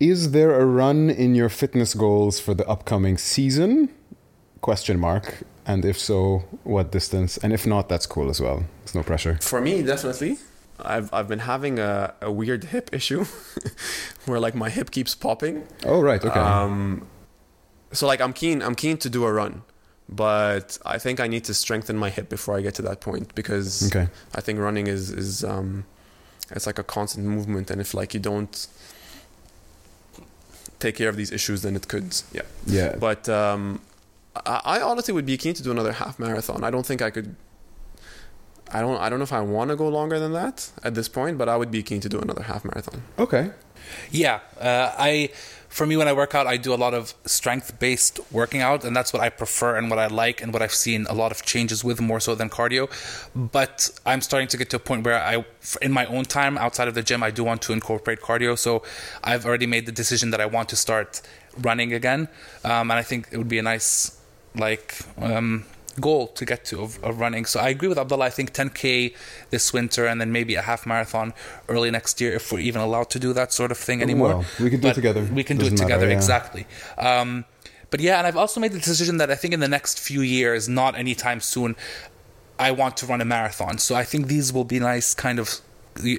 is 0.00 0.32
there 0.32 0.58
a 0.60 0.64
run 0.64 1.10
in 1.10 1.34
your 1.34 1.48
fitness 1.48 1.94
goals 1.94 2.40
for 2.40 2.54
the 2.54 2.66
upcoming 2.68 3.16
season? 3.18 3.88
Question 4.60 4.98
mark. 4.98 5.42
And 5.66 5.84
if 5.84 5.98
so, 5.98 6.44
what 6.64 6.92
distance? 6.92 7.38
And 7.38 7.52
if 7.52 7.66
not, 7.66 7.88
that's 7.88 8.06
cool 8.06 8.30
as 8.30 8.40
well. 8.40 8.64
It's 8.84 8.94
no 8.94 9.02
pressure. 9.02 9.38
For 9.40 9.60
me, 9.60 9.82
definitely. 9.82 10.38
I've 10.78 11.12
I've 11.12 11.28
been 11.28 11.40
having 11.40 11.78
a, 11.78 12.14
a 12.20 12.30
weird 12.30 12.64
hip 12.64 12.90
issue 12.92 13.24
where 14.26 14.38
like 14.38 14.54
my 14.54 14.70
hip 14.70 14.90
keeps 14.90 15.14
popping. 15.14 15.66
Oh 15.84 16.00
right, 16.00 16.22
okay. 16.22 16.38
Um, 16.38 17.06
so 17.92 18.06
like 18.06 18.20
I'm 18.20 18.32
keen 18.32 18.62
I'm 18.62 18.74
keen 18.74 18.98
to 18.98 19.08
do 19.08 19.24
a 19.24 19.32
run, 19.32 19.62
but 20.08 20.78
I 20.84 20.98
think 20.98 21.20
I 21.20 21.26
need 21.26 21.44
to 21.44 21.54
strengthen 21.54 21.96
my 21.96 22.10
hip 22.10 22.28
before 22.28 22.56
I 22.56 22.60
get 22.60 22.74
to 22.76 22.82
that 22.82 23.00
point 23.00 23.34
because 23.34 23.88
okay. 23.88 24.08
I 24.34 24.40
think 24.40 24.58
running 24.60 24.86
is 24.86 25.10
is 25.10 25.44
um, 25.44 25.84
it's 26.50 26.66
like 26.66 26.78
a 26.78 26.84
constant 26.84 27.26
movement, 27.26 27.70
and 27.70 27.80
if 27.80 27.94
like 27.94 28.14
you 28.14 28.20
don't 28.20 28.66
take 30.78 30.96
care 30.96 31.08
of 31.08 31.16
these 31.16 31.32
issues, 31.32 31.62
then 31.62 31.74
it 31.76 31.88
could, 31.88 32.20
yeah. 32.32 32.42
Yeah. 32.66 32.96
But 32.96 33.28
um, 33.28 33.80
I, 34.34 34.60
I 34.64 34.80
honestly 34.80 35.12
would 35.14 35.26
be 35.26 35.36
keen 35.36 35.54
to 35.54 35.62
do 35.62 35.70
another 35.70 35.92
half 35.92 36.18
marathon. 36.18 36.64
I 36.64 36.70
don't 36.70 36.86
think 36.86 37.02
I 37.02 37.10
could. 37.10 37.34
I 38.72 38.80
don't. 38.80 38.98
I 38.98 39.08
don't 39.08 39.18
know 39.18 39.24
if 39.24 39.32
I 39.32 39.40
want 39.40 39.70
to 39.70 39.76
go 39.76 39.88
longer 39.88 40.18
than 40.18 40.32
that 40.32 40.70
at 40.82 40.94
this 40.94 41.08
point, 41.08 41.38
but 41.38 41.48
I 41.48 41.56
would 41.56 41.70
be 41.70 41.82
keen 41.82 42.00
to 42.00 42.08
do 42.08 42.18
another 42.20 42.42
half 42.42 42.64
marathon. 42.64 43.02
Okay. 43.18 43.50
Yeah, 44.10 44.40
uh, 44.60 44.92
I 44.98 45.30
for 45.76 45.86
me 45.86 45.94
when 45.98 46.08
I 46.08 46.14
work 46.14 46.34
out, 46.34 46.46
I 46.46 46.56
do 46.56 46.72
a 46.72 46.80
lot 46.86 46.94
of 46.94 47.12
strength 47.26 47.78
based 47.78 48.18
working 48.32 48.62
out, 48.62 48.82
and 48.82 48.96
that's 48.96 49.12
what 49.12 49.20
I 49.20 49.28
prefer 49.28 49.76
and 49.76 49.90
what 49.90 49.98
I 49.98 50.06
like 50.06 50.40
and 50.40 50.50
what 50.50 50.62
I've 50.62 50.72
seen 50.72 51.04
a 51.10 51.12
lot 51.12 51.32
of 51.32 51.42
changes 51.44 51.84
with 51.84 52.00
more 52.00 52.18
so 52.18 52.34
than 52.34 52.48
cardio. 52.48 52.88
But 53.34 53.90
I'm 54.06 54.22
starting 54.22 54.48
to 54.48 54.56
get 54.56 54.70
to 54.70 54.76
a 54.76 54.78
point 54.78 55.04
where 55.04 55.22
I, 55.22 55.44
in 55.82 55.92
my 55.92 56.06
own 56.06 56.24
time 56.24 56.56
outside 56.56 56.88
of 56.88 56.94
the 56.94 57.02
gym, 57.02 57.22
I 57.22 57.30
do 57.30 57.44
want 57.44 57.60
to 57.62 57.74
incorporate 57.74 58.20
cardio. 58.22 58.56
So 58.58 58.84
I've 59.22 59.44
already 59.44 59.66
made 59.66 59.84
the 59.84 59.92
decision 59.92 60.30
that 60.30 60.40
I 60.40 60.46
want 60.46 60.70
to 60.70 60.76
start 60.76 61.20
running 61.58 61.92
again, 61.92 62.28
um, 62.64 62.90
and 62.90 62.92
I 62.92 63.02
think 63.02 63.28
it 63.30 63.36
would 63.36 63.48
be 63.48 63.58
a 63.58 63.62
nice 63.62 64.18
like 64.54 64.94
um, 65.18 65.66
goal 66.00 66.28
to 66.28 66.44
get 66.44 66.64
to 66.66 66.82
of, 66.82 67.02
of, 67.02 67.20
running. 67.20 67.44
So 67.44 67.60
I 67.60 67.68
agree 67.70 67.88
with 67.88 67.98
Abdullah. 67.98 68.26
I 68.26 68.30
think 68.30 68.52
10k 68.52 69.14
this 69.50 69.72
winter 69.72 70.06
and 70.06 70.20
then 70.20 70.32
maybe 70.32 70.54
a 70.54 70.62
half 70.62 70.86
marathon 70.86 71.32
early 71.68 71.90
next 71.90 72.20
year 72.20 72.34
if 72.34 72.52
we're 72.52 72.60
even 72.60 72.80
allowed 72.80 73.10
to 73.10 73.18
do 73.18 73.32
that 73.32 73.52
sort 73.52 73.70
of 73.70 73.78
thing 73.78 74.02
anymore. 74.02 74.28
Well, 74.28 74.44
we 74.60 74.70
can 74.70 74.80
do 74.80 74.88
but 74.88 74.92
it 74.92 74.94
together. 74.94 75.24
We 75.24 75.44
can 75.44 75.56
Doesn't 75.56 75.76
do 75.76 75.82
it 75.82 75.84
together 75.84 76.06
matter, 76.06 76.10
yeah. 76.10 76.16
exactly. 76.16 76.66
Um, 76.98 77.44
but 77.90 78.00
yeah, 78.00 78.18
and 78.18 78.26
I've 78.26 78.36
also 78.36 78.60
made 78.60 78.72
the 78.72 78.78
decision 78.78 79.18
that 79.18 79.30
I 79.30 79.36
think 79.36 79.54
in 79.54 79.60
the 79.60 79.68
next 79.68 80.00
few 80.00 80.20
years, 80.20 80.68
not 80.68 80.96
anytime 80.96 81.40
soon, 81.40 81.76
I 82.58 82.70
want 82.70 82.96
to 82.98 83.06
run 83.06 83.20
a 83.20 83.24
marathon. 83.24 83.78
So 83.78 83.94
I 83.94 84.04
think 84.04 84.26
these 84.26 84.52
will 84.52 84.64
be 84.64 84.80
nice 84.80 85.14
kind 85.14 85.38
of 85.38 85.60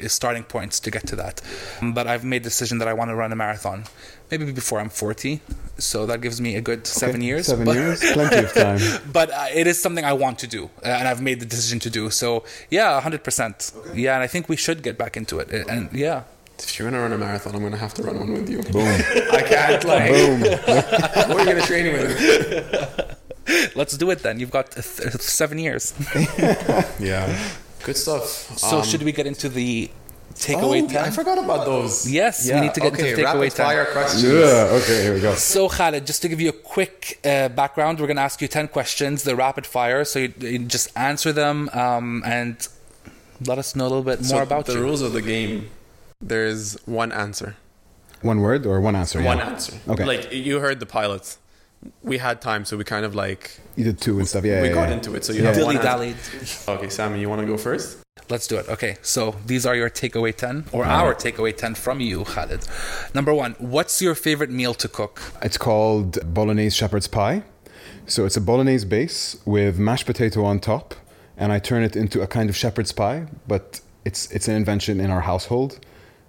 starting 0.08 0.44
points 0.44 0.80
to 0.82 0.92
get 0.92 1.08
to 1.08 1.16
that. 1.18 1.42
But 1.82 2.08
I've 2.08 2.24
made 2.24 2.44
the 2.44 2.50
decision 2.50 2.78
that 2.80 2.88
I 2.88 2.94
want 2.94 3.10
to 3.10 3.16
run 3.16 3.32
a 3.32 3.36
marathon 3.36 3.86
maybe 4.32 4.52
before 4.52 4.80
I'm 4.80 4.90
40. 4.90 5.42
So 5.78 6.06
that 6.08 6.22
gives 6.22 6.42
me 6.42 6.56
a 6.56 6.62
good 6.62 6.80
okay. 6.80 6.86
seven 6.88 7.22
years. 7.22 7.48
Seven 7.48 7.66
but, 7.66 7.76
years, 7.76 8.00
plenty 8.14 8.38
of 8.38 8.54
time. 8.54 8.80
but 9.12 9.32
uh, 9.32 9.46
it 9.54 9.68
is 9.68 9.82
something 9.82 10.04
I 10.04 10.14
want 10.14 10.40
to 10.40 10.48
do, 10.48 10.66
uh, 10.84 10.88
and 10.88 11.08
I've 11.08 11.22
made 11.22 11.40
the 11.40 11.46
decision 11.46 11.80
to 11.82 11.90
do. 11.90 12.10
So 12.10 12.44
yeah, 12.70 13.00
100%. 13.02 13.78
Okay. 13.78 14.02
Yeah, 14.02 14.16
and 14.16 14.24
I 14.24 14.28
think 14.28 14.50
we 14.50 14.56
should 14.56 14.82
get 14.82 14.98
back 14.98 15.16
into 15.16 15.40
it. 15.40 15.52
And 15.52 15.92
yeah. 15.94 16.24
If 16.60 16.80
you're 16.80 16.90
gonna 16.90 17.04
run 17.04 17.14
a 17.14 17.18
marathon, 17.20 17.54
I'm 17.54 17.62
gonna 17.62 17.78
have 17.78 17.94
to 17.96 18.04
run 18.04 18.20
one 18.20 18.34
with 18.34 18.50
you. 18.50 18.64
Boom! 18.64 18.88
I 19.32 19.44
can't 19.44 19.84
like. 19.84 20.12
Boom! 20.12 20.42
what 21.30 21.30
are 21.30 21.40
you 21.40 21.46
gonna 21.46 21.62
train 21.62 21.94
with? 21.94 23.76
Let's 23.76 23.96
do 23.96 24.10
it 24.10 24.24
then. 24.24 24.40
You've 24.40 24.50
got 24.50 24.72
th- 24.72 24.84
seven 25.22 25.60
years. 25.60 25.94
yeah, 27.00 27.28
good 27.88 27.98
stuff. 27.98 28.24
So 28.66 28.78
um, 28.78 28.84
should 28.84 29.02
we 29.02 29.12
get 29.12 29.26
into 29.26 29.50
the 29.50 29.90
takeaway 30.36 30.84
oh, 30.84 30.88
10. 30.88 31.06
I 31.06 31.10
forgot 31.10 31.38
about 31.38 31.66
those. 31.66 32.10
Yes, 32.10 32.48
yeah. 32.48 32.56
we 32.56 32.68
need 32.68 32.74
to 32.76 32.82
get 32.82 32.94
okay, 32.94 33.10
into 33.10 33.22
takeaway 33.24 33.54
10. 33.54 33.66
fire 33.66 33.86
questions. 33.86 34.24
Yeah, 34.24 34.78
okay, 34.80 35.04
here 35.04 35.14
we 35.14 35.22
go. 35.22 35.34
So, 35.36 35.68
Khalid, 35.68 36.06
just 36.06 36.22
to 36.22 36.28
give 36.30 36.40
you 36.40 36.50
a 36.50 36.60
quick 36.76 37.20
uh, 37.26 37.50
background, 37.50 38.00
we're 38.00 38.08
going 38.08 38.18
to 38.18 38.28
ask 38.30 38.42
you 38.42 38.48
10 38.48 38.68
questions. 38.68 39.24
They're 39.24 39.36
rapid 39.36 39.66
fire, 39.66 40.04
so 40.06 40.20
you, 40.20 40.34
you 40.40 40.60
just 40.60 40.88
answer 40.96 41.32
them 41.32 41.70
um, 41.74 42.24
and 42.26 42.56
let 43.46 43.58
us 43.58 43.76
know 43.76 43.86
a 43.86 43.92
little 43.94 44.04
bit 44.04 44.20
more 44.20 44.42
so 44.42 44.44
about 44.44 44.66
the 44.66 44.74
you. 44.74 44.82
rules 44.82 45.02
of 45.02 45.14
the 45.14 45.22
game. 45.22 45.70
There's 46.22 46.78
one 46.86 47.12
answer. 47.12 47.56
One 48.22 48.42
word 48.42 48.66
or 48.66 48.82
one 48.82 48.96
answer? 48.96 49.22
One 49.22 49.38
yeah. 49.38 49.50
answer. 49.50 49.74
Okay. 49.88 50.06
Like 50.06 50.34
you 50.34 50.60
heard 50.60 50.80
the 50.80 50.88
pilot. 50.88 51.38
We 52.04 52.18
had 52.18 52.42
time, 52.42 52.66
so 52.66 52.76
we 52.78 52.84
kind 52.84 53.06
of 53.06 53.16
like. 53.16 53.60
You 53.76 53.84
did 53.84 54.02
two 54.02 54.18
and 54.20 54.28
stuff, 54.28 54.44
yeah. 54.44 54.62
We 54.62 54.70
yeah, 54.70 54.74
got 54.74 54.90
yeah. 54.90 54.96
into 54.96 55.16
it, 55.16 55.24
so 55.24 55.34
you 55.34 55.44
yeah. 55.44 55.54
have 55.54 55.64
one. 55.64 55.76
Dilly 55.76 56.16
Okay, 56.68 56.90
Sammy, 56.90 57.20
you 57.20 57.30
want 57.30 57.42
to 57.42 57.48
go 57.48 57.58
first? 57.58 58.00
Let's 58.30 58.48
do 58.48 58.58
it. 58.58 58.68
Okay, 58.68 58.98
so 59.02 59.36
these 59.46 59.66
are 59.66 59.76
your 59.76 59.90
takeaway 59.90 60.36
10, 60.36 60.66
or 60.74 60.84
our 60.84 61.14
takeaway 61.16 61.56
10 61.56 61.76
from 61.76 62.02
you, 62.02 62.26
Khalid. 62.26 62.68
Number 63.14 63.34
one, 63.34 63.56
what's 63.60 64.02
your 64.02 64.16
favorite 64.16 64.50
meal 64.50 64.74
to 64.74 64.88
cook? 64.90 65.22
It's 65.42 65.58
called 65.58 66.34
bolognese 66.34 66.76
shepherd's 66.76 67.08
pie. 67.08 67.44
So 68.06 68.26
it's 68.26 68.38
a 68.38 68.42
bolognese 68.42 68.86
base 68.86 69.38
with 69.46 69.80
mashed 69.80 70.06
potato 70.06 70.44
on 70.44 70.60
top, 70.60 70.96
and 71.38 71.52
I 71.52 71.60
turn 71.60 71.84
it 71.84 71.96
into 71.96 72.22
a 72.22 72.28
kind 72.28 72.50
of 72.50 72.56
shepherd's 72.56 72.92
pie, 72.92 73.28
but 73.48 73.82
it's 74.06 74.32
it's 74.32 74.48
an 74.48 74.56
invention 74.56 75.00
in 75.00 75.10
our 75.10 75.22
household. 75.22 75.80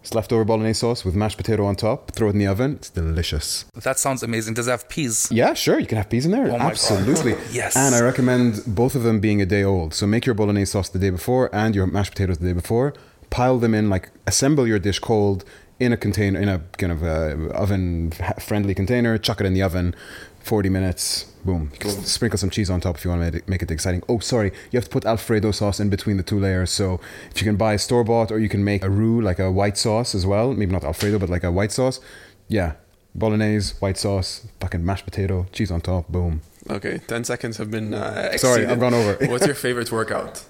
It's 0.01 0.15
leftover 0.15 0.45
bolognese 0.45 0.79
sauce 0.79 1.05
with 1.05 1.15
mashed 1.15 1.37
potato 1.37 1.65
on 1.65 1.77
top. 1.77 2.13
Throw 2.13 2.29
it 2.29 2.33
in 2.33 2.39
the 2.39 2.47
oven. 2.47 2.77
It's 2.77 2.91
delicious. 2.91 3.65
That 3.75 3.99
sounds 3.99 4.23
amazing. 4.23 4.55
Does 4.55 4.69
it 4.69 4.71
have 4.71 4.89
peas? 4.89 5.29
Yeah, 5.31 5.55
sure. 5.55 5.79
You 5.79 5.87
can 5.87 5.99
have 5.99 6.09
peas 6.09 6.25
in 6.25 6.33
there. 6.33 6.51
Oh 6.51 6.57
Absolutely. 6.57 7.33
yes. 7.53 7.77
And 7.77 7.95
I 7.95 8.01
recommend 8.01 8.63
both 8.67 8.95
of 8.95 9.03
them 9.03 9.21
being 9.21 9.43
a 9.43 9.47
day 9.47 9.65
old. 9.65 9.95
So 9.95 10.07
make 10.07 10.25
your 10.25 10.35
bolognese 10.35 10.71
sauce 10.71 10.89
the 10.89 10.99
day 10.99 11.11
before 11.11 11.51
and 11.55 11.75
your 11.75 11.87
mashed 11.87 12.13
potatoes 12.13 12.39
the 12.39 12.47
day 12.47 12.53
before. 12.53 12.95
Pile 13.31 13.59
them 13.59 13.75
in, 13.75 13.91
like 13.91 14.11
assemble 14.27 14.67
your 14.67 14.79
dish 14.79 15.01
cold 15.01 15.45
in 15.79 15.93
a 15.93 15.97
container, 15.97 16.41
in 16.41 16.49
a 16.49 16.61
kind 16.79 16.93
of 16.93 17.03
uh, 17.03 17.53
oven 17.55 18.13
friendly 18.41 18.75
container. 18.75 19.19
Chuck 19.19 19.41
it 19.41 19.47
in 19.47 19.53
the 19.53 19.63
oven. 19.63 19.95
40 20.41 20.69
minutes. 20.71 21.28
Boom. 21.45 21.71
You 21.73 21.79
can 21.79 21.91
Sprinkle 22.05 22.39
some 22.39 22.51
cheese 22.51 22.71
on 22.71 22.81
top 22.81 22.97
if 22.97 23.05
you 23.05 23.11
want 23.11 23.23
to 23.23 23.27
make 23.27 23.35
it, 23.35 23.49
make 23.49 23.63
it 23.63 23.71
exciting. 23.71 24.03
Oh, 24.09 24.19
sorry. 24.19 24.53
You 24.71 24.77
have 24.79 24.85
to 24.85 24.91
put 24.91 25.05
Alfredo 25.05 25.51
sauce 25.53 25.81
in 25.81 25.89
between 25.91 26.17
the 26.17 26.23
two 26.23 26.39
layers. 26.39 26.71
So 26.71 27.01
if 27.31 27.41
you 27.41 27.45
can 27.45 27.57
buy 27.57 27.77
store 27.77 28.05
bought 28.05 28.31
or 28.31 28.39
you 28.39 28.49
can 28.49 28.65
make 28.65 28.85
a 28.85 28.91
roux, 28.91 29.21
like 29.21 29.39
a 29.39 29.51
white 29.51 29.79
sauce 29.79 30.15
as 30.15 30.27
well. 30.27 30.53
Maybe 30.53 30.73
not 30.73 30.85
Alfredo, 30.85 31.19
but 31.19 31.29
like 31.29 31.45
a 31.45 31.53
white 31.53 31.73
sauce. 31.73 32.01
Yeah. 32.49 32.73
Bolognese, 33.15 33.75
white 33.81 33.97
sauce, 33.97 34.47
fucking 34.61 34.85
mashed 34.85 35.05
potato, 35.05 35.47
cheese 35.53 35.71
on 35.71 35.81
top. 35.81 36.09
Boom. 36.09 36.43
Okay, 36.71 36.99
10 36.99 37.25
seconds 37.25 37.57
have 37.57 37.71
been. 37.71 37.95
Uh, 37.95 38.37
Sorry. 38.37 38.67
I've 38.67 38.81
gone 38.81 38.95
over. 38.95 39.27
What's 39.31 39.47
your 39.47 39.55
favorite 39.55 39.91
workout? 39.91 40.45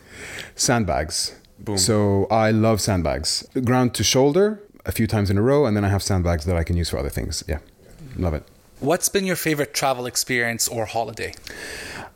Sandbags. 0.56 1.38
Boom. 1.58 1.78
So 1.78 2.26
I 2.30 2.50
love 2.50 2.80
sandbags. 2.80 3.48
Ground 3.64 3.94
to 3.94 4.04
shoulder 4.04 4.60
a 4.84 4.92
few 4.92 5.06
times 5.06 5.30
in 5.30 5.38
a 5.38 5.42
row, 5.42 5.66
and 5.66 5.76
then 5.76 5.84
I 5.84 5.88
have 5.88 6.02
sandbags 6.02 6.44
that 6.46 6.56
I 6.56 6.64
can 6.64 6.76
use 6.76 6.90
for 6.90 6.98
other 6.98 7.10
things. 7.10 7.44
Yeah. 7.46 7.58
Love 8.16 8.34
it. 8.34 8.44
What's 8.80 9.08
been 9.08 9.26
your 9.26 9.34
favorite 9.34 9.74
travel 9.74 10.06
experience 10.06 10.68
or 10.68 10.86
holiday? 10.86 11.34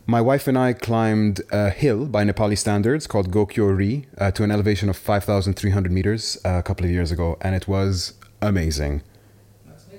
My 0.07 0.21
wife 0.21 0.47
and 0.47 0.57
I 0.57 0.75
climbed 0.75 1.41
a 1.51 1.71
hill 1.71 2.07
by 2.07 2.23
Nepali 2.23 2.57
standards 2.57 3.09
called 3.09 3.33
Gokyo 3.33 3.77
Ri 3.77 4.07
uh, 4.17 4.31
to 4.31 4.45
an 4.45 4.53
elevation 4.53 4.89
of 4.89 4.97
5,300 4.97 5.91
meters 5.91 6.39
uh, 6.45 6.51
a 6.51 6.63
couple 6.63 6.87
of 6.87 6.93
years 6.93 7.11
ago, 7.11 7.37
and 7.41 7.57
it 7.57 7.67
was 7.67 8.15
amazing. 8.41 9.03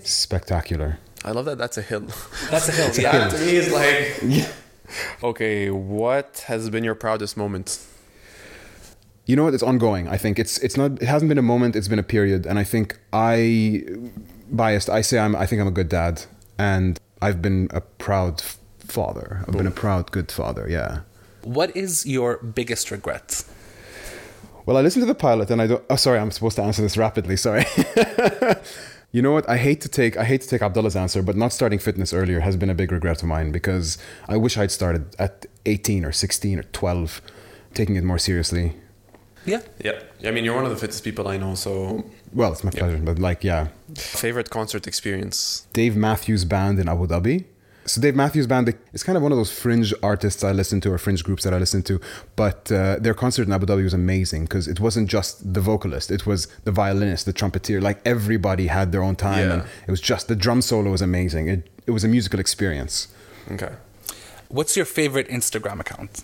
Spectacular. 0.04 1.00
I 1.26 1.32
love 1.32 1.44
that 1.46 1.58
that's 1.58 1.78
a 1.78 1.82
hill. 1.82 2.08
That's 2.50 2.70
a 2.70 2.72
hill. 2.72 2.88
That 2.92 2.98
yeah. 3.02 3.28
to 3.28 3.38
me 3.40 3.56
is 3.56 3.72
like. 3.72 4.50
Okay, 5.24 5.70
what 5.72 6.44
has 6.48 6.70
been 6.70 6.84
your 6.84 6.94
proudest 6.94 7.36
moment? 7.36 7.80
You 9.26 9.36
know 9.36 9.46
what? 9.46 9.54
It's 9.54 9.64
ongoing. 9.64 10.08
I 10.08 10.18
think 10.18 10.38
it's 10.38 10.58
it's 10.60 10.78
not. 10.78 11.02
It 11.02 11.08
hasn't 11.08 11.30
been 11.30 11.38
a 11.38 11.50
moment. 11.54 11.76
It's 11.76 11.88
been 11.88 12.00
a 12.00 12.04
period, 12.04 12.46
and 12.46 12.60
I 12.60 12.64
think 12.64 13.00
I 13.12 13.84
biased. 14.52 14.90
I 14.90 15.02
say 15.02 15.18
I'm. 15.18 15.36
I 15.36 15.46
think 15.46 15.62
I'm 15.62 15.68
a 15.68 15.72
good 15.72 15.90
dad, 15.90 16.26
and 16.58 17.00
I've 17.22 17.42
been 17.42 17.68
a 17.72 17.82
proud 17.82 18.42
father. 18.80 19.44
I've 19.48 19.56
been 19.56 19.68
a 19.68 19.72
proud 19.72 20.12
good 20.12 20.32
father. 20.32 20.68
Yeah. 20.70 21.02
What 21.44 21.76
is 21.76 22.06
your 22.06 22.38
biggest 22.38 22.92
regret? 22.92 23.44
Well, 24.66 24.78
I 24.78 24.82
listened 24.82 25.04
to 25.04 25.08
the 25.08 25.16
pilot, 25.16 25.52
and 25.52 25.62
I 25.62 25.68
don't. 25.68 25.84
Oh, 25.90 25.96
sorry. 25.96 26.20
I'm 26.20 26.32
supposed 26.32 26.56
to 26.56 26.64
answer 26.64 26.82
this 26.82 26.98
rapidly. 26.98 27.36
Sorry. 27.36 27.66
you 29.12 29.22
know 29.22 29.32
what? 29.32 29.48
I 29.50 29.58
hate 29.58 29.82
to 29.82 29.90
take. 29.90 30.16
I 30.16 30.24
hate 30.24 30.42
to 30.42 30.48
take 30.48 30.62
Abdullah's 30.62 30.96
answer, 30.96 31.22
but 31.22 31.36
not 31.36 31.52
starting 31.52 31.80
fitness 31.80 32.14
earlier 32.14 32.40
has 32.40 32.56
been 32.56 32.70
a 32.70 32.76
big 32.76 32.92
regret 32.92 33.22
of 33.22 33.28
mine 33.28 33.52
because 33.52 33.98
I 34.30 34.38
wish 34.38 34.58
I'd 34.58 34.72
started 34.72 35.16
at 35.20 35.46
18 35.66 36.06
or 36.06 36.12
16 36.12 36.60
or 36.60 36.64
12, 36.64 37.22
taking 37.74 37.96
it 37.96 38.04
more 38.04 38.18
seriously. 38.18 38.74
Yeah. 39.46 39.62
Yeah. 39.84 40.00
I 40.26 40.32
mean, 40.32 40.46
you're 40.46 40.56
one 40.56 40.66
of 40.66 40.72
the 40.72 40.78
fittest 40.78 41.04
people 41.04 41.28
I 41.28 41.38
know, 41.38 41.56
so. 41.56 42.06
Well, 42.34 42.52
it's 42.52 42.64
my 42.64 42.72
pleasure, 42.72 42.98
but 42.98 43.20
like, 43.20 43.44
yeah, 43.44 43.68
Favorite 43.96 44.50
concert 44.50 44.88
experience? 44.88 45.68
Dave 45.74 45.96
Matthews 45.96 46.46
Band 46.46 46.80
in 46.80 46.90
Abu 46.90 47.06
Dhabi. 47.08 47.46
So 47.86 48.00
Dave 48.02 48.16
Matthews 48.16 48.48
Band 48.48 48.74
is 48.94 49.04
kind 49.04 49.18
of 49.18 49.22
one 49.24 49.32
of 49.34 49.38
those 49.38 49.52
fringe 49.52 49.94
artists 50.02 50.42
I 50.44 50.52
listen 50.54 50.80
to 50.82 50.92
or 50.94 50.98
fringe 50.98 51.22
groups 51.24 51.44
that 51.44 51.54
I 51.54 51.58
listen 51.58 51.84
to. 51.84 52.00
But 52.38 52.72
uh, 52.72 52.96
their 53.00 53.14
concert 53.14 53.46
in 53.46 53.52
Abu 53.54 53.66
Dhabi 53.66 53.84
was 53.84 53.94
amazing 53.94 54.44
because 54.46 54.68
it 54.70 54.80
wasn't 54.80 55.10
just 55.10 55.54
the 55.54 55.60
vocalist; 55.62 56.10
it 56.10 56.26
was 56.26 56.48
the 56.64 56.72
violinist, 56.72 57.26
the 57.26 57.34
trumpeter. 57.34 57.82
Like 57.82 58.00
everybody 58.06 58.68
had 58.68 58.92
their 58.94 59.04
own 59.04 59.16
time, 59.18 59.48
Yeah. 59.48 59.54
and 59.54 59.64
it 59.88 59.92
was 59.92 60.00
just 60.02 60.28
the 60.30 60.36
drum 60.36 60.62
solo 60.62 60.92
was 60.92 61.02
amazing. 61.02 61.50
It 61.50 61.70
it 61.86 61.92
was 61.92 62.04
a 62.06 62.08
musical 62.08 62.40
experience. 62.40 63.10
Okay. 63.52 63.74
What's 64.48 64.78
your 64.78 64.86
favorite 64.86 65.28
Instagram 65.28 65.80
account? 65.82 66.24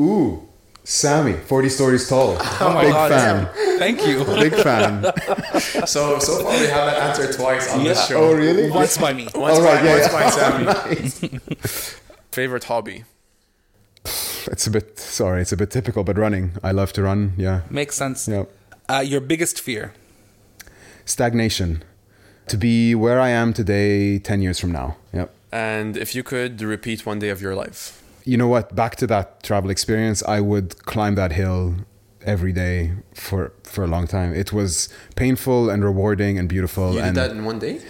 Ooh, 0.00 0.48
Sammy, 0.84 1.34
forty 1.34 1.68
stories 1.68 2.08
tall. 2.08 2.36
Oh 2.60 2.72
my 2.74 2.84
Big 2.84 2.92
God. 2.92 3.10
fan. 3.10 3.78
Thank 3.78 4.06
you. 4.06 4.24
Big 4.44 4.54
fan. 4.54 5.04
So, 5.86 6.18
so 6.18 6.42
far 6.42 6.52
we 6.52 6.66
have 6.66 6.86
that 6.90 6.98
answer 7.08 7.32
twice 7.32 7.70
on 7.72 7.84
this 7.84 7.98
Yeah. 7.98 8.06
show. 8.06 8.22
Oh, 8.30 8.32
really? 8.34 8.70
Once 8.70 8.96
by 8.98 9.12
me. 9.12 9.28
Once 9.34 9.58
All 9.58 9.64
right, 9.64 9.80
by, 9.80 9.86
yeah, 9.86 9.92
once 10.22 10.36
yeah. 10.36 10.90
by 10.94 11.08
Sammy. 11.08 11.38
Favorite 12.32 12.64
hobby? 12.64 13.04
It's 14.46 14.66
a 14.66 14.70
bit 14.70 14.98
sorry. 14.98 15.42
It's 15.42 15.52
a 15.52 15.56
bit 15.56 15.70
typical, 15.70 16.02
but 16.04 16.16
running. 16.18 16.52
I 16.62 16.72
love 16.72 16.92
to 16.94 17.02
run. 17.02 17.32
Yeah. 17.36 17.60
Makes 17.70 17.96
sense. 17.96 18.26
Yeah. 18.28 18.44
Uh, 18.88 19.00
your 19.00 19.20
biggest 19.20 19.60
fear? 19.60 19.92
Stagnation. 21.04 21.82
To 22.48 22.56
be 22.56 22.94
where 22.94 23.20
I 23.20 23.28
am 23.30 23.52
today, 23.52 24.18
ten 24.18 24.40
years 24.42 24.58
from 24.58 24.72
now. 24.72 24.96
Yep. 25.12 25.32
And 25.52 25.96
if 25.96 26.14
you 26.14 26.22
could 26.22 26.60
repeat 26.62 27.04
one 27.06 27.18
day 27.18 27.28
of 27.28 27.40
your 27.42 27.54
life, 27.54 27.99
you 28.24 28.36
know 28.36 28.48
what 28.48 28.74
back 28.74 28.96
to 28.96 29.06
that 29.06 29.42
travel 29.42 29.70
experience 29.70 30.22
i 30.24 30.40
would 30.40 30.76
climb 30.84 31.14
that 31.14 31.32
hill 31.32 31.74
every 32.22 32.52
day 32.52 32.92
for 33.14 33.52
for 33.62 33.82
a 33.84 33.86
long 33.86 34.06
time 34.06 34.34
it 34.34 34.52
was 34.52 34.88
painful 35.16 35.70
and 35.70 35.82
rewarding 35.84 36.38
and 36.38 36.48
beautiful 36.48 36.88
you 36.92 36.98
did 37.00 37.04
and 37.08 37.16
that 37.16 37.30
in 37.30 37.44
one 37.44 37.58
day? 37.58 37.80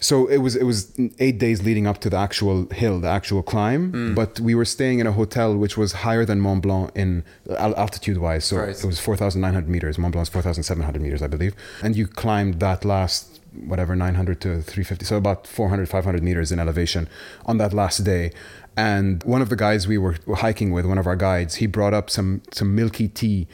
so 0.00 0.26
it 0.28 0.38
was 0.38 0.54
it 0.54 0.64
was 0.64 0.92
eight 1.18 1.38
days 1.38 1.62
leading 1.64 1.86
up 1.86 1.98
to 1.98 2.08
the 2.10 2.16
actual 2.16 2.66
hill 2.70 3.00
the 3.00 3.08
actual 3.08 3.42
climb 3.42 3.90
Mm. 3.92 4.14
but 4.14 4.38
we 4.38 4.54
were 4.54 4.64
staying 4.64 4.98
in 5.00 5.06
a 5.08 5.12
hotel 5.12 5.56
which 5.56 5.76
was 5.76 5.90
higher 6.06 6.24
than 6.24 6.38
mont 6.40 6.62
blanc 6.62 6.90
in 6.94 7.24
altitude 7.58 8.18
wise 8.18 8.44
so 8.44 8.56
Right. 8.58 8.78
it 8.78 8.84
was 8.84 9.00
4900 9.00 9.68
meters 9.68 9.98
mont 9.98 10.12
Blanc 10.12 10.26
is 10.26 10.28
4700 10.28 11.00
meters 11.02 11.20
i 11.22 11.26
believe 11.26 11.54
and 11.82 11.96
you 11.96 12.06
climbed 12.06 12.60
that 12.60 12.84
last 12.84 13.37
whatever 13.52 13.96
900 13.96 14.40
to 14.40 14.48
350 14.62 15.04
so 15.04 15.16
about 15.16 15.46
400 15.46 15.88
500 15.88 16.22
meters 16.22 16.52
in 16.52 16.58
elevation 16.58 17.08
on 17.46 17.58
that 17.58 17.72
last 17.72 17.98
day 18.04 18.30
and 18.76 19.22
one 19.24 19.42
of 19.42 19.48
the 19.48 19.56
guys 19.56 19.88
we 19.88 19.98
were 19.98 20.16
hiking 20.36 20.70
with 20.72 20.84
one 20.84 20.98
of 20.98 21.06
our 21.06 21.16
guides 21.16 21.56
he 21.56 21.66
brought 21.66 21.94
up 21.94 22.10
some 22.10 22.42
some 22.52 22.74
milky 22.74 23.08
tea 23.08 23.46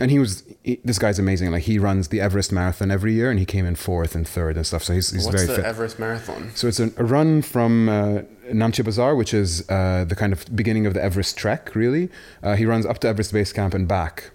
and 0.00 0.10
he 0.10 0.18
was 0.18 0.44
he, 0.62 0.80
this 0.84 0.98
guy's 0.98 1.18
amazing 1.18 1.50
like 1.50 1.64
he 1.64 1.78
runs 1.78 2.08
the 2.08 2.20
everest 2.20 2.52
marathon 2.52 2.90
every 2.90 3.12
year 3.12 3.30
and 3.30 3.38
he 3.38 3.44
came 3.44 3.66
in 3.66 3.74
fourth 3.74 4.14
and 4.14 4.26
third 4.26 4.56
and 4.56 4.66
stuff 4.66 4.82
so 4.84 4.92
he's, 4.94 5.10
he's 5.10 5.24
What's 5.26 5.42
very 5.42 5.46
the 5.46 5.54
fit 5.56 5.64
Everest 5.64 5.98
Marathon? 5.98 6.52
so 6.54 6.68
it's 6.68 6.80
a, 6.80 6.92
a 6.96 7.04
run 7.04 7.42
from 7.42 7.88
uh, 7.88 8.22
Namche 8.52 8.84
Bazaar, 8.84 9.14
which 9.14 9.32
is 9.32 9.68
uh, 9.68 10.04
the 10.08 10.16
kind 10.16 10.32
of 10.32 10.44
beginning 10.56 10.84
of 10.86 10.94
the 10.94 11.02
Everest 11.02 11.36
trek, 11.36 11.74
really. 11.74 12.08
Uh, 12.42 12.56
he 12.56 12.66
runs 12.66 12.84
up 12.84 12.98
to 13.00 13.08
Everest 13.08 13.32
Base 13.32 13.52
Camp 13.52 13.74
and 13.74 13.86
back. 13.86 14.30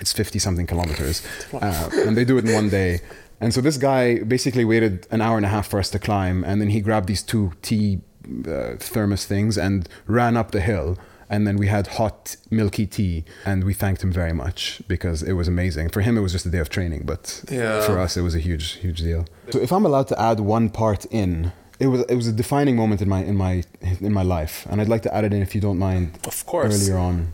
It's 0.00 0.12
50 0.12 0.38
something 0.38 0.66
kilometers. 0.66 1.22
Uh, 1.52 1.90
and 1.92 2.16
they 2.16 2.24
do 2.24 2.38
it 2.38 2.46
in 2.46 2.54
one 2.54 2.70
day. 2.70 3.00
And 3.42 3.52
so 3.52 3.60
this 3.60 3.76
guy 3.76 4.02
basically 4.36 4.64
waited 4.64 5.06
an 5.10 5.20
hour 5.20 5.36
and 5.36 5.44
a 5.44 5.48
half 5.48 5.66
for 5.68 5.78
us 5.78 5.90
to 5.90 5.98
climb. 5.98 6.44
And 6.44 6.60
then 6.60 6.70
he 6.70 6.80
grabbed 6.80 7.08
these 7.08 7.22
two 7.32 7.52
tea 7.60 8.00
uh, 8.46 8.76
thermos 8.78 9.26
things 9.26 9.58
and 9.58 9.88
ran 10.06 10.36
up 10.36 10.52
the 10.52 10.60
hill. 10.60 10.96
And 11.28 11.46
then 11.46 11.56
we 11.56 11.66
had 11.66 11.86
hot, 11.98 12.36
milky 12.50 12.86
tea. 12.86 13.24
And 13.44 13.64
we 13.64 13.74
thanked 13.74 14.02
him 14.04 14.12
very 14.12 14.32
much 14.44 14.80
because 14.86 15.22
it 15.22 15.32
was 15.32 15.48
amazing. 15.48 15.88
For 15.88 16.02
him, 16.02 16.16
it 16.18 16.20
was 16.20 16.32
just 16.32 16.46
a 16.46 16.50
day 16.50 16.58
of 16.58 16.68
training. 16.68 17.02
But 17.04 17.42
Yeah. 17.50 17.80
for 17.88 17.98
us, 17.98 18.16
it 18.16 18.22
was 18.22 18.34
a 18.34 18.38
huge, 18.48 18.66
huge 18.84 19.00
deal. 19.00 19.24
So 19.50 19.58
if 19.58 19.72
I'm 19.72 19.84
allowed 19.84 20.08
to 20.08 20.20
add 20.20 20.38
one 20.40 20.68
part 20.70 21.04
in, 21.06 21.52
it 21.80 21.88
was 21.88 22.00
it 22.08 22.14
was 22.14 22.28
a 22.28 22.32
defining 22.42 22.76
moment 22.76 23.02
in 23.02 23.08
my 23.08 23.24
in 23.24 23.36
my 23.36 23.64
in 24.00 24.12
my 24.12 24.22
life, 24.22 24.66
and 24.70 24.80
I'd 24.80 24.88
like 24.94 25.02
to 25.02 25.12
add 25.16 25.24
it 25.24 25.32
in 25.32 25.42
if 25.42 25.52
you 25.54 25.60
don't 25.60 25.78
mind. 25.78 26.06
Of 26.32 26.46
course. 26.46 26.74
Earlier 26.74 26.98
on, 27.08 27.32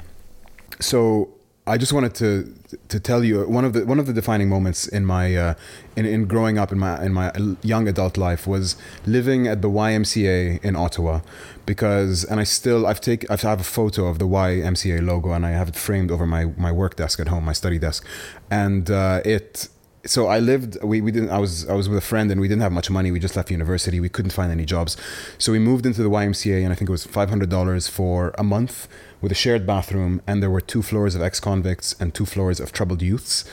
so 0.80 1.28
I 1.68 1.76
just 1.76 1.92
wanted 1.92 2.14
to 2.16 2.54
to 2.88 3.00
tell 3.00 3.22
you 3.22 3.44
one 3.48 3.64
of 3.64 3.72
the 3.72 3.84
one 3.84 3.98
of 3.98 4.06
the 4.06 4.12
defining 4.12 4.48
moments 4.48 4.88
in 4.88 5.04
my 5.04 5.36
uh, 5.36 5.54
in 5.96 6.06
in 6.06 6.26
growing 6.26 6.58
up 6.58 6.72
in 6.72 6.78
my 6.78 7.02
in 7.04 7.12
my 7.12 7.30
young 7.62 7.86
adult 7.86 8.16
life 8.16 8.46
was 8.46 8.76
living 9.06 9.46
at 9.46 9.60
the 9.62 9.68
YMCA 9.68 10.64
in 10.64 10.76
Ottawa 10.76 11.20
because 11.66 12.24
and 12.24 12.40
I 12.40 12.44
still 12.44 12.86
I've 12.86 13.00
take 13.00 13.30
I've, 13.30 13.44
I 13.44 13.50
have 13.50 13.60
a 13.60 13.70
photo 13.78 14.06
of 14.06 14.18
the 14.18 14.26
YMCA 14.26 15.04
logo 15.04 15.32
and 15.32 15.44
I 15.44 15.50
have 15.50 15.68
it 15.68 15.76
framed 15.76 16.10
over 16.10 16.26
my 16.26 16.46
my 16.56 16.72
work 16.72 16.96
desk 16.96 17.20
at 17.20 17.28
home 17.28 17.44
my 17.44 17.52
study 17.52 17.78
desk. 17.78 18.04
And 18.50 18.90
uh, 18.90 19.20
it 19.24 19.68
so 20.06 20.28
I 20.28 20.38
lived 20.38 20.82
we, 20.82 21.00
we 21.00 21.10
didn't 21.10 21.30
I 21.30 21.38
was 21.38 21.68
I 21.68 21.74
was 21.74 21.88
with 21.88 21.98
a 21.98 22.06
friend 22.12 22.30
and 22.30 22.40
we 22.40 22.48
didn't 22.48 22.62
have 22.62 22.72
much 22.72 22.88
money. 22.90 23.10
We 23.10 23.20
just 23.20 23.36
left 23.36 23.50
university. 23.50 24.00
We 24.00 24.08
couldn't 24.08 24.30
find 24.30 24.50
any 24.50 24.64
jobs. 24.64 24.96
So 25.36 25.52
we 25.52 25.58
moved 25.58 25.84
into 25.84 26.02
the 26.02 26.10
YMCA 26.10 26.62
and 26.64 26.72
I 26.72 26.76
think 26.76 26.88
it 26.88 26.92
was 26.92 27.06
$500 27.06 27.90
for 27.90 28.34
a 28.38 28.42
month 28.42 28.88
with 29.20 29.32
a 29.32 29.34
shared 29.34 29.66
bathroom 29.66 30.22
and 30.26 30.42
there 30.42 30.50
were 30.50 30.60
two 30.60 30.82
floors 30.82 31.14
of 31.14 31.22
ex-convicts 31.22 31.94
and 32.00 32.14
two 32.14 32.26
floors 32.26 32.60
of 32.60 32.72
troubled 32.72 33.02
youths. 33.02 33.44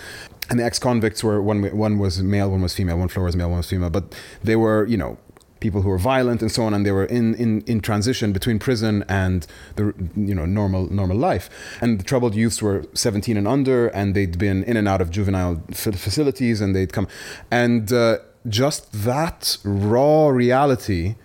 And 0.50 0.60
the 0.60 0.64
ex-convicts 0.64 1.24
were 1.24 1.42
one 1.42 1.64
one 1.76 1.98
was 1.98 2.22
male 2.22 2.52
one 2.52 2.62
was 2.62 2.76
female 2.76 2.98
one 2.98 3.08
floor 3.08 3.26
was 3.26 3.36
male 3.36 3.50
one 3.50 3.58
was 3.58 3.70
female. 3.70 3.90
But 3.90 4.16
they 4.44 4.56
were 4.56 4.86
you 4.86 4.98
know 4.98 5.18
people 5.60 5.82
who 5.82 5.90
were 5.90 5.98
violent 5.98 6.42
and 6.42 6.52
so 6.52 6.64
on 6.64 6.74
and 6.74 6.86
they 6.86 6.92
were 6.92 7.06
in, 7.06 7.34
in, 7.36 7.62
in 7.62 7.82
transition 7.82 8.32
between 8.32 8.60
prison 8.60 9.04
and 9.10 9.48
the 9.78 9.94
you 10.16 10.36
know 10.36 10.46
normal 10.46 10.92
normal 10.92 11.18
life. 11.18 11.50
And 11.82 12.00
the 12.00 12.04
troubled 12.04 12.36
youths 12.36 12.62
were 12.62 12.86
17 12.94 13.38
and 13.38 13.48
under 13.48 13.88
and 13.88 14.16
they'd 14.16 14.38
been 14.38 14.64
in 14.64 14.78
and 14.78 14.88
out 14.88 15.02
of 15.02 15.10
juvenile 15.10 15.64
facilities 15.72 16.62
and 16.62 16.76
they'd 16.76 16.94
come. 16.94 17.08
And 17.50 17.92
uh, 17.92 18.20
just 18.48 18.92
that 19.06 19.58
raw 19.64 20.28
reality 20.28 21.16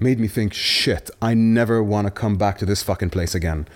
made 0.00 0.18
me 0.18 0.28
think 0.28 0.52
shit 0.52 1.10
i 1.20 1.34
never 1.34 1.82
want 1.82 2.06
to 2.06 2.10
come 2.10 2.36
back 2.36 2.58
to 2.58 2.66
this 2.66 2.82
fucking 2.82 3.10
place 3.10 3.34
again. 3.34 3.66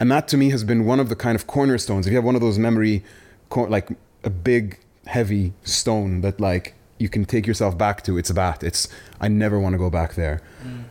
And 0.00 0.10
that 0.10 0.26
to 0.28 0.38
me 0.38 0.48
has 0.50 0.64
been 0.64 0.86
one 0.86 0.98
of 0.98 1.10
the 1.10 1.16
kind 1.16 1.36
of 1.36 1.46
cornerstones. 1.46 2.06
If 2.06 2.12
you 2.12 2.16
have 2.16 2.24
one 2.24 2.34
of 2.34 2.40
those 2.40 2.58
memory 2.58 3.04
cor- 3.50 3.68
like 3.68 3.90
a 4.24 4.30
big 4.30 4.78
heavy 5.06 5.52
stone 5.62 6.22
that 6.22 6.40
like 6.40 6.74
you 6.98 7.08
can 7.08 7.26
take 7.26 7.46
yourself 7.46 7.76
back 7.76 8.02
to 8.04 8.18
it's 8.18 8.28
that 8.30 8.62
it's 8.62 8.86
i 9.20 9.26
never 9.28 9.58
want 9.58 9.74
to 9.74 9.78
go 9.78 9.90
back 9.90 10.14
there. 10.14 10.40
Mm. 10.64 10.84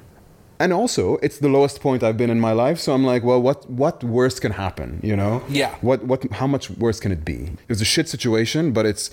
And 0.60 0.74
also 0.74 1.18
it's 1.18 1.40
the 1.40 1.48
lowest 1.48 1.80
point 1.80 2.04
i've 2.04 2.18
been 2.18 2.30
in 2.30 2.40
my 2.40 2.52
life 2.52 2.80
so 2.80 2.94
i'm 2.94 3.06
like 3.06 3.24
well 3.24 3.42
what 3.42 3.70
what 3.70 4.04
worse 4.04 4.40
can 4.40 4.52
happen 4.52 5.00
you 5.02 5.16
know? 5.16 5.42
Yeah. 5.48 5.76
what 5.82 6.04
what 6.04 6.30
how 6.34 6.48
much 6.48 6.70
worse 6.70 7.00
can 7.00 7.12
it 7.12 7.24
be? 7.24 7.40
It 7.68 7.70
was 7.70 7.82
a 7.82 7.86
shit 7.86 8.10
situation 8.10 8.74
but 8.74 8.86
it's 8.86 9.10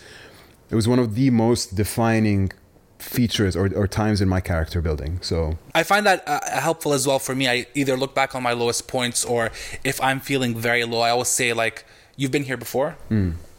it 0.71 0.75
was 0.75 0.89
one 0.89 0.99
of 0.99 1.15
the 1.15 1.31
most 1.31 1.77
defining 1.77 2.53
features 2.99 3.57
or, 3.57 3.73
or 3.75 3.87
times 3.87 4.21
in 4.21 4.29
my 4.29 4.41
character 4.41 4.81
building. 4.81 5.19
So 5.23 5.59
I 5.75 5.83
find 5.83 6.07
that 6.07 6.27
uh, 6.27 6.41
helpful 6.61 6.93
as 6.93 7.07
well 7.07 7.19
for 7.19 7.35
me. 7.35 7.49
I 7.49 7.67
either 7.75 7.97
look 7.97 8.15
back 8.15 8.35
on 8.35 8.43
my 8.43 8.53
lowest 8.53 8.89
points, 8.89 9.25
or 9.25 9.51
if 9.85 10.03
I'm 10.03 10.21
feeling 10.21 10.55
very 10.57 10.85
low, 10.85 11.01
I 11.01 11.11
always 11.11 11.29
say 11.29 11.53
like, 11.53 11.85
"You've 12.17 12.33
been 12.33 12.45
here 12.45 12.57
before. 12.57 12.97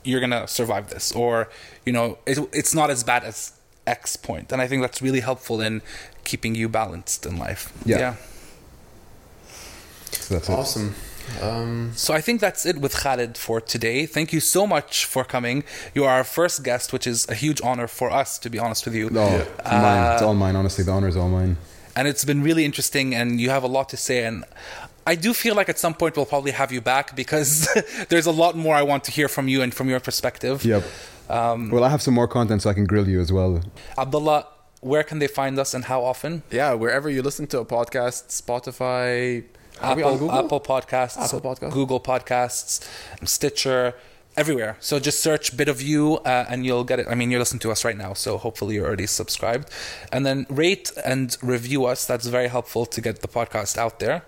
You're 0.03 0.21
gonna 0.21 0.47
survive 0.47 0.89
this," 0.89 1.11
or 1.11 1.49
you 1.85 1.93
know, 1.93 2.17
it, 2.25 2.39
it's 2.53 2.73
not 2.73 2.89
as 2.89 3.03
bad 3.03 3.23
as 3.23 3.53
X 3.85 4.15
point. 4.15 4.27
point, 4.27 4.51
and 4.51 4.61
I 4.61 4.67
think 4.67 4.81
that's 4.81 5.01
really 5.01 5.21
helpful 5.21 5.61
in 5.61 5.81
keeping 6.23 6.55
you 6.55 6.67
balanced 6.69 7.25
in 7.25 7.37
life. 7.37 7.71
Yeah. 7.85 8.15
so 10.11 10.33
that's 10.35 10.49
it. 10.49 10.93
Awesome. 11.35 11.49
Um, 11.49 11.91
So 11.95 12.13
I 12.13 12.21
think 12.21 12.41
that's 12.41 12.65
it 12.65 12.77
with 12.79 12.93
Khalid 12.95 13.37
for 13.37 13.59
today. 13.61 14.05
Thank 14.05 14.31
you 14.33 14.39
so 14.39 14.65
much 14.67 15.05
for 15.05 15.23
coming. 15.23 15.63
You 15.93 16.05
are 16.05 16.13
our 16.17 16.23
first 16.23 16.63
guest, 16.63 16.93
which 16.93 17.07
is 17.07 17.27
a 17.29 17.33
huge 17.35 17.61
honor 17.61 17.87
for 17.87 18.09
us, 18.11 18.37
to 18.39 18.49
be 18.49 18.59
honest 18.59 18.85
with 18.85 18.95
you. 18.95 19.09
Oh, 19.13 19.35
it's 19.59 19.71
mine. 19.71 20.13
It's 20.13 20.21
all 20.21 20.33
mine. 20.35 20.55
Honestly, 20.55 20.83
the 20.83 20.91
honor 20.91 21.07
is 21.07 21.17
all 21.17 21.29
mine. 21.29 21.57
and 21.95 22.07
it's 22.07 22.25
been 22.25 22.43
really 22.43 22.63
interesting 22.63 23.15
and 23.15 23.41
you 23.41 23.49
have 23.49 23.63
a 23.63 23.71
lot 23.77 23.89
to 23.89 23.97
say 23.97 24.23
and 24.23 24.43
I 25.11 25.15
do 25.15 25.33
feel 25.33 25.55
like 25.55 25.69
at 25.69 25.79
some 25.79 25.93
point 25.95 26.15
we'll 26.15 26.27
probably 26.35 26.51
have 26.51 26.71
you 26.71 26.81
back 26.81 27.15
because 27.15 27.67
there's 28.09 28.27
a 28.27 28.31
lot 28.43 28.55
more 28.55 28.75
I 28.75 28.83
want 28.83 29.03
to 29.05 29.11
hear 29.11 29.27
from 29.29 29.47
you 29.47 29.61
and 29.63 29.73
from 29.73 29.89
your 29.89 29.99
perspective. 29.99 30.63
Yep. 30.65 30.83
Um, 31.29 31.71
well, 31.71 31.83
I 31.83 31.89
have 31.89 32.01
some 32.01 32.13
more 32.13 32.27
content 32.27 32.61
so 32.61 32.69
I 32.69 32.73
can 32.73 32.85
grill 32.85 33.07
you 33.09 33.19
as 33.19 33.31
well. 33.31 33.61
Abdullah, 33.97 34.45
where 34.81 35.03
can 35.03 35.17
they 35.19 35.27
find 35.27 35.57
us 35.59 35.73
and 35.73 35.85
how 35.85 36.03
often? 36.03 36.43
yeah, 36.51 36.73
wherever 36.73 37.09
you 37.09 37.21
listen 37.23 37.47
to 37.47 37.59
a 37.59 37.65
podcast, 37.65 38.29
Spotify, 38.41 38.99
are 39.01 39.33
we 39.33 39.39
on 39.39 39.56
Apple? 39.81 40.31
Apple 40.31 40.59
Podcasts, 40.59 41.17
Apple 41.17 41.41
Podcasts. 41.41 41.71
Google 41.73 41.99
Podcasts, 41.99 42.87
Stitcher, 43.27 43.93
everywhere. 44.35 44.77
So 44.79 44.99
just 44.99 45.21
search 45.21 45.55
Bit 45.57 45.67
of 45.67 45.81
You 45.81 46.17
uh, 46.17 46.45
and 46.49 46.65
you'll 46.65 46.83
get 46.83 46.99
it. 46.99 47.07
I 47.09 47.15
mean, 47.15 47.31
you're 47.31 47.39
listening 47.39 47.59
to 47.61 47.71
us 47.71 47.83
right 47.83 47.97
now, 47.97 48.13
so 48.13 48.37
hopefully 48.37 48.75
you're 48.75 48.85
already 48.85 49.07
subscribed. 49.07 49.69
And 50.11 50.25
then 50.25 50.45
rate 50.49 50.91
and 51.03 51.35
review 51.41 51.85
us. 51.85 52.05
That's 52.05 52.27
very 52.27 52.47
helpful 52.47 52.85
to 52.85 53.01
get 53.01 53.21
the 53.21 53.27
podcast 53.27 53.77
out 53.77 53.99
there. 53.99 54.23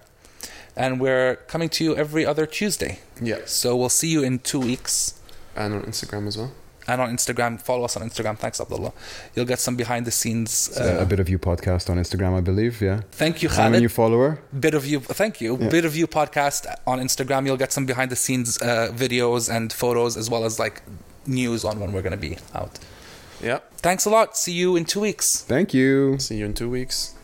And 0.75 0.99
we're 0.99 1.35
coming 1.47 1.69
to 1.69 1.83
you 1.83 1.95
every 1.95 2.25
other 2.25 2.45
Tuesday. 2.45 2.99
Yeah, 3.21 3.39
So 3.45 3.75
we'll 3.75 3.89
see 3.89 4.07
you 4.09 4.23
in 4.23 4.39
two 4.39 4.59
weeks. 4.59 5.19
and 5.55 5.73
on 5.73 5.81
Instagram 5.83 6.27
as 6.27 6.37
well. 6.37 6.51
And 6.89 6.99
on 7.01 7.09
Instagram, 7.15 7.61
follow 7.61 7.83
us 7.85 7.95
on 7.97 8.01
Instagram. 8.09 8.35
Thanks, 8.37 8.59
Abdullah. 8.59 8.93
You'll 9.35 9.45
get 9.53 9.59
some 9.59 9.75
behind 9.75 10.07
the 10.07 10.11
scenes. 10.11 10.75
Uh, 10.75 10.97
a 10.99 11.05
bit 11.05 11.19
of 11.19 11.29
you 11.29 11.37
podcast 11.37 11.89
on 11.89 11.97
Instagram, 11.97 12.33
I 12.35 12.41
believe. 12.41 12.81
Yeah. 12.81 13.01
thank 13.11 13.43
you, 13.43 13.49
I'm 13.49 13.75
a 13.75 13.79
new 13.79 13.89
follower. 13.89 14.39
Bit 14.67 14.73
of 14.73 14.85
you, 14.85 14.99
thank 14.99 15.39
you. 15.39 15.57
Yeah. 15.57 15.69
Bit 15.69 15.85
of 15.85 15.95
you 15.95 16.07
podcast 16.07 16.65
on 16.87 16.99
Instagram. 16.99 17.45
You'll 17.45 17.57
get 17.57 17.71
some 17.71 17.85
behind 17.85 18.09
the 18.09 18.15
scenes 18.15 18.59
uh, 18.61 18.91
videos 18.93 19.53
and 19.55 19.71
photos, 19.71 20.17
as 20.17 20.29
well 20.29 20.45
as 20.45 20.59
like 20.59 20.81
news 21.27 21.63
on 21.63 21.79
when 21.79 21.91
we're 21.91 22.01
going 22.01 22.19
to 22.19 22.25
be 22.29 22.37
out. 22.55 22.79
Yeah, 23.41 23.59
Thanks 23.77 24.05
a 24.05 24.09
lot. 24.09 24.35
See 24.35 24.51
you 24.51 24.75
in 24.75 24.83
two 24.85 24.99
weeks. 24.99 25.41
Thank 25.43 25.73
you. 25.73 26.17
see 26.19 26.37
you 26.37 26.45
in 26.45 26.53
two 26.53 26.69
weeks. 26.69 27.15